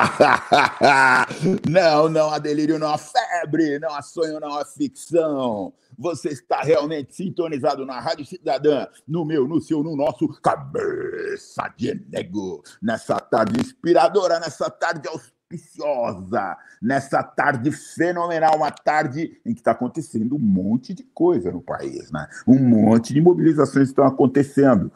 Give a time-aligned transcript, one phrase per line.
[1.68, 5.72] não, não há delírio, não há febre, não há sonho, não há ficção.
[5.98, 11.94] Você está realmente sintonizado na Rádio Cidadã, no meu, no seu, no nosso Cabeça de
[12.08, 12.62] Nego.
[12.80, 20.36] Nessa tarde inspiradora, nessa tarde auspiciosa, nessa tarde fenomenal, uma tarde em que está acontecendo
[20.36, 22.26] um monte de coisa no país, né?
[22.46, 24.90] Um monte de mobilizações estão acontecendo.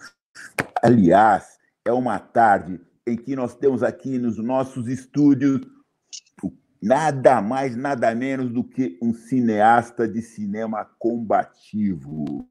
[0.82, 5.60] Aliás, é uma tarde em que nós temos aqui nos nossos estúdios
[6.84, 12.46] nada mais, nada menos do que um cineasta de cinema combativo.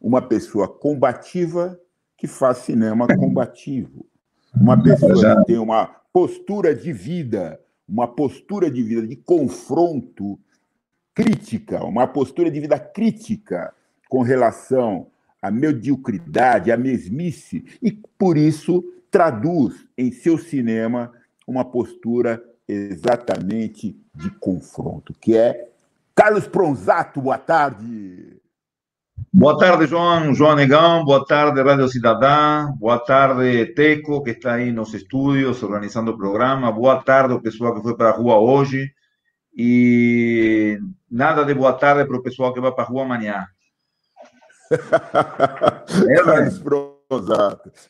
[0.00, 1.78] Uma pessoa combativa
[2.16, 4.06] que faz cinema combativo.
[4.54, 10.38] Uma pessoa que tem uma postura de vida, uma postura de vida de confronto
[11.14, 13.74] crítica, uma postura de vida crítica
[14.08, 15.08] com relação
[15.42, 18.82] à mediocridade, à mesmice, e por isso
[19.12, 21.12] traduz em seu cinema
[21.46, 25.68] uma postura exatamente de confronto, que é
[26.14, 28.40] Carlos Pronzato, boa tarde.
[29.30, 34.72] Boa tarde, João, João Negão, boa tarde, Rádio Cidadã, boa tarde, Teco, que está aí
[34.72, 38.92] nos estúdios organizando o programa, boa tarde o pessoal que foi para a rua hoje,
[39.54, 40.78] e
[41.10, 43.46] nada de boa tarde para o pessoal que vai para a rua amanhã.
[44.70, 46.91] é, Carlos Pronzato.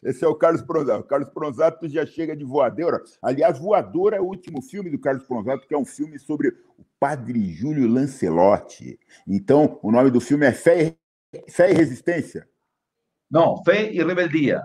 [0.03, 1.01] Esse é o Carlos Pronzato.
[1.01, 3.03] O Carlos Pronzato já chega de voadora.
[3.21, 6.49] Aliás, Voadora é o último filme do Carlos Pronzato, que é um filme sobre
[6.79, 8.99] o padre Júlio Lancelotti.
[9.27, 10.97] Então, o nome do filme é Fé
[11.33, 12.49] e, Fé e Resistência.
[13.31, 14.63] Não, Fé e Rebeldia.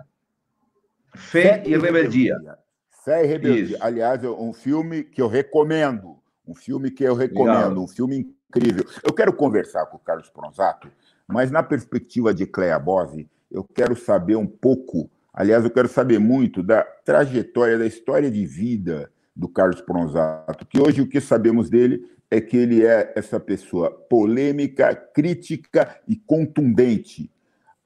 [1.16, 2.36] Fé, Fé e, Rebeldia.
[2.36, 2.58] rebeldia.
[3.04, 3.76] Fé e Rebeldia.
[3.76, 3.84] Isso.
[3.84, 6.18] Aliás, é um filme que eu recomendo.
[6.46, 7.70] Um filme que eu recomendo.
[7.70, 7.84] Legal.
[7.84, 8.86] Um filme incrível.
[9.04, 10.90] Eu quero conversar com o Carlos Pronzato,
[11.28, 16.20] mas na perspectiva de Cleia Bose, eu quero saber um pouco, aliás, eu quero saber
[16.20, 21.70] muito da trajetória, da história de vida do Carlos Pronzato, que hoje o que sabemos
[21.70, 27.32] dele é que ele é essa pessoa polêmica, crítica e contundente.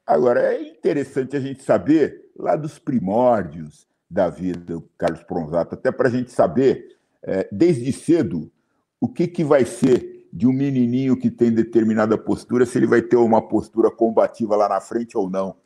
[0.06, 5.92] Agora, é interessante a gente saber lá dos primórdios da vida do Carlos Pronzato, até
[5.92, 8.52] para a gente saber, é, desde cedo,
[9.00, 13.02] o que, que vai ser de um menininho que tem determinada postura, se ele vai
[13.02, 15.58] ter uma postura combativa lá na frente ou não.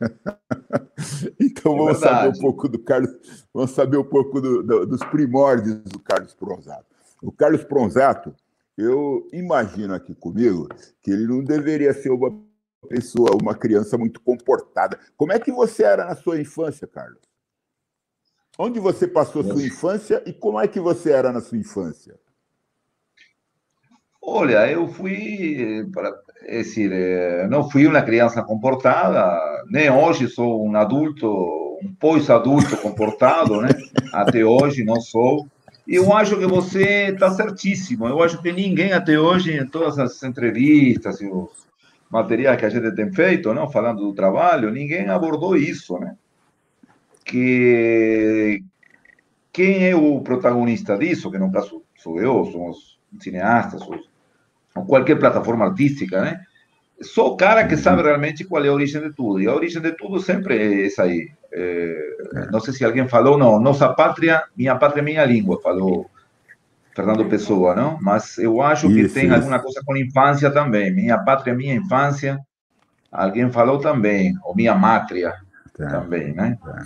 [1.38, 3.10] então é vamos é saber um pouco do Carlos,
[3.52, 6.86] vamos saber um pouco do, do, dos primórdios do Carlos Pronzato.
[7.22, 8.34] O Carlos Pronzato,
[8.78, 10.68] eu imagino aqui comigo
[11.02, 12.32] que ele não deveria ser uma
[12.88, 14.98] pessoa, uma criança muito comportada.
[15.16, 17.20] Como é que você era na sua infância, Carlos?
[18.58, 22.18] Onde você passou sua infância e como é que você era na sua infância?
[24.26, 26.10] Olha, eu fui, para,
[26.46, 26.90] é decir,
[27.50, 31.28] não fui uma criança comportada, nem hoje sou um adulto,
[31.82, 33.68] um pós-adulto comportado, né?
[34.12, 35.46] Até hoje não sou.
[35.86, 38.08] E eu acho que você está certíssimo.
[38.08, 41.50] Eu acho que ninguém até hoje, em todas as entrevistas e os
[42.10, 46.16] materiais que a gente tem feito, não, falando do trabalho, ninguém abordou isso, né?
[47.22, 48.62] Que
[49.52, 54.13] quem é o protagonista disso, que no caso sou eu, somos cineastas, somos
[54.76, 56.40] ou qualquer plataforma artística, né?
[57.00, 59.40] Sou o cara que sabe realmente qual é a origem de tudo.
[59.40, 61.30] E a origem de tudo sempre é essa aí.
[61.52, 63.60] É, não sei se alguém falou, não.
[63.60, 66.08] Nossa pátria, minha pátria, minha língua, falou
[66.94, 67.98] Fernando Pessoa, não?
[68.00, 69.34] Mas eu acho que isso, tem isso.
[69.34, 70.92] alguma coisa com infância também.
[70.92, 72.38] Minha pátria, minha infância.
[73.10, 74.34] Alguém falou também.
[74.44, 75.34] Ou minha mátria
[75.76, 75.88] tá.
[75.88, 76.56] também, né?
[76.64, 76.84] Tá.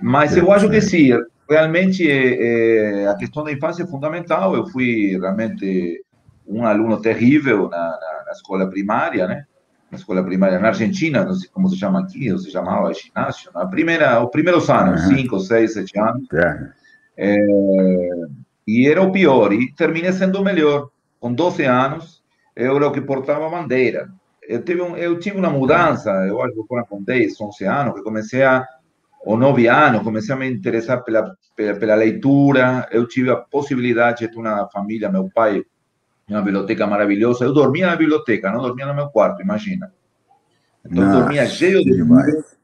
[0.00, 1.10] Mas eu acho que sim.
[1.48, 4.54] Realmente, é, a questão da infância é fundamental.
[4.54, 6.02] Eu fui realmente
[6.50, 9.44] um aluno terrível na, na, na, escola primária, né?
[9.90, 13.50] Na escola primária na Argentina, não sei como se chama aqui, ou se chamava ginásio,
[13.54, 15.16] na primeira, os primeiros anos, uhum.
[15.16, 16.26] cinco, seis, sete anos.
[16.32, 16.70] É.
[17.16, 17.36] É,
[18.66, 20.90] e era o pior, e terminei sendo o melhor.
[21.18, 22.22] Com 12 anos,
[22.56, 24.08] eu era o que portava a bandeira.
[24.42, 27.94] Eu tive, um, eu tive uma mudança, eu acho que foi com 10, 11 anos,
[27.94, 28.66] que comecei a,
[29.24, 34.20] ou 9 anos, comecei a me interessar pela, pela, pela leitura, eu tive a possibilidade
[34.20, 35.62] de ter uma família, meu pai
[36.34, 37.44] uma biblioteca maravilhosa.
[37.44, 39.92] Eu dormia na biblioteca, não dormia no meu quarto, imagina.
[40.84, 42.56] Então, Nossa, dormia cheio de livros.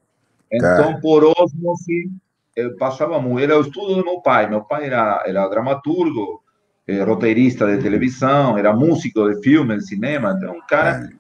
[0.51, 2.11] Então, por osmose,
[2.55, 3.43] eu passava muito.
[3.43, 4.49] Era o estudo do meu pai.
[4.49, 6.43] Meu pai era, era dramaturgo,
[6.87, 10.35] eh, roteirista de televisão, era músico de filme, de cinema.
[10.37, 11.11] Então, um cara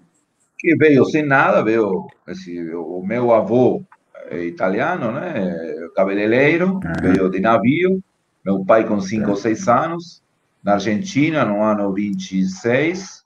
[0.58, 3.82] que veio sem nada, veio esse, o meu avô
[4.30, 5.88] é italiano, né?
[5.94, 6.80] Cabeleireiro, uhum.
[7.02, 8.02] veio de navio.
[8.44, 10.22] Meu pai com 5 ou 6 anos
[10.66, 13.22] na Argentina no ano 26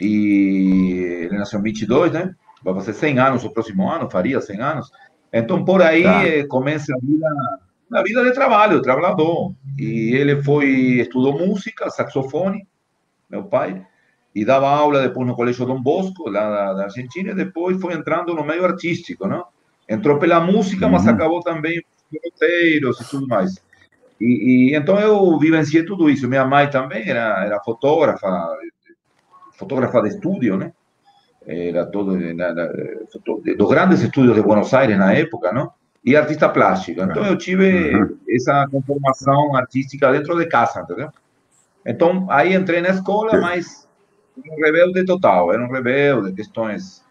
[0.00, 2.34] e ele nasceu em 22, né?
[2.64, 4.90] Vai fazer 100 anos o próximo ano, faria 100 anos.
[5.30, 6.48] Então, por aí tá.
[6.48, 7.28] começa a vida
[7.90, 9.54] na vida de trabalho, trabalhador.
[9.78, 12.66] E ele foi, estudou música, saxofone,
[13.28, 13.84] meu pai,
[14.34, 18.34] e dava aula depois no Colégio Dom Bosco, lá da, Argentina, e depois foi entrando
[18.34, 19.44] no meio artístico, não?
[19.86, 21.82] Entrou pela música, mas acabou também
[22.24, 23.62] roteiros e tudo mais.
[24.22, 26.28] E, e, então eu vivenciei tudo isso.
[26.28, 28.28] Minha mãe também era, era fotógrafa,
[29.54, 30.72] fotógrafa de estúdio, né?
[31.44, 32.16] Era todo
[33.56, 35.72] dos grandes estúdios de Buenos Aires na época, não?
[36.04, 37.02] E artista plástica.
[37.02, 38.16] Então eu tive uhum.
[38.30, 41.10] essa conformação artística dentro de casa, entendeu?
[41.84, 43.88] Então aí entrei na escola, mas
[44.36, 47.04] um rebelde total, era um rebelde, questões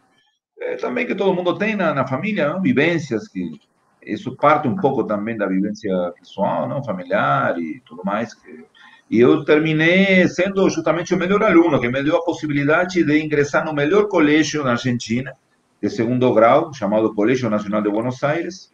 [0.62, 2.62] é, também que todo mundo tem na, na família, não?
[2.62, 3.60] vivências que
[4.03, 8.33] isso parte um pouco também da vivência pessoal, não familiar e tudo mais.
[8.33, 8.65] Que...
[9.09, 13.65] E eu terminei sendo justamente o melhor aluno, que me deu a possibilidade de ingressar
[13.65, 15.33] no melhor colégio na Argentina,
[15.81, 18.71] de segundo grau, chamado Colégio Nacional de Buenos Aires,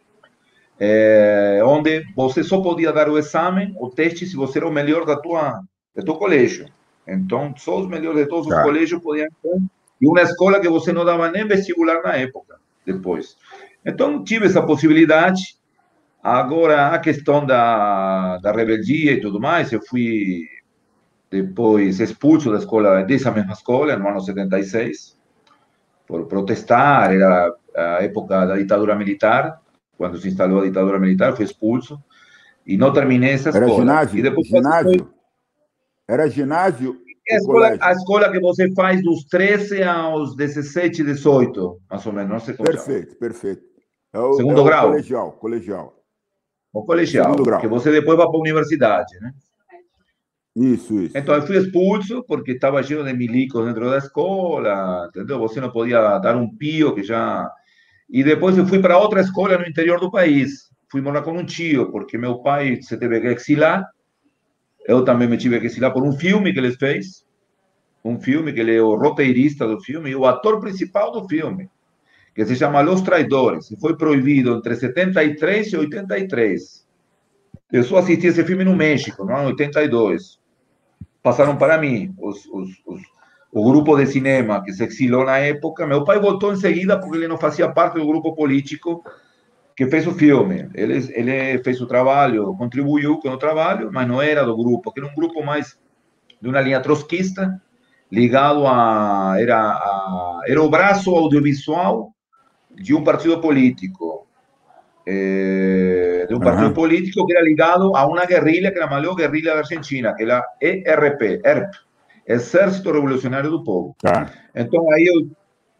[0.79, 5.05] é, onde você só podia dar o exame, o teste, se você era o melhor
[5.05, 5.61] da tua,
[5.95, 6.67] do teu colégio.
[7.07, 9.59] Então, só os melhores de todos os colégios podiam entrar.
[9.99, 13.37] E uma escola que você não dava nem vestibular na época, depois.
[13.85, 15.41] Então, tive essa possibilidade.
[16.21, 20.43] Agora, a questão da, da rebeldia e tudo mais, eu fui
[21.29, 25.17] depois expulso da escola, dessa mesma escola, no ano 76,
[26.05, 29.61] por protestar, era a época da ditadura militar,
[29.97, 32.01] quando se instalou a ditadura militar, fui expulso,
[32.65, 33.65] e não terminei essa escola.
[33.65, 34.19] Era ginásio?
[34.19, 35.13] E depois ginásio?
[36.07, 42.05] Era ginásio a escola, a escola que você faz dos 13 aos 17, 18, mais
[42.05, 43.19] ou menos, não sei como Perfeito, chama.
[43.19, 43.63] perfeito.
[44.13, 44.87] É o, Segundo é grau?
[44.89, 45.93] Colegial, colegial.
[46.73, 49.31] O colegial, que você depois vai para a universidade, né?
[50.55, 51.17] Isso, isso.
[51.17, 55.37] Então, eu fui expulso porque estava cheio de milicos dentro da escola, entendeu?
[55.39, 57.47] Você não podia dar um pio que já...
[58.09, 60.71] E depois eu fui para outra escola no interior do país.
[60.91, 63.85] Fui morar com um tio, porque meu pai se teve que exilar.
[64.87, 67.25] Eu também me tive que exilar por um filme que ele fez.
[68.03, 71.69] Um filme que ele é o roteirista do filme e o ator principal do filme
[72.37, 76.87] que se chama Los Traidores, e foi proibido entre 73 e 83.
[77.71, 80.39] Eu só assisti esse filme no México, no ano 82.
[81.23, 83.01] Passaram para mim os, os, os,
[83.51, 85.87] o grupo de cinema que se exilou na época.
[85.87, 89.03] Meu pai voltou em seguida porque ele não fazia parte do grupo político
[89.77, 90.67] que fez o filme.
[90.73, 94.99] Ele, ele fez o trabalho, contribuiu com o trabalho, mas não era do grupo, que
[94.99, 95.77] era um grupo mais
[96.41, 97.61] de uma linha trotskista,
[98.11, 102.11] ligado a era, a, era o braço audiovisual
[102.71, 104.27] de um partido político,
[105.05, 109.13] eh, de um partido político que era ligado a uma guerrilha que era a maior
[109.13, 111.71] guerrilha da Argentina, que era ERP, ERP,
[112.25, 113.95] Exército Revolucionário do Povo.
[114.01, 114.31] Tá.
[114.55, 115.29] Então aí eu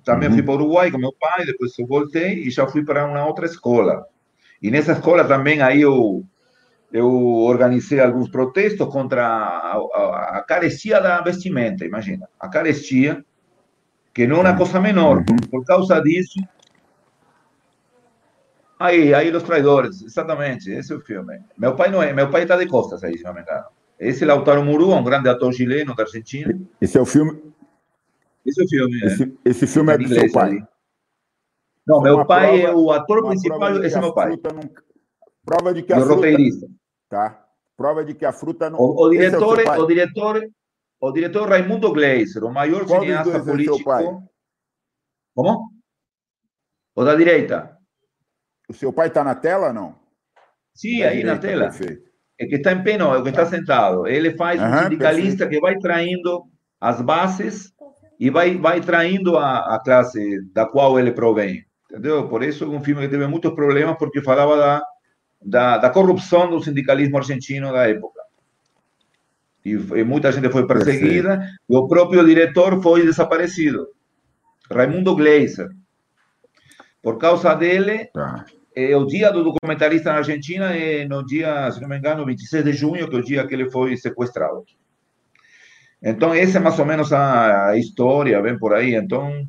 [0.08, 0.36] também uhum.
[0.36, 3.26] fui para o Uruguai com meu pai, depois eu voltei e já fui para uma
[3.26, 4.06] outra escola.
[4.62, 6.24] E nessa escola também aí eu
[6.94, 7.12] eu
[7.54, 13.22] organizei alguns protestos contra a, a, a carestia da vestimenta, imagina, a carestia,
[14.14, 15.26] que não é uma coisa menor.
[15.52, 16.40] Por causa disso,
[18.80, 21.40] Aí, aí Los Traidores, exatamente, esse é o filme.
[21.58, 23.66] Meu pai não é, meu pai está de costas aí, se não me engano.
[24.00, 26.56] Esse é Lautaro Muru, um grande ator chileno da Argentina.
[26.80, 27.42] Esse é o filme.
[28.48, 29.02] Esse é o filme.
[29.04, 29.28] Esse, é.
[29.46, 30.58] esse filme é do seu pai.
[31.86, 34.30] Não, meu pai prova, é o ator principal, esse é meu pai.
[34.30, 34.70] Não...
[35.46, 36.16] Prova de que a fruta...
[36.16, 36.68] roteirista.
[37.10, 37.46] Tá.
[37.76, 38.80] Prova de que a fruta não.
[38.80, 40.50] O, o diretor, é o, o diretor,
[41.00, 43.92] o diretor Raimundo Gleiser, o maior Qual cineasta político.
[43.94, 44.04] É
[45.36, 45.72] Como?
[46.96, 47.78] O da direita.
[48.70, 49.96] O seu pai está na tela não?
[50.74, 51.64] Sim, aí direita, na tela.
[51.66, 52.08] Perfeito.
[52.40, 54.06] É que está em pé, não, é o que está sentado.
[54.06, 55.50] Ele faz um sindicalista perfeito.
[55.50, 56.44] que vai traindo
[56.80, 57.74] as bases
[58.20, 61.66] e vai, vai traindo a, a classe da qual ele provém.
[61.90, 62.28] Entendeu?
[62.28, 64.84] Por isso é um filme que teve muitos problemas, porque falava da,
[65.42, 68.22] da, da corrupção do sindicalismo argentino da época.
[69.64, 71.62] E, e muita gente foi perseguida, perfeito.
[71.70, 73.88] e o próprio diretor foi desaparecido.
[74.72, 75.70] Raimundo Gleiser.
[77.02, 78.46] Por causa dele, tá
[78.80, 82.64] é o dia do documentarista na Argentina é no dia, se não me engano, 26
[82.64, 84.64] de junho, que é o dia que ele foi sequestrado.
[86.10, 88.96] Então, essa é mais ou menos a, história, vem por aí.
[88.96, 89.46] Então,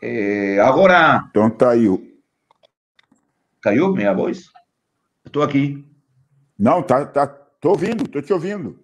[0.00, 1.24] é, agora...
[1.28, 2.08] Então, caiu.
[3.60, 4.44] Caiu minha voz?
[5.26, 5.84] Estou aqui.
[6.56, 8.78] Não, tá, tá, tô ouvindo, tô te ouvindo.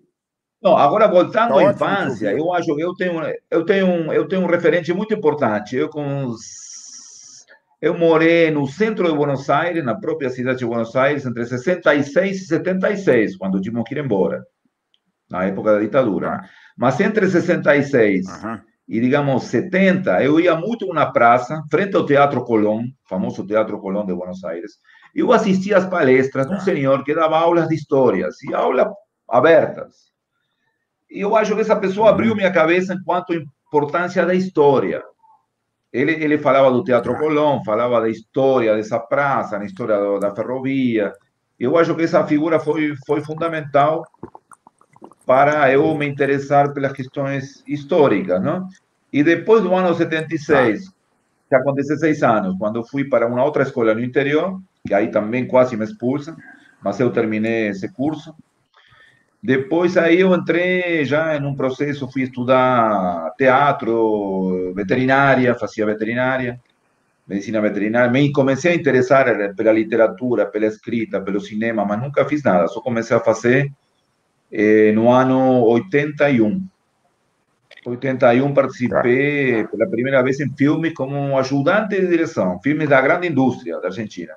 [0.61, 3.21] Não, agora voltando tá à infância, eu acho que eu tenho,
[3.51, 5.77] eu tenho, eu tenho um referente muito importante.
[5.77, 6.35] Eu com
[7.81, 12.37] eu morei no centro de Buenos Aires, na própria cidade de Buenos Aires, entre 66
[12.41, 14.43] e 76, quando tivemos que ir embora,
[15.31, 16.43] na época da ditadura.
[16.77, 18.59] Mas entre 66 uhum.
[18.89, 24.07] e, digamos, 70, eu ia muito na praça, frente ao Teatro Colón, famoso Teatro Colón
[24.07, 24.73] de Buenos Aires.
[25.15, 28.89] eu assisti às palestras de um senhor que dava aulas de história, e aulas
[29.29, 30.13] abertas.
[31.11, 35.03] E eu acho que essa pessoa abriu minha cabeça enquanto à importância da história.
[35.93, 41.13] Ele, ele falava do Teatro Colón, falava da história dessa praça, da história da ferrovia.
[41.57, 44.03] Eu acho que essa figura foi, foi fundamental
[45.27, 48.69] para eu me interessar pelas questões históricas, não?
[49.13, 50.93] E depois do ano 76,
[51.51, 55.47] já com 16 anos, quando fui para uma outra escola no interior, que aí também
[55.47, 56.37] quase me expulsam,
[56.83, 58.35] mas eu terminei esse curso.
[59.43, 66.59] Depois aí eu entrei já em um processo, fui estudar teatro, veterinária, fazia veterinária,
[67.27, 68.11] medicina veterinária.
[68.11, 72.69] Me comecei a interessar pela literatura, pela escrita, pelo cinema, mas nunca fiz nada.
[72.69, 73.71] Só comecei a fazer
[74.51, 76.67] eh, no ano 81.
[77.87, 83.79] 81 participei pela primeira vez em filmes como ajudante de direção, filmes da grande indústria
[83.81, 84.35] da Argentina.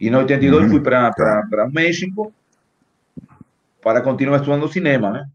[0.00, 0.70] E em 82 uhum.
[0.70, 2.32] fui para o México
[3.82, 5.26] para continuar estudando cinema, né?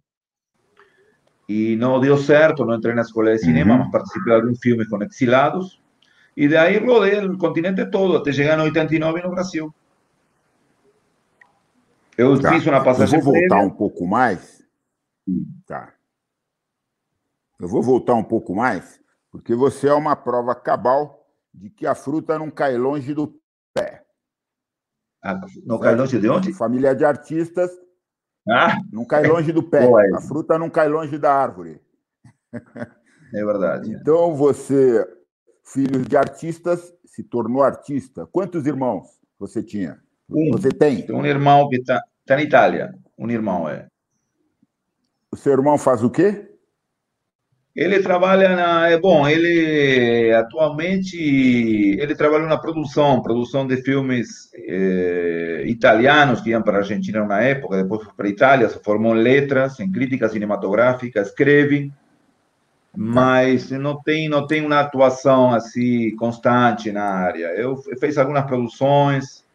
[1.48, 3.80] E não deu certo, não entrei na escola de cinema, uhum.
[3.80, 5.82] mas participei de alguns filmes com exilados.
[6.38, 9.74] E daí rodei o continente todo, até chegar em 89 no Brasil.
[12.20, 12.52] Eu tá.
[12.52, 13.18] fiz uma passagem.
[13.18, 13.66] Eu vou voltar prévia.
[13.66, 14.62] um pouco mais.
[15.66, 15.94] Tá.
[17.58, 19.00] Eu vou voltar um pouco mais,
[19.32, 23.40] porque você é uma prova cabal de que a fruta não cai longe do
[23.74, 24.06] pé.
[25.24, 26.54] Ah, não cai longe de onde?
[26.54, 27.72] Família de artistas.
[28.50, 28.78] Ah.
[28.92, 29.88] Não cai longe do pé.
[30.14, 31.82] a fruta não cai longe da árvore.
[33.32, 33.92] É verdade.
[33.94, 35.08] Então você,
[35.64, 38.26] filho de artistas, se tornou artista.
[38.26, 40.02] Quantos irmãos você tinha?
[40.30, 40.52] Um.
[40.52, 41.02] Você tem?
[41.02, 42.94] Tem um irmão que está tá na Itália.
[43.18, 43.88] Um irmão, é.
[45.32, 46.50] O seu irmão faz o quê?
[47.76, 55.64] Ele trabalha na, é bom, ele atualmente ele trabalha na produção, produção de filmes eh,
[55.68, 59.16] italianos que iam para a Argentina na época, depois foi para a Itália, se formou
[59.16, 61.90] em letras, em crítica cinematográfica, escreve,
[62.94, 67.46] mas não tem não tem uma atuação assim constante na área.
[67.56, 69.46] Eu fiz algumas produções,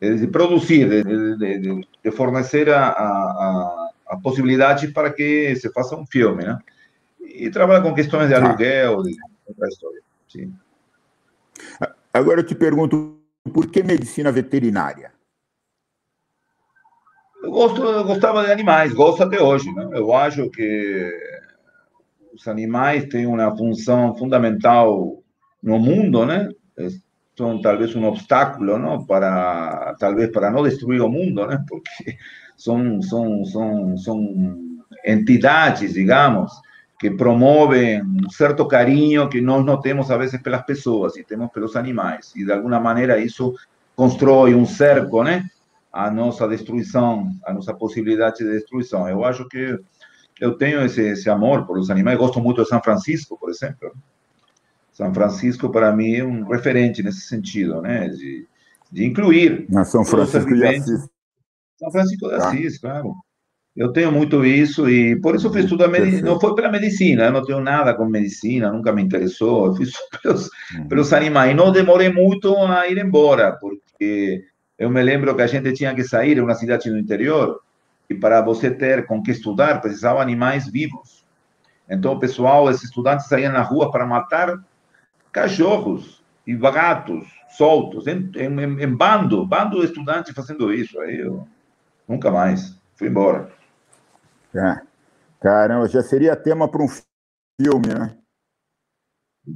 [0.00, 6.06] de produzir, de, de, de, fornecer a, a, a possibilidade para que se faça um
[6.06, 6.58] filme, né?
[7.20, 10.00] e trabalha com questões de aluguel, de outra história.
[10.28, 10.52] Sim.
[12.12, 13.18] Agora eu te pergunto,
[13.52, 15.12] por que medicina veterinária?
[17.42, 19.72] Eu, gosto, eu gostava de animais, gosto até hoje.
[19.72, 19.88] Né?
[19.92, 21.12] Eu acho que
[22.32, 25.22] os animais têm uma função fundamental
[25.62, 26.48] no mundo, né?
[27.38, 29.04] São talvez um obstáculo, não?
[29.06, 31.62] Para talvez para não destruir o mundo, né?
[31.70, 32.18] Porque
[32.56, 34.68] são são são são
[35.06, 36.50] entidades, digamos,
[36.98, 41.52] que promovem um certo carinho que nós não temos, às vezes, pelas pessoas e temos
[41.52, 42.32] pelos animais.
[42.34, 43.54] E, de alguma maneira, isso
[43.94, 45.48] constrói um cerco, né?
[45.92, 49.08] A nossa destruição, a nossa possibilidade de destruição.
[49.08, 49.78] Eu acho que
[50.40, 52.18] eu tenho esse, esse amor por os animais.
[52.18, 53.92] Gosto muito de São Francisco, por exemplo.
[54.98, 58.08] São Francisco, para mim, é um referente nesse sentido, né?
[58.08, 58.44] De,
[58.90, 59.64] de incluir.
[59.68, 61.08] Na São Francisco de Assis.
[61.78, 62.34] São Francisco de.
[62.34, 62.90] Assis, tá.
[62.90, 63.14] claro.
[63.76, 66.28] Eu tenho muito isso e por isso fiz tudo a medicina.
[66.28, 69.66] Não foi pela medicina, eu não tenho nada com medicina, nunca me interessou.
[69.66, 70.88] Eu fiz pelos, uhum.
[70.88, 71.54] pelos animais.
[71.54, 74.42] Não demorei muito a ir embora, porque
[74.76, 77.60] eu me lembro que a gente tinha que sair uma cidade no interior
[78.10, 81.24] e para você ter com que estudar precisava animais vivos.
[81.88, 84.58] Então o pessoal, os estudantes saíam na rua para matar
[85.32, 90.98] cachorros e gatos soltos, em, em, em bando, bando de estudantes fazendo isso.
[91.00, 91.46] Aí eu
[92.06, 93.50] nunca mais fui embora.
[94.54, 94.80] É.
[95.40, 98.16] Caramba, já seria tema para um filme, né?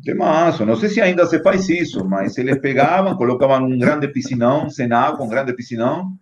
[0.05, 0.65] Temaço.
[0.65, 4.91] Não sei se ainda se faz isso, mas eles pegavam, colocavam um grande piscinão, sem
[4.93, 6.17] água, um grande piscinão,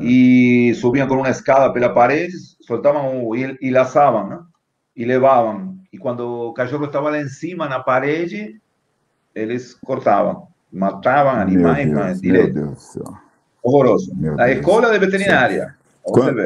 [0.00, 2.32] e subiam com uma escada pela parede,
[2.62, 4.40] soltavam e, e laçavam, né?
[4.96, 5.78] E levavam.
[5.92, 8.60] E quando o cachorro estava lá em cima, na parede,
[9.34, 10.48] eles cortavam.
[10.72, 12.20] Matavam animais, Deus, mas.
[12.22, 13.18] Meu Deus do céu.
[13.62, 14.14] Horroroso.
[14.16, 15.76] Meu a Deus escola de veterinária.
[16.02, 16.40] Quando...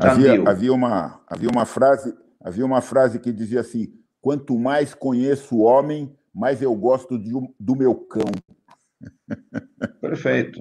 [0.00, 5.56] Havia, havia, uma, havia, uma frase, havia uma frase que dizia assim: quanto mais conheço
[5.56, 8.30] o homem, mais eu gosto de, do meu cão.
[10.00, 10.60] Perfeito.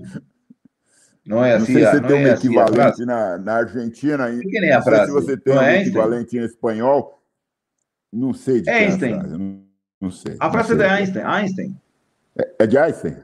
[1.26, 1.74] Não é assim.
[1.74, 4.32] Não sei se você tem um é equivalente na, na Argentina.
[4.32, 5.12] Que nem a frase?
[5.12, 7.22] Não sei se você tem não um é equivalente em espanhol.
[8.12, 9.69] Não sei de Einstein.
[10.02, 10.06] É.
[10.06, 10.36] Não, sei.
[10.40, 11.24] A frase é de Einstein.
[11.24, 11.82] Einstein.
[12.38, 13.18] É, é de Einstein?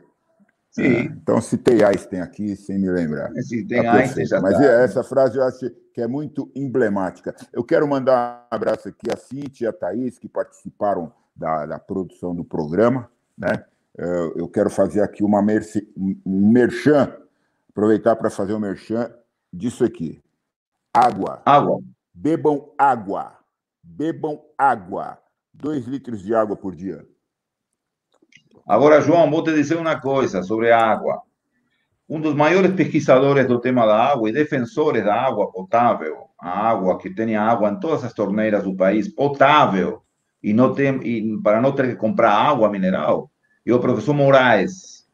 [0.71, 0.83] Sim.
[0.83, 3.31] É, então citei Einstein aqui sem me lembrar.
[3.43, 4.63] Citei tá Einstein já Mas tá.
[4.63, 7.33] essa frase eu acho que é muito emblemática.
[7.53, 11.79] Eu quero mandar um abraço aqui a Cintia e a Thaís, que participaram da, da
[11.79, 13.63] produção do programa, né?
[13.97, 14.05] é,
[14.35, 17.15] eu quero fazer aqui uma merce, um merchan,
[17.69, 19.11] aproveitar para fazer o um merchan
[19.51, 20.21] disso aqui.
[20.93, 21.41] Água.
[21.45, 21.79] Água.
[22.13, 23.37] Bebam água.
[23.81, 25.17] Bebam água.
[25.57, 27.05] Dois litros de água por dia.
[28.67, 31.21] Agora, João, vou te dizer uma coisa sobre a água.
[32.09, 36.97] Um dos maiores pesquisadores do tema da água e defensores da água potável, a água
[36.97, 40.03] que tenha água em todas as torneiras do país, potável,
[40.43, 43.31] e, não tem, e para não ter que comprar água mineral,
[43.65, 45.07] é o professor Moraes.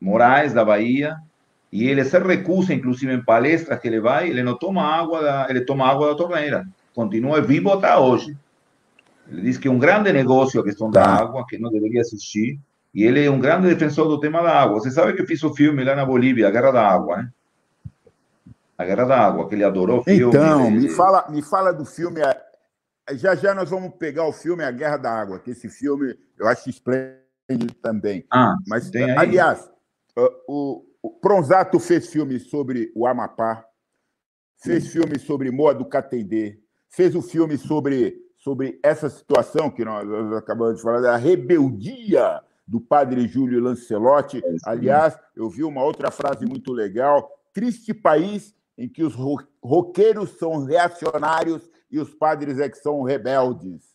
[0.00, 1.16] Moraes, da Bahia,
[1.72, 5.46] e ele se recusa, inclusive em palestras que ele vai, ele não toma água, da,
[5.48, 6.66] ele toma água da torneira.
[6.92, 8.36] Continua vivo até hoje.
[9.28, 12.60] Ele diz que é um grande negócio a questão da água, que não deveria existir,
[12.94, 14.80] e ele é um grande defensor do tema da água.
[14.80, 17.32] Você sabe que eu fiz o filme lá na Bolívia, A Guerra da Água, né?
[18.76, 20.36] A Guerra da Água, que ele adorou o filme.
[20.36, 22.20] Então, me fala, me fala do filme.
[23.12, 26.46] Já já nós vamos pegar o filme A Guerra da Água, que esse filme eu
[26.46, 28.24] acho esplêndido também.
[28.30, 29.70] Ah, Mas, aliás,
[30.48, 33.64] o, o Pronzato fez filme sobre o Amapá,
[34.56, 40.06] fez filme sobre Moa do Catendê, fez o filme sobre, sobre essa situação que nós
[40.34, 44.42] acabamos de falar, da rebeldia do padre Júlio Lancelotti.
[44.44, 49.14] É Aliás, eu vi uma outra frase muito legal: triste país em que os
[49.62, 53.94] roqueiros são reacionários e os padres é que são rebeldes.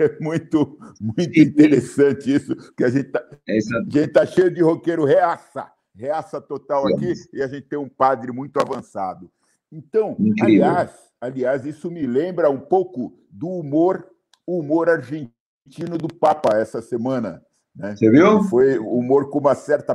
[0.00, 6.40] É muito, muito interessante isso, que a gente está tá cheio de roqueiro reaça, reaça
[6.40, 9.28] total aqui, e a gente tem um padre muito avançado.
[9.70, 14.08] Então, aliás, aliás, isso me lembra um pouco do humor,
[14.46, 17.42] humor argentino do Papa essa semana.
[17.74, 17.94] Né?
[17.94, 18.42] Você viu?
[18.44, 19.94] Foi humor com uma certa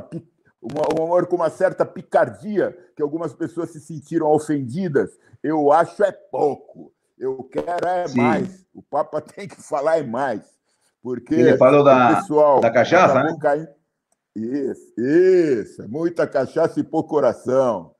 [0.62, 5.10] um humor com uma certa picardia, que algumas pessoas se sentiram ofendidas.
[5.42, 6.90] Eu acho é pouco.
[7.18, 8.18] Eu quero é Sim.
[8.18, 8.66] mais.
[8.72, 10.42] O Papa tem que falar é mais.
[11.02, 13.36] Porque Ele falou da, pessoal da cachaça, né?
[13.38, 13.68] Caindo...
[14.34, 15.82] Isso, isso.
[15.82, 17.93] É muita cachaça e pouco coração.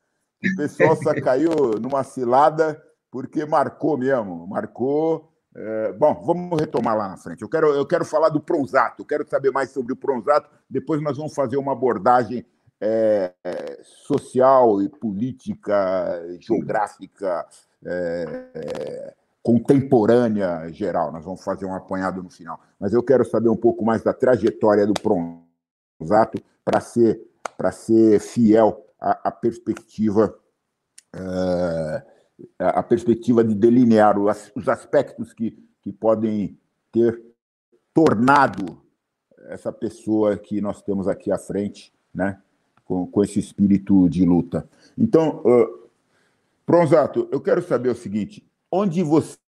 [0.52, 4.46] O pessoal só caiu numa cilada porque marcou mesmo.
[4.46, 7.42] Marcou é, bom, vamos retomar lá na frente.
[7.42, 10.50] Eu quero, eu quero falar do Pronzato, eu quero saber mais sobre o Pronzato.
[10.68, 12.44] Depois nós vamos fazer uma abordagem
[12.80, 13.33] é,
[13.83, 17.46] social e política, geográfica,
[17.85, 21.12] é, é, contemporânea geral.
[21.12, 22.61] Nós vamos fazer um apanhado no final.
[22.80, 27.20] Mas eu quero saber um pouco mais da trajetória do Pronzato para ser,
[27.72, 30.35] ser fiel à, à perspectiva.
[31.14, 32.14] É,
[32.59, 36.59] a perspectiva de delinear os aspectos que, que podem
[36.90, 37.23] ter
[37.93, 38.83] tornado
[39.47, 42.40] essa pessoa que nós temos aqui à frente, né,
[42.85, 44.69] com, com esse espírito de luta.
[44.99, 45.88] Então, uh,
[46.67, 49.38] Pronzato, eu quero saber o seguinte: onde você,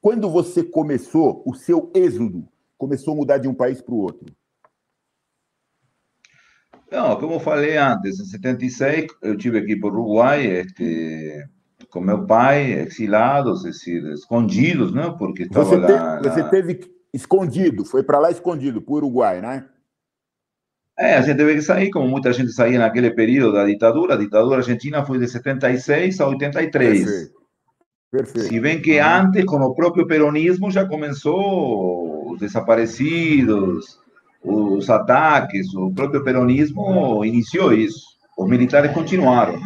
[0.00, 4.32] quando você começou o seu êxodo, começou a mudar de um país para o outro?
[6.90, 11.44] Não, como eu falei antes, em 76 eu tive aqui para o Uruguai, este,
[11.90, 15.14] com meu pai, exilados, decir, escondidos, né?
[15.18, 16.20] Porque estava você lá.
[16.20, 16.80] Teve, Você teve
[17.12, 19.66] escondido, foi para lá escondido, para o Uruguai, né?
[20.98, 24.14] É, a gente teve que sair, como muita gente saía naquele período da ditadura.
[24.14, 27.04] A ditadura argentina foi de 76 a 83.
[27.04, 27.36] Perfeito.
[28.10, 28.48] Perfeito.
[28.48, 33.98] Se bem que antes, com o próprio peronismo, já começou os desaparecidos,
[34.46, 38.06] os ataques, o próprio peronismo iniciou isso.
[38.38, 39.58] Os militares continuaram.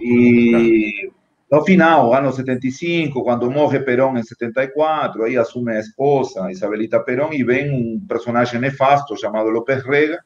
[0.00, 1.10] E
[1.50, 7.32] no final, ano 75, quando morre Perón em 74, aí assume a esposa, Isabelita Perón,
[7.32, 10.20] e vem um personagem nefasto chamado López Rega,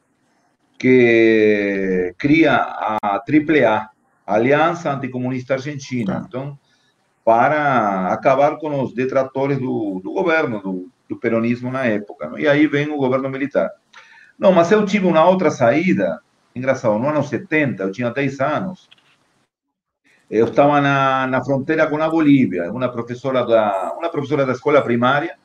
[0.79, 3.89] que cria a AAA,
[4.25, 6.25] Aliança Anticomunista Argentina.
[6.27, 6.57] Então,
[7.23, 12.29] para acabar com os detratores do, do governo, do, do, peronismo na época.
[12.29, 12.39] Não?
[12.39, 13.69] E aí vem o governo militar.
[14.37, 16.19] Não, mas eu tive uma outra saída,
[16.55, 18.89] engraçado, no ano 70, eu tinha 10 anos,
[20.29, 24.81] eu estava na, na fronteira com a Bolívia, uma professora da uma professora da escola
[24.81, 25.37] primária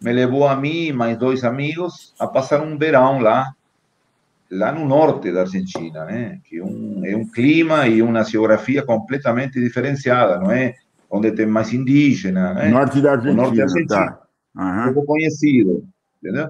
[0.00, 3.52] me levou a mim e mais dois amigos a passar um verão lá,
[4.50, 6.38] lá no norte da Argentina, né?
[6.44, 10.74] Que um, é um clima e uma geografia completamente diferenciada, não é?
[11.10, 12.68] Onde tem mais indígena, né?
[12.68, 14.25] Norte da Argentina, norte da Argentina, tá.
[14.56, 14.94] Uhum.
[14.94, 15.84] pouco conhecido,
[16.22, 16.48] entendeu?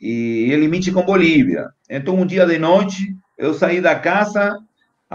[0.00, 1.68] E, e limite com Bolívia.
[1.88, 4.58] Então, um dia de noite, eu saí da casa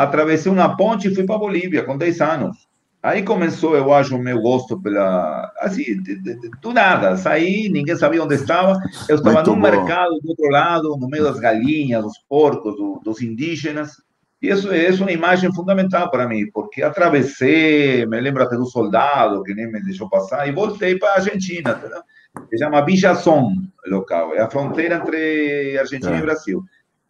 [0.04, 2.69] atravessei uma ponte e fui para Bolívia com 10 anos.
[3.02, 5.52] Aí começou, eu acho, o meu gosto pela.
[5.60, 7.15] Assim, de, de, de, do nada.
[7.15, 8.78] Saí, ninguém sabia onde estava.
[9.08, 13.21] Eu estava no mercado do outro lado, no meio das galinhas, dos porcos, do, dos
[13.21, 14.02] indígenas.
[14.41, 19.43] E isso é uma imagem fundamental para mim, porque atravessei, me lembro até do soldado
[19.43, 22.02] que nem me deixou passar, e voltei para a Argentina, entendeu?
[22.50, 26.20] Se chama Villazón, o local, é a fronteira entre Argentina é.
[26.20, 26.63] e Brasil.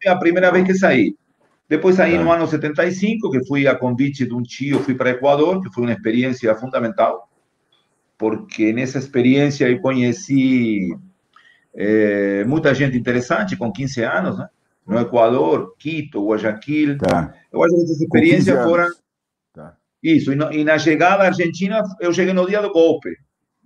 [0.04, 1.14] É a primeira vez que saí.
[1.68, 2.18] Depois saí é.
[2.18, 5.84] no ano 75, que fui a convite de um tio, fui para Equador, que foi
[5.84, 7.28] uma experiência fundamental,
[8.18, 10.94] porque nessa experiência eu conheci
[11.74, 14.48] é, muita gente interessante, com 15 anos, né?
[14.86, 16.98] no Equador, Quito, Guayaquil.
[16.98, 17.32] Tá.
[17.52, 18.88] Eu acho que essa experiência foram.
[19.54, 19.76] Tá.
[20.02, 23.10] Isso, e, no, e, na chegada à Argentina, eu cheguei no dia do golpe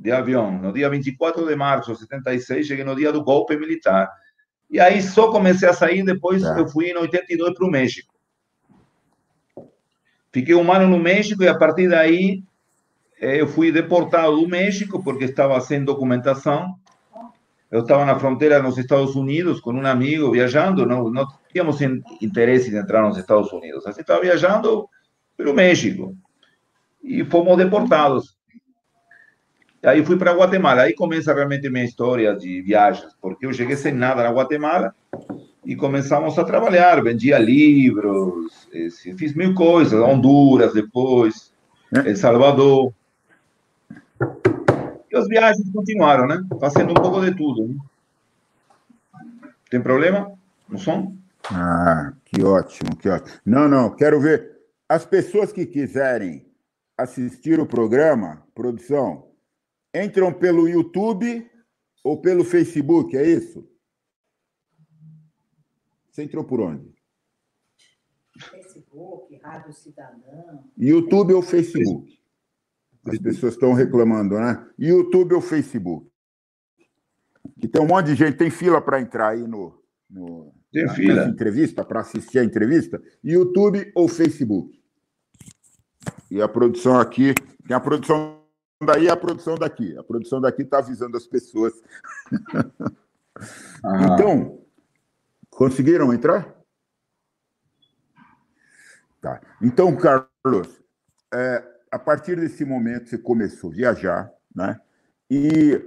[0.05, 4.11] de avião, no dia 24 de março de 76, cheguei no dia do golpe militar.
[4.71, 6.59] E aí só comecei a sair, depois tá.
[6.59, 8.15] eu fui em 82 para o México.
[10.31, 12.43] Fiquei um ano no México e a partir daí
[13.19, 16.79] eh, eu fui deportado do México porque estava sem documentação
[17.75, 21.81] eu estava na fronteira nos Estados Unidos com um amigo viajando, não, não tínhamos
[22.23, 23.85] interesse em entrar nos Estados Unidos.
[23.85, 24.89] A gente estava viajando
[25.37, 26.17] pelo México
[27.03, 28.34] e fomos deportados.
[29.85, 30.83] E aí fui para Guatemala.
[30.83, 34.95] Aí começa realmente minha história de viagens, porque eu cheguei sem nada na Guatemala
[35.63, 37.03] e começamos a trabalhar.
[37.03, 38.67] Vendia livros,
[39.19, 40.01] fiz mil coisas.
[40.01, 41.53] Honduras depois,
[41.95, 42.09] é.
[42.09, 42.95] El Salvador.
[45.13, 46.43] E as viagens continuaram, né?
[46.59, 47.69] Fazendo um pouco de tudo.
[47.69, 47.77] Né?
[49.69, 50.33] Tem problema
[50.67, 51.15] no som?
[51.51, 53.37] Ah, que ótimo, que ótimo.
[53.45, 54.51] Não, não, quero ver.
[54.89, 56.47] As pessoas que quiserem
[56.97, 59.24] assistir o programa, produção,
[59.95, 61.49] entram pelo YouTube
[62.03, 63.67] ou pelo Facebook, é isso?
[66.11, 66.93] Você entrou por onde?
[68.51, 70.65] Facebook, Rádio Cidadão.
[70.77, 72.21] YouTube ou Facebook?
[73.07, 74.67] As pessoas estão reclamando, né?
[74.79, 76.11] YouTube ou Facebook?
[77.61, 81.27] Que tem um monte de gente, tem fila para entrar aí no, no tem fila.
[81.27, 83.01] entrevista, para assistir a entrevista.
[83.23, 84.83] YouTube ou Facebook?
[86.31, 87.35] E a produção aqui,
[87.67, 88.44] tem a produção
[88.85, 89.97] daí e a produção daqui.
[89.97, 91.73] A produção daqui está avisando as pessoas.
[93.85, 94.15] Ah.
[94.15, 94.65] Então,
[95.51, 96.55] conseguiram entrar?
[99.21, 99.41] Tá.
[99.61, 100.81] Então, Carlos,
[101.33, 104.81] é, a partir desse momento você começou a viajar, né?
[105.31, 105.81] E,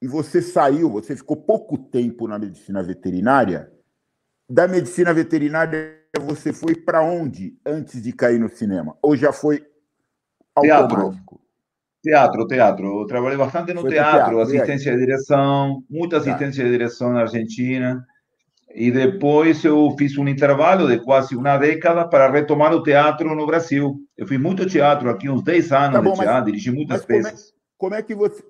[0.00, 3.72] e você saiu, você ficou pouco tempo na medicina veterinária.
[4.48, 8.96] Da medicina veterinária, você foi para onde antes de cair no cinema?
[9.02, 9.66] Ou já foi
[10.54, 11.36] automático?
[11.36, 11.41] Teatro,
[12.02, 13.00] teatro.
[13.00, 16.22] Eu trabalhei bastante no teatro, teatro, assistência de direção, muita tá.
[16.22, 16.68] assistência tá.
[16.68, 18.04] de direção na Argentina.
[18.74, 23.46] E depois eu fiz um intervalo de quase uma década para retomar o teatro no
[23.46, 23.96] Brasil.
[24.16, 27.04] Eu fiz muito teatro aqui, uns 10 anos tá bom, de teatro, mas, dirigi muitas
[27.04, 27.52] peças.
[27.76, 28.42] Como é, como é, que você.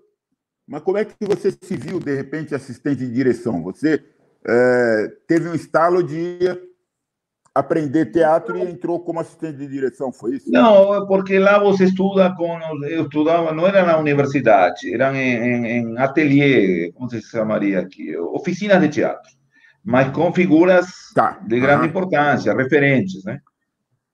[0.67, 3.63] Mas como é que você se viu, de repente, assistente de direção?
[3.65, 4.01] Você
[4.47, 6.39] é, teve um estalo de
[7.55, 10.51] aprender teatro e entrou como assistente de direção, foi isso?
[10.51, 12.59] Não, porque lá você estuda com.
[12.85, 18.17] Eu estudava, não era na universidade, eram em, em, em ateliê, como se chamaria aqui?
[18.17, 19.31] Oficinas de teatro
[19.85, 21.41] mas com figuras tá.
[21.45, 21.89] de grande uhum.
[21.89, 23.41] importância, referentes, né?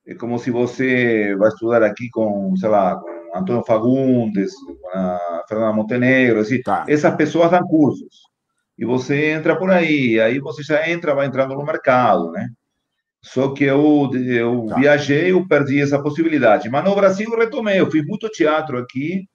[0.07, 5.45] É como se você vai estudar aqui com, sei lá, com Antônio Fagundes, com a
[5.47, 6.87] Fernanda Montenegro, assim, tá.
[6.89, 8.23] essas pessoas dão cursos.
[8.79, 12.49] E você entra por aí, aí você já entra, vai entrando no mercado, né?
[13.23, 14.77] Só que eu, eu tá.
[14.77, 16.69] viajei, eu perdi essa possibilidade.
[16.69, 19.29] Mas no Brasil eu retomei, eu fiz muito teatro aqui,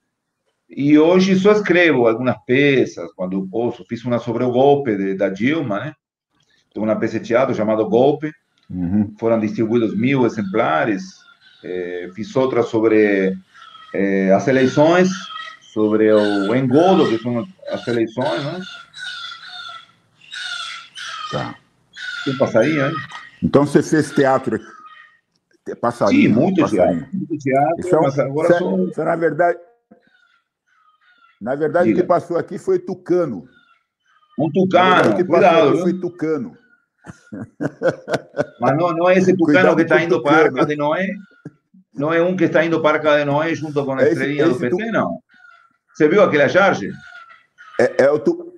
[0.68, 3.84] e hoje só escrevo algumas peças, quando eu posso.
[3.88, 5.92] Fiz uma sobre o golpe de, da Dilma, né?
[6.76, 8.32] uma peça de teatro chamado Golpe.
[8.68, 9.14] Uhum.
[9.18, 11.04] Foram distribuídos mil exemplares.
[11.62, 13.36] É, fiz outra sobre
[13.94, 15.08] é, as eleições,
[15.72, 18.60] sobre o engodo, que são as eleições, né?
[21.30, 21.54] Tá.
[22.24, 22.92] Tem passarinho, hein?
[23.44, 24.58] Então você fez teatro
[25.80, 26.34] passarinho?
[26.34, 27.00] Sim, muito passarinho.
[27.00, 27.16] teatro.
[27.16, 28.58] Muito teatro, é mas agora isso,
[28.94, 29.04] sou...
[29.04, 29.58] na verdade,
[31.40, 33.46] na verdade, o que passou aqui foi tucano.
[34.38, 35.78] Um tucano, cuidado.
[35.78, 36.56] Foi tucano.
[38.60, 41.06] Mas não, não é esse tucano que está indo para a Arca de Noé?
[41.94, 44.48] Não é um que está indo para a Arca de Noé junto com a estrelinha
[44.48, 45.18] do PT, não?
[45.94, 46.90] Você viu aquela charge?
[47.78, 48.54] É, é o tu...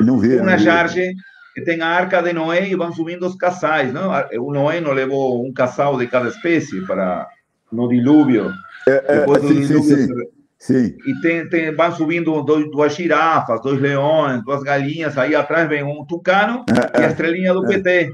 [0.00, 0.36] Não vi.
[0.36, 1.14] Uma charge
[1.54, 4.10] que tem a Arca de Noé e vão subindo os casais, não?
[4.40, 7.28] O Noé não levou um casal de cada espécie para
[7.70, 8.52] no dilúvio.
[8.88, 9.96] É, é, Depois do sim, dilúvio...
[9.96, 10.96] Sim, sim.
[11.06, 15.82] E tem, tem, vai subindo dois, duas girafas, dois leões, duas galinhas, aí atrás vem
[15.82, 17.10] um tucano é, e a é.
[17.10, 17.68] estrelinha do é.
[17.68, 18.12] PT.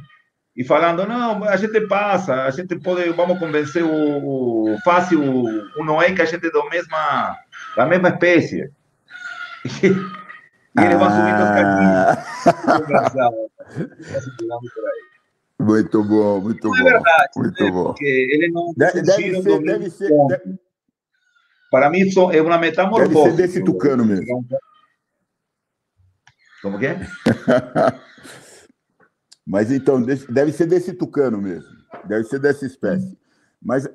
[0.57, 5.85] E falando, não, a gente passa, a gente pode, vamos convencer o, o fácil, o
[5.85, 7.37] Noé que a gente é da mesma,
[7.77, 8.69] da mesma espécie.
[10.77, 12.59] E, ele vai subindo os caquinhos.
[15.61, 16.89] Muito bom, muito não bom.
[16.89, 17.71] É verdade, muito né?
[17.71, 17.85] bom.
[17.85, 20.59] Porque não deve, deve ser, deve ser, deve...
[21.71, 22.03] Para mim,
[22.33, 23.13] é uma metamorfose.
[23.13, 24.47] Deve ser desse tucano mesmo.
[26.63, 26.99] Como que é?
[29.47, 31.71] Mas então, deve ser desse tucano mesmo.
[32.07, 33.19] Deve ser dessa espécie.
[33.61, 33.89] Mas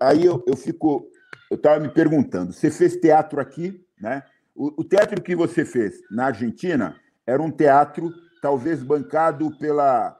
[0.00, 1.06] aí eu, eu fico.
[1.50, 4.22] Eu estava me perguntando: você fez teatro aqui, né?
[4.54, 8.12] O, o, teatro que você fez na Argentina era um teatro
[8.42, 10.16] talvez bancado pela,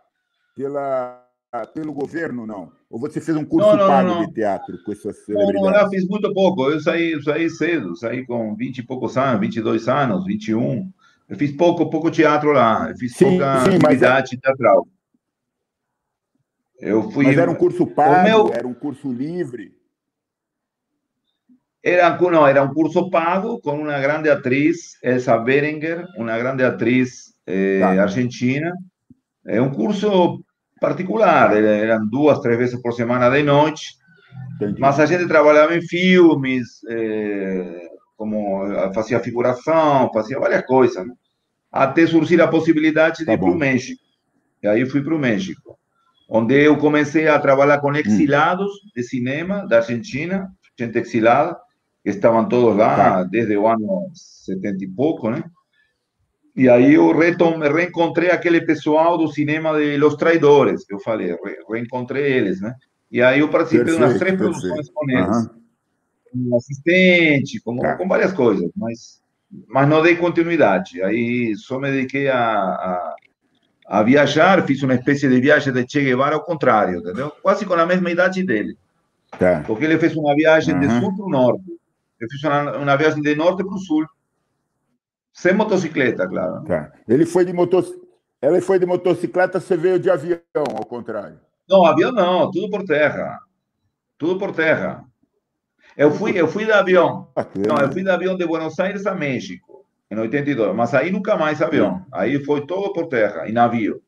[0.57, 1.25] pela,
[1.75, 2.73] pelo governo, não?
[2.89, 4.27] Ou você fez um curso não, não, pago não.
[4.27, 5.63] de teatro com essas celebridades?
[5.63, 6.71] Não, não, eu fiz muito pouco.
[6.71, 10.91] Eu saí, saí cedo, saí com 20 e poucos anos, 22 anos, 21.
[11.29, 12.91] Eu fiz pouco, pouco teatro lá.
[12.91, 14.41] Eu fiz sim, pouca sim, atividade mas...
[14.41, 14.87] teatral.
[16.79, 17.27] Eu fui.
[17.27, 18.25] Mas era um curso pago?
[18.25, 18.53] Meu...
[18.53, 19.75] Era um curso livre?
[21.83, 27.35] Era, no, era un curso pago con una grande actriz, Elsa Berenguer, una grande actriz
[27.45, 28.03] eh, claro.
[28.03, 28.73] argentina.
[29.45, 30.45] É um curso
[30.81, 33.97] particular, eram duas, três vezes por semana de noite,
[34.55, 34.81] Entendi.
[34.81, 38.65] mas a gente trabalhava em filmes, eh, como
[38.95, 41.13] fazia figuração, fazia várias coisas, né?
[41.71, 44.03] até surgir a possibilidade de tá ir para o México.
[44.63, 45.77] E aí fui para o México,
[46.29, 48.91] onde eu comecei a trabalhar com exilados hum.
[48.95, 51.57] de cinema da Argentina, gente exilada,
[52.03, 53.23] que estavam todos lá tá.
[53.25, 55.45] desde o ano 70 e pouco, né?
[56.55, 61.57] E aí eu reencontrei aquele pessoal do cinema de Los Traidores, que eu falei, re,
[61.71, 62.75] reencontrei eles, né?
[63.11, 64.61] E aí eu participei perfeito, de umas três perfeito.
[64.61, 65.37] produções com eles.
[65.37, 65.63] Uhum.
[66.31, 67.97] Como assistente, como, tá.
[67.97, 69.23] com várias coisas, mas,
[69.69, 71.03] mas não dei continuidade.
[71.03, 73.17] Aí só me dediquei a, a,
[73.87, 77.31] a viajar, fiz uma espécie de viagem de Che Guevara ao contrário, entendeu?
[77.43, 78.77] Quase com a mesma idade dele.
[79.39, 79.63] Tá.
[79.67, 80.81] Porque ele fez uma viagem uhum.
[80.81, 81.82] de sul para o norte.
[82.23, 84.07] Eu fiz uma, uma viagem de norte para o sul.
[85.33, 86.63] Sem motocicleta, claro.
[86.63, 86.93] Tá.
[87.09, 87.53] Ele foi de.
[88.41, 91.41] Ele foi de motocicleta, você veio de avião, ao contrário.
[91.69, 93.41] Não, avião não, tudo por terra.
[94.17, 95.05] Tudo por terra.
[95.97, 97.29] Eu fui, eu fui de avião.
[97.57, 100.77] Não, eu fui de avião de Buenos Aires a México, em 82.
[100.77, 102.07] Mas aí nunca mais avião.
[102.13, 104.01] Aí foi todo por terra, em navio.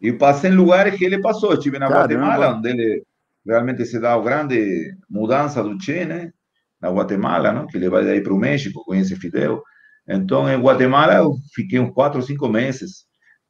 [0.00, 1.54] E passei em lugares que ele passou.
[1.54, 2.14] Estive na Caramba.
[2.14, 3.06] Guatemala, onde ele
[3.46, 6.32] realmente se dá a grande mudança do Che, né?
[6.80, 7.66] Na Guatemala, não?
[7.66, 9.62] que ele vai daí para o México, conhece Fidel.
[10.08, 13.04] Então, em Guatemala, eu fiquei uns quatro cinco meses.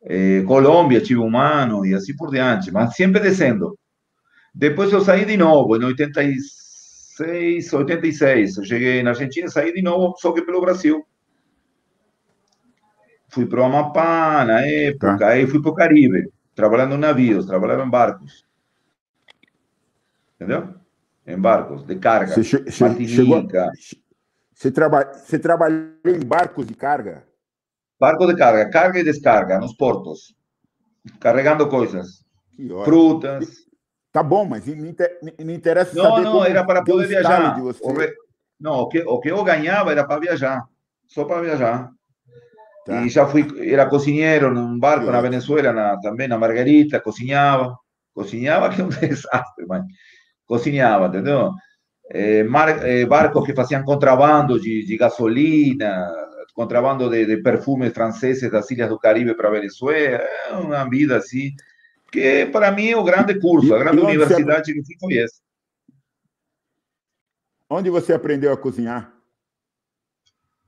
[0.04, 3.78] Eh, Colômbia, tive um ano e assim por diante, mas sempre descendo.
[4.54, 8.56] Depois eu saí de novo, em 86, 86.
[8.58, 11.02] Eu cheguei na Argentina, saí de novo, só que pelo Brasil.
[13.28, 15.28] Fui para o Amapá na época, tá.
[15.28, 18.44] aí fui para o Caribe, trabalhando em navios, trabalhava em barcos
[20.42, 20.74] entendeu?
[21.26, 22.34] Em barcos de carga.
[22.34, 23.46] Você, che chegou,
[24.52, 27.24] você, traba você trabalhou em barcos de carga?
[27.98, 30.34] Barco de carga, carga e descarga nos portos,
[31.20, 32.24] carregando coisas,
[32.84, 33.48] frutas.
[34.10, 34.94] Tá bom, mas me,
[35.38, 37.58] me interessa não, saber Não, era para poder viajar.
[37.60, 38.12] O re...
[38.60, 40.62] Não, o que, o que eu ganhava era para viajar,
[41.06, 41.90] só para viajar.
[42.84, 43.02] Tá.
[43.02, 47.76] E já fui, era cozinheiro num barco na Venezuela, na, também na Margarita, cozinhava.
[48.12, 49.84] Cozinhava que é um desastre, mas
[50.46, 51.52] cozinhava, entendeu?
[52.10, 56.10] É, mar, é, barcos que faziam contrabando de, de gasolina,
[56.54, 61.16] contrabando de, de, perfumes franceses das ilhas do Caribe para a Venezuela, é uma vida
[61.16, 61.50] assim,
[62.10, 65.40] que para mim é o grande curso, a grande universidade que foi essa.
[67.70, 69.10] Onde você aprendeu a cozinhar?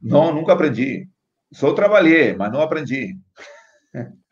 [0.00, 1.08] Não, nunca aprendi.
[1.52, 3.16] Só trabalhei, mas não aprendi.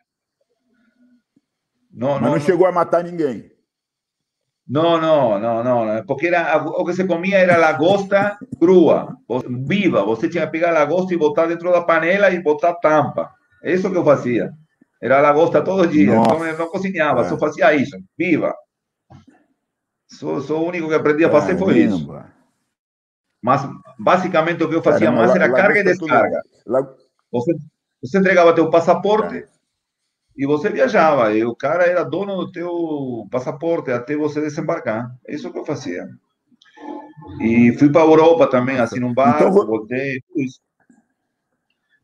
[1.94, 3.52] Não, mas não, não chegou a matar ninguém.
[4.68, 9.16] No, no, no, no, porque era, o que se comía era lagosta crua,
[9.66, 10.05] viva.
[10.05, 13.31] Você tinha que pegar a lagosta e botar dentro da panela e botar tampa.
[13.64, 14.53] Isso que eu fazia.
[15.01, 16.14] Era lagosta todo dia.
[16.14, 16.35] Nossa.
[16.35, 17.25] Então eu não cozinhava, é.
[17.25, 18.55] só fazia isso, viva.
[20.07, 22.09] Só, só o único que aprendi a fazer foi isso.
[23.42, 26.40] Mas basicamente o que eu fazia Caramba, mais era carga e descarga.
[27.33, 27.57] Você,
[28.01, 29.38] você entregava teu passaporte.
[29.38, 29.46] É
[30.37, 35.14] e você viajava, e o cara era dono do teu passaporte até você desembarcar.
[35.27, 36.09] É isso que eu fazia.
[37.40, 40.61] E fui para a Europa também, assim, num barco, então, voltei, tudo isso.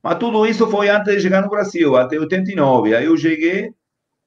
[0.03, 2.95] Mas tudo isso foi antes de chegar no Brasil, até 89.
[2.95, 3.73] Aí eu cheguei,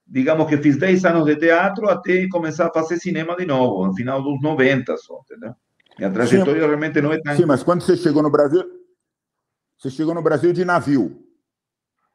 [0.06, 3.94] digamos que fiz 10 anos de teatro até começar a fazer cinema de novo, no
[3.96, 5.54] final dos 90 só, entendeu?
[5.98, 7.36] E a trajetória sim, realmente não é tão...
[7.36, 8.64] Sim, mas quando você chegou no Brasil,
[9.78, 11.31] você chegou no Brasil de navio.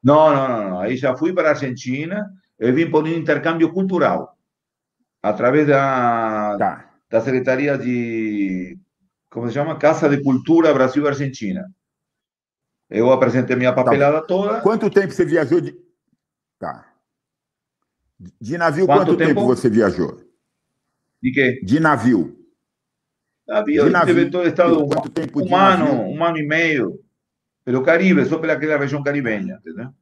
[0.06, 0.78] No, no, no, no.
[0.78, 2.32] Ahí ya fui para Argentina.
[2.56, 4.38] Eu vim por um intercâmbio cultural
[5.20, 6.94] através da, tá.
[7.10, 8.78] da Secretaria de.
[9.28, 9.76] Como se chama?
[9.76, 11.68] Casa de Cultura Brasil-Argentina.
[12.88, 14.26] Eu apresentei minha papelada tá.
[14.28, 14.60] toda.
[14.60, 15.76] Quanto tempo você viajou de.
[16.56, 16.86] Tá.
[18.40, 19.40] De navio, quanto, quanto tempo?
[19.40, 20.22] tempo você viajou?
[21.20, 21.60] De quê?
[21.64, 22.46] De navio.
[23.46, 24.14] Navio, de navio.
[24.14, 26.02] deve ter estado um, tempo um ano, navio?
[26.02, 27.00] um ano e meio,
[27.66, 29.92] pelo Caribe, só pelaquela região caribenha, entendeu?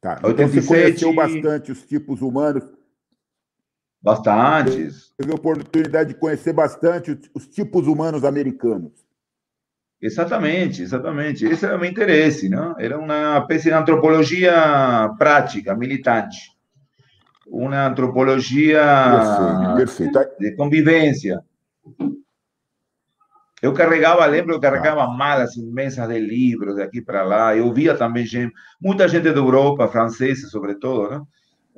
[0.00, 0.16] Tá.
[0.18, 2.64] Então 87, você conheceu bastante os tipos humanos.
[4.00, 5.12] Bastantes.
[5.18, 8.92] Teve a oportunidade de conhecer bastante os, os tipos humanos americanos.
[10.00, 11.44] Exatamente, exatamente.
[11.44, 12.78] Esse era o meu interesse, não?
[12.78, 16.38] Era uma espécie de antropologia prática, militante.
[17.46, 18.80] Uma antropologia
[19.76, 20.38] perfeito, perfeito.
[20.40, 21.44] de convivência.
[23.60, 27.56] Eu carregava, lembro, eu carregava malas imensas de livros de aqui para lá.
[27.56, 31.22] Eu via também gente, muita gente da Europa, franceses sobretudo, né?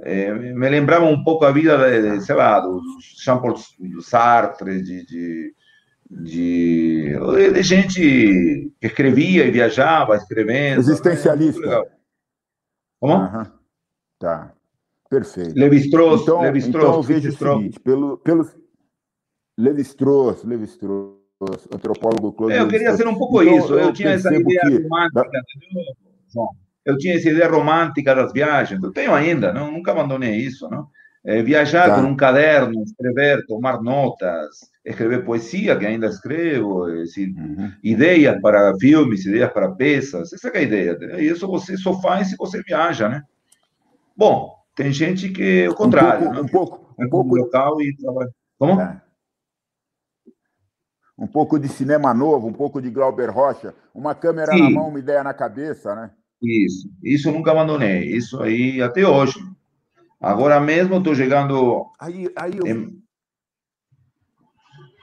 [0.03, 2.81] É, me lembrava um pouco a vida, de, sei lá, do
[3.23, 3.55] Jean-Paul
[4.01, 5.55] Sartre, de, de,
[6.11, 7.19] de,
[7.53, 10.81] de, gente que escrevia e viajava escrevendo.
[10.81, 11.61] Existencialista.
[11.61, 11.91] Né?
[12.99, 13.15] Como?
[13.15, 13.47] Uhum.
[14.19, 14.55] Tá,
[15.11, 15.55] perfeito.
[15.55, 16.23] Levi-Strauss.
[16.23, 18.49] Então, Levi então eu vejo o seguinte, pelo, pelo
[19.59, 21.20] Levi-Strauss, Levi-Strauss,
[21.73, 23.73] antropólogo Claude é, Eu queria ser um pouco então, isso.
[23.73, 24.83] Eu, eu tinha essa ideia que...
[24.83, 25.43] romântica,
[26.33, 26.49] João?
[26.85, 28.83] Eu tinha essa ideia romântica das viagens.
[28.83, 30.89] Eu tenho ainda, não, nunca abandonei isso, não?
[31.23, 31.95] É, viajar tá.
[31.97, 37.71] com um caderno, escrever, tomar notas, escrever poesia, que ainda escrevo, assim, uhum.
[37.85, 40.99] ideias para filmes, ideias para peças, essa é a ideia.
[41.19, 43.23] E isso você só faz se você viaja, né?
[44.17, 46.31] Bom, tem gente que é o contrário.
[46.31, 46.41] Um pouco, né?
[46.41, 48.31] um pouco, um pouco local e trabalha.
[48.59, 48.81] Como?
[48.81, 49.10] É
[51.21, 54.63] um pouco de cinema novo, um pouco de Glauber Rocha, uma câmera Sim.
[54.63, 56.11] na mão, uma ideia na cabeça, né?
[56.43, 59.39] Isso, isso eu nunca abandonei, isso aí até hoje.
[60.19, 61.87] Agora mesmo estou chegando.
[62.01, 62.67] Aí, aí eu...
[62.67, 63.03] Em...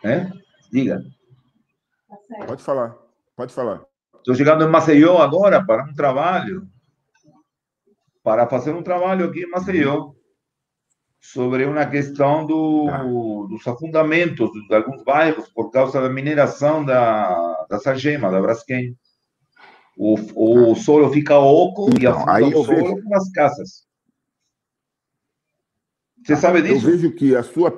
[0.04, 0.32] É?
[0.72, 1.04] Diga.
[2.48, 2.98] Pode falar,
[3.36, 3.84] pode falar.
[4.16, 6.68] Estou chegando em Maceió agora para um trabalho,
[8.24, 10.14] para fazer um trabalho aqui em Maceió
[11.20, 13.04] sobre uma questão do, tá.
[13.04, 18.98] dos afundamentos de alguns bairros por causa da mineração da, da Sagema, da Braskem.
[19.98, 20.82] O, o tá.
[20.82, 23.04] solo fica oco então, e afunda aí o solo vejo...
[23.04, 23.88] com as casas.
[26.24, 26.88] Você sabe disso?
[26.88, 27.72] Eu vejo que a sua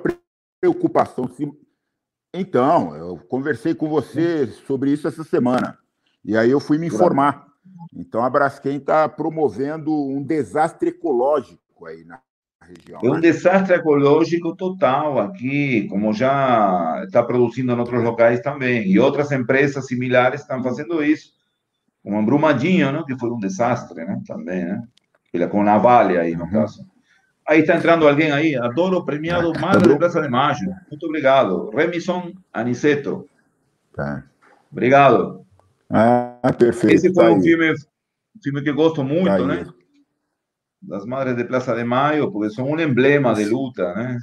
[0.60, 1.28] preocupação...
[1.28, 1.50] Se...
[2.32, 5.78] Então, eu conversei com você sobre isso essa semana.
[6.24, 7.46] E aí eu fui me informar.
[7.94, 12.20] Então, a Braskem está promovendo um desastre ecológico aí na
[12.76, 13.00] região.
[13.02, 13.20] É um né?
[13.20, 18.88] desastre ecológico total aqui, como já está produzindo em outros locais também.
[18.90, 21.32] E outras empresas similares estão fazendo isso.
[22.02, 23.02] Como a Brumadinho, né?
[23.06, 24.20] que foi um desastre né?
[24.26, 25.48] também, né?
[25.48, 26.50] com a Vale aí, no uhum.
[26.50, 26.84] caso.
[27.46, 30.74] Aí está entrando alguém aí, adoro premiado Madre de Praça de Maio.
[30.88, 31.70] Muito obrigado.
[31.70, 33.28] Remison Aniceto.
[33.94, 34.24] Tá.
[34.70, 35.44] Obrigado.
[35.88, 36.94] Ah, perfeito.
[36.94, 37.74] Esse foi tá um filme,
[38.42, 39.66] filme que gosto muito, tá né?
[40.80, 44.18] Das Madres de Plaza de Mayo, porque são um emblema de luta, né?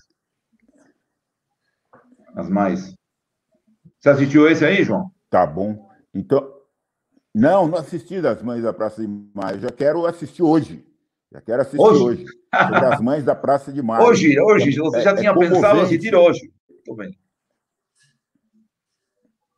[2.35, 2.95] As mais.
[3.99, 5.11] Você assistiu esse aí, João?
[5.29, 5.89] Tá bom.
[6.13, 6.57] Então,
[7.33, 9.59] não, não assisti das Mães da Praça de Maio.
[9.59, 10.85] Já quero assistir hoje.
[11.31, 12.03] Já quero assistir hoje.
[12.03, 14.07] hoje sobre as Mães da Praça de Maio.
[14.07, 14.75] Hoje, hoje.
[14.75, 16.51] Você já é, tinha é pensado assistir hoje.
[16.85, 17.15] Tô bem.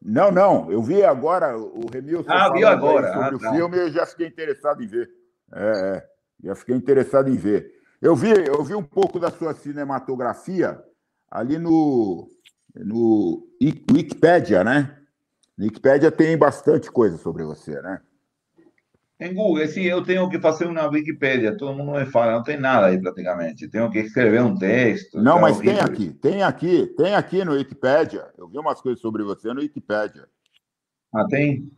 [0.02, 0.72] Não, não.
[0.72, 3.14] Eu vi agora o Remilson ah, viu agora.
[3.14, 3.54] sobre ah, o tá.
[3.54, 5.10] filme e eu já fiquei interessado em ver.
[5.54, 6.19] É, é.
[6.44, 7.72] Já fiquei interessado em ver.
[8.02, 10.82] Eu vi, eu vi um pouco da sua cinematografia
[11.30, 12.30] ali no,
[12.76, 14.98] no Wikipedia, né?
[15.58, 18.02] No Wikipedia tem bastante coisa sobre você, né?
[19.20, 22.58] Em Google, sim, eu tenho que fazer uma Wikipedia, todo mundo me fala, não tem
[22.58, 23.68] nada aí praticamente.
[23.68, 25.22] Tenho que escrever um texto.
[25.22, 28.26] Não, mas tem aqui, tem aqui, tem aqui no Wikipedia.
[28.38, 30.26] Eu vi umas coisas sobre você no Wikipedia.
[31.14, 31.70] Ah, tem?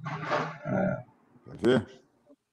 [0.67, 0.97] É.
[1.45, 2.00] Quer ver?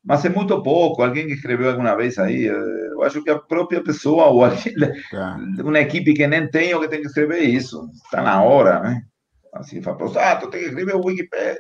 [0.09, 1.03] Mas é muito pouco.
[1.03, 4.75] Alguém que escreveu alguma vez aí, eu acho que a própria pessoa ou alguém,
[5.11, 5.37] tá.
[5.59, 7.91] uma equipe que nem tem ou que tem que escrever isso.
[7.93, 9.03] Está na hora, né?
[9.53, 11.59] Assim, fala, ah, tu tem que escrever o Wikipedia.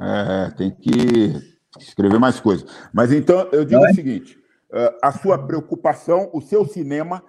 [0.00, 1.32] É, tem que
[1.80, 2.70] escrever mais coisas.
[2.92, 3.90] Mas então, eu digo é?
[3.90, 4.38] o seguinte:
[4.70, 7.24] eh, a sua preocupação, o seu cinema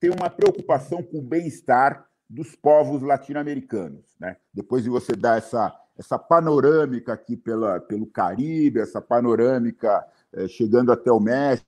[0.00, 4.04] tem uma preocupação com o bem-estar dos povos latino-americanos.
[4.18, 4.36] Né?
[4.52, 10.90] Depois de você dar essa essa panorâmica aqui pela, pelo Caribe, essa panorâmica é, chegando
[10.90, 11.66] até o México,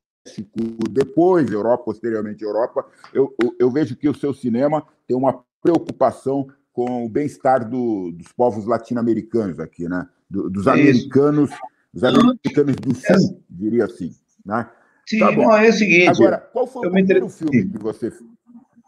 [0.91, 6.49] depois Europa, posteriormente Europa, eu, eu, eu, vejo que o seu cinema tem uma preocupação
[6.73, 10.09] com o bem-estar do, dos povos latino-americanos aqui, né?
[10.29, 11.51] Do, dos americanos,
[11.93, 14.13] dos americanos do sul, diria assim,
[14.45, 14.69] né?
[15.07, 15.53] Sim, tá bom.
[15.53, 16.09] é o seguinte.
[16.09, 18.11] Agora, qual foi o primeiro filme que você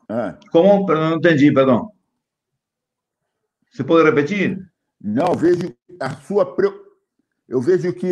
[0.08, 0.38] ah.
[0.50, 0.86] Como?
[0.86, 1.90] Não entendi, perdão.
[3.70, 4.64] Você pode repetir?
[5.00, 6.56] Não, vejo a sua.
[7.48, 8.08] Eu vejo que,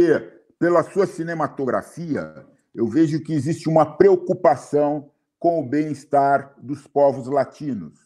[0.59, 7.99] pela sua cinematografia, eu vejo que existe uma preocupação com o bem-estar dos povos latinos.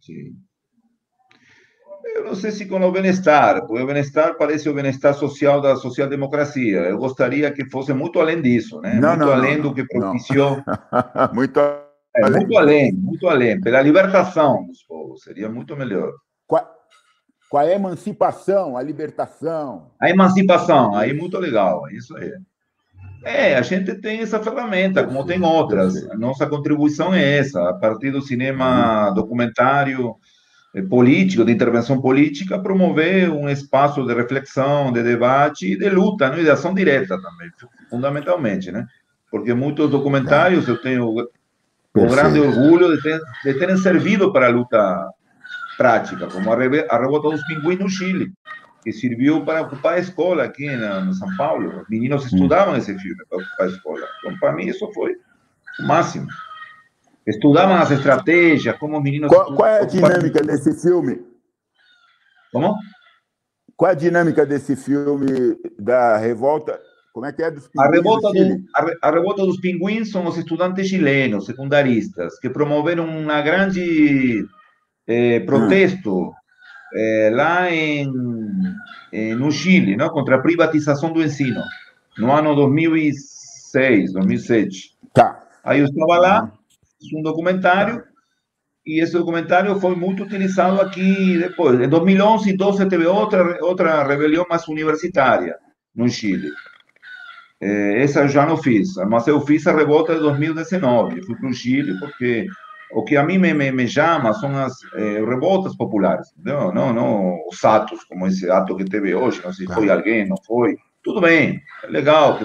[0.00, 0.36] Sim.
[2.14, 5.76] Eu não sei se com o bem-estar, porque o bem-estar parece o bem-estar social da
[5.76, 6.78] social-democracia.
[6.80, 8.94] Eu gostaria que fosse muito além disso, né?
[8.94, 10.62] Não, muito não, além não, do que propiciou.
[11.34, 12.40] muito, é, além.
[12.40, 13.60] muito além, muito além.
[13.60, 16.12] Pela libertação dos povos, seria muito melhor.
[17.48, 19.90] Qual, com a emancipação, a libertação.
[20.00, 22.32] A emancipação, aí muito legal, isso aí.
[23.24, 26.08] É, a gente tem essa ferramenta, como tem outras.
[26.10, 30.14] A nossa contribuição é essa, a partir do cinema documentário
[30.74, 36.30] eh, político, de intervenção política, promover um espaço de reflexão, de debate e de luta,
[36.30, 36.40] né?
[36.40, 37.50] e de ação direta também,
[37.90, 38.86] fundamentalmente, né?
[39.30, 44.50] Porque muitos documentários eu tenho o grande orgulho de, ter, de terem servido para a
[44.50, 45.10] luta
[45.78, 48.32] prática, como a, Revolta dos Pinguins no Chile,
[48.82, 51.82] que serviu para ocupar a escola aqui em São Paulo.
[51.82, 54.06] Os meninos estudavam esse filme para ocupar a escola.
[54.18, 55.16] Então, para mim, isso foi
[55.80, 56.26] o máximo.
[57.26, 59.28] Estudavam as estratégias, como os meninos...
[59.30, 61.22] Qual, qual é a dinâmica desse filme?
[62.52, 62.74] Como?
[63.76, 66.80] Qual é a dinâmica desse filme da revolta?
[67.12, 67.88] Como é que é dos pinguins?
[67.88, 73.06] A revolta, do, a, a revolta dos pinguins são os estudantes chilenos, secundaristas, que promoveram
[73.06, 74.44] uma grande
[75.08, 76.34] eh, protesto
[76.94, 78.12] eh, lá em,
[79.12, 81.62] em, no Chile, não, contra a privatização do ensino,
[82.18, 84.96] no ano 2006, 2007.
[85.14, 85.42] Tá.
[85.64, 86.52] Aí eu estava lá,
[87.00, 88.04] fiz um documentário,
[88.86, 91.80] e esse documentário foi muito utilizado aqui depois.
[91.80, 95.56] Em 2011 e 2012 teve outra, outra rebelião mais universitária
[95.94, 96.50] no Chile.
[97.60, 101.22] Eh, essa eu já não fiz, mas eu fiz a revolta de 2019.
[101.22, 102.46] Fui para o Chile porque
[102.92, 106.92] o que a mim me, me, me chama são as eh, revoltas populares, não, não,
[106.92, 110.36] não os atos, como esse ato que teve hoje, não sei se foi alguém, não
[110.46, 112.38] foi, tudo bem, é legal,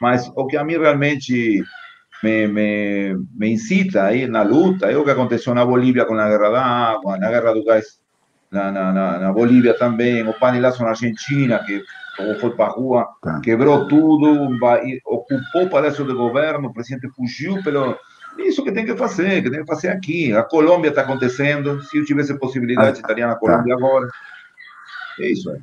[0.00, 1.62] mas o que a mim realmente
[2.22, 6.28] me, me, me incita aí na luta é o que aconteceu na Bolívia com a
[6.28, 8.02] guerra da água, na guerra do gás
[8.50, 11.82] na, na, na, Bolívia também, o panelaço na Argentina, que
[12.38, 13.08] foi para a rua,
[13.42, 14.50] quebrou tudo,
[15.06, 17.96] ocupou o palácio de governo, o presidente fugiu pelo
[18.38, 20.32] isso que tem que fazer, que tem que fazer aqui.
[20.32, 21.82] A Colômbia está acontecendo.
[21.82, 23.84] Se eu tivesse possibilidade, ah, estaria na Colômbia tá.
[23.84, 24.08] agora.
[25.20, 25.60] É isso aí.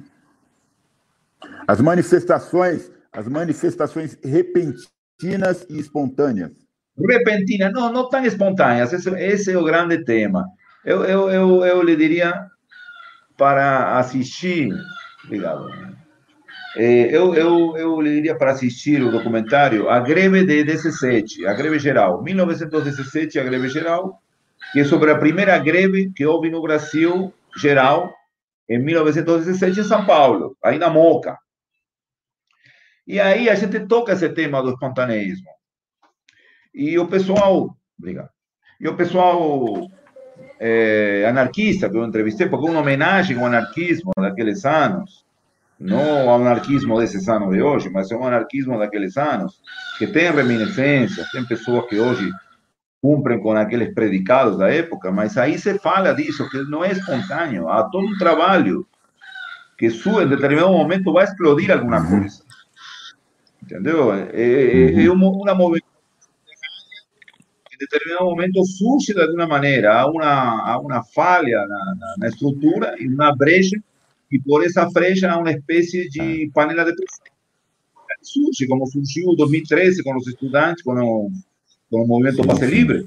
[1.67, 6.51] As manifestações, as manifestações repentinas e espontâneas.
[6.97, 8.91] Repentinas, não, não tão espontâneas.
[8.93, 10.45] Esse, esse é o grande tema.
[10.83, 12.47] Eu, eu, eu, eu lhe diria
[13.37, 14.69] para assistir.
[15.25, 15.69] Obrigado.
[16.75, 21.79] É, eu, eu, eu iria para assistir o documentário A Greve de 17, a greve
[21.79, 24.21] geral, 1917, a greve geral,
[24.71, 28.13] que é sobre a primeira greve que houve no Brasil geral
[28.69, 31.37] em 1917 em São Paulo, aí na Moca.
[33.07, 35.49] E aí a gente toca esse tema do espontaneísmo.
[36.71, 38.29] E o pessoal, obrigado.
[38.79, 39.89] E o pessoal
[40.59, 45.25] é, anarquista que eu entrevistei, porque uma homenagem ao anarquismo daqueles anos,
[45.79, 49.61] não ao anarquismo desses anos de hoje, mas um anarquismo daqueles anos,
[49.97, 52.29] que tem reminiscências, tem pessoas que hoje
[53.01, 57.69] cumprem com aqueles predicados da época, mas aí se fala disso, que não é espontâneo,
[57.69, 58.85] há todo um trabalho
[59.77, 62.43] que sua, em determinado momento vai explodir alguma coisa.
[63.63, 64.13] Entendeu?
[64.13, 65.89] É, é, é uma, uma movimentação
[67.71, 72.27] em determinado momento surge de alguma maneira, há uma, há uma falha na, na, na
[72.27, 73.81] estrutura e uma brecha
[74.29, 76.51] y por esa frecha una especie de ah.
[76.53, 77.27] panela de presión.
[78.21, 81.29] Surge, como surgiu en 2013 con los estudiantes, con, o,
[81.89, 83.05] con o movimento Passe Livre.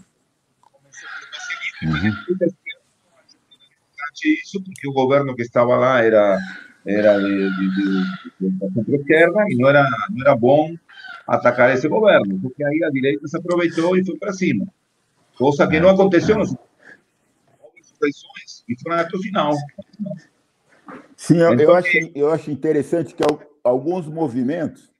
[4.25, 6.39] Isso porque o governo que estava lá era
[6.85, 7.67] era de, de,
[8.41, 10.75] de, de centro-esquerda e não era, não era bom
[11.27, 14.67] atacar esse governo, porque aí a direita se aproveitou e foi para cima.
[15.37, 19.55] Coisa que não aconteceu nos houve insurreições e foram até o final.
[21.23, 23.23] Sim, eu, então, eu, acho, eu acho interessante que
[23.63, 24.91] alguns movimentos.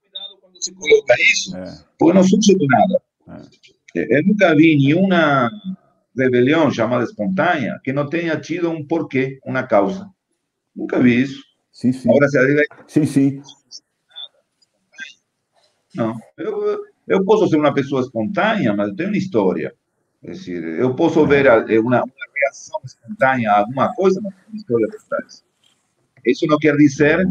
[0.00, 1.84] Cuidado quando se coloca isso, é.
[1.96, 3.02] porque não surge do nada.
[3.94, 4.18] É.
[4.18, 5.48] Eu nunca vi nenhuma
[6.16, 10.10] rebelião chamada espontânea que não tenha tido um porquê, uma causa.
[10.74, 11.44] Nunca vi isso.
[11.70, 12.10] Sim, sim.
[12.10, 12.76] Agora, se direita...
[12.88, 13.42] Sim, sim.
[15.94, 19.72] Não, eu, eu posso ser uma pessoa espontânea, mas eu tenho uma história.
[20.24, 21.46] É decir, eu posso ver
[21.78, 25.47] uma, uma reação espontânea a alguma coisa, mas tem uma história por trás.
[26.28, 27.26] Isso não quer dizer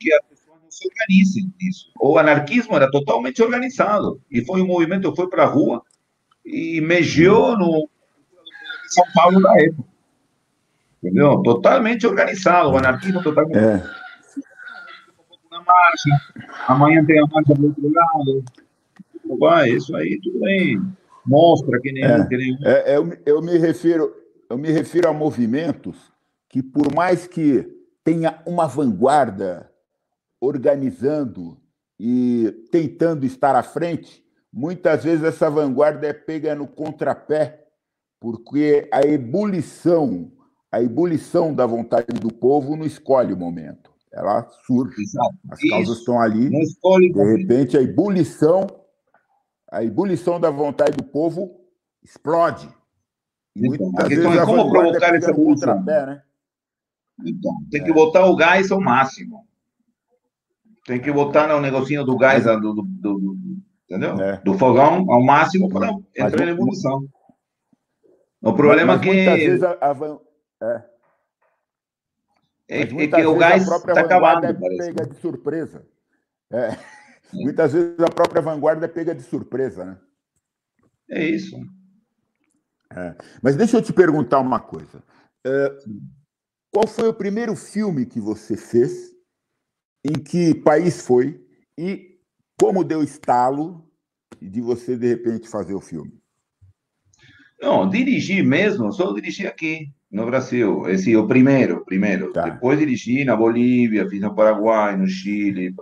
[0.00, 1.90] que as pessoas não se organizem nisso.
[2.00, 5.82] O anarquismo era totalmente organizado e foi um movimento que foi para a rua
[6.44, 7.88] e mexeu no
[8.88, 9.88] São Paulo da época.
[11.02, 11.42] Entendeu?
[11.42, 13.58] Totalmente organizado, o anarquismo totalmente.
[13.58, 13.82] É.
[15.50, 16.10] marcha,
[16.66, 18.44] amanhã tem a marcha do outro lado.
[19.38, 20.80] Vai, isso aí tudo bem.
[21.26, 22.02] Mostra que nem.
[22.02, 22.58] É, que nem...
[22.64, 24.10] é, eu, eu, me refiro,
[24.48, 25.96] eu me refiro a movimentos
[26.48, 27.77] que, por mais que
[28.08, 29.70] tenha uma vanguarda
[30.40, 31.60] organizando
[32.00, 37.66] e tentando estar à frente, muitas vezes essa vanguarda é pega no contrapé,
[38.18, 40.32] porque a ebulição,
[40.72, 43.92] a ebulição da vontade do povo não escolhe o momento.
[44.10, 45.02] Ela surge.
[45.02, 45.36] Exato.
[45.50, 45.68] As Isso.
[45.68, 46.48] causas estão ali.
[46.48, 48.66] de repente, a ebulição,
[49.70, 51.60] a ebulição da vontade do povo
[52.02, 52.74] explode.
[53.54, 55.84] Então, a questão é como provocar essa ebulição.
[55.84, 56.22] Né?
[57.24, 57.94] Então, tem que é.
[57.94, 59.46] botar o gás ao máximo.
[60.84, 63.36] Tem que botar no negocinho do gás, do, do, do,
[63.84, 64.18] entendeu?
[64.20, 64.38] É.
[64.38, 67.06] Do fogão ao máximo para entrar em ebulição.
[68.40, 69.16] O problema mas, mas é que.
[69.16, 70.18] Muitas vezes a, a,
[70.62, 70.98] é.
[72.68, 74.46] É, é que o gás está acabando.
[74.46, 75.86] É pega de surpresa.
[76.50, 76.78] É.
[77.32, 79.98] Muitas vezes a própria vanguarda é pega de surpresa, né?
[81.10, 81.56] É isso.
[82.94, 83.14] É.
[83.42, 85.02] Mas deixa eu te perguntar uma coisa.
[86.68, 89.12] É, qual foi o primeiro filme que você fez?
[90.04, 91.40] Em que país foi?
[91.76, 92.18] E
[92.58, 93.84] como deu estalo
[94.40, 96.12] de você, de repente, fazer o filme?
[97.60, 100.88] Não, dirigi mesmo, só dirigi aqui no Brasil.
[100.88, 102.32] Esse o primeiro, primeiro.
[102.32, 102.42] Tá.
[102.42, 105.74] Depois dirigi na Bolívia, fiz no Paraguai, no Chile,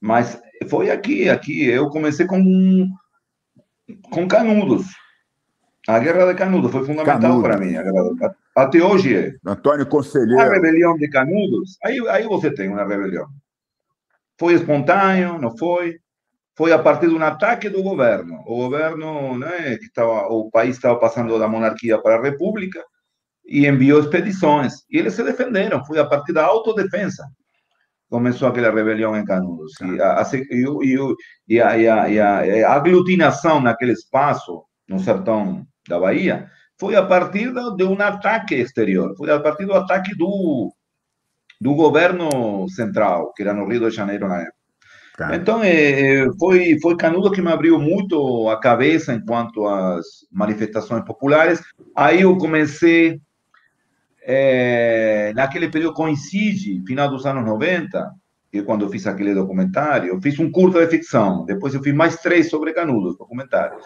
[0.00, 1.64] mas foi aqui, aqui.
[1.64, 2.86] Eu comecei com
[4.10, 4.86] com Canudos.
[5.88, 7.74] A Guerra de Canudos foi fundamental para mim.
[8.56, 9.32] Até hoje é.
[9.44, 10.40] Antônio Conselheiro.
[10.40, 13.26] A rebelião de Canudos, aí, aí você tem uma rebelião.
[14.38, 15.98] Foi espontâneo, não foi?
[16.56, 18.42] foi a partir de um ataque do governo.
[18.46, 22.82] O governo, né, que estava, o país estava passando da monarquia para a república
[23.46, 24.72] e enviou expedições.
[24.90, 27.24] E eles se defenderam, foi a partir da autodefesa.
[28.08, 29.72] Começou aquela rebelião em Canudos.
[29.82, 36.50] E a, e, a, e, a, e a, aglutinação naquele espaço, no sertão da Bahia,
[36.78, 40.72] foi a partir de um ataque exterior, foi a partir do ataque do,
[41.60, 44.56] do governo central, que era no Rio de Janeiro na época.
[45.32, 51.62] Então, é, foi, foi Canudo que me abriu muito a cabeça enquanto às manifestações populares.
[51.94, 53.18] Aí eu comecei,
[54.22, 58.10] é, naquele período coincide, final dos anos 90,
[58.52, 61.82] que é quando eu fiz aquele documentário, eu fiz um curto de ficção, depois eu
[61.82, 63.82] fiz mais três sobre Canudos, documentários.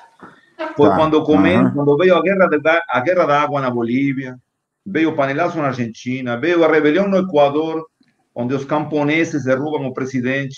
[0.76, 0.96] Foi tá.
[0.96, 1.72] quando, come, uhum.
[1.72, 4.38] quando veio a guerra, de, a guerra da água na Bolívia,
[4.84, 7.86] veio o panelaço na Argentina, veio a rebelião no Equador,
[8.34, 10.56] onde os camponeses derrubam o presidente.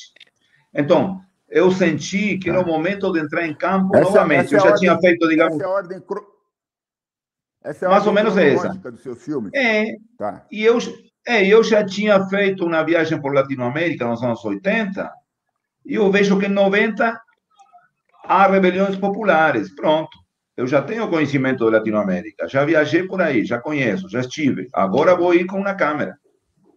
[0.74, 4.66] Então, eu senti que no momento de entrar em campo, essa, novamente, essa eu já
[4.66, 5.54] ordem, tinha feito, digamos.
[5.54, 6.02] Essa é a ordem.
[7.64, 8.68] Essa é a mais ou menos essa.
[8.70, 9.50] Do seu filme.
[9.54, 9.96] É.
[10.18, 10.46] Tá.
[10.50, 10.78] E eu,
[11.26, 15.12] é, eu já tinha feito uma viagem por Latinoamérica nos anos 80,
[15.84, 17.20] e eu vejo que em 90
[18.24, 19.74] há rebeliões populares.
[19.74, 20.10] Pronto.
[20.56, 24.68] Eu já tenho conhecimento de Latinoamérica, já viajei por aí, já conheço, já estive.
[24.72, 26.14] Agora vou ir com uma câmera.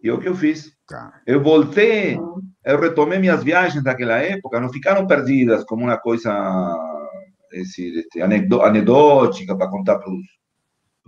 [0.02, 0.72] E é o que eu fiz.
[0.88, 1.20] Tá.
[1.26, 2.18] Eu voltei
[2.66, 6.32] eu retomei minhas viagens daquela época, não ficaram perdidas como uma coisa
[7.52, 10.10] esse, esse, anedótica para contar para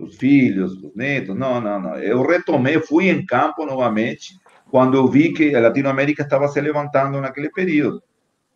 [0.05, 1.35] os filhos, para os netos.
[1.35, 1.95] Não, não, não.
[1.97, 4.33] Eu retomei, fui em campo novamente
[4.71, 8.01] quando eu vi que a Latinoamérica estava se levantando naquele período.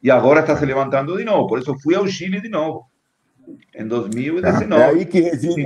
[0.03, 1.47] E agora está se levantando de novo.
[1.47, 2.85] Por isso fui ao Chile de novo,
[3.73, 4.81] em 2019.
[4.81, 5.65] É aí que reside,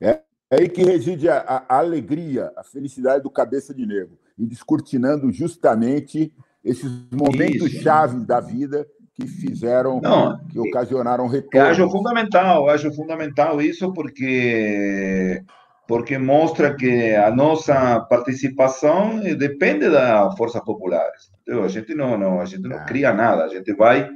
[0.00, 4.44] é, é aí que reside a, a alegria, a felicidade do Cabeça de Negro, e
[4.44, 6.34] descortinando justamente
[6.64, 7.82] esses momentos Isso.
[7.82, 8.84] chaves da vida
[9.14, 11.66] que fizeram, Não, que ocasionaram retorno.
[11.66, 15.44] Eu acho fundamental, acho fundamental isso porque
[15.92, 21.30] porque mostra que a nossa participação depende das forças populares.
[21.46, 22.86] A gente não, não a gente não é.
[22.86, 24.08] cria nada, a gente vai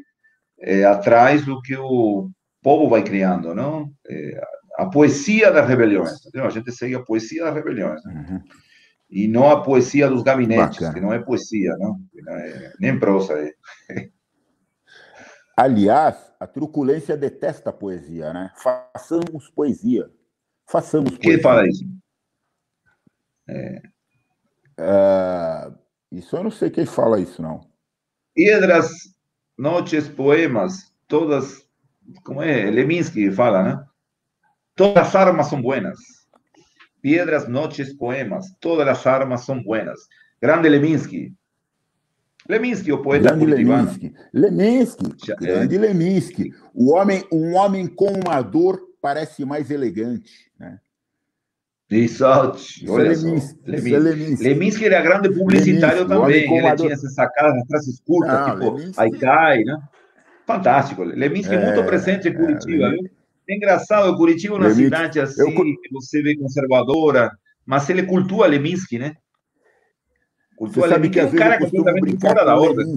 [0.59, 2.31] é, atrás do que o
[2.63, 3.93] povo vai criando, não?
[4.09, 4.41] É,
[4.79, 6.47] a poesia das rebeliões, entendeu?
[6.47, 8.03] A gente segue a poesia das rebeliões.
[8.07, 8.41] Uhum
[9.11, 10.95] e não a poesia dos gabinetes, Bacana.
[10.95, 11.97] que não é poesia, não,
[12.29, 13.35] é, nem prosa.
[13.39, 13.53] É.
[15.57, 18.51] Aliás, a truculência detesta a poesia, né?
[18.57, 20.11] Façamos poesia.
[20.69, 21.17] Façamos.
[21.19, 21.85] Quem fala isso?
[23.49, 23.83] É.
[24.79, 25.73] é...
[26.11, 27.61] isso eu não sei quem fala isso, não.
[28.35, 28.91] Piedras,
[29.57, 31.67] noches, poemas, todas.
[32.25, 32.71] Como é?
[32.71, 33.87] Leminski fala, né?
[34.75, 35.99] Todas as armas são buenas.
[37.01, 38.53] Piedras, noches, poemas.
[38.61, 40.09] Todas las armas son buenas.
[40.41, 41.33] Grande Leminski.
[42.49, 44.15] Leminski, o poeta grande Leminski.
[44.33, 45.79] Leminski, grande é.
[45.79, 46.55] Leminski.
[46.75, 50.81] O homem, um homem com uma dor parece mais elegante, né?
[51.89, 52.59] Exato.
[52.89, 53.61] Olha Leminski.
[53.65, 54.43] Leminski.
[54.43, 54.85] Leminski.
[54.87, 56.59] Era grande publicitário Leminski, também.
[56.59, 59.01] Ele tinha essas sacadas, frases curtas, Não, tipo Leminski...
[59.01, 59.79] Aikai, né?
[60.45, 61.05] Fantástico.
[61.05, 62.97] Leminski é, muito presente em Curitiba, é?
[63.49, 65.55] É engraçado, Curitiba é uma cidade assim, eu...
[65.55, 67.31] que você vê conservadora,
[67.65, 69.15] mas ele cultua Leminski, né?
[70.57, 72.97] Cultua Leminski, é um cara completamente fora da ordem.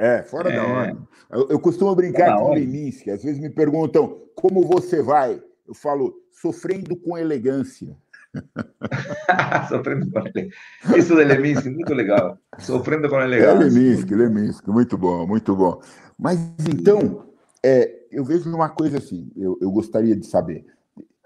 [0.00, 0.56] É, fora é.
[0.56, 0.98] da ordem.
[1.30, 3.10] Eu, eu costumo brincar com o Leminski.
[3.10, 5.42] Às vezes me perguntam como você vai.
[5.68, 7.94] Eu falo, sofrendo com elegância.
[9.68, 10.50] Sofrendo com elegância.
[10.96, 12.38] Isso de Leminski, muito legal.
[12.58, 13.50] Sofrendo com elegância.
[13.50, 15.82] É Leminski, Leminski, muito bom, muito bom.
[16.18, 16.38] Mas
[16.72, 17.26] então,
[17.62, 20.64] é, eu vejo uma coisa assim, eu, eu gostaria de saber.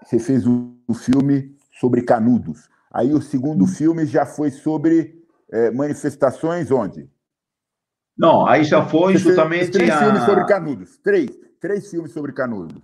[0.03, 2.67] Você fez um, um filme sobre Canudos.
[2.91, 3.67] Aí o segundo hum.
[3.67, 7.09] filme já foi sobre é, manifestações onde?
[8.17, 9.71] Não, aí já foi Você justamente.
[9.71, 9.99] Três a...
[9.99, 10.97] filmes sobre Canudos.
[11.03, 11.29] Três.
[11.59, 12.81] Três filmes sobre Canudos.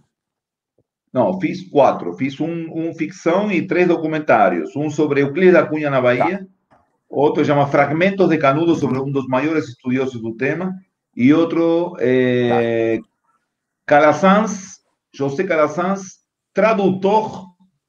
[1.14, 2.14] Não, fiz quatro.
[2.14, 4.76] Fiz um, um ficção e três documentários.
[4.76, 6.78] Um sobre Euclides da Cunha na Bahia, tá.
[7.10, 10.74] outro chama Fragmentos de Canudos, sobre um dos maiores estudiosos do tema,
[11.16, 13.08] e outro, é, tá.
[13.86, 14.80] Calazans,
[15.14, 16.22] José Calazans,
[16.54, 17.46] tradutor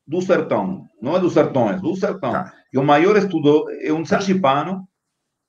[0.06, 0.86] do sertão.
[1.00, 2.32] Não é do sertão, é do sertão.
[2.32, 2.52] Tá.
[2.72, 4.86] E o maior estudo é um sergipano,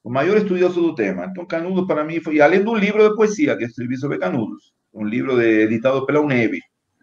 [0.03, 1.25] o maior estudioso do tema.
[1.25, 5.05] Então, Canudos para mim foi, além do livro de poesia que escrevi sobre Canudos, um
[5.05, 6.59] livro de, editado pela UNEB.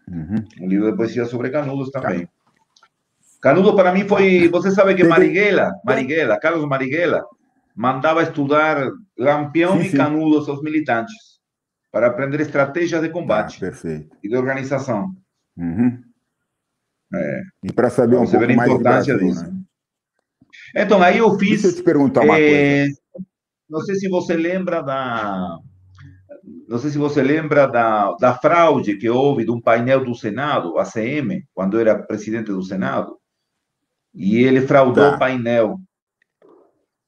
[0.07, 0.45] Uhum.
[0.61, 2.27] Um livro de poesia sobre Canudos também.
[3.41, 7.25] Canudos para mim foi, você sabe que Marighella, Marighella, Carlos Marighella,
[7.75, 8.87] mandava estudar
[9.17, 11.39] Lampião sim, e Canudos aos militantes
[11.91, 13.71] para aprender estratégias de combate ah,
[14.23, 15.11] e de organização.
[15.57, 15.99] Uhum.
[17.13, 17.41] É.
[17.63, 19.51] E para saber um pouco mais importância Brasil, disso.
[19.51, 19.61] Né?
[20.75, 21.61] Então, aí eu fiz.
[21.61, 23.01] Deixa eu te perguntar uma é, coisa.
[23.69, 25.59] Não sei se você lembra da
[26.67, 30.77] não sei se você lembra da, da fraude que houve de um painel do Senado,
[30.77, 33.17] ACM, quando era presidente do Senado,
[34.13, 35.15] e ele fraudou tá.
[35.15, 35.77] o painel.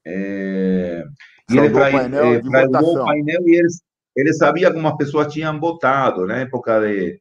[0.06, 1.02] É,
[1.50, 3.68] e ele fra, painel é, fraudou o painel e ele,
[4.14, 7.18] ele sabia como as pessoas tinham votado na época de.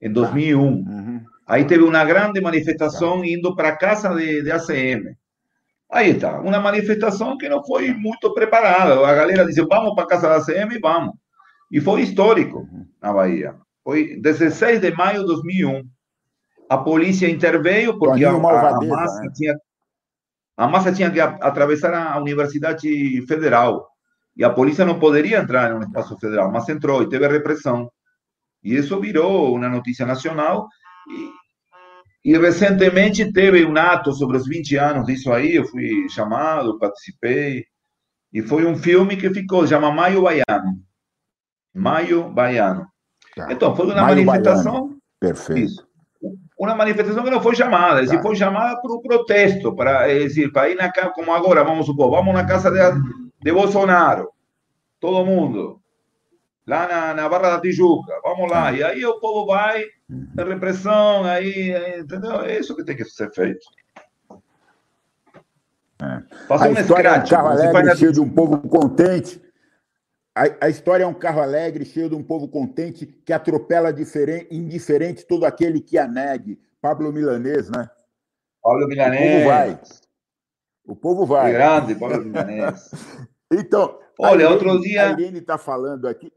[0.00, 0.60] em 2001.
[0.60, 1.24] Uhum.
[1.46, 3.26] Aí teve uma grande manifestação tá.
[3.26, 5.16] indo para a casa de, de ACM.
[5.96, 8.94] Aí está, uma manifestação que não foi muito preparada.
[9.06, 11.14] A galera disse: vamos para a casa da ACM, vamos.
[11.72, 12.68] E foi histórico
[13.00, 13.56] na Bahia.
[13.82, 15.82] Foi 16 de maio de 2001.
[16.68, 19.30] A polícia interveio porque a, a, massa né?
[19.34, 19.56] tinha
[20.54, 23.88] a massa tinha que atravessar a Universidade Federal
[24.36, 27.90] e a polícia não poderia entrar no espaço federal, mas entrou e teve repressão.
[28.62, 30.68] E isso virou uma notícia nacional.
[31.08, 31.45] E,
[32.26, 35.54] e recentemente teve um ato sobre os 20 anos disso aí.
[35.54, 37.64] Eu fui chamado, participei.
[38.32, 40.82] E foi um filme que ficou, chama Maio Baiano.
[41.72, 42.84] Maio Baiano.
[43.36, 43.46] Tá.
[43.52, 44.72] Então, foi uma Maio manifestação.
[44.72, 44.98] Baiano.
[45.20, 45.60] Perfeito.
[45.60, 45.86] Isso.
[46.58, 48.20] Uma manifestação que não foi chamada, tá.
[48.20, 51.86] foi chamada por um protesto, para é dizer, para ir na casa, como agora, vamos
[51.86, 53.00] supor, vamos na casa de,
[53.40, 54.30] de Bolsonaro,
[54.98, 55.80] todo mundo,
[56.66, 58.64] lá na, na Barra da Tijuca, vamos lá.
[58.64, 58.72] Tá.
[58.72, 60.48] E aí o povo vai, uhum.
[60.48, 62.40] repressão, aí, entendeu?
[62.42, 63.66] É isso que tem que ser feito.
[66.02, 66.22] É.
[66.50, 69.40] A história é um carro alegre, cheio de um povo contente,
[70.36, 74.54] a, a, história é um carro alegre, cheio de um povo contente, que atropela diferente,
[74.54, 76.60] indiferente todo aquele que a negue.
[76.78, 77.88] Pablo Milanês, né?
[78.62, 79.22] Pablo Milanês.
[79.24, 79.80] O povo vai.
[80.84, 81.52] O povo vai.
[81.52, 82.90] grande, Pablo Milanês.
[83.50, 85.08] então, olha, outro dia.
[85.08, 86.30] A Irene está falando aqui.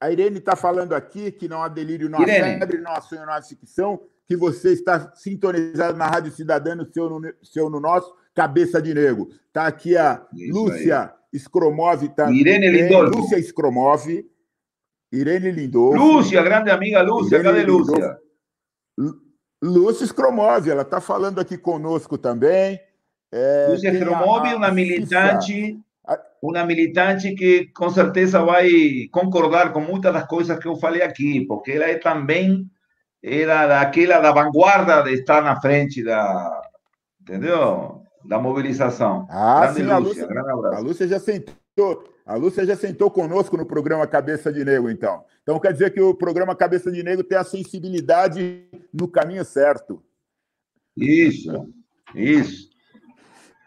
[0.00, 2.58] A Irene está falando aqui que não há delírio, não há Irene.
[2.58, 6.84] febre, não há sonho, não há ficção, que você está sintonizado na Rádio Cidadã, no
[6.92, 9.28] seu, no, seu, no nosso, Cabeça de Nego.
[9.46, 11.02] Está aqui a Isso Lúcia.
[11.02, 12.40] Aí Skromov também.
[12.40, 13.18] Irene Lindolfo.
[13.18, 14.06] Lúcia Skromov.
[15.12, 15.96] Irene Lindolfo.
[15.96, 17.36] Lúcia, grande amiga Lúcia.
[17.36, 18.18] Irene Cadê Lúcia?
[19.62, 22.78] Lúcia Skromov, ela está falando aqui conosco também.
[23.32, 25.80] É, Lúcia Skromov, uma militante,
[26.50, 31.46] uma militante que com certeza vai concordar com muitas das coisas que eu falei aqui,
[31.46, 32.70] porque ela é também
[33.22, 36.62] era daquela da vanguarda de estar na frente da,
[37.20, 38.04] entendeu?
[38.24, 39.26] da mobilização.
[39.30, 40.78] Ah, Grande sim, Lúcia, a Lúcia.
[40.78, 45.24] A Lúcia já sentou, a Lúcia já sentou conosco no programa Cabeça de Negro, então.
[45.42, 50.02] Então quer dizer que o programa Cabeça de Negro tem a sensibilidade no caminho certo.
[50.96, 51.68] Isso,
[52.14, 52.70] isso.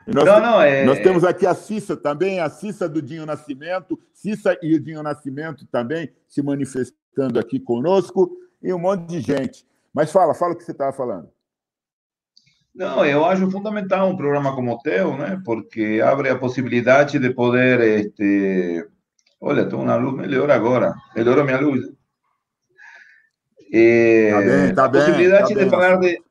[0.08, 0.86] Nós, não, não, é...
[0.86, 5.04] nós temos aqui a Cissa também, a Cissa do Dinho Nascimento, Cissa e o Dinho
[5.04, 8.32] Nascimento também se manifestando aqui conosco,
[8.64, 9.66] e um monte de gente.
[9.94, 11.30] Mas fala, fala o que você estava falando.
[12.74, 15.42] Não, eu acho fundamental um programa como o teu, né?
[15.44, 18.88] Porque abre a possibilidade de poder, este...
[19.42, 21.86] olha, estou na luz melhor agora, melhorou minha luz.
[23.74, 24.32] É...
[24.32, 25.70] Tá bem, tá a bem, possibilidade tá de bem.
[25.70, 26.27] falar de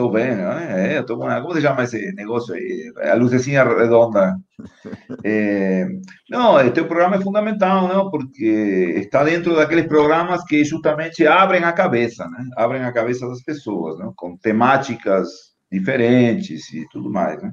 [0.00, 0.96] Estou bem, né?
[0.96, 2.90] É, tô com como se chama esse negócio aí?
[3.02, 4.34] A lucecinha redonda.
[5.24, 5.86] É,
[6.28, 8.10] não, este programa é fundamental, não?
[8.10, 12.46] Porque está dentro daqueles programas que justamente abrem a cabeça, né?
[12.56, 14.10] Abrem a cabeça das pessoas, né?
[14.16, 15.28] Com temáticas
[15.72, 17.52] diferentes e tudo mais, né?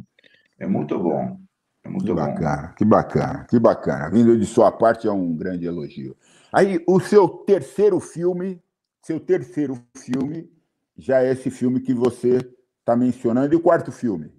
[0.59, 1.37] É muito bom.
[1.83, 2.15] É muito que bom.
[2.15, 4.09] bacana, que bacana, que bacana.
[4.09, 6.15] Vindo de sua parte é um grande elogio.
[6.51, 8.61] Aí, o seu terceiro filme,
[9.01, 10.49] seu terceiro filme
[10.97, 12.37] já é esse filme que você
[12.79, 13.53] está mencionando.
[13.53, 14.31] E o quarto filme?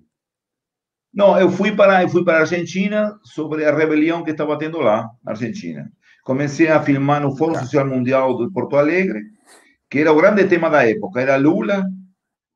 [1.12, 4.78] Não, eu fui para eu fui para a Argentina sobre a rebelião que estava tendo
[4.78, 5.90] lá na Argentina.
[6.24, 9.22] Comecei a filmar no Fórum Social Mundial de Porto Alegre,
[9.88, 11.20] que era o grande tema da época.
[11.20, 11.84] Era Lula,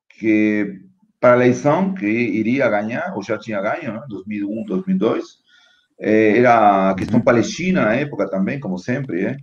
[0.09, 0.81] que
[1.19, 4.01] para a eleição, que iria ganhar, ou já tinha ganho, né?
[4.09, 5.23] 2001, 2002.
[5.97, 9.37] Era a questão palestina na época também, como sempre, é?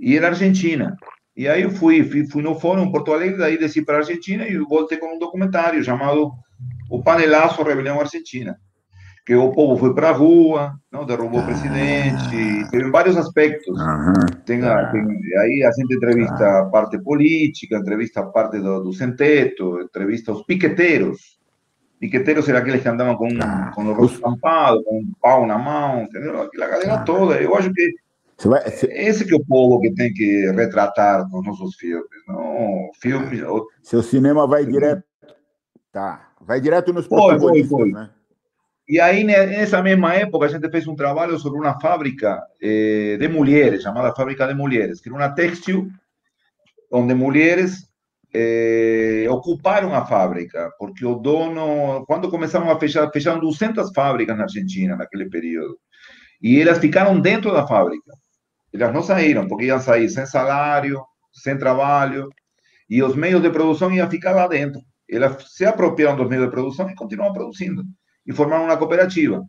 [0.00, 0.96] e era Argentina.
[1.36, 3.98] E aí eu fui, fui, fui no fórum em Porto Alegre, daí desci para a
[3.98, 6.32] Argentina e voltei com um documentário chamado
[6.90, 8.56] O Panelaço Rebelião Argentina.
[9.26, 13.76] Que o povo foi para a rua, não derrubou o presidente, teve vários aspectos.
[13.80, 14.12] Aham.
[14.46, 18.92] Tem, a- tem- aí a gente entrevista a parte política, entrevista a parte do, do
[18.92, 21.36] sem-teto, entrevista os piqueteiros.
[21.98, 25.58] Piqueteiros eram aqueles que andavam com, Ah, com o rosto tampado, com um pau na
[25.58, 26.40] mão, entendeu?
[26.42, 27.34] Aquela galera toda.
[27.42, 27.94] Eu acho que
[28.44, 32.06] vai, você- esse que é o povo que tem que retratar nos nossos filmes.
[32.28, 33.40] Não, filmes.
[33.82, 35.02] seu cinema vai direto.
[35.92, 36.28] Tá.
[36.40, 37.90] Vai direto nos Foi, foi, foi.
[37.90, 38.10] né?
[38.88, 43.16] E aí, ne- nessa mesma época, a gente fez um trabalho sobre uma fábrica eh,
[43.18, 45.88] de mulheres, chamada Fábrica de Mulheres, que era uma textil
[46.92, 47.88] onde mulheres
[48.32, 54.44] eh, ocuparam a fábrica, porque o dono, quando começaram a fechar, fecharam 200 fábricas na
[54.44, 55.78] Argentina naquele período,
[56.40, 58.12] e elas ficaram dentro da fábrica.
[58.72, 61.02] Elas não saíram, porque iam sair sem salário,
[61.32, 62.28] sem trabalho,
[62.88, 64.80] e os meios de produção iam ficar lá dentro.
[65.08, 67.84] Elas se apropriaram dos meios de produção e continuam produzindo.
[68.26, 69.44] E formaram uma cooperativa.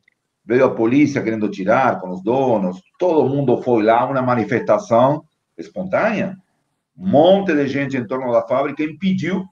[0.45, 5.23] Veio a polícia querendo tirar com os donos, todo mundo foi lá, uma manifestação
[5.57, 6.37] espontânea.
[6.97, 9.45] Um monte de gente em torno da fábrica impediu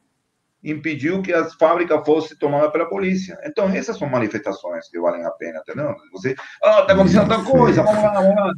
[0.65, 3.37] impediu que as fábricas fossem tomadas pela polícia.
[3.45, 5.95] Então, essas são manifestações que valem a pena, entendeu?
[6.11, 8.51] Você, ah, está acontecendo tal coisa, vamos lá, vamos lá,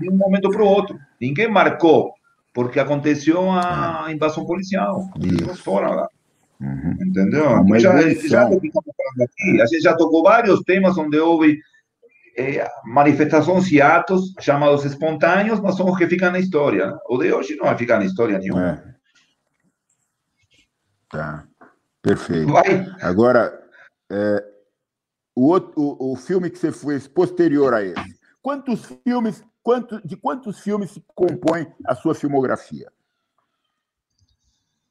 [0.00, 0.98] de um momento para o outro.
[1.20, 2.12] Ninguém marcou,
[2.52, 5.08] porque aconteceu a invasão policial.
[5.20, 6.08] Eles foram lá.
[6.60, 6.96] Uhum.
[7.00, 7.74] Entendeu?
[7.74, 11.58] É já, já aqui, a gente já tocou vários temas onde houve
[12.36, 16.86] eh, manifestações e atos chamados espontâneos, mas são os que ficam na história.
[16.86, 16.98] né?
[17.08, 18.82] O de hoje não vai ficar na história nenhuma.
[18.90, 18.94] É.
[21.10, 21.44] Tá.
[22.04, 22.52] Perfeito.
[22.52, 22.86] Vai.
[23.00, 23.58] Agora,
[24.12, 24.44] é,
[25.34, 30.14] o, outro, o, o filme que você fez posterior a esse, quantos filmes, quanto, de
[30.14, 32.92] quantos filmes se compõe a sua filmografia?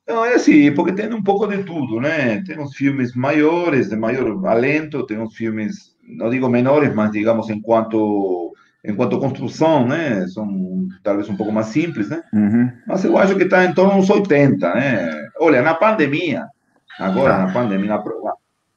[0.07, 2.41] Não, é assim, porque tem um pouco de tudo, né?
[2.41, 7.47] Tem uns filmes maiores, de maior alento, tem uns filmes, não digo menores, mas digamos
[7.49, 8.51] em quanto
[8.83, 10.27] em quanto construção, né?
[10.27, 12.21] São talvez um pouco mais simples, né?
[12.33, 12.69] Uhum.
[12.85, 15.29] Mas eu acho que está em torno dos 80, né?
[15.39, 16.47] Olha, na pandemia,
[16.99, 18.03] agora na pandemia, na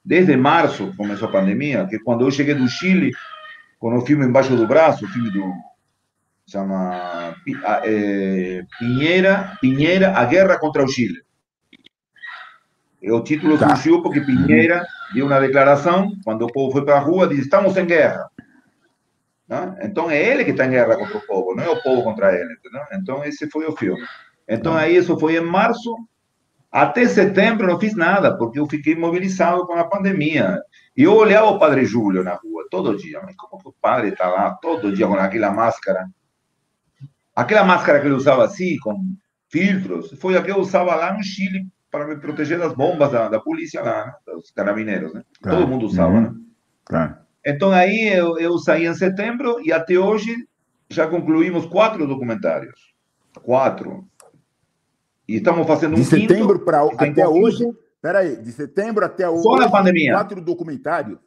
[0.05, 3.11] desde março começou a pandemia, que quando eu cheguei do Chile,
[3.79, 5.53] com o filme embaixo do braço, o filme do
[6.49, 7.35] chama
[7.85, 11.21] eh, Pinheira, Pinheira, a guerra contra o Chile.
[13.03, 13.71] E o título Tá.
[13.71, 17.77] surgiu porque Pinheira deu uma declaração, quando o povo foi para a rua, disse: estamos
[17.77, 18.31] em guerra.
[19.49, 19.77] Né?
[19.83, 22.33] Então é ele que está em guerra contra o povo, não é o povo contra
[22.35, 22.53] ele.
[22.55, 22.83] Entendeu?
[22.93, 24.05] Então esse foi o filme.
[24.49, 25.95] Então aí isso foi em março.
[26.71, 30.59] Até setembro não fiz nada, porque eu fiquei mobilizado com a pandemia.
[30.97, 33.21] E eu olhava o Padre Júlio na rua, todo dia.
[33.25, 36.09] Mas como que o padre está lá, todo dia, com aquela máscara?
[37.35, 39.15] Aquela máscara que ele usava assim, com
[39.49, 43.29] filtros, foi a que eu usava lá no Chile para me proteger das bombas da,
[43.29, 44.13] da polícia lá, né?
[44.27, 45.15] dos carabineiros.
[45.15, 45.23] Né?
[45.43, 46.45] Todo mundo usava, Uhum.
[46.91, 47.19] né?
[47.45, 50.35] Então aí eu, eu saí em setembro e até hoje
[50.91, 52.93] já concluímos quatro documentários.
[53.43, 54.05] Quatro.
[55.29, 57.29] E estamos fazendo um De setembro para até conflito.
[57.31, 57.65] hoje.
[58.01, 59.43] Peraí, de setembro até hoje.
[59.43, 60.13] Só na pandemia.
[60.13, 61.19] Quatro documentários.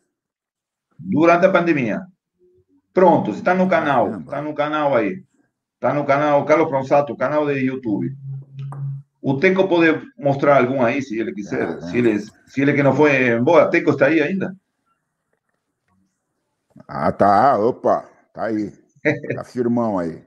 [0.98, 2.02] durante a pandemia.
[2.94, 5.24] Pronto, está no canal, está no canal aí.
[5.76, 8.14] Está no canal Carlos Pronsato, canal de YouTube.
[9.22, 11.60] O Teco pode mostrar algum aí, se ele quiser.
[11.60, 11.82] Caramba.
[11.88, 14.56] Se ele, se ele que não foi embora, Teco está aí ainda.
[16.88, 17.58] Ah, tá.
[17.58, 18.74] Opa, tá aí.
[19.34, 20.22] Tá firmão aí.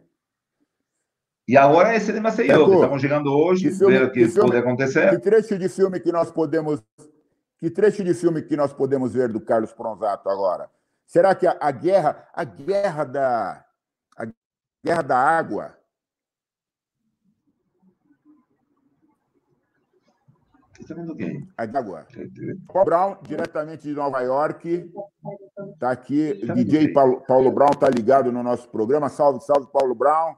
[1.52, 4.28] E agora esse de Maceió, que estamos chegando hoje, que filme- ver o que que
[4.28, 5.10] filme- pode acontecer.
[5.10, 6.82] Que trecho de filme que nós podemos.
[7.58, 10.70] Que trecho de filme que nós podemos ver do Carlos Pronzato agora?
[11.06, 13.64] Será que a, a guerra, a guerra da
[14.16, 14.26] a
[14.82, 15.76] guerra da água
[20.80, 21.46] está vendo quem?
[21.56, 22.06] Agora.
[22.66, 24.90] Paulo Brown, diretamente de Nova York.
[25.74, 26.32] Está aqui.
[26.54, 29.10] DJ Paulo, Paulo Brown está ligado no nosso programa.
[29.10, 30.34] Salve, salve, Paulo Brown.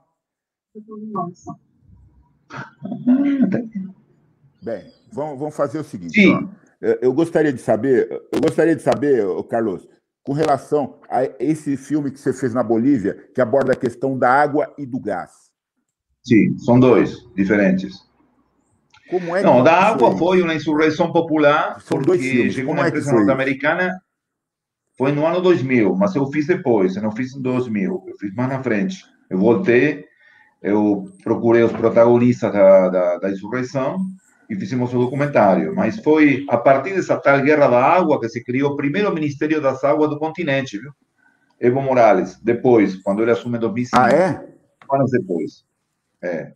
[4.63, 6.29] Bem, vamos, vamos fazer o seguinte.
[6.29, 6.49] Ó,
[6.81, 9.87] eu gostaria de saber, eu gostaria de saber, Carlos,
[10.25, 14.31] com relação a esse filme que você fez na Bolívia, que aborda a questão da
[14.31, 15.51] água e do gás.
[16.23, 17.95] Sim, são dois diferentes.
[19.11, 23.13] Como é Não, da água foi uma insurreição popular, São porque chegou uma é empresa
[23.13, 24.01] norte-americana,
[24.97, 28.35] foi no ano 2000, mas eu fiz depois, eu não fiz em 2000, eu fiz
[28.35, 29.05] mais na frente.
[29.29, 30.07] Eu voltei,
[30.65, 33.99] eu procurei os protagonistas da, da, da insurreição
[34.49, 35.75] e fizemos o documentário.
[35.77, 39.61] Mas foi a partir dessa tal guerra da água que se criou o primeiro Ministério
[39.61, 40.91] das Águas do continente, viu?
[41.61, 44.03] Evo Morales, depois, quando ele assume em 2005.
[44.03, 44.43] Ah, é?
[44.91, 45.65] Anos depois.
[46.23, 46.53] É.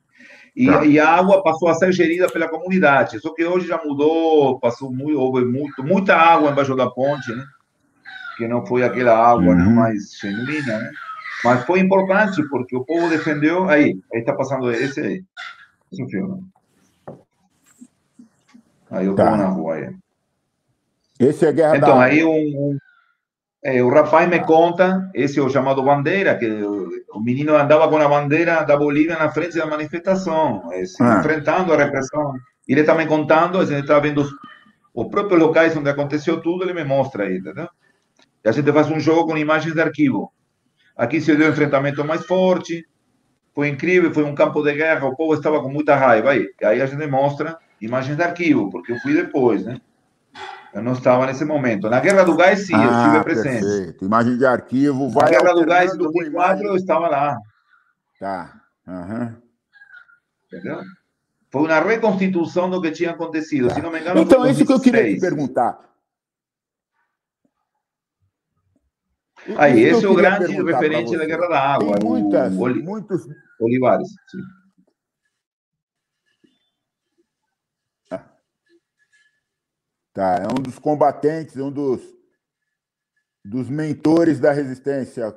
[0.57, 0.85] E, tá.
[0.87, 3.21] e, a água passou a ser gerida pela comunidade.
[3.21, 7.45] Só que hoje já mudou, passou muito, houve muito, muita água embaixo da ponte, né?
[8.39, 9.75] Que não foi aquela água né, uhum.
[9.75, 10.91] mais genuína, né?
[11.45, 13.69] Mas foi importante porque o povo defendeu.
[13.69, 15.25] Aí, aí está passando esse aí.
[15.93, 16.43] Esse filme.
[18.91, 19.37] Aí eu tá.
[19.37, 19.95] na rua aí.
[21.19, 22.05] Esse é Guerra Então, da...
[22.05, 22.79] aí um, um
[23.63, 27.97] é, o rapaz me conta, esse é o chamado bandeira, que o menino andava com
[27.97, 31.19] a bandeira da Bolívia na frente da manifestação, é, se ah.
[31.19, 32.35] enfrentando a repressão.
[32.69, 34.31] Ele está me contando, a gente está vendo os,
[34.95, 37.69] os, próprios locais onde aconteceu tudo, ele me mostra aí, entendeu?
[38.45, 40.33] E a gente faz um jogo com imagens de arquivo.
[40.99, 42.85] Aqui se deu um enfrentamento mais forte,
[43.55, 46.49] foi incrível, foi um campo de guerra, o povo estava com muita raiva aí.
[46.61, 49.81] Aí a gente mostra imagens de arquivo, porque eu fui depois, né?
[50.75, 51.89] Eu não estava nesse momento.
[51.89, 53.65] Na Guerra do Gás, sim, ah, eu estive presente.
[53.65, 54.05] Perfeito.
[54.05, 55.09] Imagem de arquivo.
[55.09, 57.39] Vai Na Guerra do Gás, em 2004, eu estava lá.
[58.19, 58.61] Tá.
[58.87, 59.35] Uhum.
[60.47, 60.81] Entendeu?
[61.51, 63.69] Foi uma reconstituição do que tinha acontecido.
[63.69, 63.75] Tá.
[63.75, 65.79] Se não me engano, então, isso que eu queria te perguntar.
[69.57, 71.99] Aí, esse é o grande referente da Guerra da Água.
[71.99, 72.83] Tem muitas, o...
[72.83, 73.27] muitos...
[73.61, 74.39] Olivares, sim.
[80.19, 82.01] Tá, é um dos combatentes, um dos,
[83.45, 85.33] dos mentores da resistência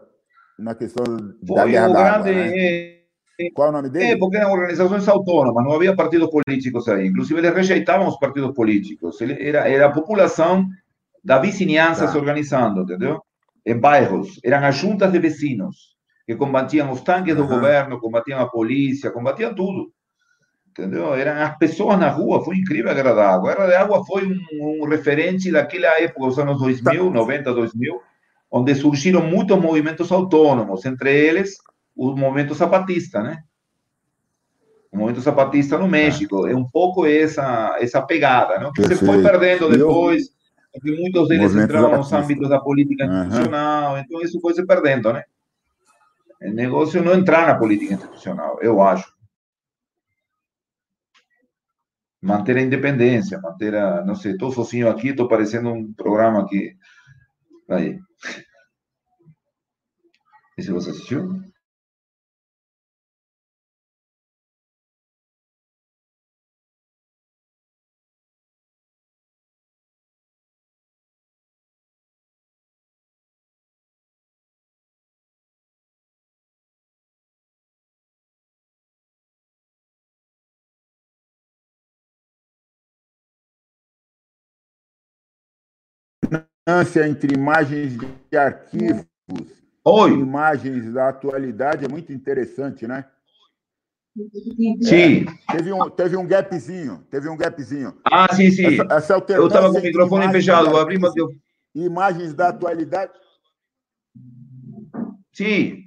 [0.57, 1.05] na questão
[1.45, 3.01] Foi da guerra grande, né?
[3.53, 4.05] Qual é o nome dele?
[4.05, 7.07] É, porque eram organizações autônomas, não havia partidos políticos aí.
[7.07, 9.21] Inclusive, eles rejeitavam os partidos políticos.
[9.21, 10.67] Era, era a população
[11.23, 12.11] da vizinhança tá.
[12.11, 13.21] se organizando, entendeu?
[13.65, 14.39] Em bairros.
[14.43, 15.95] Eram as juntas de vecinos
[16.25, 19.91] que combatiam os tanques do governo, combatiam a polícia, combatiam tudo
[20.71, 21.13] entendeu?
[21.13, 23.51] Eram as pessoas na rua, foi incrível a Guerra da Água.
[23.51, 28.01] A Guerra da Água foi um, um referente daquela época, os anos 2000, 90, 2000,
[28.49, 31.57] onde surgiram muitos movimentos autônomos, entre eles
[31.95, 33.43] o movimento zapatista, né?
[34.91, 36.47] O movimento zapatista no México.
[36.47, 38.71] É um pouco essa, essa pegada, não?
[38.71, 40.29] que se foi perdendo depois,
[40.71, 43.97] porque muitos deles entraram nos âmbitos da política institucional, uhum.
[43.99, 45.23] então isso foi se perdendo, né?
[46.41, 49.11] O negócio não entrar na política institucional, eu acho
[52.21, 56.77] manter a independência, manter a, não sei, estou sozinho aqui, estou parecendo um programa aqui.
[57.67, 57.99] Aí.
[60.57, 61.41] Esse você assistiu?
[86.95, 89.05] Entre imagens de arquivos
[89.83, 90.11] Oi.
[90.11, 93.05] e imagens da atualidade é muito interessante, né?
[94.81, 95.25] Sim.
[95.49, 97.95] É, teve, um, teve um gapzinho, teve um gapzinho.
[98.03, 98.65] Ah, sim, sim.
[98.65, 101.29] Essa, essa eu estava com o microfone fechado, vou abrir, mas eu...
[101.73, 103.13] Imagens da atualidade.
[105.31, 105.85] Sim.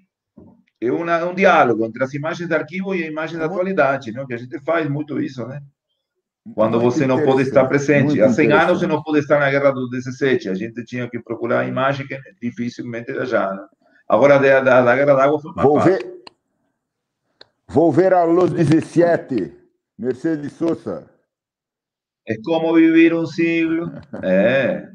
[0.81, 4.25] É uma, um diálogo entre as imagens de arquivo e a imagem da atualidade, né?
[4.27, 5.63] Que a gente faz muito isso, né?
[6.53, 8.21] Quando você não pode estar presente.
[8.21, 11.19] Há 100 anos você não pode estar na guerra do 17, a gente tinha que
[11.19, 13.51] procurar a imagem que dificilmente era já.
[13.53, 13.67] Né?
[14.09, 16.23] Agora, da, da, da guerra d'água foi mais Vou ver,
[17.67, 19.55] vou ver a luz 17,
[19.99, 21.09] Mercedes Souza.
[22.27, 23.91] É como viver um siglo.
[24.23, 24.89] É.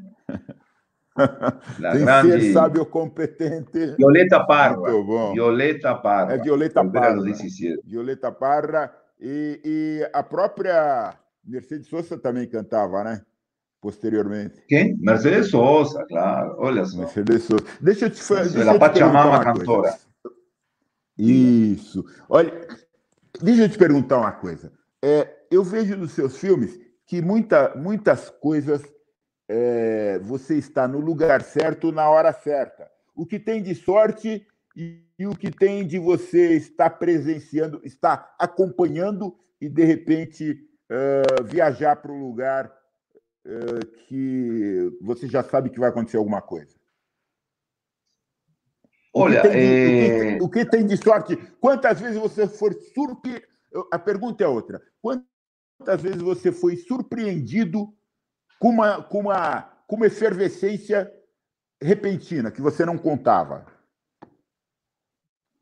[1.78, 2.40] La Tem grande...
[2.40, 3.94] ser sábio competente.
[3.96, 4.76] Violeta Parra.
[5.34, 6.34] Violeta Parra.
[6.34, 7.20] É Violeta Parra.
[7.84, 8.94] Violeta Parra.
[9.20, 13.22] E, e a própria Mercedes Sosa também cantava, né?
[13.80, 14.62] Posteriormente.
[14.68, 14.96] Quem?
[14.98, 16.56] Mercedes Sosa, claro.
[16.58, 16.98] Olha só.
[16.98, 17.64] Mercedes Sosa.
[17.80, 18.60] Deixa eu te fazer.
[18.60, 19.98] Ela Pachamama cantora.
[21.16, 22.04] Isso.
[22.28, 22.66] Olha,
[23.40, 24.72] deixa eu te perguntar uma coisa.
[25.02, 28.82] É, eu vejo nos seus filmes que muita, muitas coisas
[29.48, 32.88] é, você está no lugar certo na hora certa.
[33.16, 38.34] O que tem de sorte e, e o que tem de você estar presenciando, estar
[38.38, 42.66] acompanhando e, de repente, uh, viajar para um lugar
[43.46, 46.78] uh, que você já sabe que vai acontecer alguma coisa.
[49.12, 50.36] Olha, o que, de, é...
[50.36, 51.36] o, que, o que, tem de sorte?
[51.60, 53.48] Quantas vezes você for surpreendido?
[53.92, 54.82] A pergunta é outra.
[55.00, 57.92] Quantas vezes você foi surpreendido
[58.58, 61.10] com uma, com uma, com uma efervescência
[61.82, 63.66] repentina que você não contava?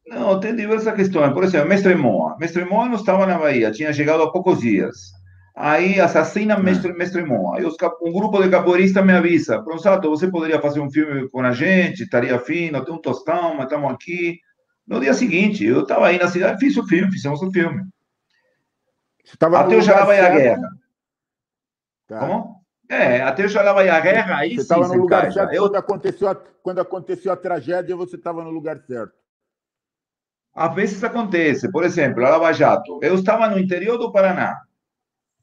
[0.07, 1.33] Não, tem diversas questões.
[1.33, 2.37] Por exemplo, Mestre Moa.
[2.39, 5.13] Mestre Moa não estava na Bahia, tinha chegado há poucos dias.
[5.61, 7.59] Aí assassina Mestre, Mestre Moa.
[7.59, 11.41] Aí os, um grupo de capoeiristas me avisa: Pronsato, você poderia fazer um filme com
[11.41, 12.05] a gente?
[12.05, 14.39] Estaria fino, tem um tostão, mas estamos aqui.
[14.87, 17.83] No dia seguinte, eu estava aí na cidade, fiz o filme, fizemos o filme.
[19.41, 20.69] Até eu já vai a guerra.
[22.07, 22.21] Tá.
[22.21, 22.63] Como?
[22.89, 25.53] É, até eu já vai a guerra, aí você estava no lugar certo.
[25.53, 25.63] Eu...
[25.65, 29.13] Quando, aconteceu a, quando aconteceu a tragédia, você estava no lugar certo.
[30.55, 33.01] Às vezes acontece, por exemplo, a Lava Jato.
[33.03, 34.57] Eu estava no interior do Paraná,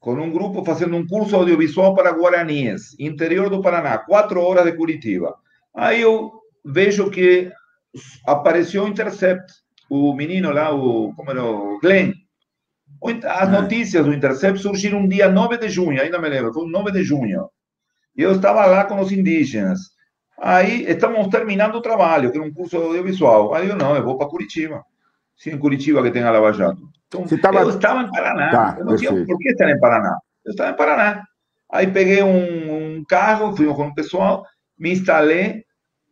[0.06, 4.70] com um grupo fazendo um curso audiovisual para guaraníes, interior do Paraná, quatro horas de
[4.70, 5.34] Curitiba.
[5.74, 6.30] Aí eu
[6.64, 7.50] vejo que
[8.24, 9.52] apareceu o Intercept,
[9.90, 12.12] o menino lá, o, como era, o Glenn.
[13.24, 16.92] As notícias do Intercept surgiram um dia 9 de junho, ainda me lembro, foi 9
[16.92, 17.50] de junho.
[18.16, 19.90] E eu estava lá com os indígenas.
[20.40, 23.52] Aí estamos terminando o trabalho, que era um curso audiovisual.
[23.54, 24.84] Aí eu, não, eu vou para Curitiba.
[25.36, 26.95] Sim, em Curitiba que tem a Lava Jato.
[27.08, 27.60] Então, tava...
[27.60, 28.50] eu estava em Paraná.
[28.50, 30.18] Tá, eu não tinha por que estar em Paraná.
[30.44, 31.22] Eu estava em Paraná.
[31.70, 34.44] Aí peguei um, um carro, fui com o pessoal,
[34.78, 35.64] me instalei.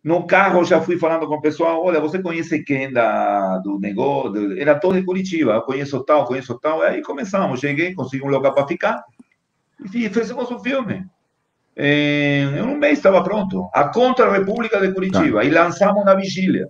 [0.03, 4.61] No carro já fui falando com o pessoal, olha, você conhece quem da, do negócio?
[4.61, 6.83] Era todo de Curitiba, eu conheço tal, conheço tal.
[6.83, 9.03] Aí começamos, cheguei, consegui um lugar para ficar
[9.83, 11.07] e fizemos um filme.
[11.77, 13.69] Em, em um mês estava pronto.
[13.73, 15.41] A Contra-República de Curitiba.
[15.41, 15.45] Tá.
[15.45, 16.69] E lançamos na vigília.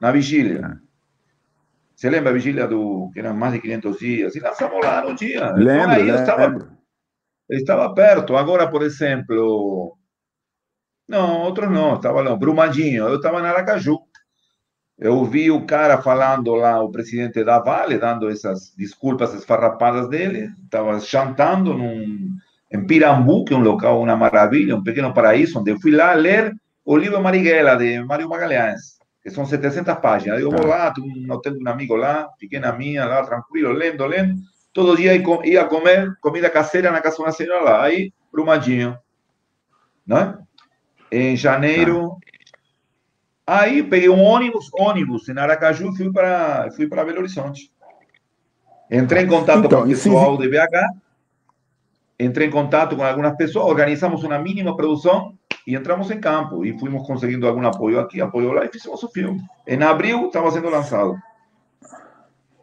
[0.00, 0.80] Na vigília.
[2.02, 4.34] Você lembra a vigília do que eram mais de 500 dias?
[4.34, 5.52] E lançamos lá no dia.
[5.52, 6.76] Lembro, então, aí eu estava,
[7.48, 8.36] eu estava perto.
[8.36, 9.96] Agora, por exemplo,
[11.08, 14.00] não, outros não, estava lá, Brumadinho, eu estava na Aracaju.
[14.98, 20.50] Eu vi o cara falando lá, o presidente da Vale, dando essas desculpas esfarrapadas dele,
[20.64, 22.30] estava chantando num,
[22.72, 26.14] em Pirambu, que é um local, uma maravilha, um pequeno paraíso, onde eu fui lá
[26.14, 26.52] ler
[26.84, 30.40] o livro Marighella, de Mário Magalhães que são 700 páginas.
[30.40, 34.34] Eu vou lá, não tenho um amigo lá, fiquei na minha, lá, tranquilo, lendo, lendo.
[34.72, 35.14] Todo dia
[35.44, 38.98] ia comer comida caseira na casa de uma senhora lá, aí, Brumadinho.
[40.06, 40.36] Né?
[41.10, 42.16] Em janeiro.
[43.46, 47.70] Aí peguei um ônibus, ônibus em Aracaju fui para fui para Belo Horizonte.
[48.90, 50.56] Entrei em contato então, com o pessoal de BH,
[52.20, 56.78] entrei em contato com algumas pessoas, organizamos uma mínima produção e entramos em campo e
[56.78, 59.40] fomos conseguindo algum apoio aqui, apoio lá e fizemos o filme.
[59.66, 61.16] Em abril estava sendo lançado.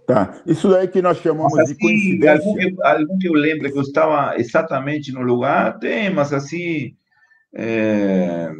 [0.05, 0.33] Tá.
[0.45, 2.31] Isso aí que nós chamamos assim, de coincidência.
[2.31, 6.95] Algum que, algum que eu lembro que eu estava exatamente no lugar, tem, mas assim.
[7.53, 8.51] É,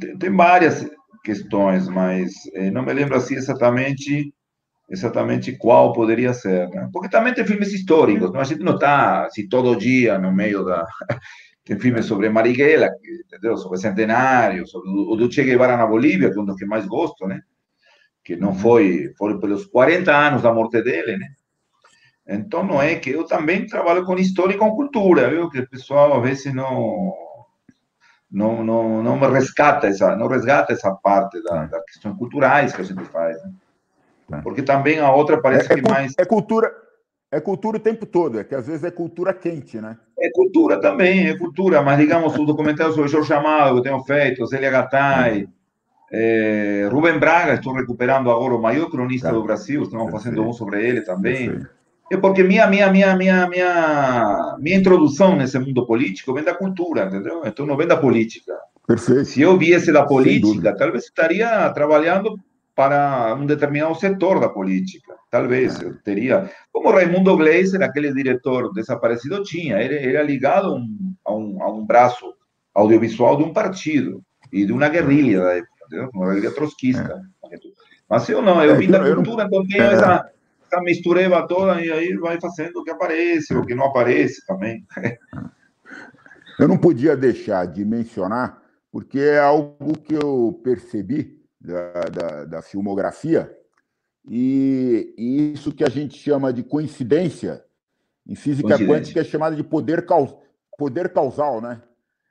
[0.00, 0.88] tem, tem, várias
[1.24, 4.32] questões, mas é, não me lembro assim exatamente
[4.88, 6.88] exatamente qual poderia ser, né?
[6.92, 8.40] Porque também tem filmes históricos, não?
[8.40, 10.84] a gente não está assim, todo dia no meio da
[11.70, 12.90] tem filmes sobre Marighella,
[13.24, 13.56] entendeu?
[13.56, 16.84] sobre Centenário, sobre o do Che Guevara na Bolívia, que é um dos que mais
[16.84, 17.42] gosto, né?
[18.24, 21.28] Que não foi, foi pelos 40 anos da morte dele, né?
[22.26, 25.48] Então, não é que eu também trabalho com história e com cultura, viu?
[25.48, 27.14] Que o pessoal às vezes não
[28.28, 32.84] não, não, não resgata essa não resgata essa parte da, das questões culturais que a
[32.84, 33.36] gente faz,
[34.28, 34.40] né?
[34.42, 36.72] Porque também a outra parece é, que mais é cultura
[37.32, 39.96] é cultura o tempo todo, é que às vezes é cultura quente, né?
[40.18, 44.02] É cultura também, é cultura, mas digamos, o documentário sobre Jorge Amado que eu tenho
[44.02, 45.46] feito, Zélia Gattai,
[46.12, 49.34] é, Rubem Braga, estou recuperando agora o maior cronista tá.
[49.34, 51.64] do Brasil, estamos fazendo um sobre ele também.
[52.10, 57.04] É porque minha, minha, minha, minha, minha, minha introdução nesse mundo político vem da cultura,
[57.04, 57.42] entendeu?
[57.44, 58.52] Então não vem da política.
[58.84, 59.26] Perfeito.
[59.26, 62.36] Se eu viesse da política, talvez estaria trabalhando
[62.80, 65.14] para um determinado setor da política.
[65.30, 66.50] Talvez eu teria.
[66.72, 69.78] Como Raimundo Gleiser, aquele diretor desaparecido, tinha.
[69.82, 70.78] Ele era ligado
[71.22, 72.32] a um, a um braço
[72.74, 77.22] audiovisual de um partido e de uma guerrilha da época, uma guerrilha trotskista.
[77.52, 77.58] É.
[78.08, 79.92] Mas eu não, eu é, vim da cultura, então tenho é.
[79.92, 80.30] essa,
[80.66, 84.86] essa mistureba toda e aí vai fazendo o que aparece, o que não aparece também.
[86.58, 92.62] Eu não podia deixar de mencionar, porque é algo que eu percebi da, da, da
[92.62, 93.54] filmografia,
[94.28, 97.64] e, e, isso que a gente chama de coincidência
[98.26, 100.34] Em física quântica é chamada de poder, caus...
[100.76, 101.82] poder causal, né?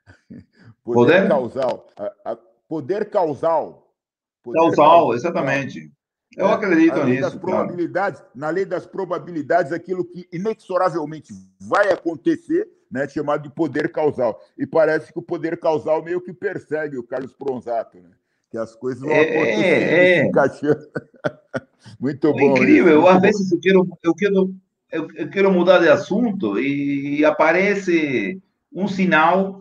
[0.82, 1.28] Poder, poder?
[1.28, 1.86] causal.
[1.96, 3.94] A, a, poder causal.
[4.42, 5.92] Poder causal, causal, exatamente.
[6.36, 7.22] Eu é, acredito na lei nisso.
[7.22, 8.24] Das probabilidades.
[8.34, 14.40] Na lei das probabilidades, aquilo que inexoravelmente vai acontecer, né, chamado de poder causal.
[14.56, 18.10] E parece que o poder causal meio que persegue o Carlos Pronzato, né?
[18.50, 20.30] Que as coisas vão acontecer é, é.
[22.00, 22.56] Muito é bom.
[22.56, 22.92] Incrível.
[22.92, 24.54] Eu, às vezes eu quero, eu quero,
[24.90, 28.40] eu quero mudar de assunto e aparece
[28.72, 29.60] um sinal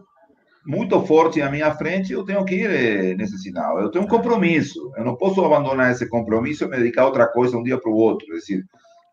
[0.66, 3.80] muito forte na minha frente, eu tenho que ir eh, nesse sinal.
[3.80, 4.92] Eu tenho um compromisso.
[4.96, 7.92] Eu não posso abandonar esse compromisso e me dedicar a outra coisa um dia para
[7.92, 8.28] o outro.
[8.32, 8.64] É decir,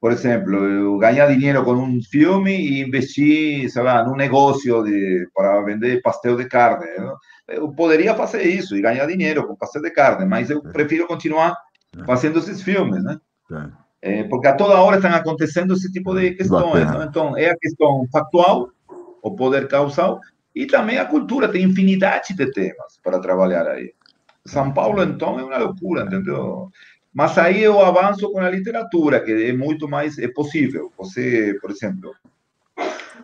[0.00, 5.26] por exemplo, eu ganhar dinheiro com um filme e investir, sei lá, num negócio de,
[5.34, 6.86] para vender pastel de carne.
[6.96, 7.14] Eu
[7.76, 11.56] poderia fazer isso e ganhar dinheiro com pastel de carne, mas eu prefiro continuar
[12.04, 13.18] fazendo esses filmes, né?
[14.02, 16.88] É, porque a toda hora estão acontecendo esse tipo de questões.
[17.08, 18.68] Então, é a questão factual,
[19.22, 20.20] o poder causal,
[20.54, 23.92] e também a cultura, tem infinidade de temas para trabalhar aí.
[24.44, 26.70] São Paulo, então, é uma loucura, entendeu?
[27.12, 30.92] Mas aí eu avanço com a literatura, que é muito mais é possível.
[30.98, 32.14] Você, por exemplo,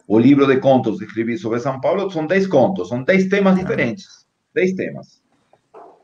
[0.07, 3.57] o livro de contos que escrevi sobre São Paulo são 10 contos, são 10 temas
[3.57, 4.27] diferentes.
[4.55, 5.23] 10 temas.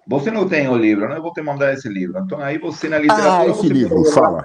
[0.06, 1.16] Você não tem o livro, não?
[1.16, 2.18] Eu vou te mandar esse livro.
[2.18, 3.42] Então, aí você na literatura.
[3.42, 4.44] Ah, esse livro, fala.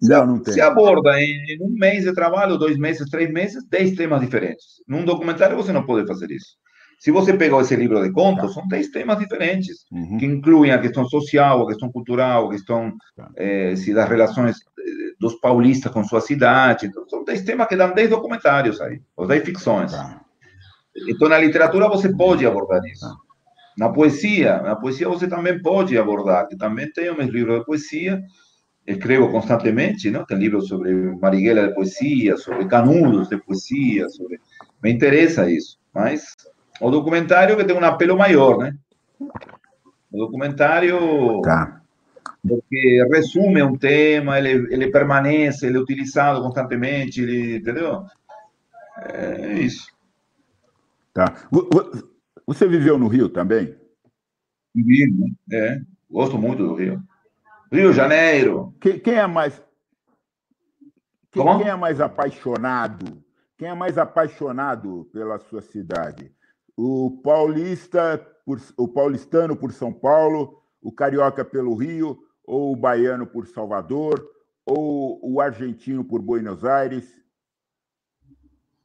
[0.00, 0.54] Não, não tem.
[0.54, 4.82] Se aborda em, um mês de trabalho, dois meses, três meses, dez temas diferentes.
[4.86, 6.56] Num documentário você não pode fazer isso.
[6.98, 8.60] Se você pegou esse livro de contos, tá.
[8.60, 10.16] são dez temas diferentes, uhum.
[10.18, 13.30] que incluem a questão social, a questão cultural, a questão tá.
[13.36, 16.86] eh, se das relações eh, dos paulistas com sua cidade.
[16.86, 19.92] Então, são dez temas que dão dez documentários aí, ou dez ficções.
[19.92, 20.20] Tá.
[21.08, 23.06] Então, na literatura você pode abordar isso.
[23.06, 23.14] Tá.
[23.76, 28.20] Na poesia, na poesia você também pode abordar, que também tem meus livros de poesia,
[28.84, 30.24] escrevo constantemente, não?
[30.24, 34.40] Tem livros sobre Marighella de poesia, sobre Canudos de poesia, sobre...
[34.82, 35.78] me interessa isso.
[35.94, 36.34] Mas
[36.80, 38.72] o documentário que tem um apelo maior, né?
[40.10, 41.77] O documentário tá.
[42.48, 48.04] Porque resume um tema, ele, ele permanece, ele é utilizado constantemente, ele, entendeu?
[49.00, 49.92] É isso.
[51.12, 51.34] Tá.
[52.46, 53.76] Você viveu no Rio também?
[54.74, 55.28] Vivi, né?
[55.52, 55.80] é.
[56.10, 57.02] Gosto muito do Rio.
[57.70, 58.74] Rio de Janeiro.
[58.80, 59.62] Quem, quem é mais.
[61.30, 63.22] Quem, quem, é mais apaixonado?
[63.58, 66.32] Quem é mais apaixonado pela sua cidade?
[66.76, 72.18] O paulista, por, o paulistano por São Paulo, o carioca pelo Rio,
[72.48, 74.26] ou o baiano por Salvador,
[74.64, 77.06] ou o argentino por Buenos Aires?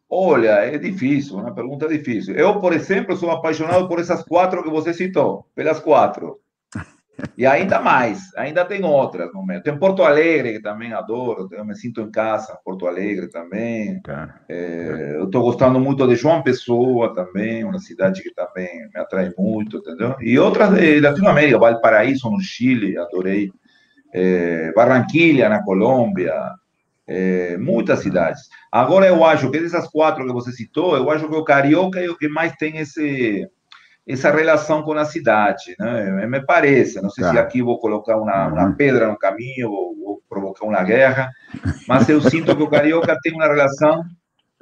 [0.09, 2.35] Olha, é difícil, uma pergunta difícil.
[2.35, 6.39] Eu, por exemplo, sou apaixonado por essas quatro que você citou, pelas quatro.
[7.37, 9.61] E ainda mais, ainda tem outras no meio.
[9.61, 14.01] Tem Porto Alegre, que também adoro, eu me sinto em casa, Porto Alegre também.
[14.01, 14.39] Tá.
[14.49, 19.31] É, eu estou gostando muito de João Pessoa também, uma cidade que também me atrai
[19.37, 20.15] muito, entendeu?
[20.19, 23.51] E outras de Latinoamérica, Valparaíso, no Chile, adorei.
[24.15, 26.35] É, Barranquilha, na Colômbia,
[27.07, 28.47] é, muitas cidades.
[28.71, 32.09] Agora, eu acho que dessas quatro que você citou, eu acho que o Carioca é
[32.09, 33.47] o que mais tem esse
[34.07, 36.27] essa relação com a cidade, né?
[36.27, 37.31] Me parece, não sei tá.
[37.31, 38.75] se aqui vou colocar uma, uma uhum.
[38.75, 41.29] pedra no caminho ou, ou, provocar uma guerra,
[41.87, 44.03] mas eu sinto que o carioca tem uma relação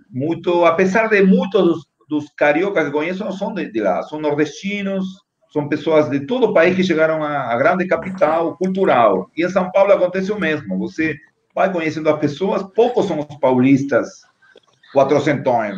[0.09, 4.19] muito, apesar de muitos dos, dos cariocas que conheço não são de, de, lá, são
[4.19, 5.05] nordestinos,
[5.51, 9.29] são pessoas de todo o país que chegaram à, à grande capital cultural.
[9.35, 10.77] E em São Paulo acontece o mesmo.
[10.77, 11.15] Você
[11.53, 14.07] vai conhecendo as pessoas, poucos são os paulistas
[14.93, 15.75] quatrocentões,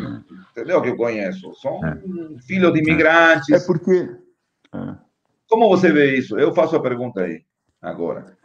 [0.53, 0.81] entendeu?
[0.81, 1.53] Que eu conheço.
[1.55, 1.99] São é.
[2.45, 3.49] filhos de imigrantes.
[3.49, 4.09] É porque.
[4.73, 4.95] É.
[5.49, 6.38] Como você vê isso?
[6.38, 7.43] Eu faço a pergunta aí,
[7.81, 8.38] agora.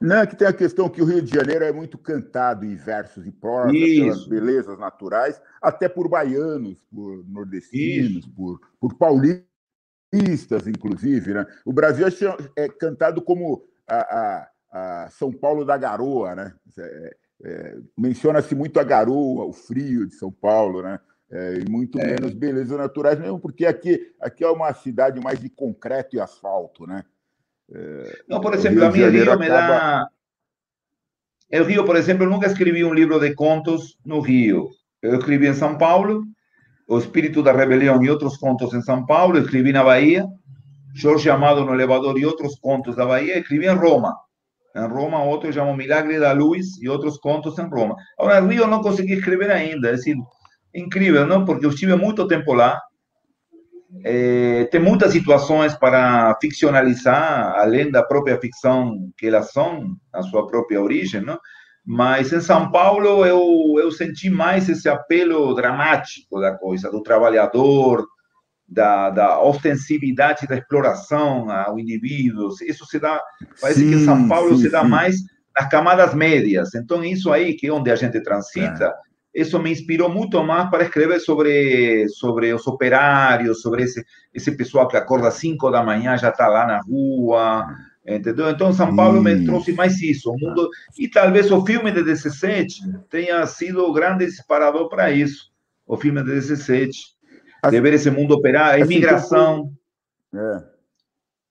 [0.00, 2.74] Não, é que tem a questão que o Rio de Janeiro é muito cantado em
[2.74, 11.34] versos e prosas, pelas belezas naturais, até por baianos, por nordestinos, por, por paulistas, inclusive.
[11.34, 11.46] Né?
[11.66, 16.54] O Brasil é, é cantado como a, a, a São Paulo da Garoa, né?
[16.78, 20.98] É, é, Menciona-se muito a garoa, o frio de São Paulo, né?
[21.30, 22.06] É, e muito é.
[22.06, 26.86] menos belezas naturais, mesmo porque aqui, aqui é uma cidade mais de concreto e asfalto,
[26.86, 27.04] né?
[27.72, 30.08] É, Não, por exemplo, a minha Rio me dá.
[31.48, 34.70] Eu Rio, por exemplo, eu nunca escrevi um livro de contos no Rio.
[35.00, 36.24] Eu escrevi em São Paulo,
[36.88, 40.26] O Espírito da Rebelião e outros contos em São Paulo, escrevi na Bahia,
[40.94, 44.14] Jorge Amado no Elevador e outros contos da Bahia, escrevi em Roma
[44.76, 47.96] em Roma, outro chamam Milagre da Luz e outros contos em Roma.
[48.18, 50.14] Agora, Rio eu não consegui escrever ainda, assim,
[50.74, 51.44] incrível, não?
[51.44, 52.80] Porque eu estive muito tempo lá,
[54.04, 60.46] é, tem muitas situações para ficcionalizar, além da própria ficção que elas são, a sua
[60.46, 61.38] própria origem, não?
[61.84, 68.06] Mas em São Paulo eu, eu senti mais esse apelo dramático da coisa, do trabalhador,
[68.68, 72.50] da, da ostensividade da exploração ao indivíduo.
[72.62, 73.20] Isso se dá,
[73.60, 74.88] parece sim, que em São Paulo sim, se dá sim.
[74.88, 75.16] mais
[75.58, 76.74] nas camadas médias.
[76.74, 79.09] Então, isso aí, que é onde a gente transita, é.
[79.34, 84.04] Isso me inspirou muito mais para escrever sobre, sobre os operários, sobre esse,
[84.34, 87.66] esse pessoal que acorda às 5 da manhã, já está lá na rua,
[88.06, 88.50] entendeu?
[88.50, 90.30] Então, São Paulo me trouxe mais isso.
[90.30, 90.68] O mundo...
[90.98, 95.50] E talvez o filme de 17 tenha sido o grande disparador para isso.
[95.86, 96.90] O filme de 17
[97.68, 99.72] de ver esse mundo operar, a imigração.
[100.34, 100.62] É.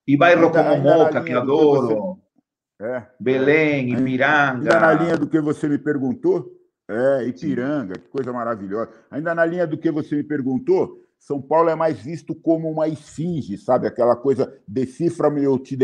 [0.06, 2.18] E bairro como Moca, que adoro.
[2.78, 2.84] Você...
[2.84, 3.06] É.
[3.20, 4.58] Belém, Ipiranga.
[4.58, 6.50] Ainda na linha do que você me perguntou,
[6.90, 8.00] é, Ipiranga, Sim.
[8.00, 8.90] que coisa maravilhosa.
[9.10, 12.88] Ainda na linha do que você me perguntou, São Paulo é mais visto como uma
[12.88, 13.86] esfinge, sabe?
[13.86, 15.78] Aquela coisa, decifra-me, eu te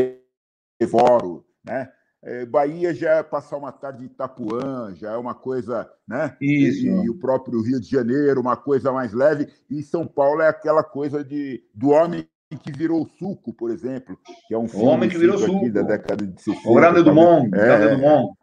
[0.81, 1.89] devoro, né?
[2.23, 6.37] É, Bahia já é passar uma tarde em Itapuã, já é uma coisa, né?
[6.41, 6.85] Isso.
[6.85, 9.47] E, e, o próprio Rio de Janeiro, uma coisa mais leve.
[9.71, 12.27] E São Paulo é aquela coisa de, do homem
[12.65, 14.19] que virou suco, por exemplo,
[14.49, 16.69] que é um filme o homem que virou suco da década de 60.
[16.69, 18.37] O Grande Dumont, é, Grande Dumont.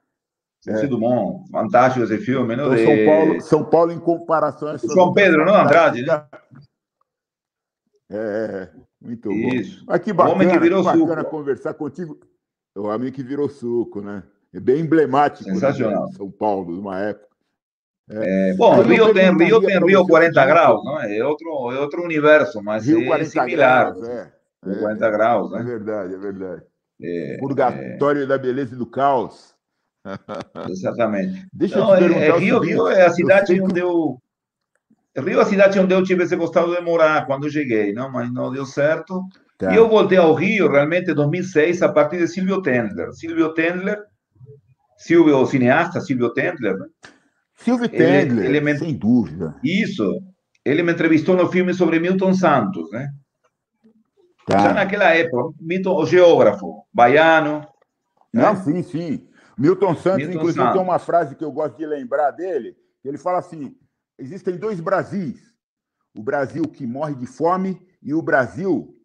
[0.65, 0.87] É.
[0.87, 2.73] Dumont, fantástico esse filme, não?
[2.73, 6.25] Então, São Paulo, São Paulo em comparação a São Pedro, não Andrade, né?
[8.09, 8.69] É, é, é,
[9.01, 9.85] muito Isso.
[9.85, 9.99] bom.
[9.99, 11.29] Que bacana, o homem que virou bacana suco.
[11.29, 12.17] conversar contigo.
[12.75, 14.23] O homem que virou suco, né?
[14.53, 15.49] É bem emblemático.
[15.49, 16.05] Né, Sensacional.
[16.05, 16.13] Né?
[16.15, 17.27] São Paulo, numa época.
[18.09, 18.51] É.
[18.51, 21.17] É, bom, Rio tem, Rio tem Rio 40 graus, não é?
[21.17, 23.93] É outro, é outro universo, mas Rio 40 é similar.
[23.93, 24.33] Graus, é.
[24.65, 25.59] Rio 40 graus, né?
[25.59, 26.63] É verdade, é verdade.
[27.01, 28.25] É, Purgatório é...
[28.25, 29.52] da beleza e do caos.
[30.69, 31.47] Exatamente.
[31.53, 34.17] Deixa eu te perguntar é, Rio, Rio é a cidade onde eu...
[35.15, 38.11] Rio é a cidade onde eu tivesse gostado de morar quando cheguei, não?
[38.11, 39.21] mas não deu certo.
[39.57, 39.71] Tá.
[39.71, 43.13] E eu voltei ao Rio realmente em 2006 a partir de Silvio Tendler.
[43.13, 43.99] Silvio Tendler,
[44.97, 46.77] Silvio, o cineasta Silvio Tendler.
[46.77, 46.87] Né?
[47.55, 48.77] Silvio Tendler, ele, ele me...
[48.77, 49.55] sem dúvida.
[49.63, 50.19] Isso.
[50.65, 53.09] Ele me entrevistou no filme sobre Milton Santos, né?
[54.47, 54.59] Tá.
[54.59, 57.65] Já naquela época, Milton, o geógrafo, baiano.
[58.33, 58.61] Não, né?
[58.61, 59.27] sim, sim.
[59.57, 60.73] Milton Santos, Milton inclusive, Santos.
[60.73, 63.75] tem uma frase que eu gosto de lembrar dele, ele fala assim,
[64.17, 65.41] existem dois Brasis,
[66.15, 68.95] o Brasil que morre de fome e o Brasil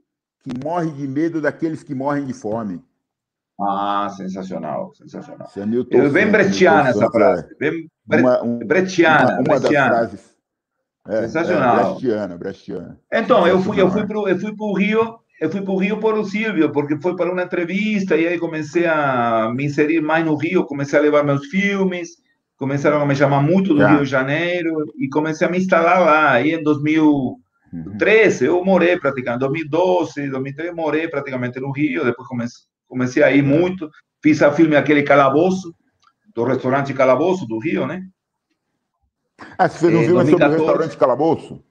[0.41, 2.83] que morre de medo daqueles que morrem de fome.
[3.61, 5.49] Ah, sensacional, sensacional.
[5.57, 7.57] É Eu, bem bretiana essa frase.
[7.59, 8.21] Bem bre...
[8.21, 9.91] uma, um, bretiana, uma, uma bretiana.
[9.91, 10.39] das frases.
[11.09, 11.99] É, sensacional.
[12.01, 13.01] É, brechtiana.
[13.13, 15.99] Então, eu fui, eu fui para eu fui o Rio, eu fui para o Rio
[15.99, 20.25] por o Silvio, porque foi para uma entrevista e aí comecei a me inserir mais
[20.25, 22.11] no Rio, comecei a levar meus filmes,
[22.57, 26.33] começaram a me chamar muito do Rio de Janeiro e comecei a me instalar lá.
[26.33, 27.39] Aí em 2000
[27.99, 33.43] 13, eu morei praticamente, 2012, 2013, morei praticamente no Rio, depois comecei, comecei a ir
[33.43, 33.91] muito,
[34.23, 35.75] fiz a filme aquele Calabouço,
[36.35, 38.03] do restaurante Calabouço do Rio, né?
[39.59, 41.63] Ah, você não é, viu sobre o restaurante Calabouço?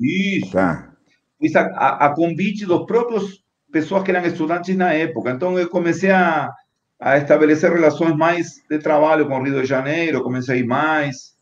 [0.00, 0.52] Isso.
[0.52, 0.95] Tá.
[1.40, 5.30] Fiz a, a, a, convite dos próprios pessoas que eram estudantes na época.
[5.30, 6.50] Então, eu comecei a,
[6.98, 11.36] a estabelecer relações mais de trabalho com o Rio de Janeiro, comecei a ir mais.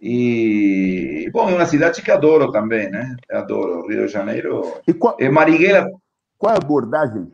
[0.00, 3.16] E, bom, é uma cidade que adoro também, né?
[3.30, 4.80] Adoro Rio de Janeiro.
[4.86, 5.88] E qual, é Marighella.
[6.36, 7.32] Qual a abordagem?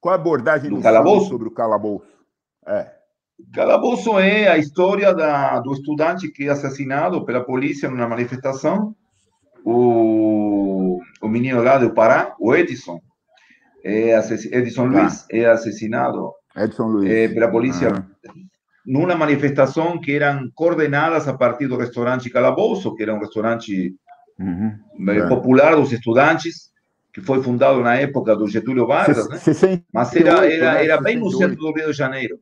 [0.00, 1.28] Qual a abordagem do, do calabouço?
[1.28, 2.06] sobre o calabouço?
[2.66, 3.00] É.
[3.54, 8.94] Calabouço é a história da, do estudante que é assassinado pela polícia numa manifestação.
[9.64, 10.49] O,
[11.22, 13.00] o menino lá do Pará, o Edson,
[13.84, 14.18] é
[14.52, 16.32] Edson Luiz, é assassinado.
[17.10, 17.90] É, pela polícia.
[17.94, 18.20] Ah
[18.84, 23.94] numa manifestação que eram coordenadas a partir do restaurante Calabouço, que era um restaurante
[24.38, 24.78] uhum,
[25.08, 25.28] é.
[25.28, 26.70] popular dos estudantes,
[27.12, 29.82] que foi fundado na época do Getúlio Vargas, né?
[29.92, 32.38] mas era, era, era bem no centro do Rio de Janeiro.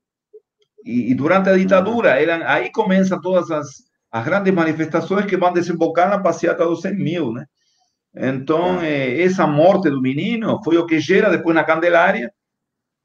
[0.85, 3.69] E, e durante a ditadura, eram, aí começam todas as,
[4.11, 7.45] as grandes manifestações que vão desembocar na passeata dos 100 mil, né?
[8.21, 12.33] Então, eh, essa morte do menino foi o que gera depois na Candelária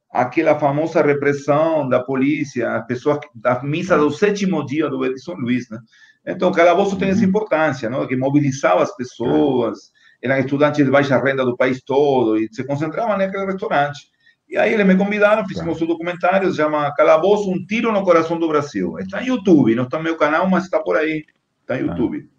[0.10, 5.69] aquela famosa repressão da polícia, as pessoas da missa do sétimo dia do Edson Luiz,
[5.69, 5.80] né?
[6.26, 7.27] Então, o calabouço tem essa uhum.
[7.27, 8.07] importância, não?
[8.07, 9.91] Que mobilizava as pessoas,
[10.22, 14.07] eram estudantes de baixa renda do país todo e se concentravam naquele restaurante.
[14.48, 18.40] E aí eles me convidaram, fizemos um documentário, se chama Calabouço, um tiro no coração
[18.40, 18.98] do Brasil.
[18.99, 21.26] Está em YouTube, não está no meu canal, mas está por aí,
[21.61, 22.30] está em YouTube.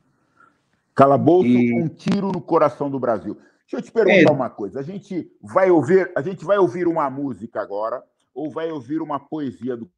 [0.95, 1.75] Calabouço, e...
[1.75, 3.35] um tiro no coração do Brasil.
[3.35, 4.35] Deixa eu te perguntar é.
[4.35, 4.81] uma coisa.
[4.81, 8.03] A gente vai ouvir, a gente vai ouvir uma música agora
[8.35, 9.91] ou vai ouvir uma poesia do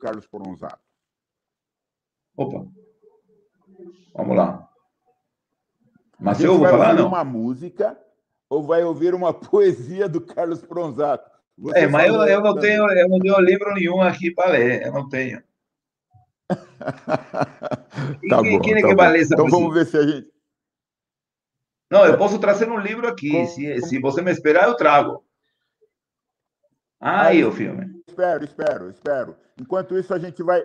[0.00, 0.78] Carlos Poronzato?
[2.36, 2.66] Opa.
[4.14, 4.68] Vamos lá.
[6.18, 7.08] Mas eu vou falar não.
[7.08, 7.98] uma música
[8.48, 11.30] ou vai ouvir uma poesia do Carlos Poronzato?
[11.74, 14.92] é, mas eu, eu, não tenho, eu não tenho livro nenhum aqui para ler, eu
[14.92, 15.42] não tenho.
[16.48, 19.14] tá quem, bom, quem é tá que bom.
[19.14, 20.35] Então vamos ver se a gente.
[21.90, 23.46] Não, eu posso trazer um livro aqui.
[23.46, 25.24] Se, se você me esperar, eu trago.
[27.00, 28.02] Aí o filme.
[28.08, 29.36] Espero, espero, espero.
[29.60, 30.62] Enquanto isso, a gente vai.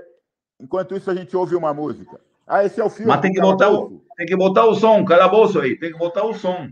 [0.59, 2.19] Enquanto isso, a gente ouve uma música.
[2.47, 3.11] Ah, esse é o filme.
[3.11, 5.77] Mas tem que botar o, tem que botar o som, calabouço aí.
[5.77, 6.69] Tem que botar o som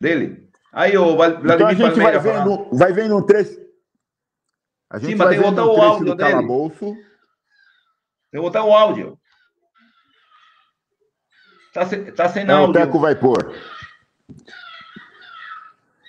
[0.00, 0.48] dele.
[0.72, 2.64] Aí o Val- Então a Vladimir gente vai Palmeira falando.
[2.64, 3.60] vendo, vai vendo um trecho.
[4.90, 6.30] A gente Sim, mas vai tem que botar o áudio dele.
[6.30, 6.78] calabouço.
[8.30, 9.18] Tem que botar o áudio.
[11.72, 12.72] Tá, se- tá sem É, o.
[12.72, 13.54] Teco vai pôr.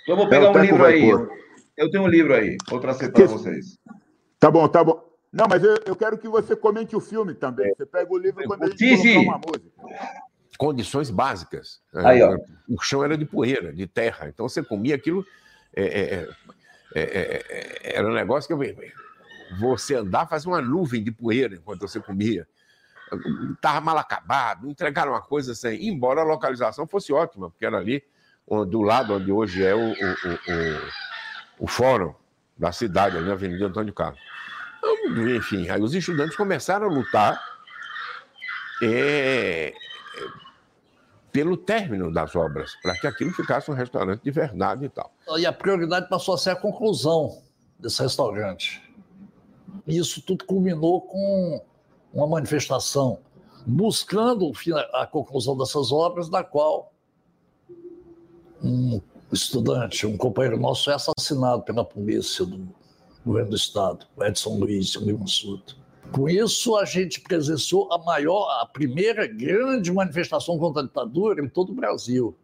[0.07, 1.01] Eu vou É, pegar o um livro aí.
[1.01, 1.29] pôr.
[1.77, 2.57] Eu tenho um livro aí.
[2.69, 3.77] Vou trazer para vocês.
[4.39, 5.01] Tá bom, tá bom.
[5.31, 7.73] Não, mas eu, eu quero que você comente o filme também.
[7.75, 9.71] Você pega o livro quando a gente Sim, uma música.
[10.57, 11.81] condições básicas.
[11.95, 12.37] Aí, ó.
[12.69, 14.27] O chão era de poeira, de terra.
[14.27, 15.25] Então você comia aquilo.
[15.75, 16.29] é, é,
[16.95, 18.75] é, é, é, era um negócio que
[19.59, 22.47] você andar fazia uma nuvem de poeira enquanto você comia.
[23.53, 28.03] Estava mal acabado, entregaram uma coisa assim, embora a localização fosse ótima, porque era ali
[28.67, 31.03] do lado onde hoje é o, o, o, o-
[31.59, 32.13] o fórum
[32.57, 34.19] da cidade, ali na Avenida Antônio Carlos.
[34.77, 37.41] Então, enfim, aí os estudantes começaram a lutar
[38.81, 39.73] é,
[41.31, 45.13] pelo término das obras, para que aquilo ficasse um restaurante de verdade e tal.
[45.37, 47.41] E a prioridade passou a ser a conclusão
[47.79, 48.81] desse restaurante.
[49.87, 51.63] E isso tudo culminou com
[52.13, 53.19] uma manifestação
[53.65, 54.53] buscando o
[54.93, 56.93] a conclusão dessas obras, na qual
[58.61, 62.67] um estudante, um companheiro nosso, é assassinado pela polícia do
[63.25, 65.77] governo do estado, o Edson Luiz Lima Suto.
[66.11, 71.49] Com isso, a gente presenciou a maior, a primeira grande manifestação contra a ditadura em
[71.49, 72.37] todo o Brasil.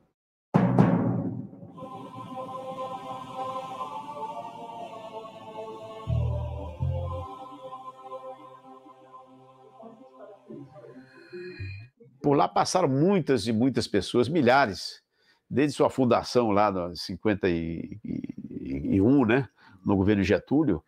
[12.40, 15.02] Lá passaram muitas e muitas pessoas, milhares,
[15.50, 19.50] desde sua fundação lá em 51, né,
[19.86, 20.82] no governo Getúlio,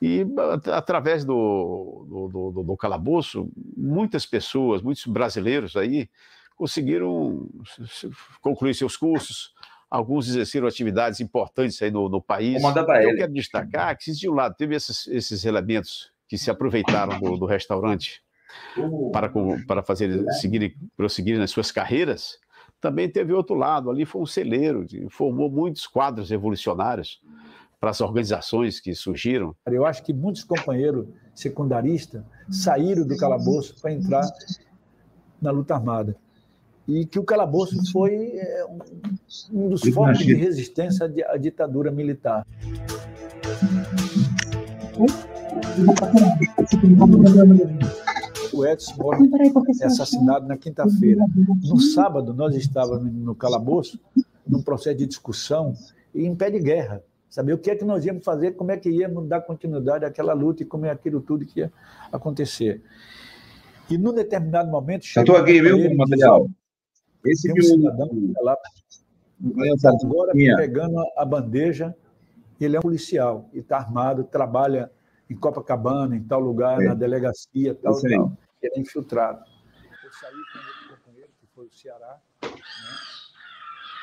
[0.00, 6.08] e at- através do, do, do- do- calabouço, muitas pessoas, muitos brasileiros aí
[6.56, 7.48] conseguiram
[8.40, 9.52] concluir seus cursos,
[9.90, 12.62] alguns exerceram atividades importantes aí no, no país.
[13.10, 17.36] Eu quero destacar que, de um lado, teve esses, esses elementos que se aproveitaram do,
[17.36, 18.22] do restaurante
[19.12, 19.30] para,
[19.66, 22.38] para fazer seguir, prosseguir nas suas carreiras,
[22.80, 23.90] também teve outro lado.
[23.90, 27.20] Ali foi um celeiro, de- formou muitos quadros revolucionários
[27.80, 29.54] para as organizações que surgiram.
[29.66, 34.22] Eu acho que muitos companheiros secundaristas saíram do calabouço para entrar
[35.40, 36.16] na luta armada.
[36.86, 38.64] E que o calabouço foi é,
[39.52, 42.44] um- dos focos de resistência à di- à ditadura militar.
[48.54, 49.28] O Edson morre
[49.80, 51.24] é assassinado na quinta-feira.
[51.62, 53.98] No sábado, nós estávamos no calabouço,
[54.46, 55.74] num processo de discussão
[56.14, 57.02] e em pé de guerra.
[57.28, 60.32] Saber o que é que nós íamos fazer, como é que íamos dar continuidade àquela
[60.32, 61.72] luta e como é aquilo tudo que ia
[62.12, 62.80] acontecer.
[63.90, 65.04] E num determinado momento.
[65.04, 66.48] Estou aqui, viu, material.
[67.24, 68.56] Esse um cidadão que está lá
[70.04, 71.94] agora pegando a bandeja,
[72.60, 74.90] ele é um policial e está armado, trabalha
[75.28, 76.88] em Copacabana, em tal lugar, É.
[76.88, 78.32] na delegacia, tal, tal.
[78.72, 79.40] É infiltrado.
[80.04, 82.18] Eu saí com outro companheiro, que foi o Ceará,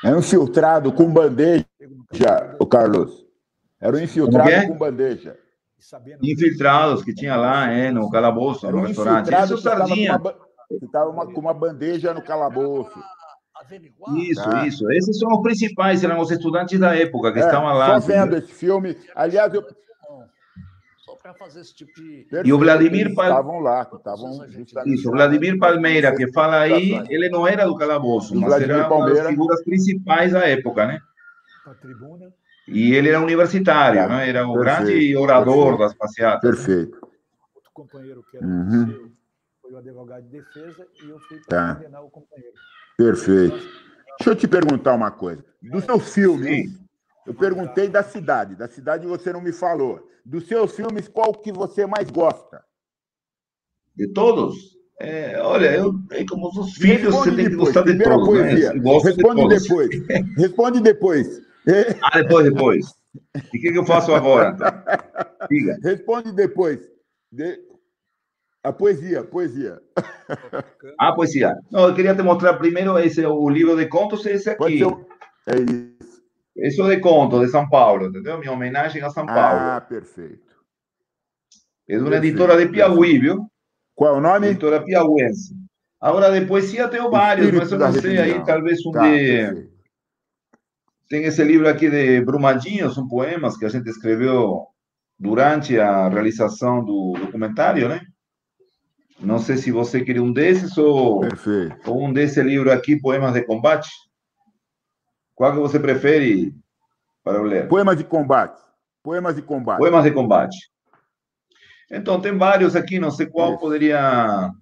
[0.04, 1.64] É um infiltrado com bandeja,
[2.58, 3.24] o Carlos.
[3.80, 4.66] Era um infiltrado é?
[4.66, 5.38] com bandeja.
[5.78, 9.26] sabendo infiltrados que tinha lá, é, no calabouço, Era no restaurante.
[9.28, 10.20] Infiltrado o que estava com Sardinha.
[10.80, 12.98] que tava uma- com uma bandeja no calabouço.
[14.16, 14.66] Isso, Tá.
[14.66, 14.90] isso.
[14.92, 18.00] Esses são os principais, eram os estudantes da época que É, estavam lá.
[18.00, 18.24] Só entendeu?
[18.24, 18.96] vendo esse filme.
[19.14, 19.62] Aliás, eu,
[21.22, 22.26] para fazer esse tipo de.
[22.44, 25.12] E o Vladimir eles Pal- estavam lá, que estavam justamente Isso, o.
[25.12, 28.88] Vladimir Palmeira, que fala aí, ele não era do calabouço, O mas Vladimir era uma
[28.88, 29.28] das Palmeira.
[29.28, 31.00] figuras principais da época, né?
[31.64, 32.32] a tribuna.
[32.66, 34.28] E ele era universitário, né?
[34.28, 35.78] Era o Perfeito, grande orador perfeito.
[35.78, 36.40] das passeatas.
[36.50, 36.98] Perfeito.
[37.54, 38.84] Outro companheiro que era Uhum.
[38.86, 39.10] policial,
[39.62, 41.66] foi o advogado de defesa e eu fui Tá.
[41.66, 42.54] para condenar o companheiro.
[42.96, 43.54] Perfeito.
[44.18, 45.44] Deixa eu te perguntar uma coisa.
[45.62, 46.78] Dos seus filmes, Sim.
[47.26, 48.56] eu perguntei da cidade.
[48.56, 50.08] Da cidade você não me falou.
[50.24, 52.62] Dos seus filmes, qual que você mais gosta?
[53.96, 54.54] De todos?
[55.00, 55.92] É, olha, eu,
[56.30, 57.66] como os filhos, você Responde tem que depois.
[57.68, 58.48] gostar de Primeiro a todos, né?
[58.50, 58.72] poesia.
[58.74, 59.62] Eu gosto de Responde todos.
[59.62, 59.88] depois.
[60.36, 61.52] Responde depois.
[62.02, 62.86] Ah, depois, depois.
[63.52, 64.52] E o que, que eu faço agora?
[64.54, 65.46] então?
[65.48, 65.78] Diga.
[65.82, 66.80] Responde depois.
[67.30, 67.60] De-
[68.64, 69.80] A poesia, poesia.
[70.98, 71.54] Ah, poesia.
[71.70, 74.78] Não, eu queria te mostrar primeiro esse, o livro de contos, esse aqui.
[74.78, 75.06] ser.
[75.46, 75.91] É isso.
[76.56, 78.38] Isso de contos de São Paulo, entendeu?
[78.38, 79.58] Minha homenagem a São Paulo.
[79.58, 80.56] Ah, perfeito.
[81.88, 83.46] é de uma perfeito, editora de Piauí, viu?
[83.94, 84.48] Qual é o nome?
[84.48, 85.54] Editora piauiense.
[86.00, 89.70] Agora, de poesia tenho vários, mas eu não sei aí, talvez um tá, de.
[91.08, 94.66] Tem esse livro aqui de Brumadinho, são poemas que a gente escreveu
[95.18, 98.00] durante a realização do documentário, né?
[99.20, 101.20] Não sei se você queria um desses ou,
[101.86, 103.88] ou um desse livro aqui, Poemas de Combate.
[105.42, 106.54] Qual que você prefere
[107.24, 107.66] para eu ler?
[107.66, 108.62] Poemas de Combate.
[109.02, 109.80] Poemas de Combate.
[109.80, 110.56] Poemas de Combate.
[111.90, 114.52] Então, tem vários aqui, não sei qual poderia.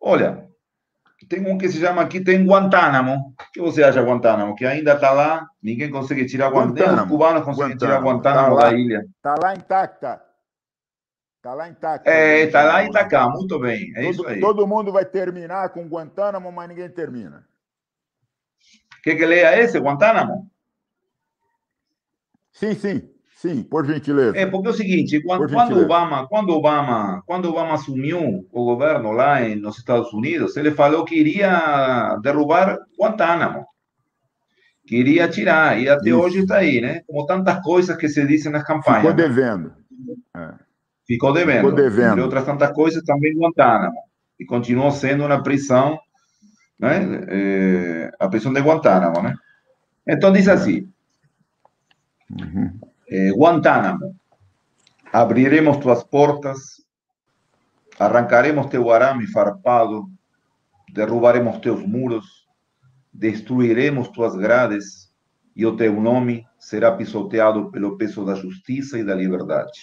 [0.00, 0.46] Olha,
[1.28, 3.34] tem um que se chama aqui, tem Guantánamo.
[3.36, 4.54] O que você acha Guantánamo?
[4.54, 7.02] Que ainda está lá, ninguém consegue tirar Guantánamo.
[7.02, 9.04] Os cubanos conseguem tirar Guantánamo tá da ilha.
[9.16, 10.22] Está lá intacta.
[11.38, 12.08] Está lá intacta.
[12.08, 13.90] É, está lá Itacá, muito bem.
[13.96, 14.40] É todo, isso aí.
[14.40, 17.44] Todo mundo vai terminar com Guantánamo, mas ninguém termina.
[19.02, 20.50] Quer que leia esse, Guantánamo?
[22.52, 23.08] Sim, sim.
[23.38, 24.36] Sim, por gentileza.
[24.36, 29.12] É, porque é o seguinte, quando, quando Obama, quando Obama, quando Obama assumiu o governo
[29.12, 33.64] lá nos Estados Unidos, ele falou que iria derrubar Guantánamo,
[34.84, 36.18] que iria tirar, e até Isso.
[36.18, 37.02] hoje está aí, né?
[37.06, 39.02] Como tantas coisas que se dizem nas campanhas.
[39.02, 39.72] Ficou devendo.
[40.36, 40.54] É.
[41.06, 41.56] Ficou devendo.
[41.58, 42.08] Ficou devendo.
[42.08, 44.00] Entre outras tantas coisas, também Guantánamo.
[44.40, 45.96] E continuou sendo uma prisão,
[46.78, 47.26] né?
[47.28, 49.34] É, a prisão de Guantánamo?
[50.06, 50.90] Então diz assim.
[52.30, 52.78] Uhum.
[53.08, 54.14] eh, Guantánamo,
[55.10, 56.86] abriremos tuas portas,
[57.98, 60.08] arrancaremos teu arame farpado,
[60.92, 62.46] derrubaremos teus muros,
[63.12, 65.10] destruiremos tuas grades
[65.56, 69.80] e o teu nome será pisoteado pelo peso da justiça e da liberdade.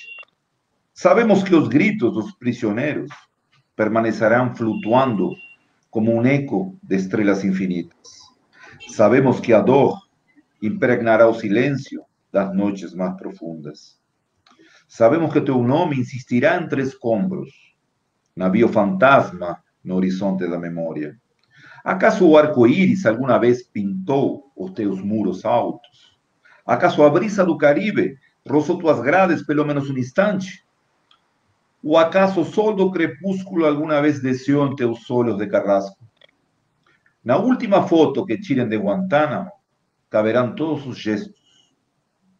[0.93, 3.11] Sabemos que os gritos dos prisioneiros
[3.75, 5.31] permanecerão flutuando
[5.95, 8.19] como um eco de estrelas infinitas.
[8.89, 9.97] Sabemos que a dor
[10.61, 12.03] impregnará o silêncio
[12.33, 13.97] das noites mais profundas.
[14.89, 17.49] Sabemos que teu nome insistirá entre escombros,
[18.35, 21.17] navio fantasma no horizonte da memória.
[21.81, 26.19] Acaso o arco-íris alguma vez pintou os teus muros altos?
[26.65, 30.64] Acaso a brisa do Caribe roçou tuas grades pelo menos um instante?
[31.93, 36.03] Acaso o sol do crepúsculo alguma vez desceu em teus olhos de carrasco?
[37.23, 39.51] Na última foto que tirem de Guantánamo,
[40.09, 41.35] caberão todos os gestos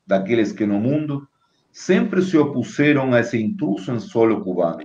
[0.07, 1.27] daqueles que no mundo
[1.71, 4.83] sempre se opuseram a esse intruso em solo cubano.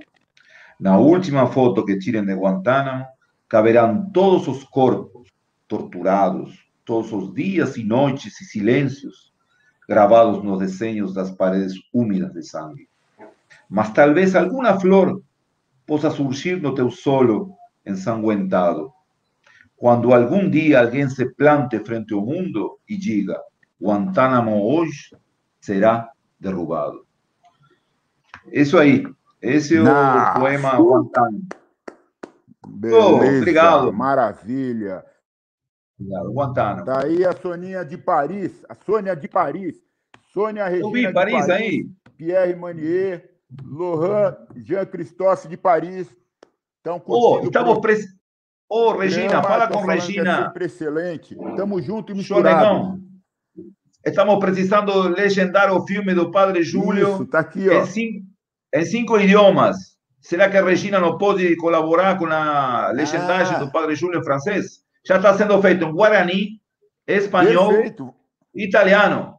[0.78, 3.06] Na última foto que tirem de Guantánamo,
[3.48, 5.28] caberão todos os corpos
[5.66, 9.32] torturados, todos os dias e noites e silêncios
[9.88, 12.89] gravados nos desenhos das paredes úmidas de sangue.
[13.70, 15.22] Mas talvez alguma flor
[15.86, 17.54] possa surgir no teu solo
[17.86, 18.92] ensanguentado.
[19.76, 23.40] Quando algum dia alguém se plante frente ao mundo e diga:
[23.80, 25.16] Guantánamo hoje
[25.60, 27.06] será derrubado.
[28.52, 29.06] Isso aí.
[29.40, 31.48] Esse é o poema Guantánamo.
[32.66, 33.92] Beleza, oh, obrigado.
[33.92, 35.04] Maravilha.
[35.98, 36.84] Obrigado, Guantánamo.
[36.84, 39.76] Daí a Soninha de Paris, a Sônia de Paris.
[40.32, 41.88] Sônia Regina Eu vi Paris, Paris aí.
[42.16, 43.29] Pierre Manier,
[43.64, 46.08] Lohan Jean Christophe de Paris.
[46.78, 47.94] Estão oh, estamos pre...
[48.68, 50.52] Ô, oh, Regina, fala com Regina.
[50.58, 51.34] É excelente.
[51.34, 52.98] Estamos juntos e misturados.
[54.04, 57.14] Estamos precisando legendar o filme do Padre Júlio.
[57.14, 57.82] Isso, tá aqui, ó.
[57.82, 58.26] Em cinco,
[58.74, 59.76] em cinco idiomas.
[60.20, 63.58] Será que a Regina não pode colaborar com a legendagem ah.
[63.58, 64.82] do Padre Júlio em francês?
[65.04, 66.60] Já está sendo feito em Guarani,
[67.06, 68.14] espanhol, Perfeito.
[68.54, 69.34] italiano.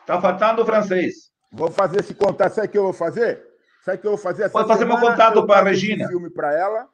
[0.00, 1.30] Está faltando francês.
[1.52, 2.54] Vou fazer esse contato.
[2.54, 3.42] Sabe o que eu vou fazer?
[3.84, 4.44] Sabe o que eu vou fazer?
[4.44, 6.08] Essa Pode fazer meu contato para a Regina.
[6.08, 6.88] filme para ela.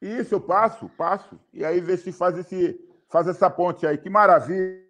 [0.00, 1.38] Isso, eu passo, passo.
[1.52, 2.78] E aí ver se faz, esse,
[3.08, 3.96] faz essa ponte aí.
[3.98, 4.84] Que maravilha.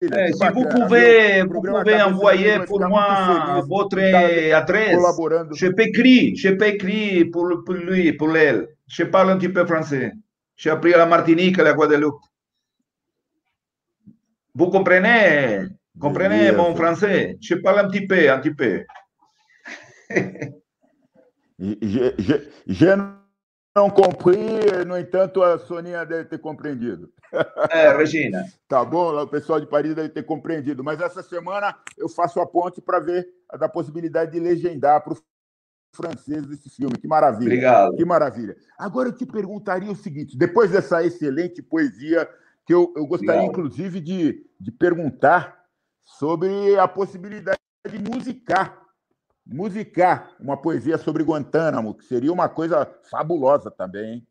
[0.00, 3.98] Eh, si vous pouvez, vous pouvez envoyer pour moi votre
[4.54, 4.96] adresse,
[5.54, 8.68] je peux écrire, je peux écrire pour, pour lui, pour elle.
[8.86, 10.12] Je parle un petit peu français.
[10.56, 12.20] J'ai appris à la Martinique, à la Guadeloupe.
[14.54, 15.66] Vous comprenez,
[15.98, 17.36] comprenez mon français?
[17.40, 18.84] Je parle un petit peu, un petit peu.
[21.58, 22.34] je, je,
[22.66, 23.18] je
[23.76, 24.36] não cumpri,
[24.86, 27.12] no entanto, a Soninha deve ter compreendido.
[27.70, 28.44] É, Regina.
[28.66, 30.82] tá bom, o pessoal de Paris deve ter compreendido.
[30.82, 35.12] Mas essa semana eu faço a ponte para ver a da possibilidade de legendar para
[35.12, 35.22] os
[35.94, 36.98] franceses esse filme.
[36.98, 37.46] Que maravilha.
[37.46, 37.96] Obrigado.
[37.96, 38.56] Que maravilha.
[38.78, 42.28] Agora eu te perguntaria o seguinte: depois dessa excelente poesia,
[42.66, 43.66] que eu, eu gostaria, Obrigado.
[43.66, 45.57] inclusive, de, de perguntar
[46.18, 47.58] sobre a possibilidade
[47.90, 48.88] de musicar
[49.48, 54.26] musicar uma poesia sobre Guantánamo, que seria uma coisa fabulosa também.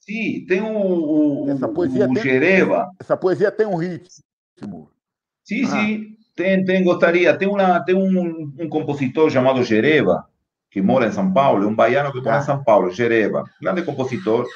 [0.00, 2.90] Sim, tem o, essa poesia o tem, Jereva.
[3.00, 4.90] Essa poesia tem um ritmo.
[5.42, 5.68] Sim, ah.
[5.68, 7.36] sim, tem, tem, gostaria.
[7.36, 10.26] Tem, uma, tem um, um compositor chamado Jereva,
[10.70, 14.46] que mora em São Paulo, um baiano que mora em São Paulo, Jereva, grande compositor.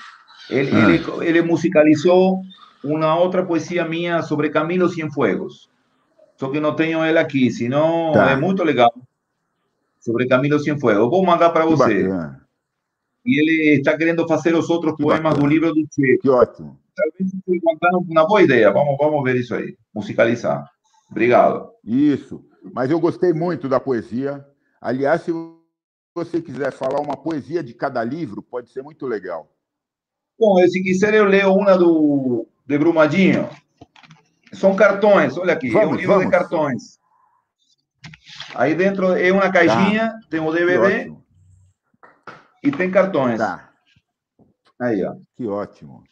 [0.51, 0.91] Ele, Ah.
[0.91, 2.43] ele, ele musicalizou
[2.85, 5.71] uma outra poesia minha sobre Camilo Cienfuegos.
[6.41, 8.31] Só que não tenho ele aqui, senão Tá.
[8.31, 8.91] é muito legal.
[10.01, 11.11] Sobre Camilo Cienfuegos.
[11.11, 12.05] Vou mandar para você.
[12.05, 12.41] bacana.
[13.27, 15.43] E ele está querendo fazer os outros Que poemas bacana.
[15.43, 16.17] do livro do Che.
[16.23, 16.79] Que ótimo.
[16.97, 17.31] Talvez
[18.09, 18.73] uma boa ideia.
[18.73, 19.77] Vamos, vamos ver isso aí.
[19.95, 20.67] Musicalizar.
[21.11, 21.71] Obrigado.
[21.85, 22.43] Isso.
[22.73, 24.43] Mas eu gostei muito da poesia.
[24.81, 25.33] Aliás, se
[26.15, 29.51] você quiser falar uma poesia de cada livro, pode ser muito legal.
[30.39, 33.47] Bom, eu, se quiser, eu leio uma do de Brumadinho.
[34.53, 36.31] São cartões, olha aqui, é um Vamos, livro de vamos.
[36.31, 36.99] cartões.
[38.55, 41.13] Aí dentro é uma caixinha, tem o Que DVD
[42.63, 43.39] e tem cartões.
[43.39, 43.71] Tá.
[44.81, 45.15] Aí, ó.
[45.37, 46.03] Que ótimo.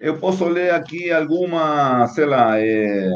[0.00, 3.08] Eu posso ler aqui alguma, sei lá, é,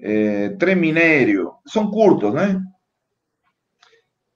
[0.00, 1.52] é, Trem Minério.
[1.66, 2.60] São curtos, né?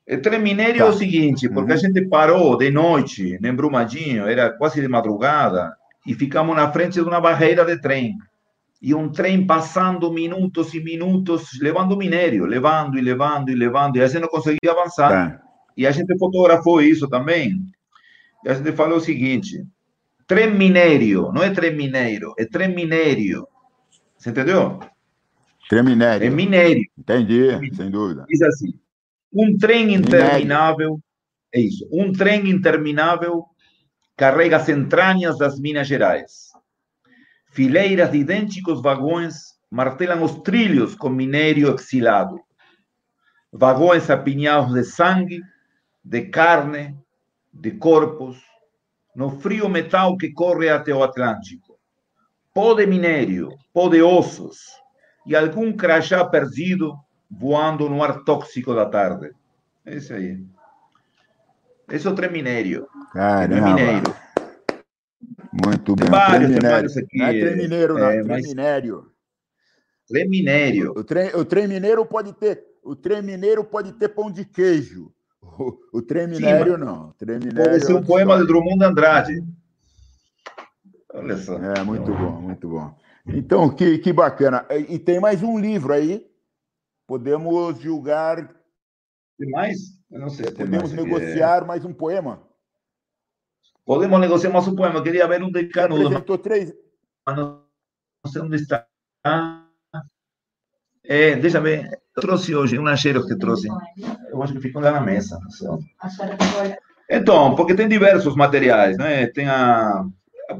[0.06, 0.98] É, Trem Minério é o Tá.
[0.98, 1.78] seguinte, porque Uhum.
[1.78, 5.74] a gente parou de noite, em Brumadinho, era quase de madrugada,
[6.06, 8.16] e ficamos na frente de uma barreira de trem.
[8.80, 14.02] E um trem passando minutos e minutos, levando minério, levando e levando e levando, e
[14.02, 15.08] a gente não conseguia avançar.
[15.08, 15.42] Tá.
[15.76, 17.64] E a gente fotografou isso também.
[18.44, 19.64] E a gente falou o seguinte:
[20.26, 23.46] trem minério, não é trem mineiro, é trem minério.
[24.18, 24.80] Você entendeu?
[25.68, 26.32] Trem É minério.
[26.32, 26.82] minério.
[26.98, 28.24] Entendi, sem dúvida.
[28.28, 28.74] Diz assim:
[29.32, 30.98] um trem interminável,
[31.54, 33.44] é isso, um trem interminável
[34.22, 36.52] carrega as entranhas das Minas Gerais.
[37.50, 42.40] Fileiras de idênticos vagões martelam os trilhos com minério exilado.
[43.52, 45.42] Vagões apinhados de sangue,
[46.04, 46.96] de carne,
[47.52, 48.40] de corpos,
[49.12, 51.76] no frio metal que corre até o Atlântico.
[52.54, 54.60] Pó de minério, pó de ossos
[55.26, 56.96] e algum crachá perdido
[57.28, 59.32] voando no ar tóxico da tarde.
[59.84, 60.61] Esse aí.
[61.92, 62.88] Esse é o trem minério.
[63.12, 63.74] Caramba.
[63.74, 64.14] minério.
[65.52, 66.06] Muito bem.
[66.06, 67.18] Tem vários, trem tem vários aqui.
[67.18, 68.06] Não é trem mineiro, não.
[68.06, 69.12] É, trem mas- minério.
[70.08, 70.92] Trem minério.
[70.96, 72.64] O trem, o trem mineiro pode ter.
[72.82, 75.12] O trem mineiro pode ter pão de queijo.
[75.42, 77.10] O, o trem Sim, minério, não.
[77.10, 77.70] O trem minério.
[77.70, 78.46] Pode ser é um poema história.
[78.46, 79.44] Drummond Andrade.
[81.12, 81.58] Olha só.
[81.58, 82.94] É, muito bom, muito bom.
[83.26, 84.64] Então, que, que bacana.
[84.70, 86.26] E, e tem mais um livro aí.
[87.06, 88.48] Podemos julgar,
[89.38, 89.78] Tem mais?
[90.12, 91.02] Eu não sei se podemos mais aqui.
[91.02, 92.42] negociar mais um poema.
[93.84, 94.98] Podemos negociar mais um poema.
[94.98, 96.72] Eu queria ver um de Canudo, mas apresentou três.
[97.26, 97.62] não
[98.26, 98.86] sei onde está.
[101.04, 101.86] É, deixa eu ver.
[102.14, 103.68] Eu trouxe hoje, um lancheiro que trouxe.
[104.30, 105.38] Eu acho que ficou lá na mesa.
[107.10, 109.26] Então, porque tem diversos materiais, né?
[109.28, 110.04] Tem a.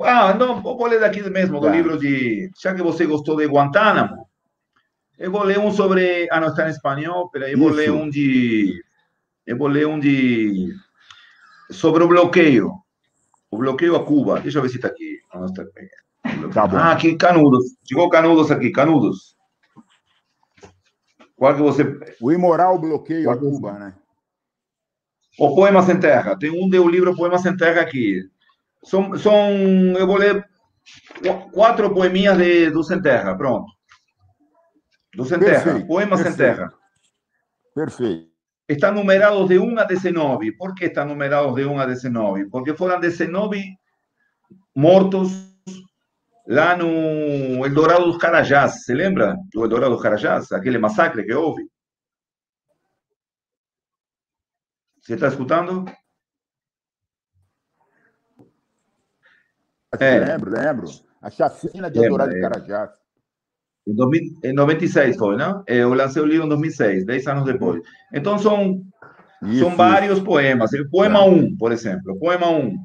[0.01, 1.73] Ah, não, vou ler daqui mesmo, do Tá.
[1.73, 2.51] livro de.
[2.61, 4.27] Já que você gostou de Guantánamo,
[5.19, 6.27] eu vou ler um sobre.
[6.31, 7.77] Ah, não está em espanhol, peraí, eu vou Isso.
[7.77, 8.83] ler um de.
[9.47, 10.75] Eu vou ler um de.
[11.71, 12.73] Sobre o bloqueio.
[13.51, 14.41] O bloqueio a Cuba.
[14.41, 15.19] Deixa eu ver se está aqui.
[15.33, 15.47] Ah.
[16.53, 16.77] Tá bom.
[16.77, 17.65] Ah, aqui, Canudos.
[17.87, 19.37] Chegou Canudos aqui, Canudos.
[21.37, 21.83] Qual que você.
[22.21, 23.37] O imoral bloqueio a.
[23.37, 23.95] Cuba, né?
[25.39, 26.37] O Poema Sem Terra.
[26.39, 28.23] Tem um do livro Poema Sem Terra aqui.
[28.85, 29.35] São, são
[29.97, 30.47] eu vou ler
[31.21, 33.35] qu- quatro poeminhas de, do Sem Terra.
[33.37, 33.67] Pronto.
[35.15, 35.65] Do Sem Terra.
[35.65, 36.57] Perfeito, Poema Sem perfeito.
[36.57, 36.73] Terra.
[37.75, 38.32] Perfeito.
[38.73, 40.55] Están numerados de 1 a 19.
[40.55, 42.47] ¿Por qué están numerados de 1 a 19?
[42.47, 43.79] Porque foram 19
[44.75, 45.31] mortos
[46.47, 48.85] lá no Eldorado dos Carajás.
[48.85, 50.51] Se lembra do Eldorado dos Carajás?
[50.53, 51.69] Aquele massacre que houve.
[55.03, 55.85] Você está escutando?
[60.01, 60.19] É.
[60.19, 60.89] Lembro, lembro.
[61.21, 62.35] A chacina de Eldorado é.
[62.37, 63.02] de Carajás.
[63.87, 65.63] Em, 2000, em 96 foi, não?
[65.67, 67.83] Eu lancei o livro em 2006, 10 anos depois.
[68.13, 68.83] Então são
[69.43, 70.73] Isso, São vários poemas.
[70.73, 71.23] O poema É.
[71.23, 72.17] 1, por exemplo.
[72.19, 72.77] Poema 1.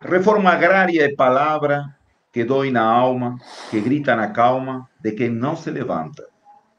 [0.00, 1.84] Reforma agrária é palavra
[2.32, 3.36] que dói na alma,
[3.70, 6.24] que grita na calma de quem não se levanta.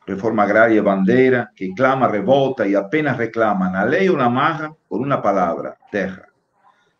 [0.05, 4.75] Reforma agrária é bandeira que clama revolta e apenas reclama na lei ou na marra
[4.89, 6.25] por uma palavra, terra.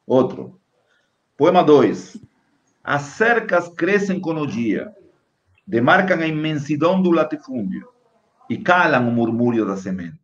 [0.08, 0.60] Outro.
[1.38, 2.18] Poema 2.
[2.84, 4.92] As cercas crescem com o dia,
[5.66, 7.88] demarcam a imensidão do latifúndio
[8.50, 10.20] e calam o murmúrio das sementes.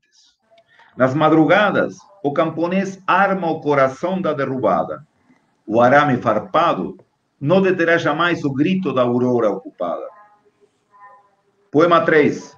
[0.96, 5.06] Nas madrugadas, o camponês arma o coração da derrubada.
[5.66, 6.98] O arame farpado
[7.40, 10.08] não deterá jamais o grito da aurora ocupada.
[11.72, 12.56] Poema 3.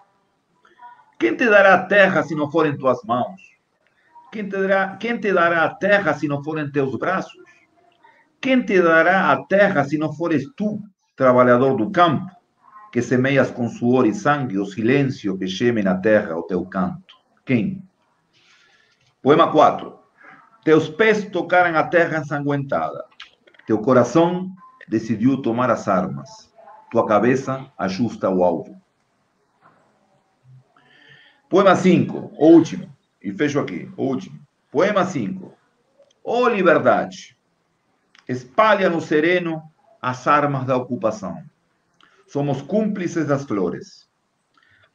[1.20, 3.42] Quem te dará a terra se não for em tuas mãos?
[4.32, 7.44] Quem te, dará, quem te dará a terra se não for em teus braços?
[8.42, 10.82] Quem te dará a terra se não fores tu,
[11.16, 12.30] trabalhador do campo,
[12.94, 17.16] que semeias com suor e sangue o silêncio que geme na terra o teu canto?
[17.44, 17.84] Quem?
[19.20, 19.98] Poema 4.
[20.64, 23.04] Teus pés tocaram a terra ensanguentada.
[23.66, 24.54] Teu coração
[24.88, 26.54] decidiu tomar as armas.
[26.92, 28.80] Tua cabeça ajusta o alvo.
[31.50, 32.96] Poema 5, o último.
[33.20, 34.40] E fecho aqui, o último.
[34.72, 35.52] Poema 5.
[36.24, 37.36] Ó oh, liberdade,
[38.28, 39.64] espalha no sereno
[40.00, 41.44] as armas da ocupação.
[42.28, 44.08] Somos cúmplices das flores.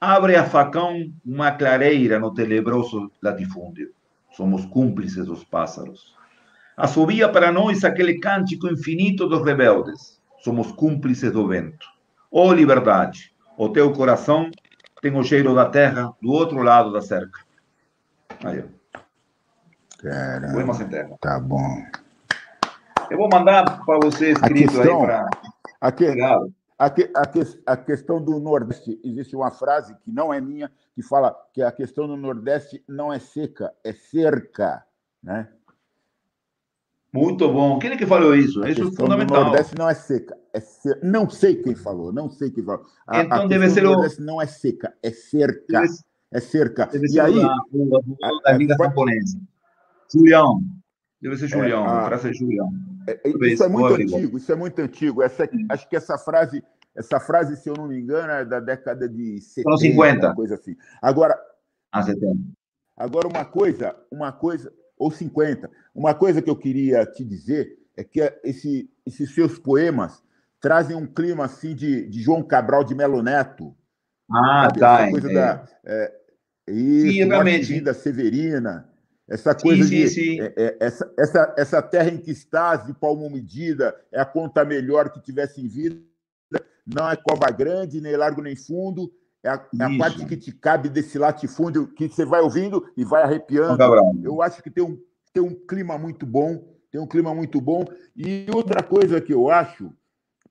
[0.00, 3.92] Abre a facão uma clareira no tenebroso latifúndio.
[4.32, 6.16] Somos cúmplices dos pássaros.
[6.76, 10.20] Assobia para nós aquele cântico infinito dos rebeldes.
[10.40, 11.86] Somos cúmplices do vento.
[12.30, 14.50] Ó oh, liberdade, o teu coração
[15.02, 17.40] tem o cheiro da terra do outro lado da cerca.
[18.44, 18.78] Aí, ó.
[19.98, 20.52] Caramba.
[20.52, 21.16] Poema sem terra.
[21.20, 21.82] Tá bom.
[23.10, 25.26] Eu vou mandar para você escrito questão- aí para.
[25.80, 26.52] A, que- Obrigado.
[26.78, 30.70] A, que- a que- a questão do Nordeste, existe uma frase que não é minha,
[30.94, 34.84] que fala que a questão do Nordeste não é seca, é cerca.
[35.22, 35.48] Né?
[37.12, 37.78] Muito bom.
[37.78, 38.62] Quem é que falou isso?
[38.62, 39.44] A Isso é fundamental.
[39.46, 41.00] Nordeste não é seca, é cer...
[41.02, 42.84] Não sei quem falou, não sei quem falou.
[43.06, 45.80] A, Então a deve ser o- Nordeste não é seca, é cerca.
[45.80, 45.94] Deve,
[46.30, 46.86] É cerca.
[46.86, 49.40] deve E ser aí, o da, o, o da a- Liga a- Japonesa.
[50.12, 50.60] Julião.
[51.20, 51.84] Deve ser Julião.
[51.84, 52.70] a- a é Julião.
[53.06, 55.22] É, bem, Isso é muito antigo, isso é muito antigo.
[55.22, 56.62] Essa, acho que essa frase,
[56.94, 60.34] essa frase, se eu não me engano, é da década de 70, Anos 50.
[60.34, 60.76] coisa assim.
[61.00, 61.38] Agora,
[61.92, 62.04] Ah,
[62.96, 68.04] agora uma coisa, uma coisa, ou 50, uma coisa que eu queria te dizer é
[68.04, 70.22] que esse, esses seus poemas
[70.60, 73.74] trazem um clima assim de, de João Cabral de Melo Neto.
[74.30, 74.80] Ah, sabe?
[74.80, 75.00] tá.
[75.02, 75.34] Essa coisa é.
[75.34, 75.64] da.
[75.84, 76.14] É,
[76.68, 77.94] isso, Sim, realmente.
[77.94, 78.88] Severina.
[79.28, 80.08] Essa coisa sim, de.
[80.08, 80.40] sim.
[80.40, 84.64] é, é, essa, essa, essa terra em que estás, de palmo medida, é a conta
[84.64, 86.00] melhor que tivesse em vida.
[86.86, 89.12] Não é cova grande, nem largo, nem fundo.
[89.42, 93.04] É a, é a parte que te cabe desse latifúndio que você vai ouvindo e
[93.04, 93.76] vai arrepiando.
[93.76, 94.14] Cabral.
[94.22, 94.98] Eu acho que tem um,
[95.32, 96.74] tem um clima muito bom.
[96.90, 97.84] Tem um clima muito bom.
[98.16, 99.92] E outra coisa que eu acho,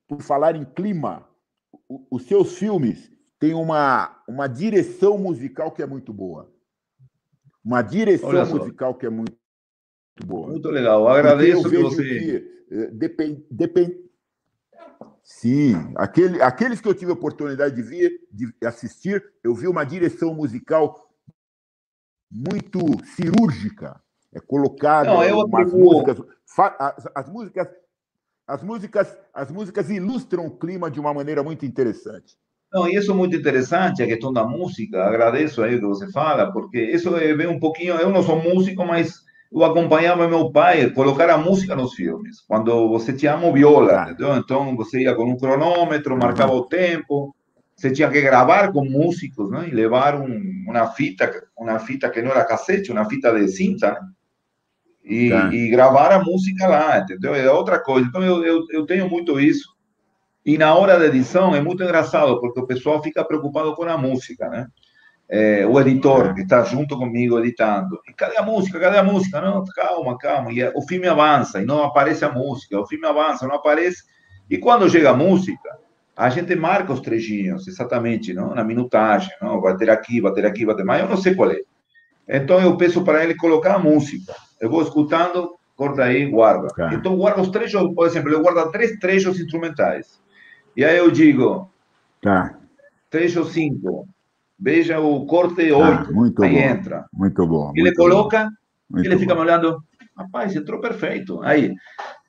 [0.07, 1.27] por falar em clima,
[2.11, 6.51] os seus filmes têm uma, uma direção musical que é muito boa.
[7.67, 9.33] Uma direção musical que é muito,
[10.17, 10.47] muito boa.
[10.47, 11.01] Muito legal.
[11.01, 12.03] Eu Porque agradeço eu que vejo você.
[12.03, 14.07] que eh, depen- depen-
[15.21, 19.83] Sim, aquele, aqueles que eu tive a oportunidade de ver, de assistir, eu vi uma
[19.83, 21.13] direção musical
[22.31, 24.01] muito cirúrgica.
[24.33, 26.25] É colocada Não, eu umas atribuo- músicas,
[26.79, 27.67] as, as músicas,
[28.47, 32.37] as músicas, as músicas ilustram o clima de uma maneira muito interessante.
[32.73, 35.03] Não, e isso é muito interessante, a questão da música.
[35.05, 37.95] Agradeço aí o que você fala, porque isso é bem um pouquinho.
[37.95, 42.41] Eu não sou músico, mas eu acompanhava meu pai colocar a música nos filmes.
[42.47, 44.35] Quando você tinha uma viola, entendeu?
[44.35, 47.33] Então você ia com um cronômetro, marcava o tempo.
[47.75, 49.69] Você tinha que gravar com músicos, né?
[49.69, 53.91] E levar um, uma fita, uma fita que não era cassete, uma fita de cinta,
[53.91, 53.99] né?
[55.05, 55.53] E, Tá.
[55.53, 57.33] e gravar a música lá, entendeu?
[57.33, 58.05] É outra coisa.
[58.07, 59.76] Então eu, eu, eu tenho muito isso.
[60.47, 63.97] E na hora da edição é muito engraçado, porque o pessoal fica preocupado com a
[63.97, 64.67] música, né?
[65.27, 67.99] É, o editor que está junto comigo editando.
[68.07, 68.79] E cadê a música?
[68.79, 69.41] Cadê a música?
[69.41, 70.53] Não, calma, calma.
[70.53, 72.79] E o filme avança e não aparece a música.
[72.79, 74.05] O filme avança, não aparece.
[74.49, 75.77] E quando chega a música,
[76.15, 78.55] a gente marca os trechinhos, exatamente, não?
[78.55, 79.33] na minutagem.
[79.41, 79.59] Não?
[79.59, 81.01] Vai ter aqui, vai ter aqui, vai ter mais.
[81.01, 81.59] Eu não sei qual é.
[82.25, 84.33] Então eu peço para ele colocar a música.
[84.61, 86.69] Eu vou escutando, corta aí, guarda.
[86.69, 86.93] Tá.
[86.93, 90.25] Então eu guardo os trechos, por exemplo, eu guardo três trechos instrumentais.
[90.77, 91.69] E aí eu digo,
[92.21, 92.55] Tá,
[93.09, 94.07] trecho 5,
[94.59, 96.13] veja o corte tá 8.
[96.13, 97.05] muito aí bom, entra.
[97.13, 97.71] muito bom.
[97.75, 98.49] Ele muito bom, coloca,
[98.89, 99.41] muito ele fica bom.
[99.41, 99.83] me olhando,
[100.15, 101.41] rapaz, entrou perfeito.
[101.43, 101.73] Aí,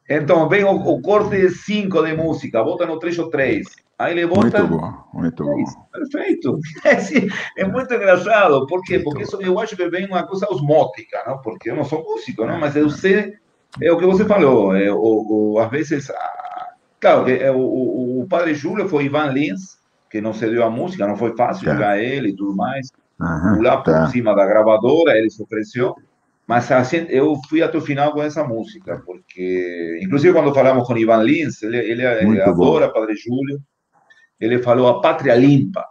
[0.09, 3.67] então vem o, o corte 5 de música, bota no trecho 3.
[3.99, 5.65] Aí ele bota, Muito bom, muito bom.
[5.93, 6.59] perfeito.
[6.85, 9.01] É, assim, é muito engraçado, por quê?
[9.01, 11.43] Porque isso, eu acho que vem uma coisa osmótica, não?
[11.43, 12.59] porque eu não sou músico, não?
[12.61, 13.35] mas eu sei,
[13.83, 16.48] é o que você falou, é, o, o, às vezes, ah,
[17.01, 19.79] claro, que, é, o, o, o padre Júlio foi Ivan Lins,
[20.11, 21.73] que não se deu a música, não foi fácil Tá.
[21.75, 24.09] jogar ele e tudo mais, Aham, pular por tá.
[24.09, 25.95] cima da gravadora, ele se ofereceu,
[26.47, 30.97] mas assim, eu fui até o final com essa música, porque, inclusive quando falamos com
[30.97, 32.51] Ivan Lins, ele, ele, ele Muito bom.
[32.51, 33.61] adora Padre Júlio,
[34.41, 35.85] ele falou a pátria limpa,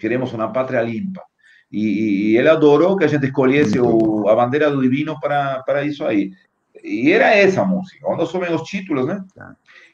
[0.00, 1.22] queremos uma pátria limpa.
[1.70, 5.84] E, e ele adorou que a gente escolhesse o, a bandeira do divino para, para
[5.84, 6.32] isso aí.
[6.82, 9.22] E era essa música, quando somem os títulos, né?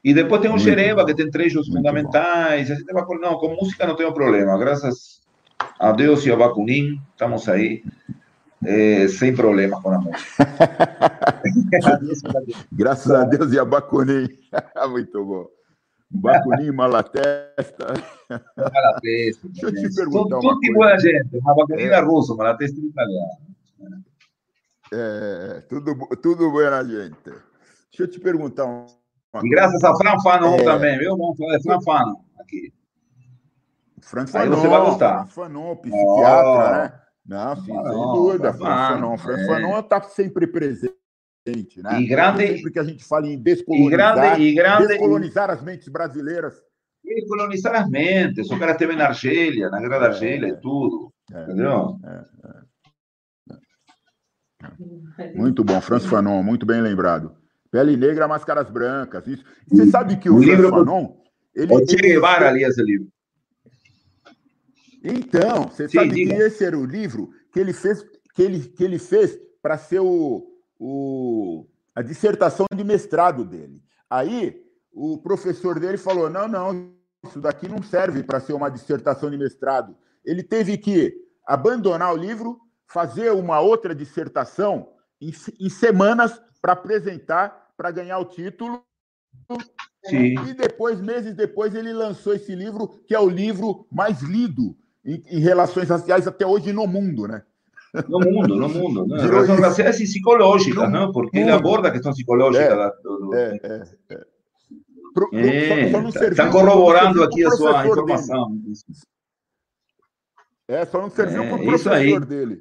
[0.07, 1.07] E depois tem o Xereba, bom.
[1.09, 2.70] que tem trechos Muito fundamentais.
[2.70, 4.57] A gente vai, colo- não, com música não tenho problema.
[4.57, 5.20] Graças
[5.81, 7.83] a Deus e a Bacunim, estamos aí,
[8.65, 10.47] eh, sem problema com a música.
[12.70, 14.28] Graças a Deus e a Bacunim.
[14.89, 15.49] muito bom.
[16.09, 17.95] Bacuninho, Malatesta.
[18.57, 19.49] Malatesta.
[19.49, 20.99] Deixa eu te perguntar Sono uma tutti coisa.
[21.01, 23.31] gente, ma Bacuninho è russo, Malatesta in italiano.
[24.93, 27.16] É, tudo, tudo na gente.
[27.91, 29.06] Deixa eu te perguntar uma uma
[29.45, 30.65] E graças a Fran Fanon É.
[30.65, 31.17] também, viu?
[31.17, 32.73] Vamos falar de Fran Fanon aqui.
[34.03, 35.15] Frank Aí Fanon, você vai gostar.
[35.27, 36.73] Frank Fanon, psiquiatra, Oh.
[36.73, 37.01] né?
[37.27, 38.53] Não, sim, sem dúvida.
[38.55, 39.19] Frank Fanon.
[39.19, 39.47] Frank é.
[39.47, 40.95] Fanon está sempre presente,
[41.83, 42.01] né?
[42.01, 45.61] E grande- Sempre que a gente fala em E descolonizar, grande, e grande, descolonizar as
[45.63, 46.55] mentes brasileiras.
[47.05, 48.51] e colonizar as mentes.
[48.51, 51.13] O cara esteve na Argélia, na da Argélia e tudo.
[51.33, 51.43] É.
[51.45, 51.99] Entendeu?
[55.35, 57.37] Muito bom, Franz Fanon, muito bem lembrado.
[57.70, 59.26] Pele Negra, Máscaras Brancas.
[59.26, 59.44] Isso.
[59.68, 61.16] Você sabe que o O Franz livro- Fanon.
[61.55, 63.09] Ele, O Che Guevara ali esse livro.
[65.02, 66.34] Então, você Sim, sabe diga.
[66.34, 70.01] que esse era o livro que ele fez que ele, que ele fez para ser
[70.01, 70.47] o,
[70.78, 73.82] o, a dissertação de mestrado dele.
[74.10, 74.62] Aí
[74.93, 76.93] o professor dele falou: não, não,
[77.24, 79.97] isso daqui não serve para ser uma dissertação de mestrado.
[80.24, 81.14] Ele teve que
[81.47, 84.88] abandonar o livro, fazer uma outra dissertação
[85.20, 88.82] em, em semanas para apresentar, para ganhar o título.
[90.05, 90.34] Sim.
[90.48, 95.22] E depois, meses depois, ele lançou esse livro, que é o livro mais lido em,
[95.30, 97.44] em relações raciais até hoje no mundo, né?
[98.09, 99.06] No mundo, no mundo.
[99.06, 99.22] Né?
[99.22, 101.12] Relações raciais e psicológicas, não?
[101.12, 102.64] Porque ele aborda a questão psicológica.
[102.64, 102.76] É.
[102.76, 104.20] da- do- É, é, é.
[105.14, 108.51] Pro- É, só- só não tá- corroborando aqui a sua informação.
[108.56, 108.74] dele.
[110.66, 112.18] É, só não serviu É, para o professor aí.
[112.18, 112.60] dele.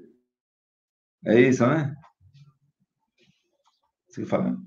[1.26, 1.96] É isso, né?
[4.24, 4.58] Você.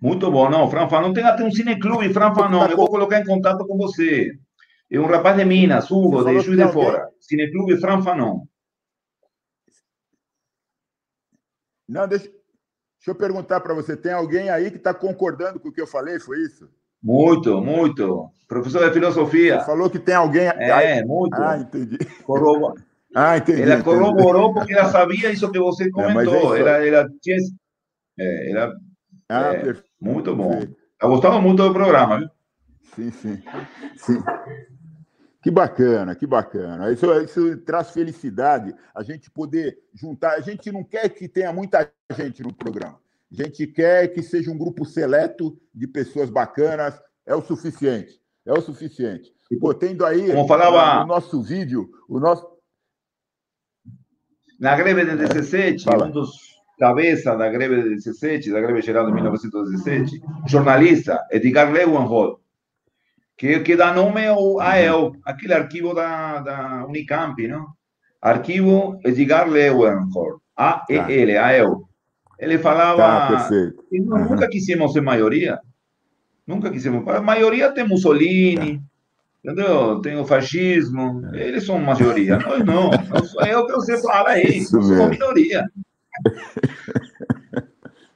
[0.00, 1.12] Muito bom, não, Fran Fanon.
[1.12, 2.66] Tem até um cineclube, Fran Fanon.
[2.66, 4.32] Eu vou colocar em contato com você.
[4.90, 6.72] É um rapaz de Minas, Hugo, de Juiz de?
[6.72, 7.08] Fora.
[7.20, 8.44] Cineclube Fran Fanon.
[11.88, 12.40] Não, deixa, deixa
[13.08, 16.18] eu perguntar para você: tem alguém aí que está concordando com o que eu falei?
[16.18, 16.68] Foi isso?
[17.02, 18.30] Muito, muito.
[18.46, 19.60] Professor de filosofia.
[19.60, 20.46] Você falou que tem alguém.
[20.46, 21.34] É, muito.
[21.34, 21.98] Ah, entendi.
[22.24, 22.74] Corrobo-
[23.14, 23.60] Ah, entendi.
[23.60, 23.84] Ela entendi.
[23.84, 26.56] corroborou porque ela sabia isso que você mas é comentou.
[26.56, 26.66] isso.
[26.66, 27.36] ela, ela tinha.
[28.22, 28.76] É, ela,
[29.28, 29.74] Ah, É.
[30.00, 30.60] muito bom.
[30.98, 32.30] Tá gostando muito do programa, viu?
[32.94, 33.42] Sim, sim.
[33.96, 34.22] sim.
[35.42, 36.92] Que bacana, que bacana.
[36.92, 40.34] Isso, isso traz felicidade, a gente poder juntar.
[40.34, 43.00] A gente não quer que tenha muita gente no programa.
[43.32, 47.00] A gente quer que seja um grupo seleto de pessoas bacanas.
[47.26, 48.20] É o suficiente.
[48.44, 49.32] É o suficiente.
[49.60, 52.46] Pô, tendo aí Como falava- o nosso vídeo, o nosso.
[54.60, 56.06] Na greve de 17, Fala.
[56.06, 56.51] um dos
[56.82, 62.40] cabeças da greve de 17, da greve geral de 1917, jornalista, Edgar Leuenholt,
[63.36, 67.68] que, que dá nome ao AEL, aquele arquivo da, da Unicamp, não?
[68.20, 71.88] Arquivo Edgar Leuenholt, AEL, AEL.
[72.36, 73.48] Ele Tá, falava
[73.88, 75.60] que nós nunca quisemos ser maioria,
[76.44, 77.06] nunca quisemos.
[77.06, 78.82] A maioria tem Mussolini,
[79.44, 80.00] entendeu?
[80.00, 82.38] Tem o fascismo, eles são maioria.
[82.40, 82.90] Nós não,
[83.46, 85.64] é o que você fala aí, nós somos minoria.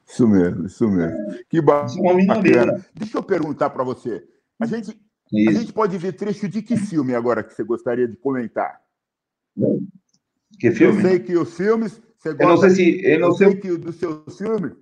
[0.08, 1.16] Isso mesmo, isso mesmo.
[1.50, 2.64] Que minoria.
[2.64, 2.86] bacana.
[2.94, 4.24] Deixa eu perguntar para você.
[4.58, 4.90] A gente,
[5.48, 8.80] a gente pode ver trecho de que filme agora que você gostaria de comentar?
[10.60, 11.02] Que Eu filme?
[11.02, 12.00] sei que os filmes.
[12.18, 13.04] Você gosta, Eu não sei se.
[13.04, 13.60] Eu não eu sei sei.
[13.60, 14.72] que dos seus filmes.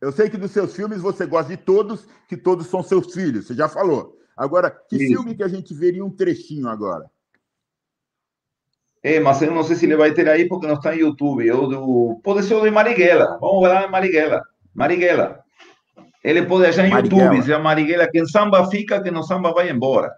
[0.00, 3.46] Eu sei que dos seus filmes você gosta de todos, que todos são seus filhos.
[3.46, 4.18] Você já falou.
[4.36, 5.06] Agora, que Isso.
[5.14, 7.10] filme que a gente veria um trechinho agora?
[9.02, 11.46] É, mas eu não sei se ele vai ter aí porque não está em YouTube.
[11.46, 12.20] Eu do...
[12.22, 13.38] Pode ser o de Marighella.
[13.40, 14.42] Vamos lá em Marighella.
[14.74, 15.40] Marighella.
[16.22, 17.24] Ele pode achar em Marighella.
[17.24, 17.44] YouTube.
[17.44, 18.10] Se é Marighella.
[18.10, 20.14] Quem samba fica, quem não samba vai embora.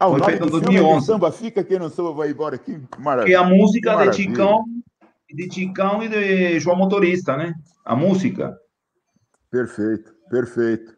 [0.00, 0.98] Ah, Foi feito em do filme é 2011.
[0.98, 2.56] Quem Samba Fica, quem não samba vai embora.
[2.56, 3.40] Que Que é maravilha.
[3.40, 4.12] a música de Maravilha.
[4.12, 4.64] Chicão,
[5.34, 7.52] de Chicão e de João Motorista, né?
[7.84, 8.56] A música.
[9.50, 10.97] Perfeito, perfeito.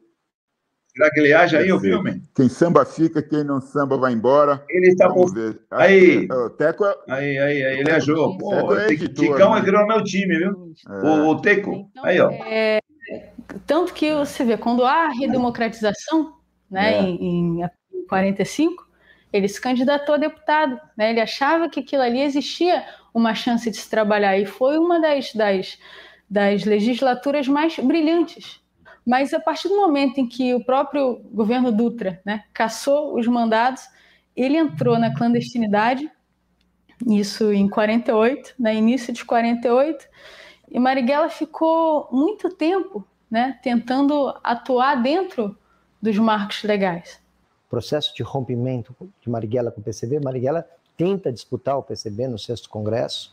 [0.94, 2.20] Será que ele acha aí o filme?
[2.34, 4.64] Quem samba fica, quem não samba vai embora.
[4.68, 5.06] Ele está.
[5.06, 6.26] Acho Aí.
[6.26, 6.94] que, O Teco é.
[7.08, 8.36] Aí, aí, aí, ele achou.
[8.36, 9.60] Pô, É, é editor, Chicão né?
[9.60, 10.74] é criou meu time, viu?
[10.88, 11.88] O, o Teco.
[11.90, 12.30] Então, Aí, ó.
[12.30, 12.80] é,
[13.66, 16.34] tanto que você vê, quando há a redemocratização,
[16.70, 17.00] né, É.
[17.02, 18.86] em, em 45,
[19.32, 20.78] ele se candidatou a deputado.
[20.96, 22.84] Né, ele achava que aquilo ali existia
[23.14, 25.78] uma chance de se trabalhar, e foi uma das, das,
[26.28, 28.59] das legislaturas mais brilhantes.
[29.06, 33.82] Mas a partir do momento em que o próprio governo Dutra né, cassou os mandados,
[34.36, 36.10] ele entrou na clandestinidade,
[37.06, 40.06] isso em 48, né, início de 48,
[40.70, 45.56] e Marighella ficou muito tempo né, tentando atuar dentro
[46.00, 47.20] dos marcos legais.
[47.68, 50.20] processo de rompimento de Marighella com o PCB.
[50.20, 53.32] Marighella tenta disputar o PCB no sexto congresso?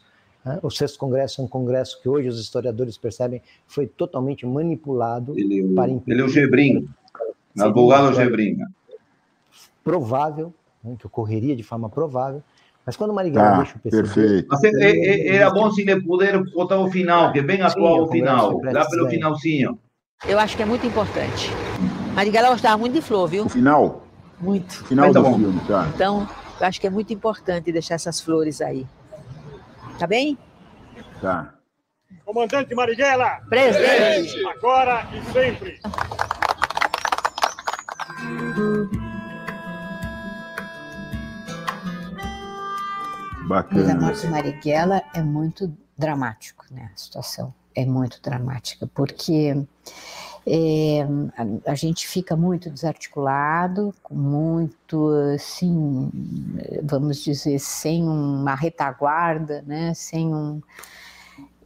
[0.61, 5.73] O sexto congresso é um congresso que hoje os historiadores percebem foi totalmente manipulado Ele,
[5.73, 6.11] para impedir.
[6.11, 6.87] Ele é o Gebrim,
[7.59, 8.59] advogado Gebrim.
[9.83, 10.53] Provável,
[10.83, 12.43] né, que ocorreria de forma provável,
[12.85, 14.03] mas quando Marighella tá, deixa o PCB...
[14.03, 14.47] Perfeito.
[14.49, 18.03] Mas é, é, era bom se ele puder botar o final, que é bem atual
[18.03, 19.77] o final, lá pelo finalzinho.
[20.25, 21.51] Eu acho que é muito importante.
[22.15, 23.45] Marighella gostava muito de flor, viu?
[23.45, 24.03] O final?
[24.39, 24.71] Muito.
[24.71, 25.37] O final tá do bom.
[25.37, 25.91] filme, tá.
[25.93, 26.27] Então,
[26.59, 28.87] eu acho que é muito importante deixar essas flores aí.
[29.97, 30.37] Tá bem?
[31.19, 31.55] Tá.
[32.23, 33.41] Comandante Marighella!
[33.49, 34.45] Presente!
[34.45, 35.79] Agora e sempre!
[43.47, 43.81] Bacana.
[43.81, 46.91] Mas a morte de Marighella é muito dramático, né?
[46.93, 49.55] A situação é muito dramática, porque
[50.49, 51.01] é,
[51.37, 56.09] a, a, gente fica muito desarticulado, muito, assim,
[56.81, 59.93] vamos dizer, sem uma retaguarda, né?
[59.93, 60.61] Sem um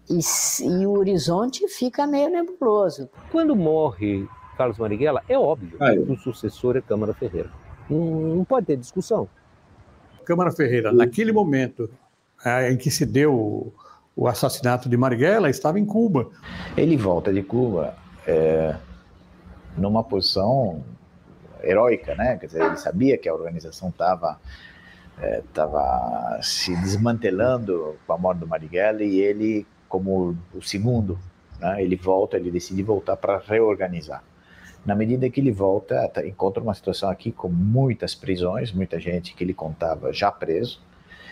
[0.09, 0.19] e,
[0.65, 3.07] e o horizonte fica meio nebuloso.
[3.31, 4.27] Quando morre
[4.57, 7.51] Carlos Marighella, é óbvio ah, que o sucessor é Câmara Ferreira.
[7.87, 9.29] Não, não pode ter discussão.
[10.25, 11.87] Câmara Ferreira, naquele momento
[12.43, 13.71] é, em que se deu
[14.15, 16.29] o assassinato de Marighella, estava em Cuba.
[16.75, 18.75] Ele volta de Cuba é,
[19.77, 20.83] numa posição
[21.63, 22.37] heróica, né?
[22.37, 24.39] Quer dizer, ele sabia que a organização estava
[25.19, 31.19] é, tava se desmantelando com a morte do Marighella e ele, como o segundo,
[31.59, 34.23] né, ele volta, ele decide voltar para reorganizar.
[34.83, 39.35] Na medida que ele volta, tá, encontra uma situação aqui com muitas prisões, muita gente
[39.35, 40.81] que ele contava já preso.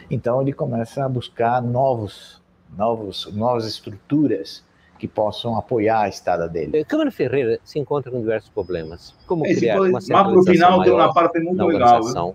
[0.10, 2.40] Então ele começa a buscar novos,
[2.78, 4.64] novos, novas estruturas
[5.00, 6.84] que possam apoiar a estada dele.
[6.84, 10.06] Câmara Ferreira se encontra com diversos problemas, como Esse criar uma Mas
[10.46, 12.04] final tem uma parte muito legal.
[12.04, 12.34] Né?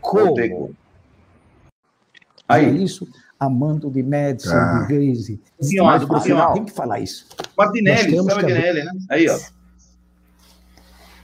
[0.00, 0.74] Como?
[2.48, 2.82] Aí.
[2.82, 3.06] isso
[3.38, 4.86] Amando de Madison, ah.
[4.88, 5.40] de
[5.82, 7.26] mas pro final tem que falar isso.
[7.58, 8.90] Martinelli, Martinelli, né?
[9.10, 9.38] Aí, ó.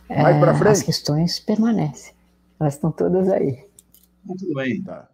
[0.09, 0.73] É, Mais para frente.
[0.73, 2.13] As questões permanecem.
[2.59, 3.65] Elas estão todas aí.
[4.27, 4.83] Tudo bem.
[4.83, 5.09] Tá.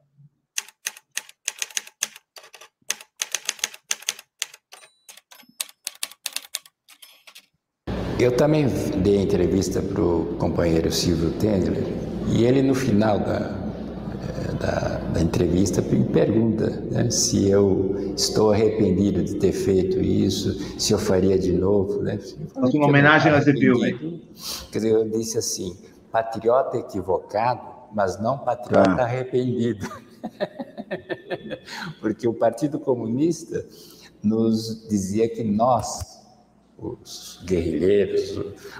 [8.18, 8.66] Eu também
[9.02, 11.84] dei entrevista para o companheiro Silvio Tendler
[12.28, 18.52] e ele no final da, eh, da, da entrevista me pergunta né, se eu estou
[18.52, 22.02] arrependido de ter feito isso, se eu faria de novo.
[22.02, 22.18] Né?
[22.54, 24.22] Faz uma homenagem a esse filme.
[24.72, 25.76] Quer dizer, eu disse assim,
[26.10, 27.60] patriota equivocado,
[27.94, 29.04] mas não patriota ah.
[29.04, 29.86] arrependido.
[32.00, 33.62] Porque o Partido Comunista
[34.22, 36.15] nos dizia que nós,
[36.78, 38.38] os guerrilheiros,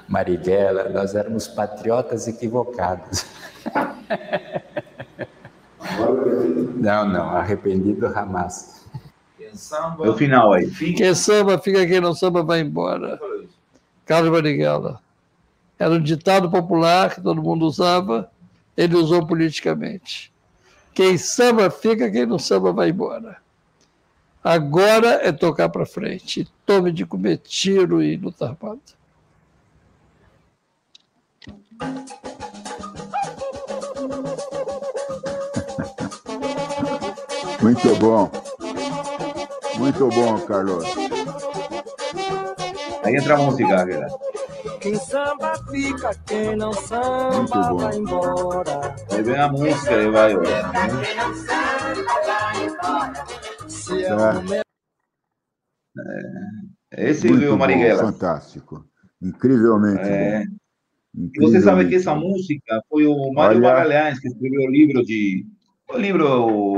[0.09, 3.25] Marighella, nós éramos patriotas equivocados.
[6.77, 8.85] Não, não, arrependido jamais.
[9.41, 10.71] É o final aí.
[10.71, 13.19] Quem samba fica, quem não samba vai embora.
[14.05, 15.01] Carlos Marighella.
[15.79, 18.31] Era um ditado popular que todo mundo usava,
[18.77, 20.33] ele usou politicamente.
[20.95, 23.39] Quem samba fica, quem não samba vai embora.
[24.47, 26.47] Agora é tocar para frente.
[26.65, 28.79] Tome de comer tiro e lutar pata.
[37.61, 38.31] Muito bom.
[39.79, 40.85] Muito bom, Carlos.
[43.03, 44.07] Aí entra a música, galera.
[44.81, 48.95] Quem samba fica, quem não samba vai embora.
[49.11, 50.71] Aí vem a música e vai, olha.
[56.93, 57.11] É.
[57.11, 58.13] Esse Muito o Marighella.
[58.13, 58.85] fantástico.
[59.21, 60.45] Incrivelmente é.
[60.45, 61.31] bom.
[61.35, 63.69] E você sabe que essa música foi o Mário Olha...
[63.69, 65.47] Magalhães que escreveu o livro de
[65.89, 66.27] o livro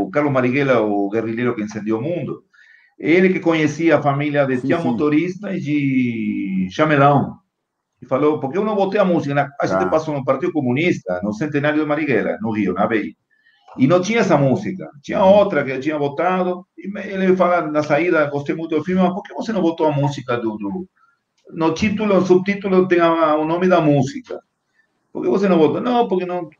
[0.04, 2.44] o Carlos Marighella, o guerrilheiro que incendiou o mundo.
[2.98, 7.36] Ele que conhecia a família de Tia Motorista e de Chamelão.
[8.02, 9.88] E falou, porque eu não botei a música, a gente ah.
[9.88, 13.16] passou no Partido Comunista, no centenário de Marighella, no Rio, na BEI.
[13.76, 14.90] E não tinha essa música.
[15.02, 16.66] Tinha outra que eu tinha votado.
[16.76, 19.86] E ele fala na saída, gostei muito do filme, mas por que você não botou
[19.86, 20.56] a música do.
[20.56, 20.88] do...
[21.50, 24.40] No título, no subtítulo tem o nome da música.
[25.12, 25.80] Por que você não botou?
[25.80, 26.50] Não, porque não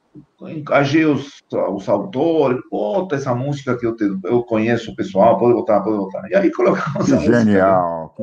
[0.48, 2.60] encajei os, os autores.
[2.70, 6.28] Bota essa música que eu, te, eu conheço pessoal, pode botar, pode botar.
[6.30, 8.14] E aí colocamos que Genial.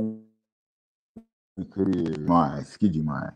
[1.57, 2.13] Incrível.
[2.13, 3.31] Demais, que demais.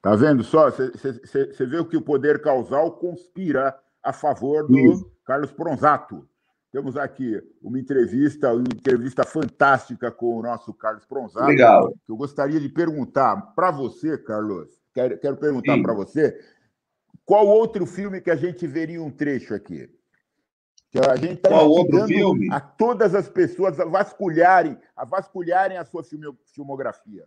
[0.00, 0.68] Tá vendo só?
[0.70, 5.10] Você vê o que o poder causal conspira a favor do Isso.
[5.24, 6.28] Carlos Pronzato.
[6.72, 11.46] Temos aqui uma entrevista, uma entrevista fantástica com o nosso Carlos Pronzato.
[11.46, 11.92] Legal.
[12.08, 14.70] Eu gostaria de perguntar para você, Carlos.
[14.94, 16.38] Quero, quero perguntar para você
[17.26, 19.90] qual outro filme que a gente veria um trecho aqui.
[20.90, 21.50] Que a gente está
[22.50, 27.26] a todas as pessoas a vasculharem, a vasculharem a sua filmo- filmografia.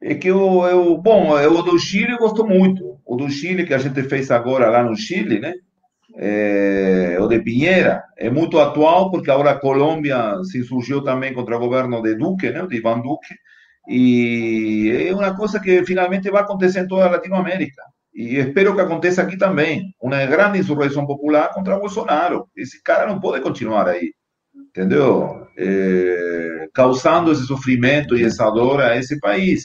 [0.00, 2.95] É que eu, eu, bom, eu, do Chile eu gosto muito.
[3.06, 5.54] O do Chile que a gente fez agora lá no Chile, né?
[6.18, 11.56] É, o de Pinheira é muito atual porque agora a Colômbia se surgiu também contra
[11.56, 12.66] o governo de Duque, né?
[12.66, 13.34] De Ivan Duque.
[13.88, 17.82] E é uma coisa que finalmente vai acontecer em toda a Latinoamérica.
[18.14, 19.94] E espero que aconteça aqui também.
[20.00, 22.48] Uma grande insurreição popular contra Bolsonaro.
[22.56, 24.12] Esse cara não pode continuar aí.
[24.70, 25.46] Entendeu?
[25.56, 29.64] É, causando esse sofrimento e essa dor a esse país.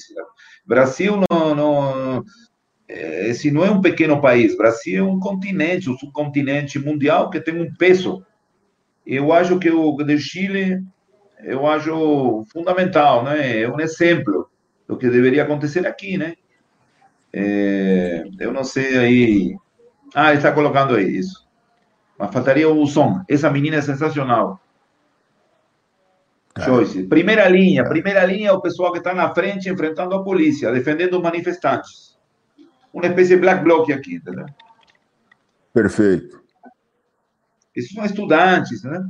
[0.66, 2.24] Brasil não, não,
[2.92, 4.56] esse não é um pequeno país.
[4.58, 8.26] Brasil é um continente, um subcontinente mundial que tem um peso.
[9.06, 10.84] Eu acho que o de Chile,
[11.44, 13.62] eu acho fundamental, né?
[13.62, 14.50] É um exemplo
[14.88, 16.34] do que deveria acontecer aqui, né?
[17.34, 19.56] É, eu não sei aí.
[20.14, 21.48] Ah, ele está colocando aí isso.
[22.20, 23.22] Mas faltaria o som.
[23.28, 24.60] Essa menina é sensacional.
[26.60, 27.04] Joyce.
[27.04, 31.16] Primeira linha, primeira linha é o pessoal que está na frente enfrentando a polícia, defendendo
[31.16, 32.11] os manifestantes.
[32.94, 34.46] Uma espécie de black bloc aqui, entendeu?
[35.74, 36.42] Perfeito.
[37.76, 39.10] Esses são estudantes, né?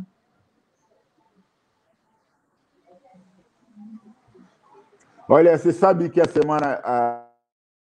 [5.27, 6.79] Olha, você sabe que a semana.
[6.83, 7.27] a-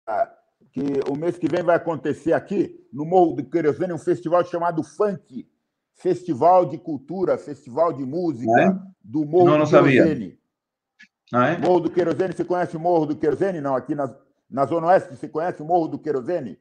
[0.08, 0.32] a-
[0.72, 4.84] que o mês que vem vai acontecer aqui, no Morro do Querosene, um festival chamado
[4.84, 5.48] Funk.
[5.94, 8.78] Festival de Cultura, Festival de Música é?
[9.02, 10.04] do Morro Não, do não sabia.
[10.04, 10.40] Querosene.
[11.34, 11.58] Ah, é?
[11.58, 13.62] Morro do Querosene, você conhece o Morro do Querosene?
[13.62, 14.14] Não, aqui na,
[14.56, 16.58] na Zona Oeste, você conhece o Morro do Querosene?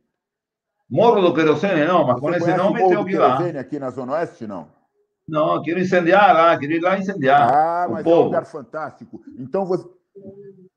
[0.91, 3.17] Morro do Querosene, não, mas Você com esse conhece o nome Morro tenho do que
[3.17, 3.37] lá.
[3.37, 4.67] Querosene aqui na Zona Oeste, não?
[5.29, 7.55] Não, quero incendiar lá, quero ir lá incendiar.
[7.55, 8.25] Ah, o mas é um povo.
[8.25, 9.23] lugar fantástico.
[9.39, 9.89] Então você,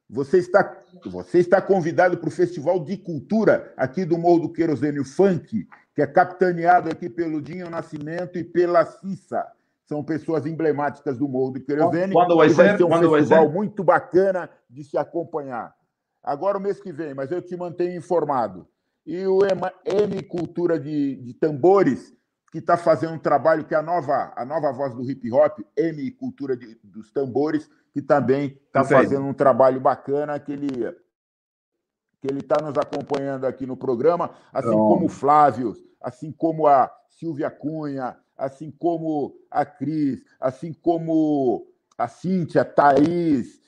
[0.08, 0.78] você está
[1.12, 5.68] você está convidado para o Festival de Cultura aqui do Morro do Querosene, o Funk,
[5.96, 9.44] que é capitaneado aqui pelo Dinho Nascimento e pela Cissa.
[9.86, 12.14] São pessoas emblemáticas do Morro do Querosene.
[12.14, 12.78] Quando vai ser?
[12.78, 13.54] ser um Quando vai festival ser?
[13.54, 15.76] muito bacana de se acompanhar.
[16.28, 18.68] Agora o mês que vem, mas eu te mantenho informado.
[19.06, 22.14] E o M Cultura de, de Tambores,
[22.52, 25.60] que está fazendo um trabalho que é a nova, a nova voz do hip hop,
[25.78, 30.68] M Cultura de- dos Tambores, que também está fazendo um trabalho bacana, que ele
[32.20, 34.88] que ele está nos acompanhando aqui no programa, assim Pronto.
[34.90, 41.68] como o Flávio, assim como a Silvia Cunha, assim como a Cris, assim como
[41.98, 43.62] a Cíntia, a Thaís,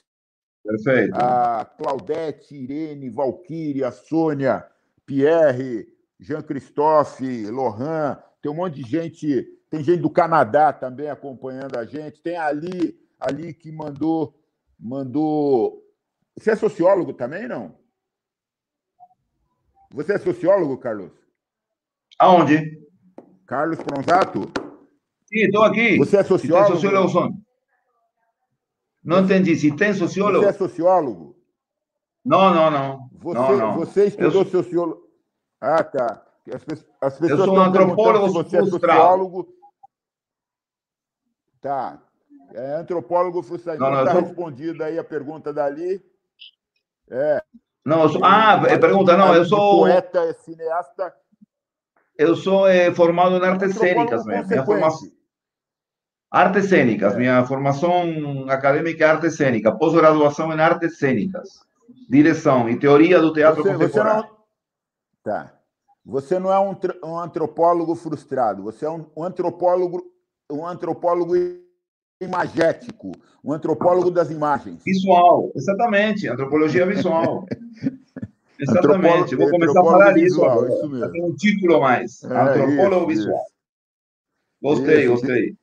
[0.63, 1.15] Perfeito.
[1.15, 4.65] a Claudete, Irene, Valquíria, Sônia,
[5.05, 5.87] Pierre,
[6.19, 12.21] Jean-Christophe, Lohan, tem um monte de gente, tem gente do Canadá também acompanhando a gente,
[12.21, 14.37] tem ali, ali que mandou,
[14.79, 15.83] mandou.
[16.37, 17.77] Você é sociólogo também, não?
[19.91, 21.11] Você é sociólogo, Carlos?
[22.19, 22.79] Aonde?
[23.45, 24.51] Carlos Pronzato?
[25.25, 25.97] Sim, estou aqui.
[25.97, 27.48] Você é Se tem sociólogo?
[29.09, 29.55] Não entendi.
[29.55, 30.43] Se tem sociólogo?
[30.43, 31.35] Você é sociólogo?
[32.23, 33.09] Não, não, não.
[33.13, 33.75] Você, não, não.
[33.75, 35.01] você estudou Eu sou- sociólogo.
[35.59, 36.23] Ah, tá.
[36.53, 39.47] As, as pessoas sou um antropólogo você é sociólogo.
[41.59, 41.99] Tá.
[42.53, 43.79] É antropólogo frustrado.
[43.79, 45.99] Não, Então não, eu está sou- respondida aí a pergunta dali.
[47.09, 47.43] É.
[47.83, 48.23] Não, eu sou...
[48.23, 49.79] Ah, é pergunta, não, eu sou...
[49.79, 51.13] Poeta, é cineasta.
[52.15, 54.47] Eu sou eh, formado em artes cênicas, mesmo.
[54.49, 55.09] Minha formação...
[56.31, 61.61] Artes cênicas, minha formação acadêmica é arte cênica, pós-graduação em artes cênicas,
[62.07, 64.23] direção e teoria do teatro Você, você contemporâneo.
[64.23, 64.29] não.
[65.23, 65.53] Tá.
[66.05, 70.03] Você não é um, um antropólogo frustrado, você é um, um antropólogo,
[70.51, 71.33] um antropólogo
[72.21, 73.11] imagético,
[73.43, 74.83] um antropólogo das imagens.
[74.83, 77.45] Visual, exatamente, antropologia visual.
[78.61, 80.73] Exatamente, vou começar a falar disso visual, agora.
[80.73, 81.11] isso mesmo.
[81.13, 83.41] Tem um título mais, É, antropólogo isso, visual.
[83.41, 83.53] isso.
[84.61, 85.55] Gostei, Isso, gostei.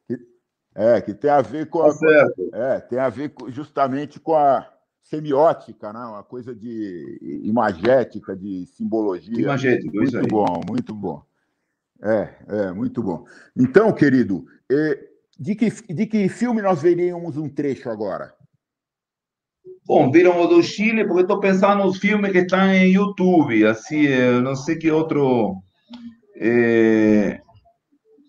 [0.77, 2.51] É, que tem a ver com a, Tá certo.
[2.55, 4.71] é, tem a ver justamente com a
[5.03, 6.01] semiótica, né?
[6.01, 9.41] uma coisa de imagética, de simbologia.
[9.41, 10.27] Imagético, muito isso aí.
[10.29, 11.23] bom, muito bom.
[12.03, 13.25] É, é, muito bom.
[13.57, 14.45] Então, querido,
[15.39, 18.35] de que, de que filme nós veríamos um trecho agora?
[19.87, 24.09] Bom, viram o do Chile, porque estou pensando nos filmes que estão em YouTube, assim,
[24.43, 25.57] não sei que outro...
[26.37, 27.41] eh,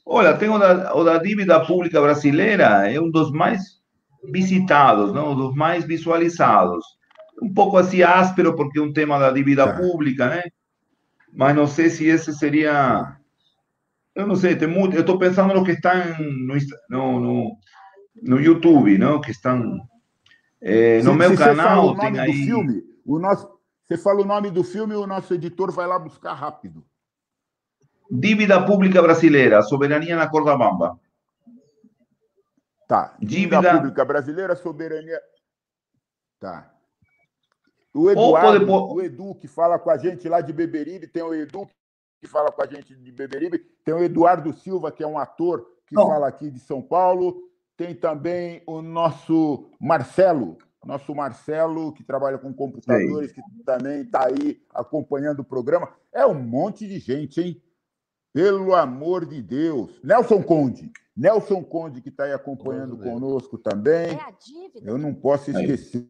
[0.09, 3.81] Olha, tem o da, o da dívida pública brasileira, é um dos mais
[4.31, 5.35] visitados, não?
[5.35, 6.85] dos mais visualizados.
[7.41, 10.43] Um pouco assim áspero, porque é um tema da dívida pública, né?
[11.33, 13.17] Mas não sei se esse seria...
[14.15, 14.95] Eu não sei, tem muito...
[14.95, 15.93] Eu estou pensando no que estão
[16.89, 17.57] no, no,
[18.23, 19.19] no, YouTube, não?
[19.19, 19.77] Que estão...
[20.61, 22.33] eh, no Se- meu se você fala canal o nome tem do aí...
[22.45, 23.47] filme, o nosso,
[23.85, 26.83] você fala o nome do filme, o nosso editor vai lá buscar rápido.
[28.09, 30.99] Dívida pública brasileira, soberania na corda bamba.
[32.87, 33.15] Tá.
[33.19, 35.19] Dívida, dívida pública brasileira, soberania.
[36.39, 36.73] Tá.
[37.93, 41.67] O Eduardo, o Edu que fala com a gente lá de Beberibe, tem o Edu
[42.19, 45.67] que fala com a gente de Beberibe, tem o Eduardo Silva, que é um ator
[45.85, 46.07] que Não.
[46.07, 47.37] fala aqui de São Paulo,
[47.75, 53.41] tem também o nosso Marcelo, nosso Marcelo, que trabalha com computadores, Sim.
[53.41, 55.89] que também está aí acompanhando o programa.
[56.11, 57.61] É um monte de gente, hein?
[58.37, 59.99] Pelo amor de Deus.
[60.03, 60.91] Nelson Conde.
[61.15, 64.11] Nelson Conde, que está aí acompanhando conosco também.
[64.11, 64.87] É a dívida.
[64.87, 66.07] Eu não posso esquecer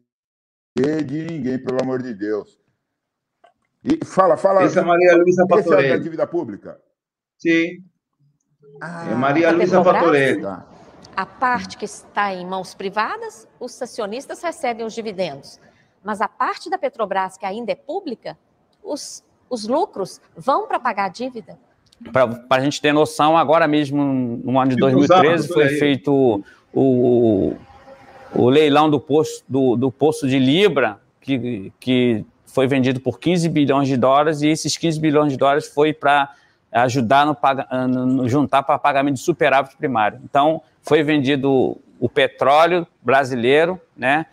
[0.78, 1.02] aí.
[1.02, 2.60] de ninguém, pelo amor de Deus.
[3.82, 4.62] E fala, fala.
[4.62, 5.86] Essa é Maria Luísa Fatorelli.
[5.86, 6.78] Essa é da dívida pública?
[7.38, 7.82] Sim.
[8.78, 10.42] Ah, é Maria Luísa Fatorelli.
[10.42, 10.66] Tá.
[11.16, 15.58] A parte que está em mãos privadas, os acionistas recebem os dividendos.
[16.04, 18.38] Mas a parte da Petrobras, que ainda é pública,
[18.82, 21.58] os, os lucros vão para pagar a dívida.
[22.12, 27.54] Para a gente ter noção, agora mesmo, no ano de 2013, foi feito o,
[28.34, 33.48] o leilão do posto, do, do posto de Libra, que, que foi vendido por 15
[33.48, 36.30] bilhões de dólares, e esses 15 bilhões de dólares foi para
[36.70, 40.20] ajudar no, no juntar para pagamento de superávit primário.
[40.24, 44.26] Então, foi vendido o petróleo brasileiro, né?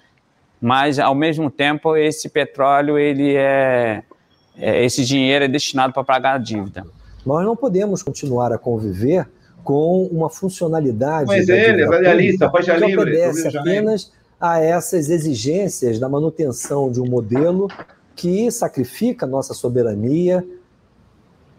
[0.62, 4.04] Mas ao mesmo tempo esse petróleo ele é,
[4.58, 6.86] é esse dinheiro é destinado para pagar a dívida.
[7.26, 9.28] Nós não podemos continuar a conviver
[9.64, 16.92] com uma funcionalidade Mas ele, é que livre, obedece apenas a essas exigências da manutenção
[16.92, 17.68] de um modelo
[18.16, 20.46] que sacrifica a nossa soberania,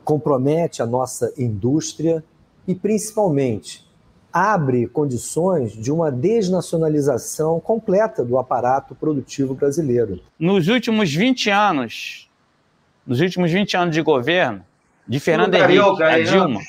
[0.05, 2.23] compromete a nossa indústria
[2.67, 3.85] e, principalmente,
[4.33, 10.21] abre condições de uma desnacionalização completa do aparato produtivo brasileiro.
[10.39, 12.31] Nos últimos 20 anos,
[13.07, 14.63] nos últimos 20 anos de governo,
[15.09, 16.61] de Fernando Henrique a Dilma,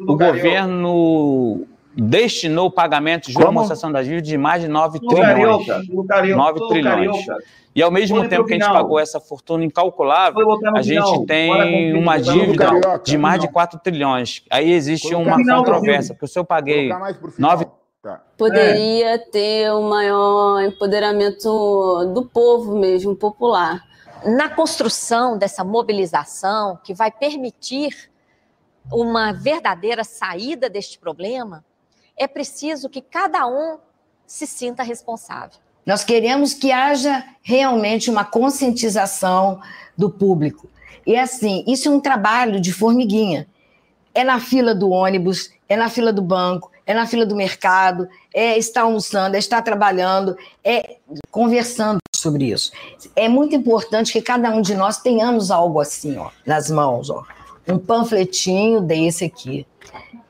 [0.00, 5.66] o governo destinou pagamentos de amortização das dívidas de mais de 9 trilhões.
[6.36, 7.16] 9 trilhões.
[7.74, 12.18] E ao mesmo tempo que a gente pagou essa fortuna incalculável, a gente tem uma
[12.18, 14.42] dívida de mais de 4 trilhões.
[14.50, 16.90] Aí existe uma controvérsia, porque se eu paguei
[17.38, 17.66] 9
[18.02, 18.20] Tá.
[18.36, 23.80] Poderia ter um maior empoderamento do povo mesmo, popular
[24.24, 28.10] na construção dessa mobilização que vai permitir
[28.90, 31.64] uma verdadeira saída deste problema,
[32.16, 33.78] é preciso que cada um
[34.26, 35.58] se sinta responsável.
[35.84, 39.60] Nós queremos que haja realmente uma conscientização
[39.96, 40.68] do público.
[41.06, 43.46] E assim, isso é um trabalho de formiguinha.
[44.14, 48.08] É na fila do ônibus, é na fila do banco, é na fila do mercado,
[48.34, 50.96] é estar almoçando, é estar trabalhando, é
[51.30, 52.72] conversando sobre isso.
[53.14, 57.24] É muito importante que cada um de nós tenhamos algo assim, ó, nas mãos, ó.
[57.68, 59.66] Um panfletinho desse aqui,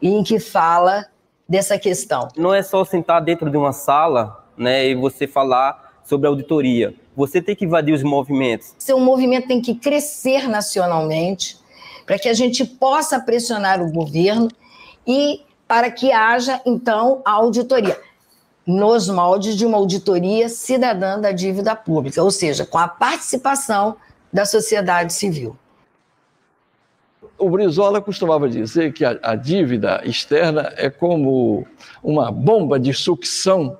[0.00, 1.06] em que fala
[1.48, 2.28] dessa questão.
[2.36, 6.94] Não é só sentar dentro de uma sala, né, e você falar sobre auditoria.
[7.16, 8.74] Você tem que invadir os movimentos.
[8.78, 11.58] Seu movimento tem que crescer nacionalmente
[12.06, 14.48] para que a gente possa pressionar o governo
[15.06, 15.42] e
[15.72, 17.98] para que haja, então, a auditoria,
[18.66, 23.96] nos moldes de uma auditoria cidadã da dívida pública, ou seja, com a participação
[24.30, 25.56] da sociedade civil.
[27.38, 31.66] O Brizola costumava dizer que a, a dívida externa é como
[32.02, 33.78] uma bomba de sucção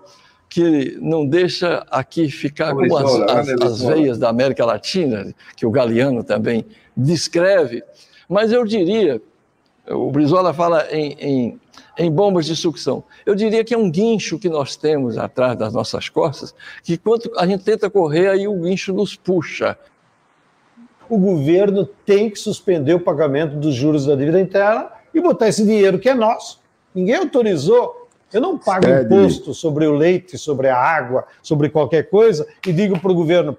[0.49, 5.71] que não deixa aqui ficar com as, as, as, veias da América Latina, que o
[5.71, 6.65] Galeano também
[6.97, 7.85] descreve.
[8.27, 9.21] Mas eu diria,
[9.91, 11.61] o Brizola fala em, em
[11.99, 13.05] em bombas de sucção.
[13.25, 17.31] Eu diria que é um guincho que nós temos atrás das nossas costas, que quando
[17.37, 19.77] a gente tenta correr, aí o guincho nos puxa.
[21.09, 25.65] O governo tem que suspender o pagamento dos juros da dívida interna e botar esse
[25.65, 26.61] dinheiro que é nosso.
[26.95, 28.09] Ninguém autorizou.
[28.33, 32.99] Eu não pago imposto sobre o leite, sobre a água, sobre qualquer coisa e digo
[32.99, 33.55] para o governo: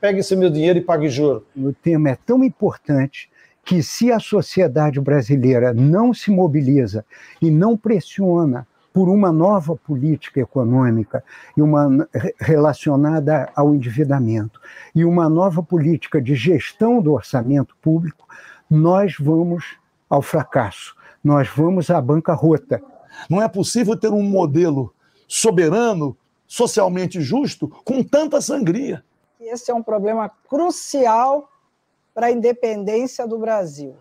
[0.00, 1.46] pegue esse meu dinheiro e pague juro.
[1.56, 3.27] O tema é tão importante
[3.68, 7.04] que se a sociedade brasileira não se mobiliza
[7.40, 11.22] e não pressiona por uma nova política econômica
[11.54, 12.08] e uma
[12.40, 14.58] relacionada ao endividamento
[14.94, 18.26] e uma nova política de gestão do orçamento público,
[18.70, 19.76] nós vamos
[20.08, 22.80] ao fracasso, nós vamos à bancarrota.
[23.28, 24.94] Não é possível ter um modelo
[25.28, 26.16] soberano,
[26.46, 29.04] socialmente justo, com tanta sangria.
[29.38, 31.50] Esse é um problema crucial
[32.18, 33.94] para a independência do Brasil.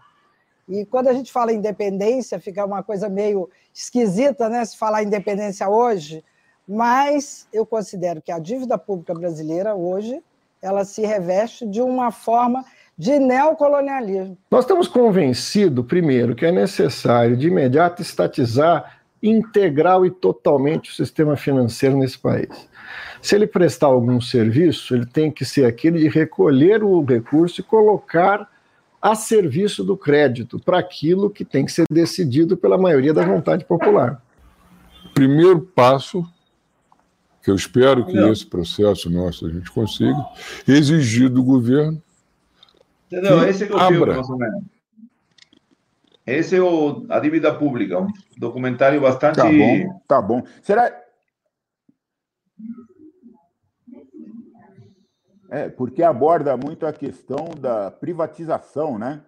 [0.67, 5.69] E quando a gente fala independência, fica uma coisa meio esquisita, né, se falar independência
[5.69, 6.23] hoje,
[6.67, 10.19] mas eu considero que a dívida pública brasileira hoje,
[10.59, 12.65] ela se reveste de uma forma
[12.97, 14.35] de neocolonialismo.
[14.49, 21.37] Nós estamos convencidos, primeiro, que é necessário de imediato estatizar integral e totalmente o sistema
[21.37, 22.67] financeiro nesse país.
[23.21, 27.63] Se ele prestar algum serviço, ele tem que ser aquele de recolher o recurso e
[27.63, 28.49] colocar
[29.01, 33.63] a serviço do crédito para aquilo que tem que ser decidido pela maioria da vontade
[33.65, 34.21] popular.
[35.13, 36.25] Primeiro passo,
[37.43, 40.17] que eu espero que esse processo nosso a gente consiga,
[40.67, 42.01] exigir do governo.
[43.09, 43.87] Que Esse é o abra.
[43.87, 44.63] filme, mais ou menos.
[46.25, 48.07] Esse é o A Dívida Pública, um
[48.37, 49.37] documentário bastante.
[49.37, 50.43] Tá bom, tá bom.
[50.61, 50.93] Será.
[55.49, 59.21] É, porque aborda muito a questão da privatização, né?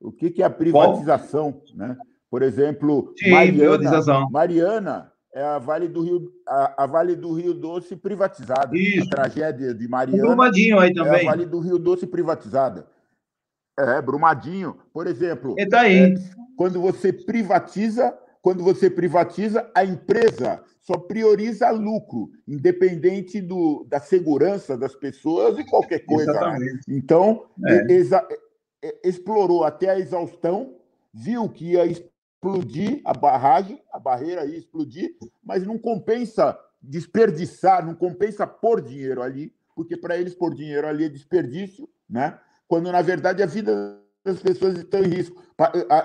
[0.00, 1.96] O que, que é a privatização, né?
[2.30, 4.26] Por exemplo, Sim, Mariana.
[4.30, 8.70] Mariana é a Vale do Rio, a, a Vale do Rio Doce privatizada.
[8.76, 10.26] A tragédia de Mariana.
[10.26, 11.26] Brumadinho aí É também.
[11.26, 12.86] a Vale do Rio Doce privatizada.
[13.78, 15.54] É, Brumadinho, por exemplo.
[15.58, 15.98] E tá aí.
[15.98, 16.14] é,
[16.56, 18.16] quando você privatiza,
[18.48, 25.64] quando você privatiza, a empresa só prioriza lucro, independente do, da segurança das pessoas e
[25.64, 26.32] qualquer coisa.
[26.32, 26.80] né?
[26.88, 27.92] Então, É.
[27.92, 28.26] exa-
[29.04, 30.76] explorou até a exaustão,
[31.12, 35.14] viu que ia explodir a barragem, a barreira ia explodir,
[35.44, 41.04] mas não compensa desperdiçar, não compensa pôr dinheiro ali, porque para eles pôr dinheiro ali
[41.04, 42.38] é desperdício, né?
[42.66, 45.42] quando na verdade a vida das pessoas está em risco.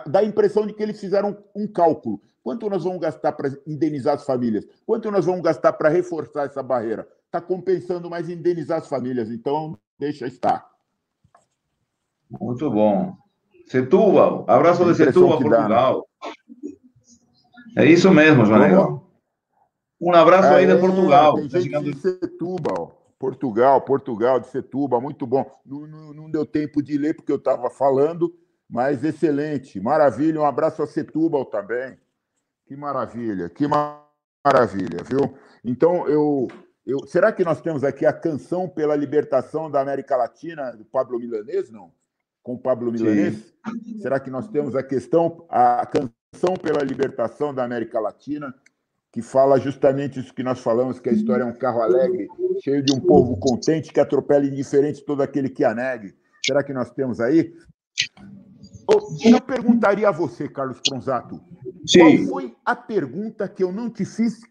[0.07, 2.21] Dá a impressão de que eles fizeram um cálculo.
[2.43, 4.65] Quanto nós vamos gastar para indenizar as famílias?
[4.85, 7.07] Quanto nós vamos gastar para reforçar essa barreira?
[7.25, 10.69] Está compensando mais indenizar as famílias, então deixa estar.
[12.29, 13.15] Muito bom.
[13.67, 16.07] Setúbal, abraço de Setúbal, dá, Portugal.
[17.77, 19.07] É isso mesmo, Negão.
[20.01, 21.35] Um abraço aí de Portugal.
[21.35, 22.99] Tem Tá chegando- de Setúbal.
[23.17, 25.49] Portugal, Portugal, de Setúbal, muito bom.
[25.65, 28.35] Não, não- não deu tempo de ler porque eu estava falando,
[28.69, 29.79] mas excelente.
[29.79, 30.41] Maravilha.
[30.41, 31.97] Um abraço a Setúbal também.
[32.65, 34.02] Que maravilha, que ma-
[34.45, 35.38] maravilha, viu?
[35.64, 36.48] Então, eu,
[36.85, 37.06] eu.
[37.07, 41.69] Será que nós temos aqui a canção pela libertação da América Latina do Pablo Milanês,
[41.69, 41.91] não?
[42.41, 43.53] Com o Pablo Milanês?
[44.02, 48.53] Será que nós temos a questão, a canção pela libertação da América Latina?
[49.11, 52.27] que fala justamente isso que nós falamos, que a história é um carro alegre,
[52.64, 56.15] cheio de um povo contente que atropela indiferente todo aquele que a negue.
[56.44, 57.53] Será que nós temos aí?
[59.23, 61.39] Eu perguntaria a você, Carlos Pronzato,
[61.97, 64.41] qual foi a pergunta que eu não te fiz?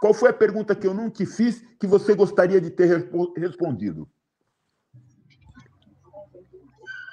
[0.00, 3.32] Qual foi a pergunta que eu não te fiz que você gostaria de ter respo-
[3.36, 4.08] respondido?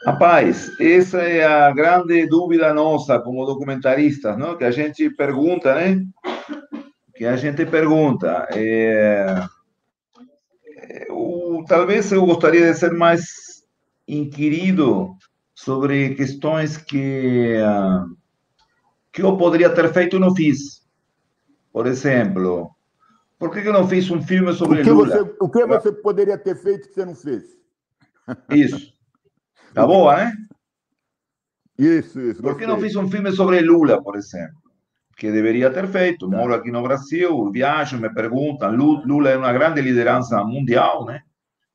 [0.05, 4.57] Rapaz, essa é a grande dúvida nossa como documentaristas, não?
[4.57, 6.05] Que a gente pergunta, né?
[7.15, 8.47] Que a gente pergunta.
[8.53, 9.35] É...
[10.77, 13.25] é, o- Talvez eu gostaria de ser mais
[14.07, 15.15] inquirido
[15.63, 17.55] sobre questões que
[19.11, 20.87] que eu poderia ter feito e não fiz.
[21.73, 22.71] Por exemplo,
[23.37, 25.07] por que eu não fiz um filme O sobre que, Lula?
[25.07, 27.43] você, o que você poderia ter feito que você não fez?
[28.49, 28.93] Isso.
[29.73, 30.33] Tá boa, né?
[31.77, 32.41] Isso, isso.
[32.41, 34.57] Por que não fiz um filme sobre Lula, por exemplo?
[35.15, 36.29] Que deveria ter feito.
[36.29, 38.71] Moro aqui no Brasil, viajo, me perguntam.
[38.75, 41.21] Lu- Lula é uma grande liderança mundial, né?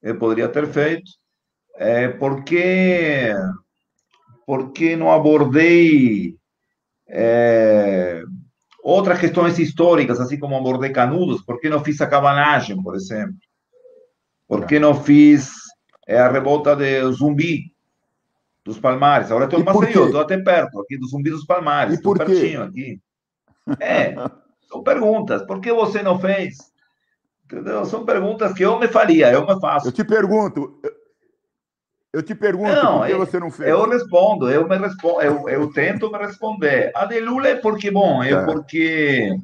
[0.02, 1.10] Eu poderia ter feito.
[1.76, 2.44] É, por
[4.44, 6.36] que, por que não abordei
[7.08, 8.22] é,
[8.82, 11.42] outras questões históricas, assim como abordei Canudos?
[11.42, 13.36] Por que não fiz a cabanagem, por exemplo?
[14.46, 15.52] Por que não fiz
[16.06, 17.72] é, a revolta de Zumbi,
[18.64, 19.30] dos Palmares?
[19.30, 22.26] Agora estou em Maceió, estou até perto, aqui do Zumbi dos Palmares, E por estou
[22.26, 22.40] quê?
[22.40, 23.00] pertinho aqui.
[23.80, 24.14] É,
[24.68, 25.42] são perguntas.
[25.46, 26.58] Por que você não fez?
[27.46, 27.84] Entendeu?
[27.84, 29.88] São perguntas que eu me faria, eu me faço.
[29.88, 30.80] Eu te pergunto,
[32.14, 33.68] eu- eu te pergunto, Não, por que é- você não fez?
[33.68, 36.92] Eu respondo, eu me respondo, eu, eu tento me responder.
[36.94, 38.44] A de Lula é porque, bom, é Tá.
[38.44, 39.36] porque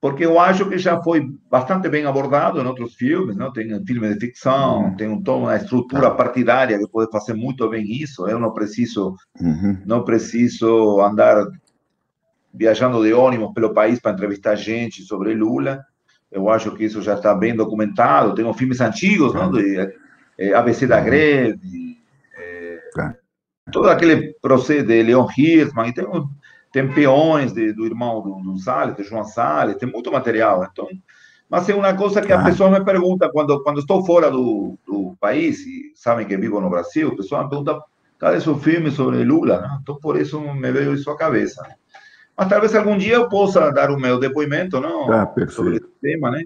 [0.00, 3.52] porque eu acho que já foi bastante bem abordado em outros filmes, não?
[3.52, 4.96] Tem um filme de ficção, Uhum.
[4.96, 8.28] tem um tom, uma estrutura partidária que pode fazer muito bem isso.
[8.28, 9.82] Eu não preciso Uhum.
[9.84, 11.44] não preciso andar
[12.54, 15.80] viajando de ônibus pelo país para entrevistar gente sobre Lula.
[16.30, 18.34] Eu acho que isso já está bem documentado.
[18.36, 19.50] Tem filmes antigos, não?
[19.50, 19.92] De
[20.38, 21.98] eh, ABC da Greve,
[22.38, 22.80] eh,
[23.72, 26.06] todo aquele processo de Leon Hirschman, e tem,
[26.72, 30.66] tem peões de- do irmão do, do Salles, de João Salles, tem muito material.
[30.70, 30.86] Então,
[31.50, 35.16] mas é uma coisa que a pessoa me pergunta quando quando estou fora do, do
[35.20, 37.80] país e sabem que vivo no Brasil, a pessoa me pergunta
[38.18, 39.60] cadê seu filme sobre Lula?
[39.62, 39.78] Não?
[39.80, 41.62] Então, por isso me veio isso à cabeça.
[42.36, 45.06] Mas talvez algum dia eu possa dar o meu depoimento, não?
[45.06, 46.44] Tá, sobre esse tema, né?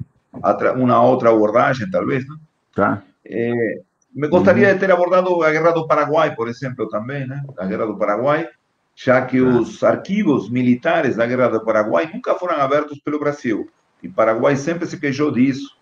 [0.77, 2.37] Uma outra abordagem, talvez, não?
[2.75, 3.03] Tá.
[3.33, 3.81] É,
[4.15, 7.43] Me gostaria de ter abordado a Guerra do Paraguai, por exemplo, também, né?
[7.59, 8.49] A Guerra do Paraguai,
[8.95, 13.69] já que os arquivos militares da Guerra do Paraguai nunca foram abertos pelo Brasil.
[14.03, 15.77] E Paraguai sempre se queixou disso.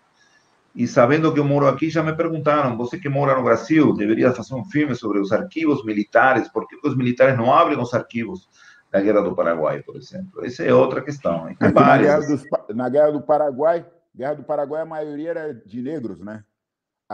[0.73, 4.31] E sabendo que eu moro aqui, já me perguntaram: você que mora no Brasil, deveria
[4.31, 6.47] fazer um filme sobre os arquivos militares?
[6.47, 8.49] Por que os militares não abrem os arquivos
[8.89, 10.45] da Guerra do Paraguai, por exemplo?
[10.45, 11.53] Essa é outra questão.
[11.59, 16.21] Na, guerra dos, na Guerra do Paraguai, Guerra do Paraguai, a maioria era de negros,
[16.21, 16.43] né?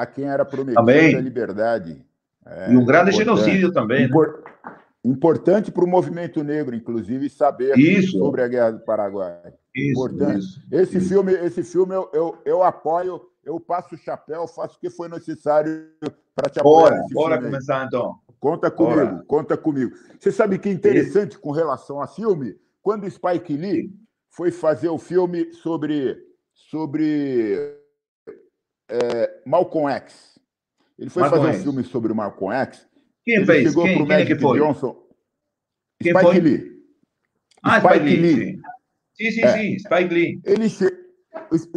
[0.02, 2.06] A quem era prometida a liberdade.
[2.45, 4.06] É, e um grande genocídio também.
[4.06, 4.52] Impor, né?
[5.03, 8.18] Importante para o movimento negro, inclusive, saber isso.
[8.18, 9.53] sobre a Guerra do Paraguai.
[9.76, 10.40] Isso, Importante.
[10.40, 14.80] Isso, esse filme, esse filme eu, eu, eu apoio eu passo o chapéu, faço o
[14.80, 15.88] que foi necessário
[16.36, 16.90] para te apoiar.
[16.90, 18.19] Bora, bora começar então.
[18.41, 19.24] Conta comigo, bora.
[19.26, 19.95] conta comigo.
[20.19, 21.40] Você sabe que interessante Isso.
[21.40, 22.57] com relação a filme?
[22.82, 23.90] Quando Spike Lee
[24.30, 26.18] foi fazer o filme sobre,
[26.53, 27.74] sobre
[28.89, 30.39] é, Malcolm X,
[30.97, 31.61] ele foi Malcolm fazer X.
[31.61, 32.88] um filme sobre o Malcolm X.
[33.23, 33.68] Quem ele fez?
[33.69, 34.59] Chegou quem, pro quem é Magic que foi?
[34.59, 35.07] Johnson.
[36.01, 36.39] Quem Spike foi?
[36.39, 36.72] Lee.
[37.64, 38.34] Ah, Spike, Spike Lee.
[38.35, 38.61] Lee.
[39.14, 39.57] Sim, sim, é.
[39.57, 40.41] sim, Spike Lee.
[40.45, 40.85] Ele che...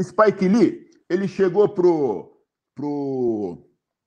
[0.03, 2.41] Spike Lee ele chegou pro,
[2.73, 3.59] pro,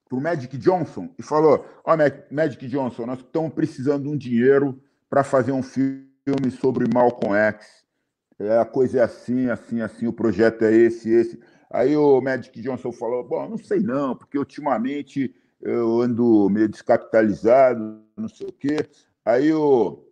[0.08, 4.82] pro Magic Johnson e falou: Ó, oh, Magic Johnson, nós estamos precisando de um dinheiro
[5.10, 7.84] para fazer um filme sobre Malcolm X.
[8.38, 11.38] É, a coisa é assim, assim, assim, o projeto é esse, esse.
[11.74, 18.00] Aí o Magic Johnson falou: Bom, não sei não, porque ultimamente eu ando meio descapitalizado,
[18.16, 18.88] não sei o quê.
[19.24, 20.06] Aí o,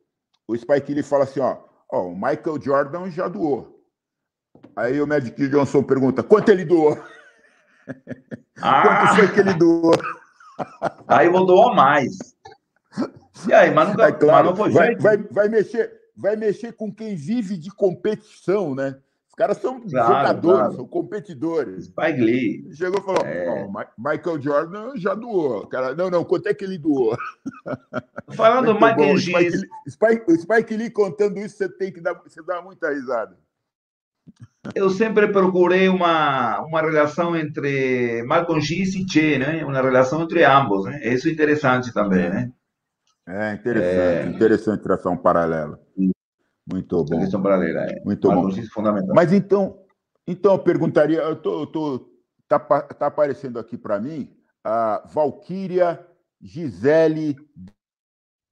[0.48, 1.58] o Spike Lee fala assim: Ó,
[1.88, 3.80] ó o Michael Jordan já doou.
[4.74, 6.98] Aí o Magic Johnson pergunta: quanto ele doou?
[8.64, 8.82] Ah.
[8.82, 9.92] Quanto foi que ele doou?
[11.08, 12.16] Aí vou doar mais.
[13.48, 16.94] E aí, mas, nunca, é claro, mas não vai, vai, vai, mexer, vai mexer com
[16.94, 19.00] quem vive de competição, né?
[19.32, 20.74] Os caras são claro, jogadores, claro.
[20.74, 21.86] são competidores.
[21.86, 22.74] Spike Lee.
[22.74, 23.66] Chegou e falou: é...
[23.96, 25.66] Michael Jordan já doou.
[25.68, 27.16] Cara, não, não, quanto é que ele doou?
[28.36, 32.60] Falando do Michael Spike, Spike, Spike Lee contando isso, você tem que dar, você dá
[32.60, 33.36] muita risada
[34.74, 39.64] eu sempre procurei uma, uma relação entre Malcolm X e Che, né?
[39.64, 41.00] Uma relação entre ambos, né?
[41.02, 42.52] Isso é interessante também, né?
[43.26, 44.26] É interessante, é...
[44.26, 45.78] interessante traçar um paralelo.
[46.70, 47.04] Muito bom.
[47.04, 48.00] Tração paralela, é.
[48.04, 48.66] Muito Malcolm bom.
[48.68, 49.14] Fundamental.
[49.14, 49.84] Mas então,
[50.26, 52.10] então eu perguntaria, eu tô, tô
[52.48, 56.06] tá, tá aparecendo aqui para mim a Valquíria,
[56.40, 57.36] Gisele,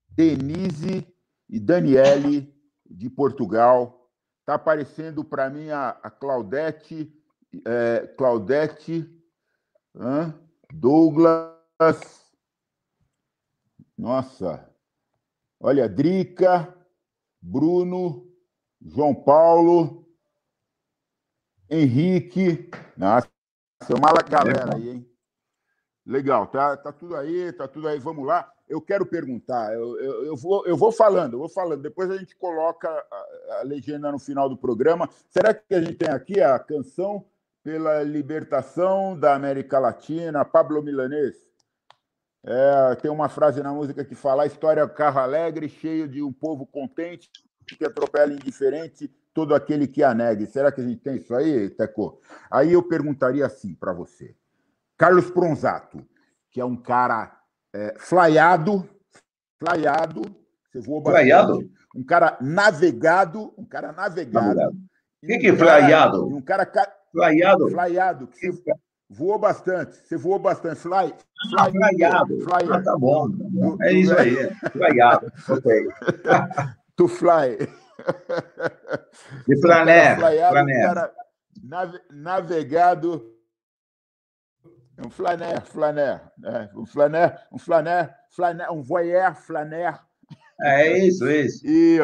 [0.08, 1.06] Denise
[1.48, 2.52] e Daniele
[2.88, 4.00] de Portugal
[4.50, 7.08] Está aparecendo para mim a, a Claudete,
[7.64, 9.08] é, Claudete,
[10.72, 11.54] Douglas,
[13.96, 14.68] nossa,
[15.60, 16.76] olha, Drica,
[17.40, 18.26] Bruno,
[18.80, 20.06] João Paulo,
[21.68, 23.28] Henrique, nossa,
[23.90, 25.10] uma galera aí, hein?
[26.04, 30.24] Legal, tá, tá tudo aí, tá tudo aí, vamos lá eu quero perguntar, eu, eu,
[30.26, 34.12] eu, vou, eu vou falando, eu vou falando, depois a gente coloca a, a, legenda
[34.12, 35.10] no final do programa.
[35.28, 37.26] Será que a gente tem aqui a canção
[37.64, 41.49] pela libertação da América Latina, Pablo Milanês?
[42.44, 46.08] É, tem uma frase na música que fala: a história é um carro alegre, cheio
[46.08, 47.30] de um povo contente,
[47.66, 50.46] que atropela indiferente todo aquele que a negue.
[50.46, 52.20] Será que a gente tem isso aí, Teco?
[52.50, 54.34] Aí eu perguntaria assim para você:
[54.96, 56.04] Carlos Pronzato,
[56.50, 57.38] que é um cara
[57.74, 58.88] é, flyado,
[59.58, 60.22] flyado,
[60.70, 61.70] você voou bastante.
[61.94, 64.60] Um cara navegado, um cara navegado.
[65.22, 66.26] O que, que é flyado?
[66.26, 66.70] Um cara
[67.12, 67.68] flyado.
[67.68, 68.50] Flyado, que
[69.10, 69.96] voou bastante.
[69.96, 70.80] Você voou bastante.
[70.80, 72.40] Fly, fly, ah, flyado.
[72.40, 73.28] Fly, ah, tá bom.
[73.82, 74.36] é isso aí.
[74.70, 75.32] Flyado.
[75.48, 75.88] ok.
[76.96, 77.58] to fly.
[79.46, 80.14] De flané.
[80.14, 81.12] Um cara
[82.10, 83.36] navegado
[85.04, 86.70] um flaner, flaner, né?
[86.74, 89.98] um flaner, um flaner, flaner, um voyeur, flaner.
[90.60, 91.66] É isso, isso.
[91.66, 91.98] E,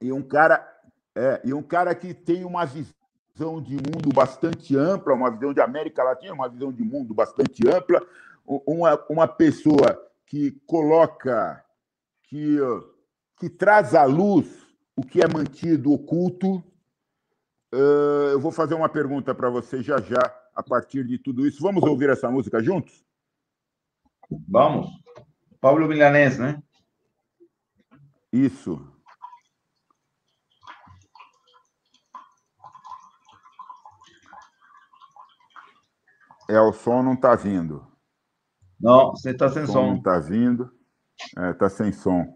[0.00, 0.66] e um cara,
[1.14, 2.92] é, e um cara que tem uma visão
[3.60, 8.00] de mundo bastante ampla, uma visão de América Latina, uma visão de mundo bastante ampla,
[8.46, 11.64] uma, uma pessoa que coloca,
[12.24, 12.58] que,
[13.38, 14.64] que traz à luz
[14.96, 16.62] o que é mantido oculto.
[18.32, 20.20] eu vou fazer uma pergunta para você já já
[20.54, 21.62] a partir de tudo isso.
[21.62, 23.04] Vamos ouvir essa música juntos?
[24.48, 24.88] Vamos.
[25.60, 26.62] Pablo Milanés, né?
[28.32, 28.91] Isso.
[36.52, 37.82] É, o som não está vindo.
[38.78, 39.72] Não, você está sem som.
[39.72, 39.86] som.
[39.86, 40.70] Não está vindo.
[41.38, 42.26] É, está sem som.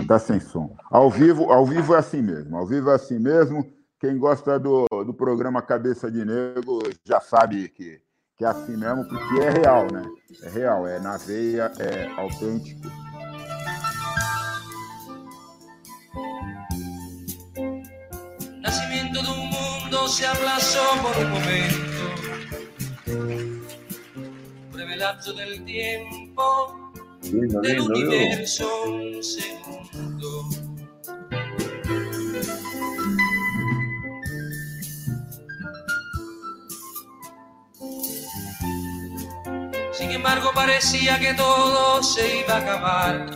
[0.00, 0.74] Está sem som.
[0.90, 2.56] Ao vivo, ao vivo é assim mesmo.
[2.56, 3.70] Ao vivo é assim mesmo.
[4.00, 8.00] Quem gosta do, do programa Cabeça de Negro já sabe que,
[8.38, 10.02] que é assim mesmo, porque é real, né?
[10.42, 12.88] É real, é na veia, é autêntico.
[18.62, 21.93] Nacimiento de un mundo se aplazó por un momento.
[25.04, 26.92] Lapso del tiempo
[27.24, 28.16] Lindo, del lindo, lindo.
[28.16, 30.48] universo un segundo.
[39.92, 43.26] Sin embargo parecía que todo se iba a acabar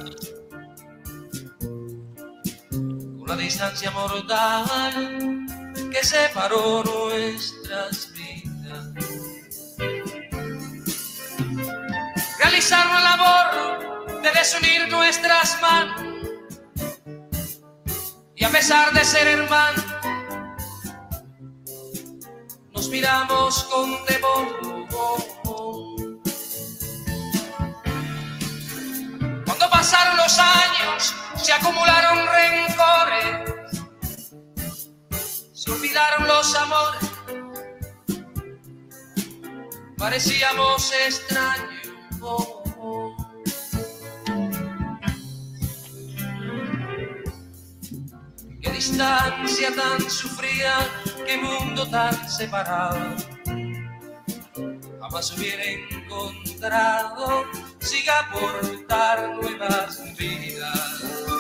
[2.71, 5.47] con la distancia mortal
[5.91, 8.18] que separó nuestras vidas.
[12.59, 16.03] Realizar la labor de desunir nuestras manos
[18.35, 19.85] y a pesar de ser hermanos
[22.73, 24.59] nos miramos con temor.
[29.47, 33.55] Cuando pasaron los años, se acumularon rencores,
[35.55, 37.09] se olvidaron los amores,
[39.97, 41.78] parecíamos extraños.
[48.61, 50.77] Qué distancia tan sufrida,
[51.27, 53.17] qué mundo tan separado.
[55.01, 57.45] Jamás hubiera encontrado,
[57.81, 61.38] siga por dar nuevas vidas.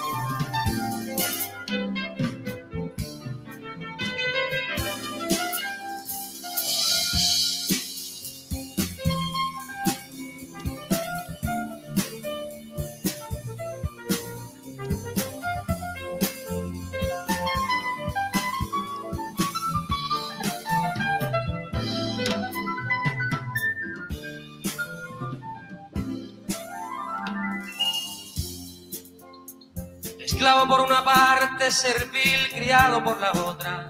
[30.49, 33.87] Esclavo por una parte, servil, criado por la otra.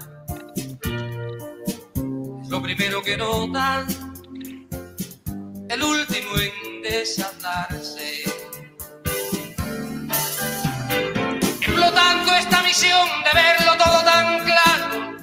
[2.49, 3.87] Lo primero que notan,
[5.69, 8.23] el último en desatarse.
[11.61, 15.17] Explotando esta misión de verlo todo tan claro.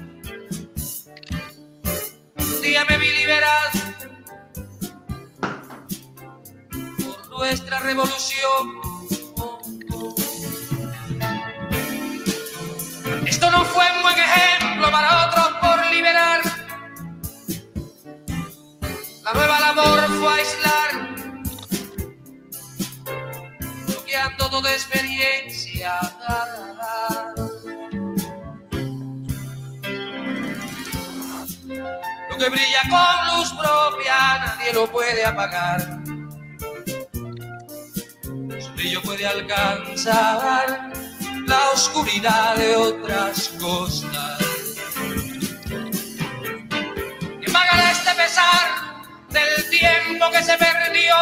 [2.39, 3.79] Un día me vi liberado
[6.97, 8.86] por nuestra revolución.
[13.57, 16.41] No fue un buen ejemplo para otros por liberar.
[19.23, 20.91] La nueva labor fue aislar,
[23.87, 25.99] bloqueando toda experiencia.
[32.29, 35.81] Lo que brilla con luz propia nadie lo puede apagar.
[38.59, 40.86] Su brillo puede alcanzar
[41.47, 44.39] la oscuridad de otras costas.
[47.39, 48.67] ¿Quién pagará este pesar
[49.29, 51.15] del tiempo que se perdió?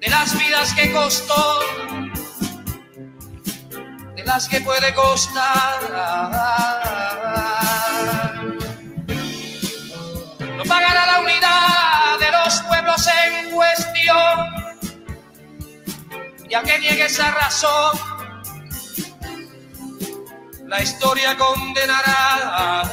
[0.00, 1.60] De las vidas que costó,
[4.14, 5.80] de las que puede costar.
[10.56, 14.53] No pagará la unidad de los pueblos en cuestión
[16.54, 17.98] y que niegue esa razón,
[20.66, 22.92] la historia condenará.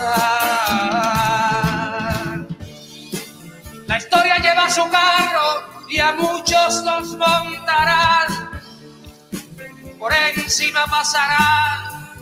[3.85, 8.49] La historia lleva su carro y a muchos los montarán,
[9.99, 12.13] por encima pasará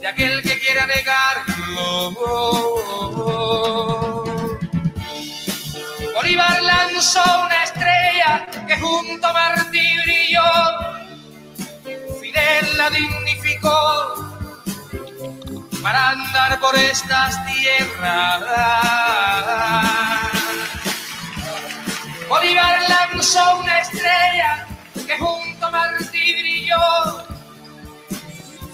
[0.00, 2.14] de aquel que quiera negarlo.
[6.34, 10.42] Bolívar lanzó una estrella que junto a Martí brilló.
[12.20, 14.16] Fidel la dignificó
[15.80, 18.42] para andar por estas tierras.
[22.28, 24.66] Bolívar lanzó una estrella
[25.06, 27.24] que junto a Martí brilló.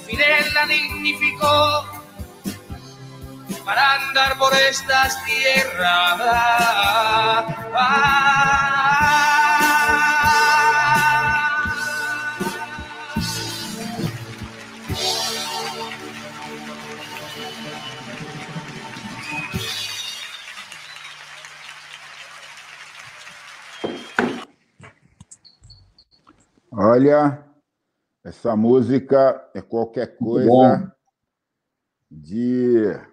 [0.07, 1.99] Fidel la dignificó
[3.65, 6.20] para andar por estas tierras.
[26.73, 27.45] Olha,
[28.24, 30.91] essa música é qualquer coisa bom.
[32.11, 33.10] de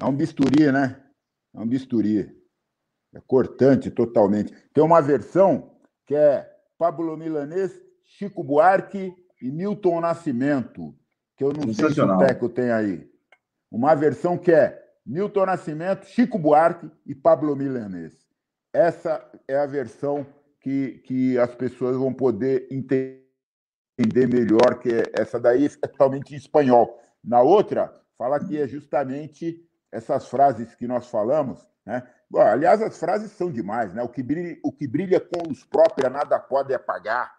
[0.00, 1.00] É um bisturi, né?
[1.54, 2.30] É um bisturi.
[3.14, 4.52] É cortante totalmente.
[4.72, 5.70] Tem uma versão
[6.04, 7.72] que é Pablo Milanês,
[8.04, 10.94] Chico Buarque e Milton Nascimento,
[11.36, 13.08] que eu não sei se o Teco tem aí.
[13.70, 18.26] Uma versão que é Milton Nascimento, Chico Buarque e Pablo Milanês.
[18.72, 20.26] Essa é a versão
[20.60, 26.36] que, que as pessoas vão poder entender melhor, que é essa daí é totalmente em
[26.36, 26.98] espanhol.
[27.22, 29.62] Na outra, fala que é justamente
[29.94, 32.02] essas frases que nós falamos, né?
[32.28, 34.02] Bom, aliás, as frases são demais, né?
[34.02, 37.32] O que brilha, o que brilha com luz própria nada pode apagar.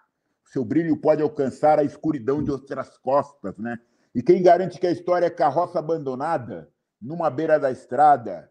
[0.46, 3.78] Seu brilho pode alcançar a escuridão de outras costas, né?
[4.14, 6.70] E quem garante que a história é carroça abandonada
[7.02, 8.50] numa beira da estrada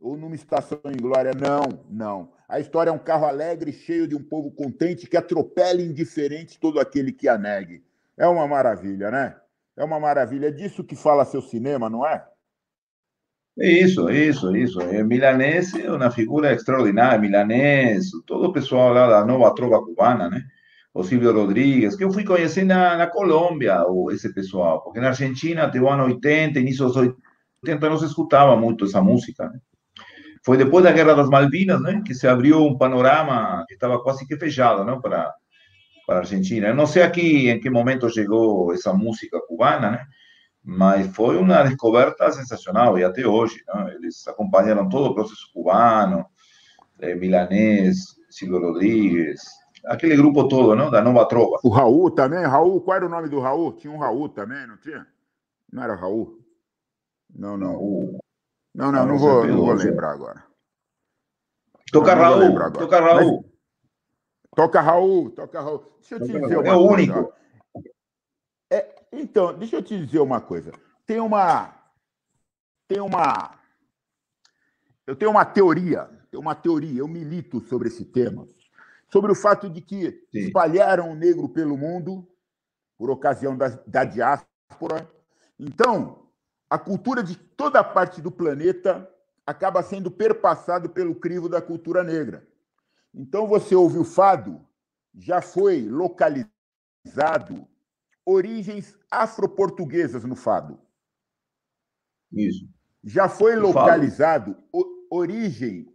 [0.00, 1.32] ou numa estação em glória?
[1.34, 2.32] Não, não.
[2.48, 6.80] A história é um carro alegre, cheio de um povo contente que atropela indiferente todo
[6.80, 7.84] aquele que a negue.
[8.16, 9.36] É uma maravilha, né?
[9.76, 10.46] É uma maravilha.
[10.46, 12.26] É disso que fala seu cinema, não é?
[13.58, 14.80] Isso, isso, isso.
[14.80, 17.18] É, Milanés é uma figura extraordinária.
[17.18, 20.42] Milanés, todo o pessoal lá da nova trova cubana, né?
[20.94, 25.64] O Silvio Rodrigues, que eu fui conhecer na, Colômbia, o, esse pessoal, porque na Argentina,
[25.64, 29.58] até o ano 80, início dos 80, não se escutava muito essa música, né?
[30.44, 34.26] Foi depois da Guerra das Malvinas, né, que se abriu um panorama que estava quase
[34.26, 35.32] que fechado, não, para
[36.06, 36.68] para a Argentina.
[36.68, 40.06] Eu não sei aqui em que momento chegou essa música cubana, né?
[40.64, 43.94] Mas foi uma descoberta sensacional e até hoje, né?
[43.94, 46.24] eles acompanharam todo o processo cubano,
[47.00, 49.42] eh, milanês, Silvio Rodrigues,
[49.84, 50.90] aquele grupo todo, não?
[50.90, 51.58] da Nova Trova.
[51.64, 53.72] O Raul também, Raul, qual era o nome do Raul?
[53.72, 55.06] Tinha um Raul também, não tinha?
[55.72, 56.38] Não era Raul?
[57.34, 57.72] Não, não.
[57.72, 58.18] Raul.
[58.74, 60.44] Não, não, não, vou, não vou lembrar agora.
[61.92, 62.70] Toca não, Raul, agora.
[62.70, 63.42] toca Raul.
[63.42, 63.52] Mas...
[64.54, 65.92] Toca Raul, toca Raul.
[65.98, 67.32] Deixa eu te dizer É o único.
[68.70, 70.72] É, então, deixa eu te dizer uma coisa.
[71.06, 71.74] Tem uma.
[72.88, 73.58] Tem uma.
[75.06, 78.46] Eu tenho uma teoria, tenho uma teoria, eu milito sobre esse tema,
[79.12, 80.38] sobre o fato de que Sim.
[80.38, 82.26] espalharam o negro pelo mundo
[82.96, 85.10] por ocasião da, da diáspora.
[85.58, 86.28] Então,
[86.70, 89.08] a cultura de toda parte do planeta
[89.46, 92.46] acaba sendo perpassado pelo crivo da cultura negra.
[93.12, 94.64] Então, você ouve o fado,
[95.14, 96.48] já foi localizado
[98.26, 100.78] origens afro-portuguesas no fado.
[102.32, 102.68] Isso.
[103.04, 105.86] Já foi localizado o, origem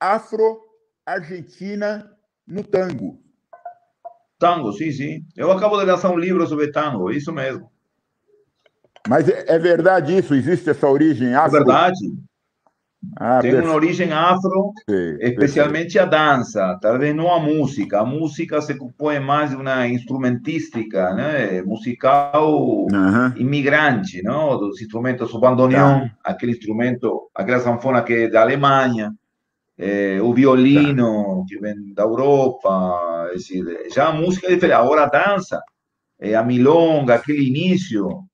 [0.00, 2.10] afro-argentina
[2.46, 3.22] no tango.
[4.38, 5.26] Tango, sim, sim.
[5.36, 7.70] Eu acabo de lançar um livro sobre tango, isso mesmo.
[9.08, 10.34] Mas é, é verdade isso?
[10.34, 11.56] Existe essa origem afro?
[11.56, 11.98] É verdade.
[13.16, 16.00] Ah, tem uma origem afro, Sim, especialmente perfeito.
[16.00, 18.00] a dança, talvez não a música.
[18.00, 21.62] A música se compõe mais de uma instrumentística, né?
[21.62, 22.86] musical
[23.36, 24.58] imigrante, não?
[24.58, 26.10] dos instrumentos, o bandoneon, tá.
[26.24, 29.12] aquele instrumento, aquela sanfona que é da Alemanha,
[29.78, 31.44] é, o violino, tá.
[31.46, 33.30] que vem da Europa.
[33.94, 34.76] já a música é diferente.
[34.76, 35.62] Agora a dança,
[36.20, 38.27] é, a milonga, aquele início,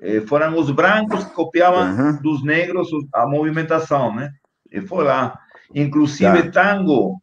[0.00, 2.22] eh, foram os brancos que copiavam uhum.
[2.22, 4.30] dos negros a movimentação, né?
[4.70, 5.38] E foi lá.
[5.74, 6.62] Inclusive, tá.
[6.62, 7.20] tango,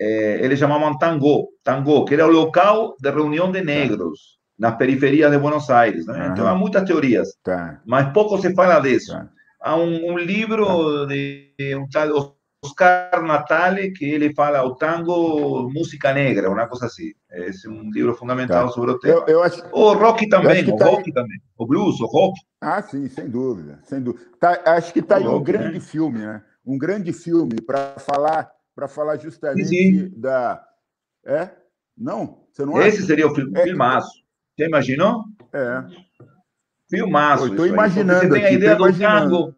[0.00, 5.30] eh, eles chamavam tango, tango, que era o local de reunião de negros nas periferias
[5.30, 6.26] de Buenos Aires, né?
[6.26, 6.32] Uhum.
[6.32, 7.80] Então, há muitas teorias, tá.
[7.86, 9.12] mas pouco se fala disso.
[9.12, 9.28] Tá.
[9.60, 12.33] Há um, um livro de um tal
[12.64, 17.12] Oscar Natale, que ele fala o tango, música negra, uma coisa assim.
[17.30, 18.72] Esse é um livro fundamental tá.
[18.72, 19.20] sobre o tema.
[19.20, 21.12] Eu, eu acho, o rock também, o tá rock aí...
[21.12, 21.38] também.
[21.58, 22.40] O blues, o rock.
[22.60, 23.80] Ah, sim, sem dúvida.
[23.84, 24.24] Sem dúvida.
[24.40, 25.80] Tá, acho que está aí um grande né?
[25.80, 26.42] filme, né?
[26.64, 30.10] Um grande filme para falar, para falar justamente sim.
[30.16, 30.64] da.
[31.26, 31.50] É?
[31.96, 32.44] Não?
[32.50, 33.06] Você não Esse acha?
[33.06, 33.64] seria o filme, é...
[33.64, 34.24] filmaço.
[34.56, 35.24] Você imaginou?
[35.52, 35.84] É.
[36.88, 37.48] Filmaço.
[37.48, 38.20] Estou imaginando.
[38.20, 39.54] Você tem a ideia do tango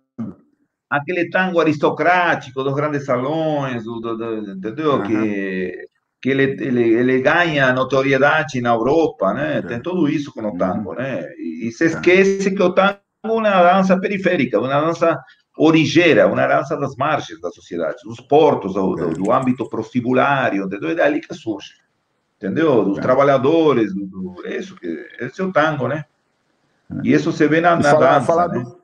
[0.91, 5.03] aquele tango aristocrático dos grandes salões, do, do, do, entendeu?
[5.03, 5.87] Que,
[6.21, 9.63] que ele, ele, ele ganha notoriedade na Europa, né?
[9.63, 11.29] Tem tudo isso com o tango, né?
[11.39, 15.19] E, e se esquece que o tango é uma dança periférica, uma dança
[15.57, 20.91] origeira, uma dança das margens da sociedade, dos portos, do, do, âmbito prostibulário, entendeu?
[20.91, 21.73] É dali que surge,
[22.37, 22.85] entendeu?
[22.85, 24.77] Dos trabalhadores, do, do, isso,
[25.19, 26.05] esse é o tango, né?
[27.03, 28.63] E isso se vê na, na falar, dança, falar né?
[28.63, 28.76] do,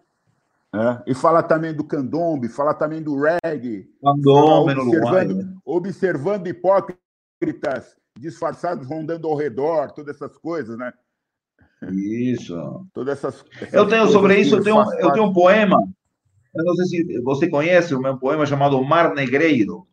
[0.74, 3.90] é, e fala também do candombe, fala também do reggae.
[4.02, 5.60] Candombe observando.
[5.64, 10.92] Observando hipócritas disfarçados rondando ao redor, todas essas coisas, né?
[11.90, 12.54] Isso.
[12.92, 15.76] Todas essas, essas eu tenho sobre isso, eu tenho, eu tenho um poema.
[16.54, 19.86] Eu não sei se você conhece o meu poema chamado Mar Negreiro.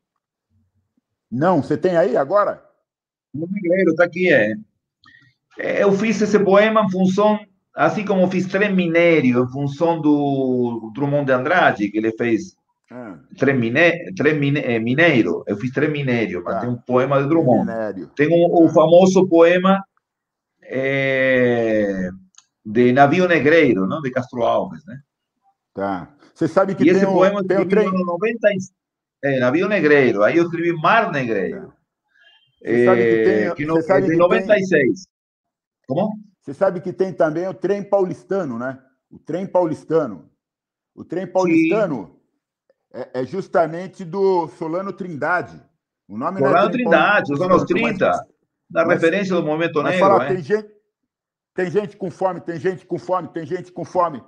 [1.31, 2.63] Não, você tem aí agora?
[3.33, 4.53] Mar Negreiro, está aqui, é.
[5.57, 5.83] é.
[5.83, 7.39] Eu fiz esse poema em função
[7.85, 12.55] assim como fiz trem minério em função do Drummond de Andrade, que ele fez
[12.91, 16.61] Ah, trem, mine, trem mine, eh, mineiro, eu fiz trem minério, mas Tá.
[16.61, 17.59] tem um poema de Drummond.
[17.67, 18.07] minério.
[18.15, 19.83] Tem um, o famoso poema
[20.63, 22.09] eh,
[22.65, 24.01] de Navio Negreiro, não?
[24.01, 24.99] de Castro Alves, né?
[25.73, 26.09] Tá.
[26.33, 27.99] Você sabe que E esse tem, um, poema eu tem um escrevi trem.
[27.99, 28.57] no 90, e-
[29.23, 31.73] é, Navio Negreiro, aí eu escrevi Mar Negreiro,
[32.61, 35.07] Você sabe que eh, tem- que no, você sabe é que tem- 96.
[35.87, 36.13] Como?
[36.49, 38.79] Você sabe que tem também o trem paulistano, né?
[39.11, 40.27] O trem paulistano.
[40.95, 42.19] O trem paulistano
[42.91, 45.61] é, é justamente do Solano Trindade.
[46.07, 48.21] O nome não é Solano trem Trindade, os anos paulistano, 30, mas-
[48.67, 50.27] da mas- referência do movimento mas negro, fala, né?
[50.33, 50.69] tem gente,
[51.53, 54.23] tem gente com fome, tem gente com fome, tem gente com fome,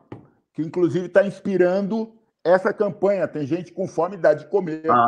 [0.53, 3.27] que inclusive está inspirando essa campanha.
[3.27, 4.83] Tem gente com fome, dá de comer.
[4.91, 5.07] Ah,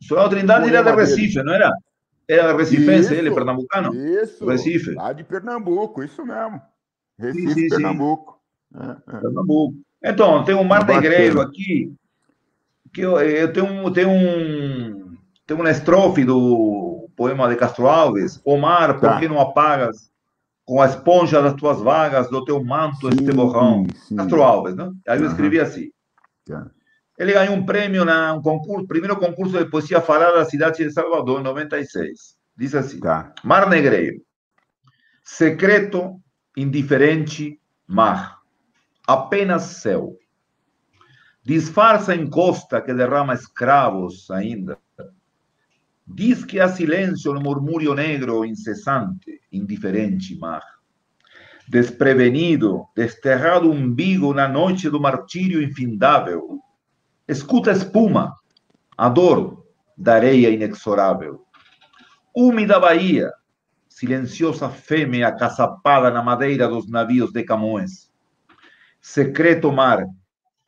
[0.00, 1.00] Solano Trindade era de dele.
[1.00, 1.72] Recife, não era?
[2.28, 3.94] Era recifense, Isso, ele, pernambucano?
[3.94, 4.92] Isso, Recife.
[4.92, 6.60] lá de Pernambuco, isso mesmo.
[7.18, 7.68] Recife, sim, sim.
[7.68, 8.40] Pernambuco.
[8.74, 9.20] É, é.
[9.20, 9.74] Pernambuco.
[10.04, 11.00] Então, tem um Mar Bacana.
[11.00, 11.92] Negreiro aqui,
[12.92, 15.16] que eu, eu tenho, um, tenho, um,
[15.46, 18.40] tenho uma estrofe do poema de Castro Alves.
[18.44, 19.18] O mar, por Tá.
[19.18, 20.10] que não apagas
[20.64, 23.84] com a esponja das tuas vagas do teu manto este borrão?
[24.16, 24.94] Castro Alves, não?
[25.06, 25.90] Aí eu escrevi assim.
[26.46, 26.70] Tá.
[27.22, 30.90] Ele ganhou um prêmio na um concurso, primeiro concurso de poesia falada da cidade de
[30.90, 32.36] Salvador, em 96.
[32.56, 33.32] Diz assim: Tá.
[33.44, 34.20] Mar Negreiro,
[35.22, 36.20] secreto,
[36.56, 38.40] indiferente, mar,
[39.06, 40.18] apenas céu.
[41.44, 44.76] Disfarça encosta que derrama escravos ainda.
[46.04, 50.64] Diz que há silêncio no murmúrio negro incessante, indiferente mar.
[51.68, 56.60] Desprevenido, desterrado umbigo na noite do martírio infindável,
[57.28, 58.34] escuta a espuma,
[58.96, 59.66] a dor
[59.96, 61.46] da areia inexorável.
[62.34, 63.30] Úmida Bahia,
[63.88, 68.10] silenciosa fêmea caçapada na madeira dos navios de Camões.
[69.00, 70.04] Secreto mar,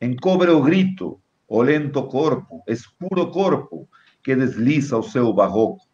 [0.01, 3.89] encobre o grito, o lento corpo, escuro corpo
[4.23, 5.85] que desliza o seu barroco.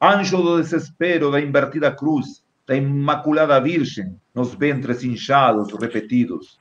[0.00, 6.58] Anjo do desespero da invertida cruz, da imaculada virgem, nos ventres inchados repetidos.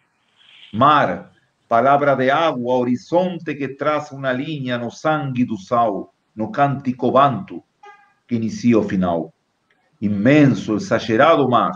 [0.74, 1.32] Mar,
[1.68, 7.64] palavra de água, horizonte que traça uma linha no sangue do sal, no cântico banto
[8.28, 9.34] que inicia o final.
[10.02, 11.74] Imenso, exagerado mar,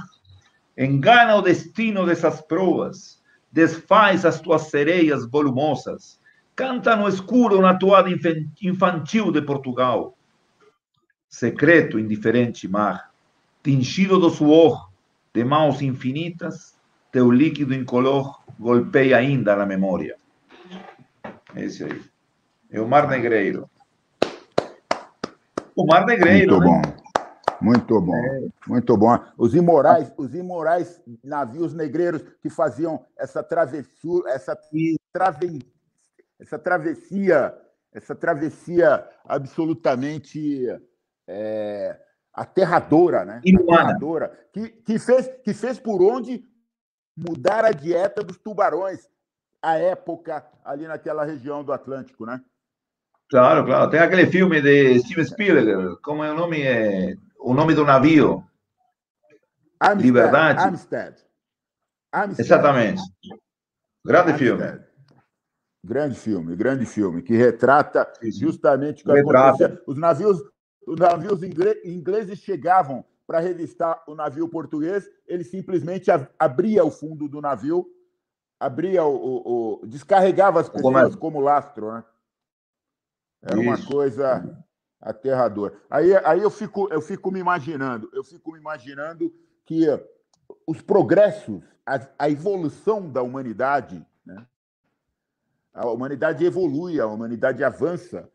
[0.78, 3.22] engana o destino dessas proas,
[3.52, 6.20] desfaz as tuas sereias volumosas,
[6.56, 8.10] canta no escuro na toada
[8.61, 10.16] infantil de Portugal.
[11.28, 13.11] Secreto, indiferente mar,
[13.64, 14.92] tingido do suor,
[15.34, 16.78] de mãos infinitas,
[17.11, 20.15] teu líquido incolor golpeia ainda na memória.
[21.56, 22.01] Esse aí.
[22.69, 23.69] É o Mar Negreiro.
[25.75, 26.81] O Mar Negreiro, Muito né?
[26.81, 27.01] bom.
[27.61, 28.51] Muito bom.
[28.67, 29.19] Muito bom.
[29.38, 34.57] Os imorais, os imorais navios negreiros que faziam essa travessura, essa,
[35.14, 35.59] traven,
[36.40, 37.53] essa travessia,
[37.93, 40.65] essa travessia absolutamente
[41.27, 41.99] é,
[42.33, 43.41] aterradora, né?
[43.45, 43.81] Inumana.
[43.81, 46.43] Aterradora, que, que, fez, que fez por onde
[47.15, 49.07] mudar a dieta dos tubarões
[49.61, 52.41] à época ali naquela região do Atlântico, né?
[53.30, 53.90] Claro, claro.
[53.90, 56.61] Tem aquele filme de Steven Spielberg, como é o nome?
[56.61, 58.43] É, o nome do navio.
[59.80, 60.59] Amistad, Liberdade.
[60.61, 61.15] Amistad.
[62.11, 62.45] Amistad.
[62.45, 63.01] Exatamente.
[64.06, 64.38] Grande Amistad.
[64.38, 64.91] filme.
[65.83, 69.81] Grande filme, grande filme, que retrata justamente o que Retrata.
[69.88, 70.40] Os navios,
[70.85, 71.41] os navios
[71.83, 77.90] ingleses chegavam para revistar o navio português, ele simplesmente abria o fundo do navio,
[78.60, 82.03] abria o, o- o- descarregava as pessoas como lastro, né?
[83.42, 83.88] Era uma Isso.
[83.88, 84.66] coisa
[85.00, 85.74] aterradora.
[85.90, 89.34] Aí, aí eu fico, eu fico me imaginando, eu fico me imaginando
[89.66, 89.85] que
[90.68, 94.45] os progressos, a, a evolução da humanidade, né?
[95.74, 98.30] A humanidade evolui, a humanidade avança,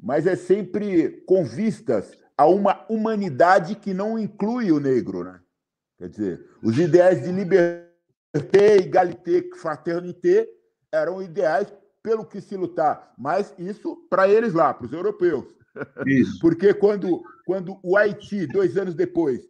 [0.00, 5.40] mas é sempre com vistas a uma humanidade que não inclui o negro, né?
[5.98, 7.88] Quer dizer, os ideais de liberté,
[8.76, 10.48] égalité, fraternité
[10.92, 11.66] eram ideais
[12.00, 15.44] pelo que se lutar, mas isso para eles lá, para os europeus.
[16.06, 16.38] Isso.
[16.40, 19.42] Porque quando, quando o Haiti, dois anos depois,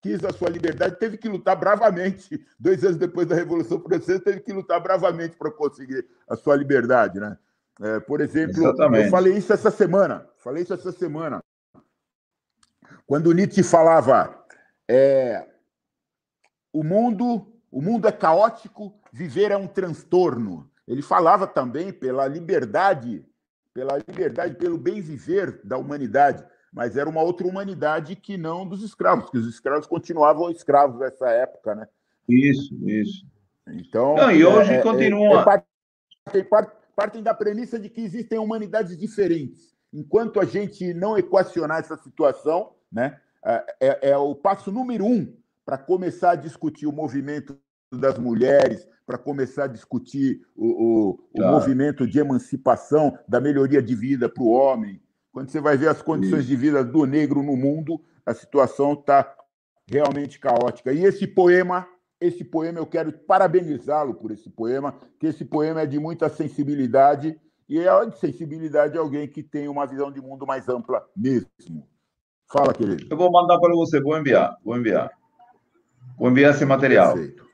[0.00, 2.46] quis a sua liberdade, teve que lutar bravamente.
[2.60, 7.18] Dois anos depois da Revolução Francesa, teve que lutar bravamente para conseguir a sua liberdade.
[7.18, 7.36] Né?
[7.80, 9.06] É, por exemplo, Exatamente.
[9.06, 10.28] eu falei isso essa semana.
[10.38, 11.42] Falei isso essa semana.
[13.06, 14.44] Quando Nietzsche falava
[14.88, 15.46] é,
[16.72, 20.70] o mundo, o mundo é caótico, viver é um transtorno.
[20.86, 23.24] Ele falava também pela liberdade,
[23.72, 28.82] pela liberdade, pelo bem viver da humanidade, mas era uma outra humanidade que não dos
[28.82, 31.88] escravos, que os escravos continuavam escravos nessa época, né?
[32.28, 33.26] Isso, isso.
[33.66, 35.40] Então, Não, e hoje é, é, continua.
[35.40, 39.74] é, partem, partem- partem da premissa de que existem humanidades diferentes.
[39.92, 45.34] Enquanto a gente não equacionar essa situação, né, é, é- é o passo número um
[45.64, 47.58] para começar a discutir o movimento
[47.92, 51.52] das mulheres, para começar a discutir o, o- o Claro.
[51.52, 55.00] movimento de emancipação, da melhoria de vida para o homem.
[55.32, 59.36] Quando você vai ver as condições de vida do negro no mundo, a situação está
[59.86, 60.92] realmente caótica.
[60.92, 61.86] E esse poema,
[62.20, 67.38] esse poema eu quero parabenizá-lo por esse poema, que esse poema é de muita sensibilidade
[67.68, 71.48] e é de sensibilidade de alguém que tem uma visão de mundo mais ampla mesmo.
[72.52, 73.06] Fala, querido.
[73.10, 75.10] Eu vou mandar para você, vou enviar, vou enviar.
[76.18, 77.14] Vou enviar esse material.
[77.14, 77.44] Perfeito.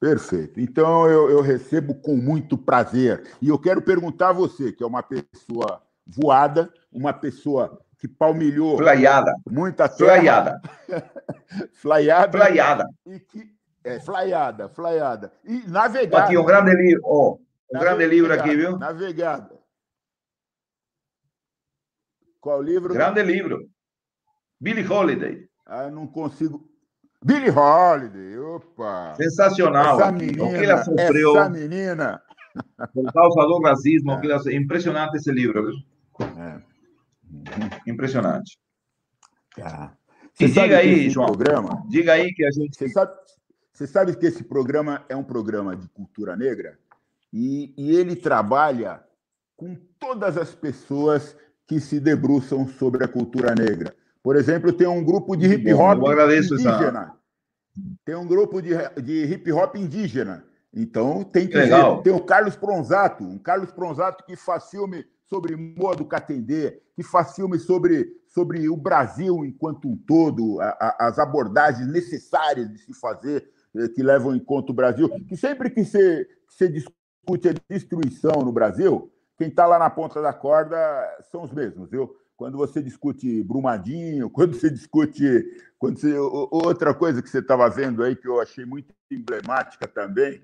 [0.00, 0.60] Perfeito.
[0.60, 3.24] Então eu, eu recebo com muito prazer.
[3.42, 8.78] E eu quero perguntar a você, que é uma pessoa voada, uma pessoa que palmilhou
[8.78, 9.34] Flaiada.
[9.50, 10.06] muita terra.
[10.14, 10.60] Flaiada.
[11.74, 12.38] Flaiada.
[12.38, 12.88] Flaiada.
[13.06, 15.32] E que, é, flaiada, flaiada.
[15.44, 16.24] E navegada.
[16.24, 17.38] Aqui um grande livro, ó,
[17.74, 18.78] um grande livro aqui, viu?
[18.78, 19.58] Navegada.
[22.40, 22.94] Qual livro?
[22.94, 23.68] Grande livro.
[24.60, 25.48] Billy Holiday.
[25.66, 26.68] Ah, eu não consigo.
[27.24, 29.14] Billy Holiday, opa!
[29.16, 30.00] Sensacional.
[30.00, 31.36] Essa O que menina, ela sofreu.
[31.38, 32.22] essa menina.
[32.92, 34.12] Por causa do racismo.
[34.12, 35.74] o que ela- Impressionante esse livro, viu?
[36.38, 36.60] É.
[37.86, 38.58] Impressionante.
[39.56, 39.92] Tá.
[40.40, 41.26] E Você diga aí, João.
[41.26, 42.76] Programa, Diga aí que a gente.
[42.76, 43.12] você, sabe,
[43.72, 46.78] você sabe que esse programa é um programa de cultura negra
[47.32, 49.02] e, e ele trabalha
[49.56, 53.92] com todas as pessoas que se debruçam sobre a cultura negra.
[54.22, 55.98] Por exemplo, tem um grupo de hip hop
[56.52, 57.14] indígena.
[58.04, 58.70] Tem um grupo de,
[59.02, 60.44] de hip hop indígena.
[60.74, 61.96] Então tem que Que legal.
[61.96, 62.02] ver.
[62.02, 67.02] Tem o Carlos Pronzato, um Carlos Pronzato que faz filme sobre Moa do Catendê, que
[67.02, 72.78] faz filme sobre, sobre o Brasil enquanto um todo, a- a- as abordagens necessárias de
[72.78, 75.08] se fazer, eh, que levam em conta o Brasil.
[75.28, 80.20] Que sempre que que você discute a destruição no Brasil, quem está lá na ponta
[80.22, 80.76] da corda
[81.30, 82.10] são os mesmos, viu?
[82.38, 85.44] Quando você discute Brumadinho, quando você discute.
[85.76, 90.42] Quando você, outra coisa que você estava vendo aí, que eu achei muito emblemática também.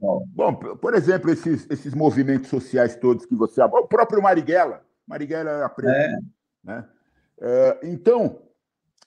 [0.00, 3.62] Bom, por exemplo, esses, esses movimentos sociais todos que você.
[3.62, 4.84] O próprio Marighella.
[5.06, 5.90] Marighella era preto.
[5.90, 6.18] É.
[6.62, 6.88] Né?
[7.40, 8.42] É, então,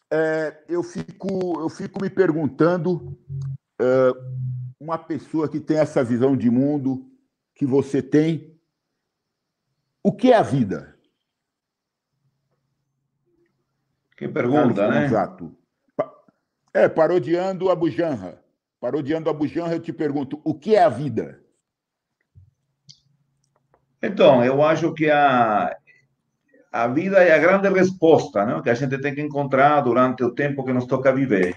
[0.10, 3.18] é, eu, fico, eu fico me perguntando,
[3.80, 4.12] é,
[4.80, 7.06] uma pessoa que tem essa visão de mundo
[7.56, 8.58] que você tem,
[10.04, 10.91] o que é a vida?
[14.22, 15.10] Que pergunta, Carlos né?
[15.98, 16.14] Pa-
[16.72, 18.40] É, parodiando a Bujanra.
[18.80, 21.40] Parodiando a Bujanra, eu te pergunto, o que é a vida?
[24.00, 25.76] Então, eu acho que a,
[26.72, 30.36] a vida é a grande resposta né, que a gente tem que encontrar durante o
[30.36, 31.56] tempo que nos toca viver.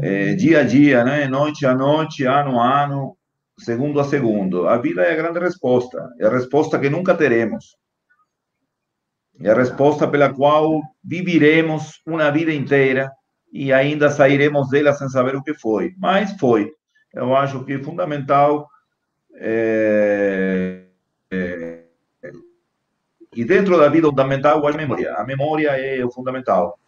[0.00, 3.16] É, dia a dia, né, noite a noite, ano a ano,
[3.56, 4.68] segundo a segundo.
[4.68, 6.12] A vida é a grande resposta.
[6.18, 7.76] É a resposta que nunca teremos.
[9.40, 13.10] É a resposta pela qual viviremos uma vida inteira
[13.52, 15.94] e ainda sairemos dela sem saber o que foi.
[15.98, 16.70] Mas foi.
[17.12, 18.68] Eu acho que é fundamental.
[19.34, 20.82] é,
[21.30, 21.82] é,
[23.34, 25.14] e dentro da vida fundamental a memória.
[25.14, 26.78] A memória é o fundamental.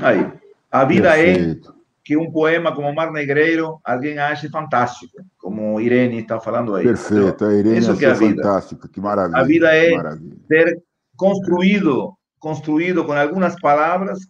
[0.00, 0.30] Aí,
[0.70, 1.70] a vida Perfeito.
[1.70, 6.84] é que um poema como Mar Negreiro alguém ache fantástico, como Irene está falando aí.
[6.84, 9.38] Perfeito, a Irene Isso que é fantástica, que maravilha.
[9.38, 10.36] A vida é maravilha.
[10.48, 10.82] ter
[11.18, 14.20] construído, construído com algumas palavras,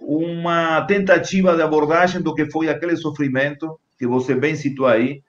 [0.00, 5.20] uma tentativa de abordagem do que foi aquele sofrimento que você bem citou aí,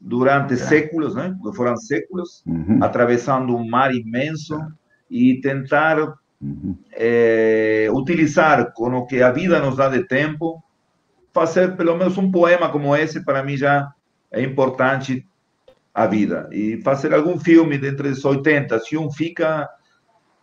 [0.00, 1.34] durante séculos, né?
[1.40, 2.78] Porque foram séculos, Uhum.
[2.82, 4.56] atravessando um mar imenso
[5.10, 6.14] e tentar
[6.92, 10.62] eh, utilizar com o que a vida nos dá de tempo,
[11.34, 13.92] fazer pelo menos um poema como esse, para mim já
[14.32, 15.26] é importante
[15.94, 16.48] a vida.
[16.50, 19.68] E fazer algum filme dentro dos 80, se um fica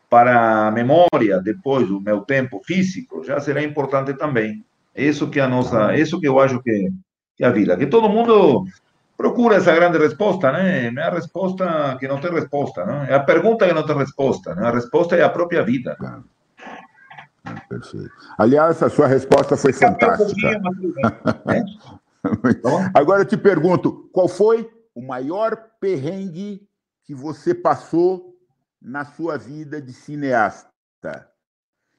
[0.10, 4.64] para a memória depois do meu tempo físico, já será importante também.
[4.96, 6.90] Isso que a nossa, isso que eu acho que,
[7.36, 8.66] que é a vida, que todo mundo
[9.18, 10.90] procura essa grande resposta, né?
[10.92, 13.08] Não é a resposta que não tem resposta, né?
[13.10, 14.68] É a pergunta que não tem resposta, né?
[14.68, 15.98] A resposta é a própria vida.
[17.70, 18.12] Perfeito.
[18.38, 20.62] Aliás, a sua resposta foi fantástica.
[22.94, 26.68] Agora eu te pergunto, qual foi o maior perrengue
[27.06, 28.37] que você passou
[28.82, 30.72] na sua vida de cineasta?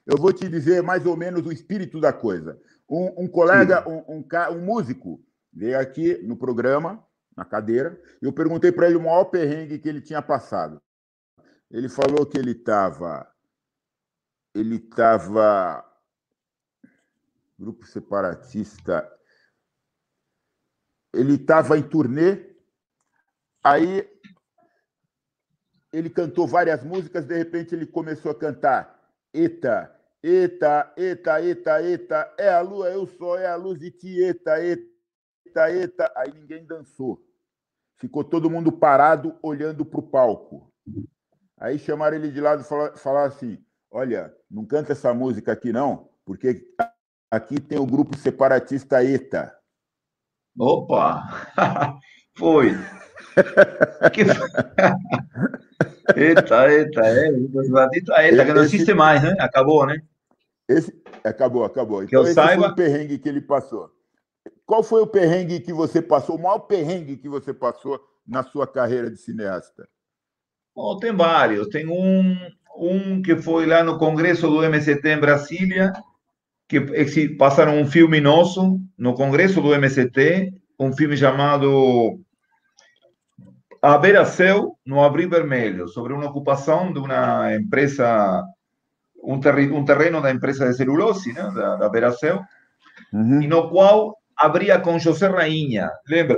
[0.06, 2.60] Eu vou te dizer mais ou menos o espírito da coisa.
[2.88, 8.32] Um, um colega, um, um, um músico, veio aqui no programa, na cadeira, e eu
[8.32, 10.80] perguntei para ele o maior perrengue que ele tinha passado.
[11.70, 13.30] Ele falou que ele estava.
[14.54, 15.84] Ele estava.
[17.58, 19.06] Grupo separatista.
[21.12, 22.54] ele estava em turnê,
[23.62, 24.08] aí
[25.92, 28.98] ele cantou várias músicas, de repente ele começou a cantar
[29.32, 34.22] Eta, Eta, Eta, Eta, Eta, é a lua, eu sou, é a luz de ti,
[34.22, 36.12] Eta, Eta, Eta.
[36.16, 37.24] Aí ninguém dançou.
[37.96, 40.72] Ficou todo mundo parado olhando para o palco.
[41.58, 43.58] Aí chamaram ele de lado e falaram assim:
[43.90, 46.64] Olha, não canta essa música aqui não, porque
[47.30, 49.56] aqui tem o grupo separatista ETA.
[50.56, 51.24] Opa!
[52.38, 52.72] Foi!
[54.12, 54.22] que...
[56.16, 57.32] eita, eita, é.
[57.64, 59.34] Separatista ETA, que não existe mais, né?
[59.40, 60.00] Acabou, né?
[60.68, 60.96] Esse...
[61.24, 62.04] Acabou, acabou.
[62.04, 62.62] Então, esse saiba...
[62.62, 63.90] foi o perrengue que ele passou.
[64.64, 68.66] Qual foi o perrengue que você passou, o maior perrengue que você passou na sua
[68.66, 69.88] carreira de cineasta?
[70.76, 71.68] Bom, tem vários.
[71.68, 72.36] Tem um,
[72.76, 75.92] um que foi lá no Congresso do MST em Brasília,
[76.68, 82.20] que passaram um filme nosso no Congresso do MST, um filme chamado
[83.80, 88.44] A Beira Céu no Abril Vermelho, sobre uma ocupação de uma empresa,
[89.22, 92.40] um, terreno, um terreno da empresa de celulose, né, da, da Beira Céu,
[93.12, 93.40] uhum.
[93.40, 95.90] e no qual abria com José Rainha.
[96.08, 96.36] Lembra?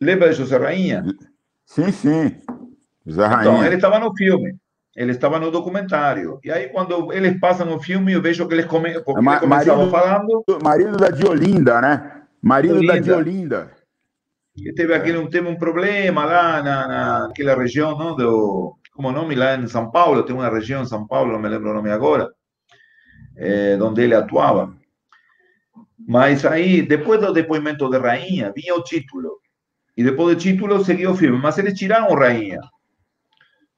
[0.00, 1.04] Lembra de José Rainha?
[1.64, 2.36] Sim, sim.
[3.06, 3.50] José Rainha.
[3.50, 4.56] Então, ele estava no filme.
[4.94, 6.38] Ele estava no documentário.
[6.44, 9.00] E aí, quando eles passam o filme, eu vejo que eles, come...
[9.00, 10.44] porque eles marido, falando.
[10.62, 12.22] Marido da Diolinda, né?
[12.42, 12.92] Marido Diolinda.
[12.92, 13.70] da Diolinda.
[14.56, 16.88] E teve aquele um, teve um problema lá na,
[17.26, 18.14] naquela região, não?
[18.14, 21.40] Do, como o nome lá em São Paulo, tem uma região em São Paulo, não
[21.40, 22.30] me lembro o nome agora,
[23.36, 24.76] é, onde ele atuava.
[25.98, 29.38] Mas aí, depois do depoimento de Rainha, vinha o título.
[29.96, 31.38] E depois do título seguia o filme.
[31.38, 32.60] Mas eles tiraram Rainha.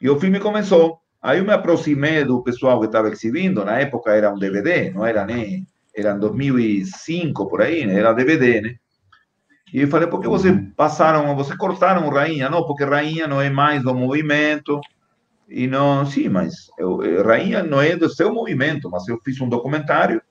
[0.00, 1.00] E o filme começou.
[1.20, 3.64] Aí eu me aproximei do pessoal que estava exibindo.
[3.64, 5.66] Na época era um DVD, não era nem.
[5.94, 7.98] Era em 2005 por aí, né?
[7.98, 8.74] era DVD, né?
[9.74, 12.48] E eu falei, por que vocês passaram, vocês cortaram Rainha?
[12.48, 14.80] Não, porque Rainha não é mais do movimento.
[15.48, 19.48] E não, sim, mas eu, Rainha não é do seu movimento, mas eu fiz um
[19.48, 20.22] documentário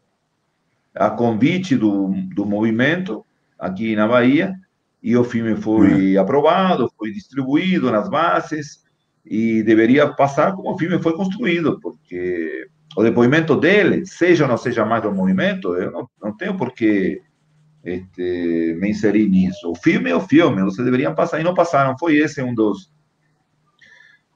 [0.95, 3.25] a convite do, do movimento
[3.59, 4.55] aqui na Bahia,
[5.01, 8.85] e o filme foi aprovado, foi distribuído nas bases,
[9.25, 14.57] e deveria passar como o filme foi construído, porque o depoimento dele, seja ou não
[14.57, 17.21] seja mais do movimento, eu não, não tenho por que
[17.83, 19.69] este, me inserir nisso.
[19.69, 22.91] O filme é o filme, você deveria passar, e não passaram, foi esse um dos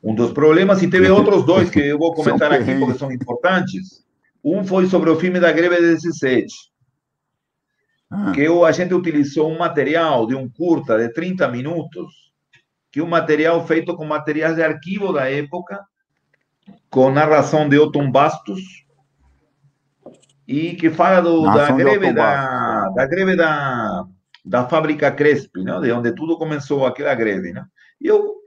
[0.04, 4.06] um dos problemas, e teve outros dois que eu vou comentar aqui, porque são importantes.
[4.44, 6.46] Um foi sobre o filme da greve de 17,
[8.12, 8.32] ah.
[8.32, 12.32] que a gente utilizou um material de um curta de 30 minutos,
[12.92, 15.84] que é um material feito com materiais de arquivo da época,
[16.90, 18.62] com narração de Otton Bastos,
[20.48, 24.06] e que fala do, da, greve da, da greve da,
[24.46, 25.80] da fábrica Crespi, né?
[25.80, 27.54] de onde tudo começou aquela greve.
[27.54, 27.64] Né?
[28.02, 28.38] E eu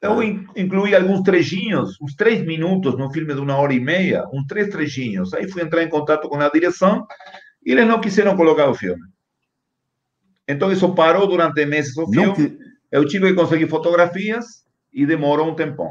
[0.00, 4.44] eu incluí alguns trechinhos, uns três minutos no filme de uma hora e meia, uns
[4.46, 5.32] três trechinhos.
[5.32, 7.06] Aí fui entrar em contato com a direção
[7.64, 9.02] e eles não quiseram colocar o filme.
[10.46, 12.58] Então isso parou durante meses o filme.
[12.92, 15.90] Eu tive que conseguir fotografias e demorou um tempão.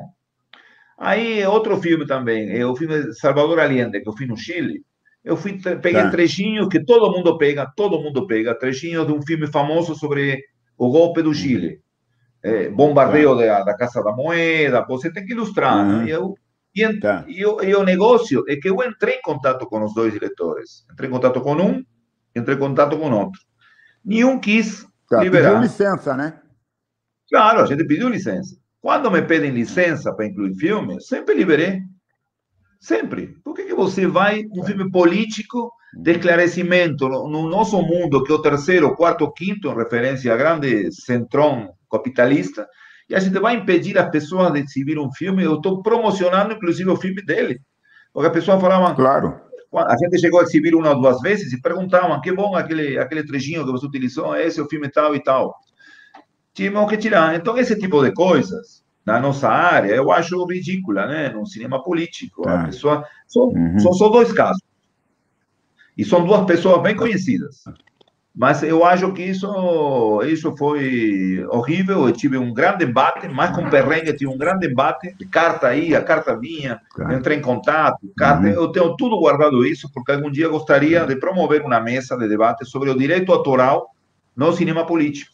[0.97, 4.83] Aí outro filme também, é o filme Salvador Allende, que eu fiz no Chile.
[5.23, 6.09] Eu fui, peguei tá.
[6.09, 10.43] trechinhos que todo mundo pega, todo mundo pega, trechinhos de um filme famoso sobre
[10.77, 11.83] o golpe do Chile
[12.43, 15.77] é, bombardeio da, da, Casa da Moeda, você tem que ilustrar.
[15.77, 15.99] Uhum.
[15.99, 16.05] Né?
[16.07, 16.35] E, eu,
[16.75, 17.23] e, tá.
[17.25, 20.85] e, o, e, o negócio é que eu entrei em contato com os dois diretores.
[20.91, 21.83] Entrei em contato com um,
[22.35, 23.39] entrei em contato com outro.
[24.03, 25.51] Nenhum quis tá, liberar.
[25.51, 26.39] Pediu licença, né?
[27.31, 28.57] Claro, a gente pediu licença.
[28.81, 31.79] Quando me pedem licença para incluir filme, sempre liberei.
[32.83, 33.37] Sempre.
[33.45, 38.29] Por que, que você vai, um filme político, de esclarecimento, no, no nosso mundo, que
[38.29, 42.67] é o terceiro, quarto, quinto, em referência a grande centrão capitalista,
[43.09, 45.45] e a gente vai impedir as pessoas de exibir um filme.
[45.45, 47.61] Eu estou promocionando, inclusive, o filme dele.
[48.11, 48.93] Porque a pessoa falava.
[48.93, 49.39] Claro.
[49.73, 53.25] A gente chegou a exibir uma ou duas vezes e perguntavam: que bom aquele, aquele
[53.25, 55.55] trechinho que você utilizou, esse é o filme tal e tal.
[56.53, 57.33] Tivemos que tirar.
[57.33, 61.29] Então, esse tipo de coisas, na nossa área, eu acho ridícula, né?
[61.29, 62.47] No cinema político.
[62.47, 63.05] A pessoa.
[63.27, 63.79] São, uhum.
[63.79, 64.61] são só dois casos.
[65.97, 67.63] E são duas pessoas bem conhecidas.
[68.35, 72.07] Mas eu acho que isso, isso foi horrível.
[72.07, 75.15] Eu tive um grande embate, mais com perrengue, tive um grande embate.
[75.29, 77.13] Carta aí, a carta minha, claro.
[77.13, 78.11] entrei em contato.
[78.17, 78.53] Carta, uhum.
[78.53, 82.65] Eu tenho tudo guardado isso, porque algum dia gostaria de promover uma mesa de debate
[82.65, 83.91] sobre o direito autoral
[84.35, 85.32] no cinema político.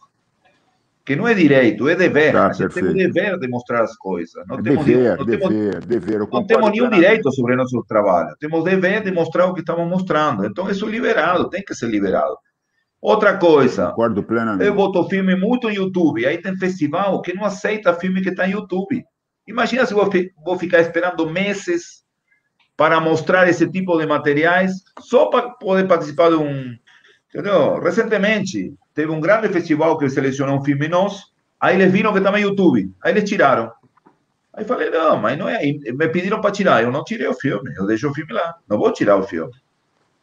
[1.09, 2.31] Que não é direito, é dever.
[2.31, 4.45] Tá, a gente tem o dever de mostrar as coisas.
[4.47, 6.19] Não é temos, dever, não dever, temos, dever.
[6.19, 8.35] Não temos nenhum direito sobre nosso trabalho.
[8.39, 10.45] Temos dever de mostrar o que estamos mostrando.
[10.45, 12.37] Então, isso é liberado, tem que ser liberado.
[13.01, 13.87] Outra coisa.
[13.87, 14.63] Concordo plenamente.
[14.63, 16.27] Eu boto filme muito no YouTube.
[16.27, 19.03] Aí tem festival que não aceita filme que está em YouTube.
[19.47, 20.07] Imagina se vou,
[20.45, 22.03] vou ficar esperando meses
[22.77, 26.75] para mostrar esse tipo de materiais só para poder participar de um.
[27.29, 27.79] Entendeu?
[27.79, 31.27] Recentemente, teve um grande festival que selecionou um filme nosso.
[31.57, 32.91] Aí eles viram que estava no YouTube.
[33.01, 33.71] Aí eles tiraram.
[34.53, 35.61] Aí falei, não, mas não é.
[35.63, 36.83] Me pediram para tirar.
[36.83, 37.73] Eu não tirei o filme.
[37.77, 38.55] Eu deixo o filme lá.
[38.67, 39.53] Não vou tirar o filme.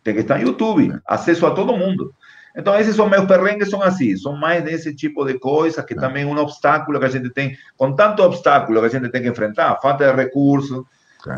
[0.05, 0.93] Tem que estar no YouTube.
[1.07, 2.13] Acesso a todo mundo.
[2.55, 6.25] Então, esses são meus perrengues, são assim, são mais desse tipo de coisa, que também
[6.25, 9.29] é um obstáculo que a gente tem, com tanto obstáculo que a gente tem que
[9.29, 10.83] enfrentar, falta de recursos,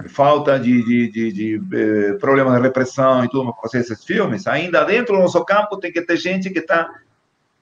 [0.09, 4.47] falta de, de, de, de eh, problemas de repressão e tudo, para fazer esses filmes,
[4.47, 6.89] ainda dentro do nosso campo tem que ter gente que está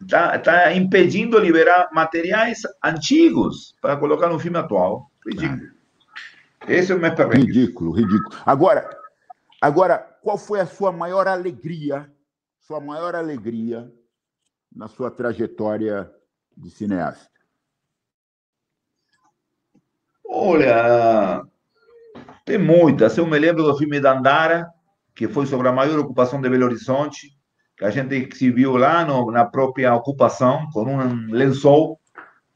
[0.08, 5.10] tá, tá impedindo liberar materiais antigos para colocar no filme atual.
[5.26, 5.70] Ridículo.
[6.68, 7.46] Esse é o meu perrengue.
[7.46, 8.36] Ridículo, ridículo.
[8.44, 8.88] Agora,
[9.60, 12.10] agora, qual foi a sua maior alegria
[12.66, 13.88] sua maior alegria
[14.74, 16.10] na sua trajetória
[16.56, 17.30] de cineasta?
[20.28, 21.46] Olha,
[22.44, 23.16] tem muitas.
[23.16, 24.68] Eu me lembro do filme Dandara,
[25.14, 27.35] que foi sobre a maior ocupação de Belo Horizonte,
[27.76, 32.00] que a gente exibiu lá no, na própria ocupação, com um lençol,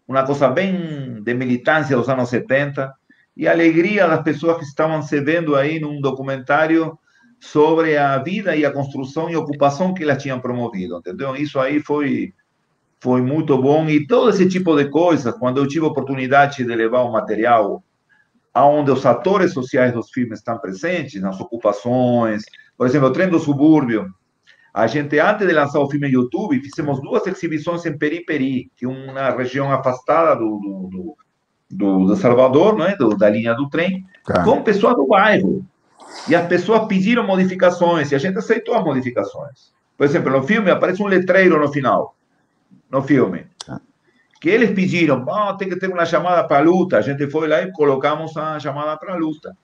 [0.09, 2.93] uma coisa bem de militância dos anos 70,
[3.37, 6.99] e a alegria das pessoas que estavam se vendo aí num documentário
[7.39, 11.35] sobre a vida e a construção e ocupação que elas tinham promovido, entendeu?
[11.37, 12.35] Isso aí foi
[13.03, 16.75] foi muito bom e todo esse tipo de coisa, quando eu tive a oportunidade de
[16.75, 17.83] levar o material
[18.53, 22.43] aonde os atores sociais dos filmes estão presentes, nas ocupações,
[22.77, 24.07] por exemplo, o Trem do Subúrbio,
[24.73, 28.85] a gente, antes de lançar o filme no YouTube, fizemos duas exibições em Periperi, que
[28.85, 31.17] é uma região afastada do, do,
[31.71, 32.97] do, do Salvador, não é?
[32.97, 34.45] Do, da linha do trem, tá.
[34.45, 35.65] com pessoas do bairro.
[36.29, 39.73] E as pessoas pediram modificações e a gente aceitou as modificações.
[39.97, 42.15] Por exemplo, no filme aparece um letreiro no final,
[42.91, 43.47] no filme,
[44.41, 46.97] que eles pediram, oh, tem que ter uma chamada para a luta.
[46.97, 49.55] A gente foi lá e colocamos a chamada para luta.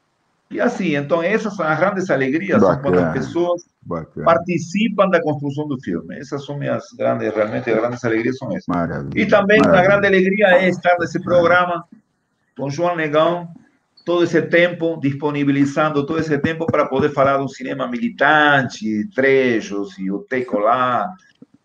[0.51, 4.25] E assim, então essas são as grandes alegrias, são quando as pessoas Bacana.
[4.25, 6.17] participam da construção do filme.
[6.19, 8.67] Essas são minhas grandes, realmente grandes alegrias são essas.
[8.69, 9.21] Maravilha.
[9.21, 9.83] E também Maravilha.
[9.83, 11.85] uma grande alegria é estar nesse programa
[12.57, 13.49] com João Negão,
[14.05, 20.13] todo esse tempo, disponibilizando todo esse tempo para poder falar do cinema militante, trechos, e
[20.13, 21.13] o Teco lá,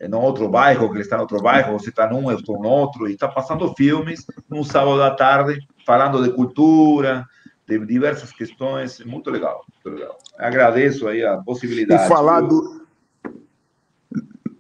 [0.10, 2.68] no outro bairro, que ele está no outro bairro, você está num, eu estou no
[2.68, 7.26] outro, e está passando filmes num sábado à tarde, falando de cultura,
[7.80, 10.18] de diversas questões, muito legal, muito legal.
[10.38, 12.06] Agradeço aí a possibilidade.
[12.06, 12.82] E falar do...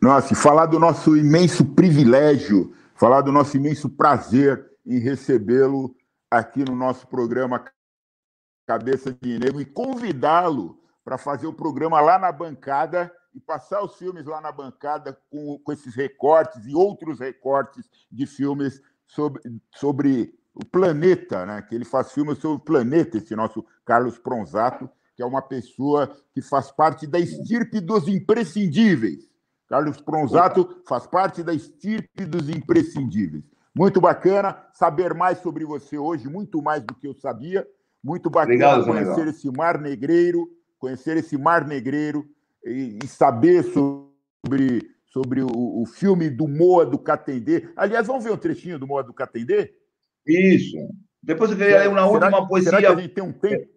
[0.01, 5.95] Nossa, e falar do nosso imenso privilégio, falar do nosso imenso prazer em recebê-lo
[6.30, 7.64] aqui no nosso programa
[8.65, 13.95] Cabeça de Negro e convidá-lo para fazer o programa lá na bancada e passar os
[13.95, 19.41] filmes lá na bancada com, com esses recortes e outros recortes de filmes sobre,
[19.75, 21.62] sobre o planeta, né?
[21.62, 26.12] Que ele faz filmes sobre o planeta, esse nosso Carlos Pronzato, que é uma pessoa
[26.34, 29.30] que faz parte da estirpe dos imprescindíveis.
[29.68, 33.44] Carlos Pronzato faz parte da estirpe dos imprescindíveis.
[33.74, 37.66] Muito bacana saber mais sobre você hoje, muito mais do que eu sabia.
[38.04, 39.30] Muito bacana Obrigado, conhecer legal.
[39.30, 42.28] esse mar negreiro, conhecer esse mar negreiro
[42.66, 47.70] e, e saber sobre, sobre o, o, filme do Moa do Catendê.
[47.76, 49.74] Aliás, vamos ver um trechinho do Moa do Catendê?
[50.25, 50.77] Isso.
[51.22, 52.69] Depois eu queria ler uma será, última poesia.
[52.72, 53.69] Será que a gente tem um tempo?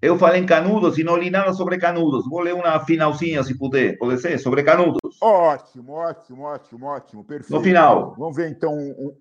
[0.00, 2.28] Eu falei em Canudos e não li nada sobre Canudos.
[2.28, 3.96] Vou ler uma finalzinha, se puder.
[3.98, 4.38] Pode ser?
[4.38, 5.00] Sobre Canudos.
[5.20, 7.24] Ótimo, ótimo, ótimo, ótimo.
[7.24, 7.54] Perfeito.
[7.54, 8.14] No final.
[8.18, 9.16] Vamos ver, então, um...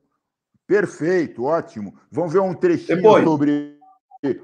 [0.67, 1.93] Perfeito, ótimo.
[2.11, 3.23] Vamos ver um trechinho Depois.
[3.23, 3.77] sobre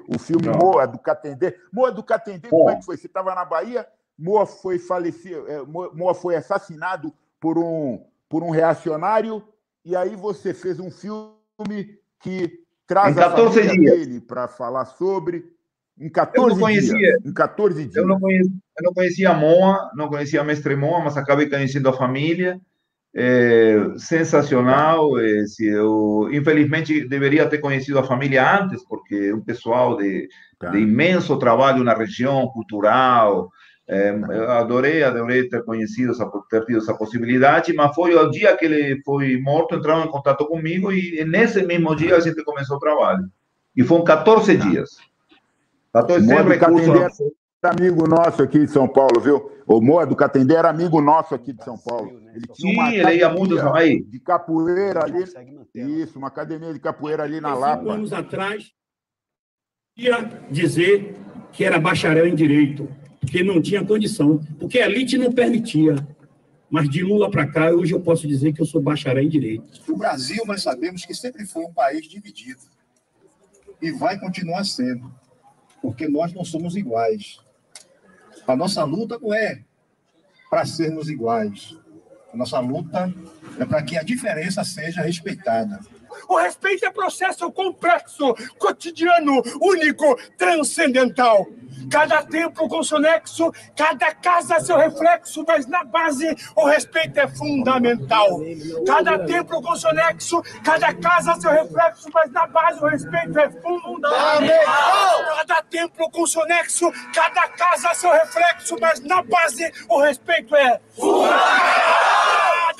[0.08, 0.58] o filme Não.
[0.58, 1.56] Moa do Catendê.
[1.72, 2.96] Moa do Catendê, como é que foi?
[2.96, 3.86] Você estava na Bahia,
[4.18, 9.42] Moa foi falecido, é, Moa foi assassinado por um, por um reacionário,
[9.82, 11.39] e aí você fez um filme
[12.20, 14.06] que traz Em 14 a família dias.
[14.08, 15.44] dele para falar sobre.
[15.98, 16.96] Em Eu 14 não conhecia.
[16.96, 17.26] dias.
[17.26, 17.96] Em 14 dias.
[17.96, 21.48] Eu não conhecia, eu não conhecia a Moa, não conhecia a Mestre Moa, mas acabei
[21.48, 22.60] conhecendo a família.
[23.12, 25.18] É, sensacional.
[25.18, 30.28] é, se eu, infelizmente, deveria ter conhecido a família antes, porque é um pessoal de,
[30.70, 33.50] de imenso trabalho na região cultural.
[33.92, 38.56] É, eu adorei, adorei ter conhecido, essa, ter tido essa possibilidade, mas foi o dia
[38.56, 42.76] que ele foi morto, entraram em contato comigo e nesse mesmo dia a gente começou
[42.76, 43.28] o trabalho.
[43.76, 44.90] E foram 14 dias.
[45.92, 47.32] 14 sem Moa do recurso.
[47.62, 49.50] Amigo nosso aqui de São Paulo, viu?
[49.66, 52.12] O Moa do Catendê era amigo nosso aqui de São Paulo.
[52.32, 54.04] Ele tinha uma Sim, ele ia muito aí.
[54.04, 55.24] de capoeira ali.
[55.74, 57.92] Isso, uma academia de capoeira ali na Cinco Lapa.
[57.92, 58.70] anos atrás,
[59.96, 61.16] ia dizer
[61.50, 62.88] que era bacharel em direito,
[63.26, 65.96] que não tinha condição, porque a elite não permitia.
[66.70, 69.82] Mas de Lula para cá, hoje eu posso dizer que eu sou bacharel em direito.
[69.92, 72.60] O Brasil, nós sabemos que sempre foi um país dividido.
[73.82, 75.12] E vai continuar sendo.
[75.82, 77.40] Porque nós não somos iguais.
[78.46, 79.64] A nossa luta não é
[80.48, 81.76] para sermos iguais.
[82.32, 83.12] A nossa luta
[83.58, 85.80] é para que a diferença seja respeitada.
[86.28, 91.46] O respeito é processo complexo, cotidiano, único, transcendental.
[91.90, 97.26] Cada templo com seu nexo, cada casa seu reflexo, mas na base o respeito é
[97.28, 98.40] fundamental.
[98.86, 103.50] Cada templo com seu nexo, cada casa seu reflexo, mas na base o respeito é
[103.50, 105.24] fundamental.
[105.36, 110.80] Cada templo com seu nexo, cada casa seu reflexo, mas na base o respeito é
[110.94, 111.79] fundamental.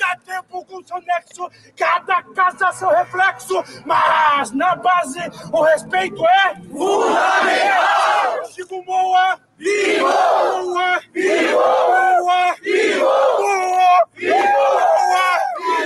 [0.01, 1.47] Cada tempo com seu nexo,
[1.77, 5.19] cada casa seu reflexo, mas na base
[5.53, 8.45] o respeito é fundamental.
[8.51, 10.05] Chico Moa, vivo!
[10.05, 11.55] Moa, vivo!
[11.55, 13.05] Moa, vivo!
[13.05, 14.33] Moa, vivo!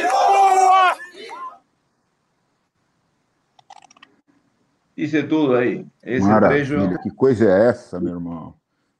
[0.09, 0.95] Moa, Moa.
[4.95, 5.85] Isso é tudo aí.
[6.01, 8.53] Esse Maravilha, trecho que coisa é essa, meu irmão?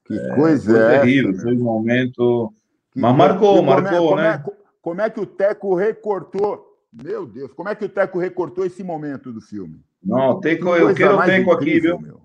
[0.06, 1.42] Que é, coisa foi é terrível, essa?
[1.44, 2.54] foi um momento.
[2.92, 4.44] Que Mas co- marcou, que como é- marcou, como né?
[4.86, 6.78] Como é que o Teco recortou?
[6.94, 9.84] Meu Deus, como é que o Teco recortou esse momento do filme?
[10.04, 12.22] Não, Teco, Que eu quero o Teco aqui, viu?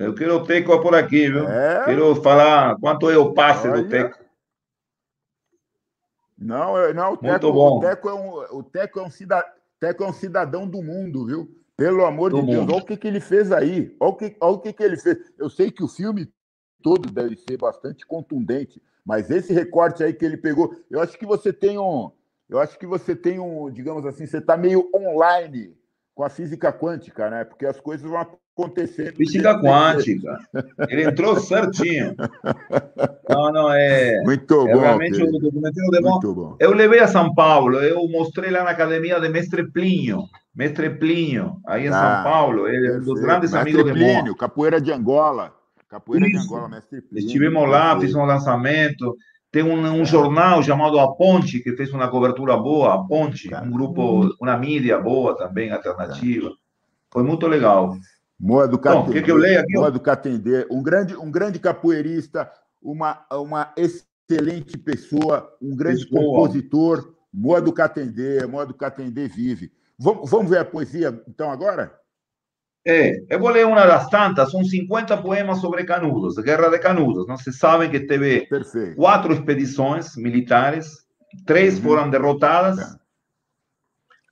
[0.00, 1.48] Eu quero o Teco por aqui, viu?
[1.48, 1.84] É?
[1.84, 3.82] Quero falar quanto é o passe Olha.
[3.84, 4.18] do Teco.
[6.36, 7.78] Não, eu- não, o Muito Teco, bom.
[7.78, 11.24] o Teco é um, o Teco é um cidadão, Teco é um cidadão do mundo,
[11.24, 11.48] viu?
[11.76, 12.72] Pelo amor Do de Deus, mundo.
[12.74, 13.94] olha o que, que ele fez aí.
[14.00, 15.16] Olha o, que, olha o que, que ele fez.
[15.38, 16.28] Eu sei que o filme
[16.82, 21.24] todo deve ser bastante contundente, mas esse recorte aí que ele pegou, eu acho que
[21.24, 22.10] você tem um,
[22.46, 25.74] eu acho que você tem um, digamos assim, você está meio online
[26.14, 27.42] com a física quântica, né?
[27.44, 29.12] Porque as coisas vão acontecendo.
[29.12, 30.36] do Física quântica.
[30.90, 32.14] Ele entrou certinho.
[33.26, 34.20] Não, não, é.
[34.24, 36.10] Muito é bom, realmente o documentário de bom.
[36.10, 36.56] Muito bom.
[36.60, 40.24] Eu levei a São Paulo, eu mostrei lá na academia de Mestre Plinio.
[40.54, 42.68] Mestre Plinio, aí em Ah, São Paulo.
[42.68, 44.36] Ele é um dos grandes Mestre amigos de Plínio, Moa.
[44.36, 45.57] capoeira de Angola.
[45.88, 46.44] Capoeira de Isso.
[46.46, 47.26] Angola, mestre Plínio.
[47.26, 49.16] Estivemos lá, fiz um lançamento.
[49.50, 53.70] Tem um, um jornal chamado A Ponte, que fez uma cobertura boa, A Ponte, um
[53.70, 56.50] grupo, uma mídia boa também, alternativa.
[57.10, 57.96] Foi muito legal.
[58.38, 59.12] Moa do Bom, Catendê.
[59.14, 59.72] quer que eu leia aqui?
[59.74, 62.50] Moa do Catendê, um grande, um grande capoeirista,
[62.80, 66.22] uma, uma excelente pessoa, um grande Pessoa.
[66.22, 67.14] compositor.
[67.32, 69.72] Moa do Catendê, Moa do Catendê vive.
[69.98, 71.97] Vamos, vamos ver a poesia, então, agora?
[72.86, 77.26] É, eu vou ler uma das tantas, são 50 poemas sobre Canudos, Guerra de Canudos.
[77.26, 78.96] Não se sabem que teve Perfeito.
[78.96, 81.04] quatro expedições militares,
[81.44, 82.96] três foram derrotadas,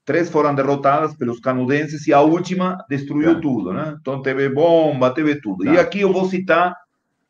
[0.04, 3.96] três foram derrotadas pelos canudenses e a última destruiu tudo, né?
[4.00, 5.64] Então teve bomba, teve tudo.
[5.66, 5.80] E Tá.
[5.82, 6.74] aqui eu vou citar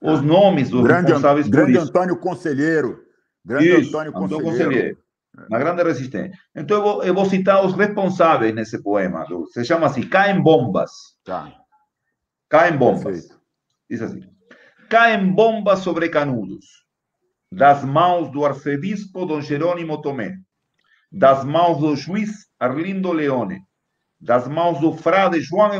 [0.00, 1.80] os nomes dos Grande, responsáveis por grande isso.
[1.88, 3.00] Antônio Conselheiro.
[3.44, 4.64] Grande Isso, Antônio Antônio Conselheiro.
[4.70, 4.98] Conselheiro.
[5.48, 6.32] Uma grande resistência.
[6.54, 9.24] Então eu vou, eu vou citar os responsáveis nesse poema.
[9.26, 10.90] do- Se chama assim, Caem Bombas.
[11.24, 11.52] Tá.
[12.48, 13.28] Caem bombas.
[13.90, 14.20] Diz assim:
[14.88, 16.64] Caem bombas sobre Canudos,
[17.52, 20.36] das mãos do arcebispo Dom Jerônimo Tomé,
[21.10, 23.60] das mãos do juiz Arlindo Leone,
[24.20, 25.70] das mãos do frade João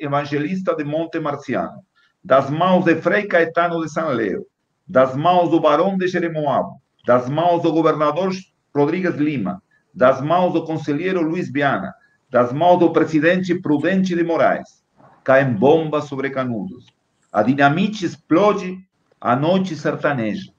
[0.00, 1.82] Evangelista de Monte Marciano,
[2.22, 4.46] das mãos de Frei Caetano de San Leo,
[4.88, 8.30] das mãos do barão de Jeremoabo, das mãos do governador
[8.76, 9.62] Rodrigues Lima,
[9.94, 11.94] das mãos do conselheiro Luiz Viana,
[12.28, 14.82] das mãos do presidente Prudente de Moraes.
[15.22, 16.86] Caem bombas sobre Canudos.
[17.32, 18.78] A dinamite explode
[19.20, 20.52] a noite sertaneja,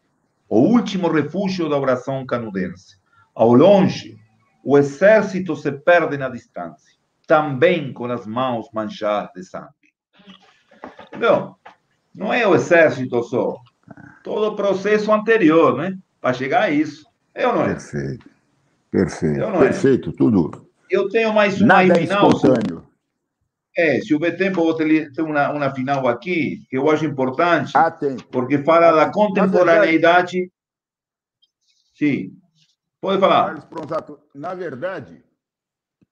[0.48, 2.98] o último refúgio da oração canudense.
[3.34, 4.18] Ao longe,
[4.64, 6.94] o exército se perde na distância,
[7.28, 9.70] também com as mãos manchadas de sangue.
[11.14, 11.56] Então,
[12.14, 13.58] não é o exército só,
[14.24, 15.98] todo o processo anterior, né?
[16.20, 17.06] Para chegar a isso.
[17.36, 17.74] É ou não é?
[17.74, 18.30] Perfeito.
[18.90, 19.40] Perfeito.
[19.40, 19.66] Eu não é.
[19.70, 20.66] Perfeito, tudo.
[20.90, 22.30] Eu tenho mais uma Nada é final.
[22.30, 22.88] espontâneo.
[23.78, 27.04] É, se houver tempo, eu vou ter ter uma, uma final aqui, que eu acho
[27.06, 27.92] importante, Ah,
[28.32, 30.50] porque fala da contemporaneidade.
[31.94, 32.38] Sim.
[33.02, 33.68] Pode falar.
[34.34, 35.22] Na verdade,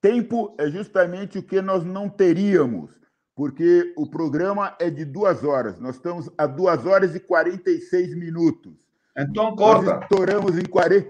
[0.02, 2.92] tempo é justamente o que nós não teríamos,
[3.34, 5.80] porque o programa é de duas horas.
[5.80, 8.83] Nós estamos a duas horas e 46 minutos.
[9.18, 9.94] Então corta.
[9.96, 11.08] Nós estouramos em 40.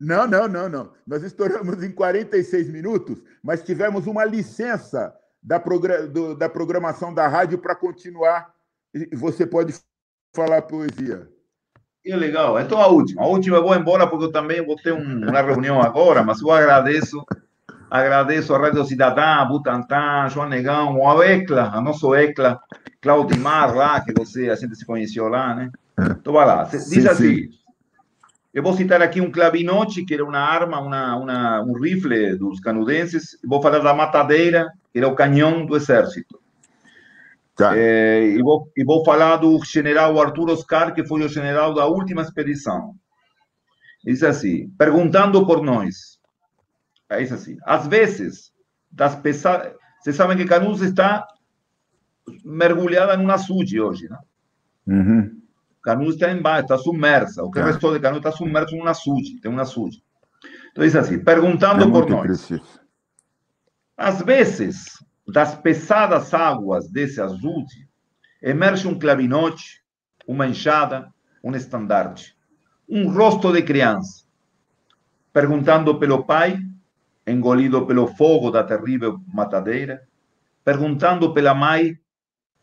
[0.00, 0.92] Não, não, não, não.
[1.06, 7.26] Nós estouramos em 46 minutos, mas tivemos uma licença da, progra- do- da programação da
[7.26, 8.52] rádio para continuar.
[8.94, 9.74] E Você pode
[10.34, 11.28] falar poesia.
[12.04, 12.60] Que legal.
[12.60, 13.22] Então a última.
[13.22, 16.40] A última eu vou embora porque eu também vou ter um- uma reunião agora, mas
[16.42, 17.24] eu agradeço.
[17.90, 22.60] Agradeço a Rádio Cidadã, a Butantan, João Negão, o Ecla, a nosso Ecla,
[23.00, 25.70] Claudimar lá, que você, a gente se conheceu lá, né?
[25.98, 26.64] Então vai lá.
[26.64, 27.48] Diz Sim, assim.
[28.52, 32.58] Eu vou citar aqui um clavinote, que era uma arma, uma, uma, um rifle dos
[32.58, 33.38] canadenses.
[33.44, 36.40] Vou falar da matadeira, que era o canhão do exército.
[37.74, 41.86] É, e, vou, e vou falar do general Arthur Oscar, que foi o general da
[41.86, 42.94] última expedição.
[44.04, 46.18] Diz assim, perguntando por nós.
[47.10, 47.56] É isso assim.
[47.64, 48.52] Às vezes,
[48.90, 49.74] das pesadas...
[50.00, 51.26] Vocês sabem que Canudos está
[52.44, 54.18] mergulhada num açude hoje, né?
[54.86, 55.42] Uhum.
[55.86, 57.44] Canudos está embaixo, está submersa.
[57.44, 57.62] O que É.
[57.64, 60.02] restou de Canudos está submerso num açude, tem um açude.
[60.72, 62.22] Então, diz assim, perguntando É por nós.
[62.22, 62.80] preciso.
[63.96, 64.84] Às vezes,
[65.28, 67.88] das pesadas águas desse açude,
[68.42, 69.80] emerge um clavinote,
[70.26, 71.08] uma enxada,
[71.42, 72.36] um estandarte,
[72.88, 74.24] um rosto de criança,
[75.32, 76.58] perguntando pelo pai,
[77.24, 80.02] engolido pelo fogo da terrível matadeira,
[80.64, 81.96] perguntando pela mãe,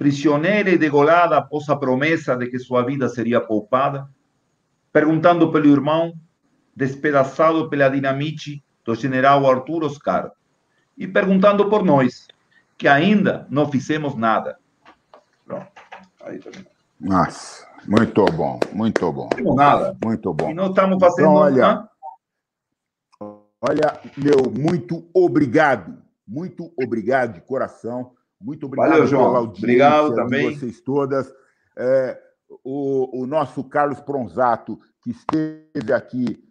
[0.04, 4.06] prisioneira e degolada após a promessa de que sua vida seria poupada,
[4.92, 6.14] perguntando pelo irmão,
[6.76, 10.30] despedaçado pela dinamite do general Arthur Oscar,
[10.98, 12.28] e perguntando por nós,
[12.78, 14.58] que ainda não fizemos nada.
[15.46, 15.72] Pronto.
[16.26, 16.66] Aí também.
[17.00, 19.30] Nossa, muito bom, muito bom.
[19.40, 19.98] Não nada.
[20.04, 20.52] Muito bom.
[20.52, 21.90] E não estamos fazendo Então, olha, nada.
[23.62, 25.98] olha, meu, muito obrigado.
[26.28, 28.12] Muito obrigado de coração.
[28.44, 29.26] Muito obrigado Valeu, João.
[29.28, 30.54] pela audiência Obrigado de também.
[30.54, 31.34] vocês todas.
[31.78, 32.22] É,
[32.64, 36.44] o, o nosso Carlos Pronzato, que esteve aqui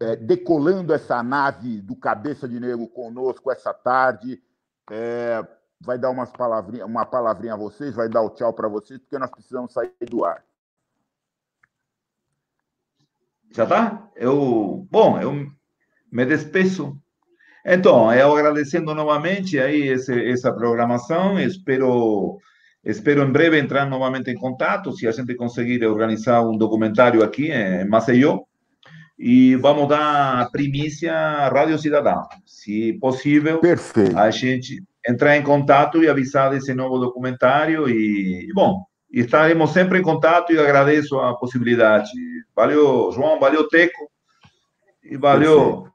[0.00, 4.42] é, decolando essa nave do Cabeça de Negro conosco essa tarde,
[4.90, 5.46] é,
[5.78, 9.18] vai dar umas palavrinha, uma palavrinha a vocês, vai dar o tchau para vocês, porque
[9.18, 10.42] nós precisamos sair do ar.
[13.50, 14.10] Já tá?
[14.16, 15.32] Eu, bom, eu
[16.10, 16.98] me despeço.
[17.64, 22.38] Então, eu agradecendo novamente aí esse, essa programação, espero
[22.84, 27.50] espero em breve entrar novamente em contato, se a gente conseguir organizar um documentário aqui
[27.50, 28.40] em Maceió,
[29.18, 32.22] e vamos dar a primícia à Rádio Cidadã.
[32.44, 34.18] Se possível, Perfeito.
[34.18, 40.02] a gente entrar em contato e avisar desse novo documentário e, bom, estaremos sempre em
[40.02, 42.10] contato e agradeço a possibilidade.
[42.54, 44.10] Valeu, João, valeu, Teco,
[45.02, 45.86] e valeu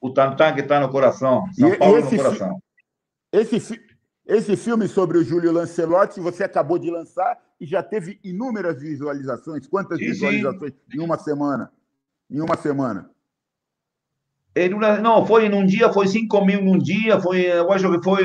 [0.00, 2.62] o Tantan que está no coração, São E- e Paulo esse no coração.
[3.32, 3.80] Esse,
[4.26, 9.66] esse filme sobre o Júlio Lancelotti, você acabou de lançar e já teve inúmeras visualizações.
[9.66, 10.10] Quantas Sim, sim.
[10.12, 11.72] visualizações em uma semana?
[12.30, 13.10] Em uma semana.
[14.56, 17.90] Em uma, não, foi em um dia, foi 5 mil num dia, foi, eu acho
[17.92, 18.24] que foi,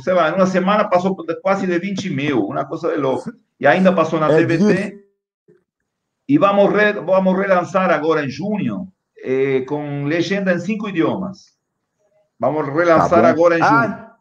[0.00, 3.32] sei lá, em uma semana passou quase de 20 mil, uma coisa de louco.
[3.58, 5.04] E ainda passou na É TVT.
[6.28, 8.92] E vamos, re, vamos relançar agora em junho,
[9.24, 11.54] eh, com legenda em cinco idiomas.
[12.38, 13.62] Vamos relançar Tá agora em.
[13.62, 14.16] Ah,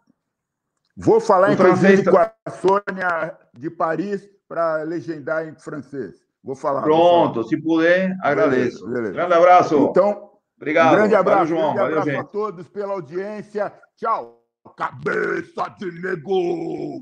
[0.96, 6.16] Vou falar, O inclusive, francês com a Sônia de Paris para legendar em francês.
[6.44, 6.82] Vou falar.
[6.82, 7.48] vou Pronto, falar.
[7.48, 8.80] se puder, agradeço.
[8.86, 9.14] Beleza, beleza.
[9.14, 9.88] Grande abraço.
[9.90, 10.94] Então, Obrigado.
[10.94, 11.74] Um grande abraço, Valeu, João.
[11.74, 12.32] grande Valeu, abraço a gente.
[12.32, 13.74] todos pela audiência.
[13.98, 14.40] Tchau.
[14.78, 17.02] Cabeça de negro.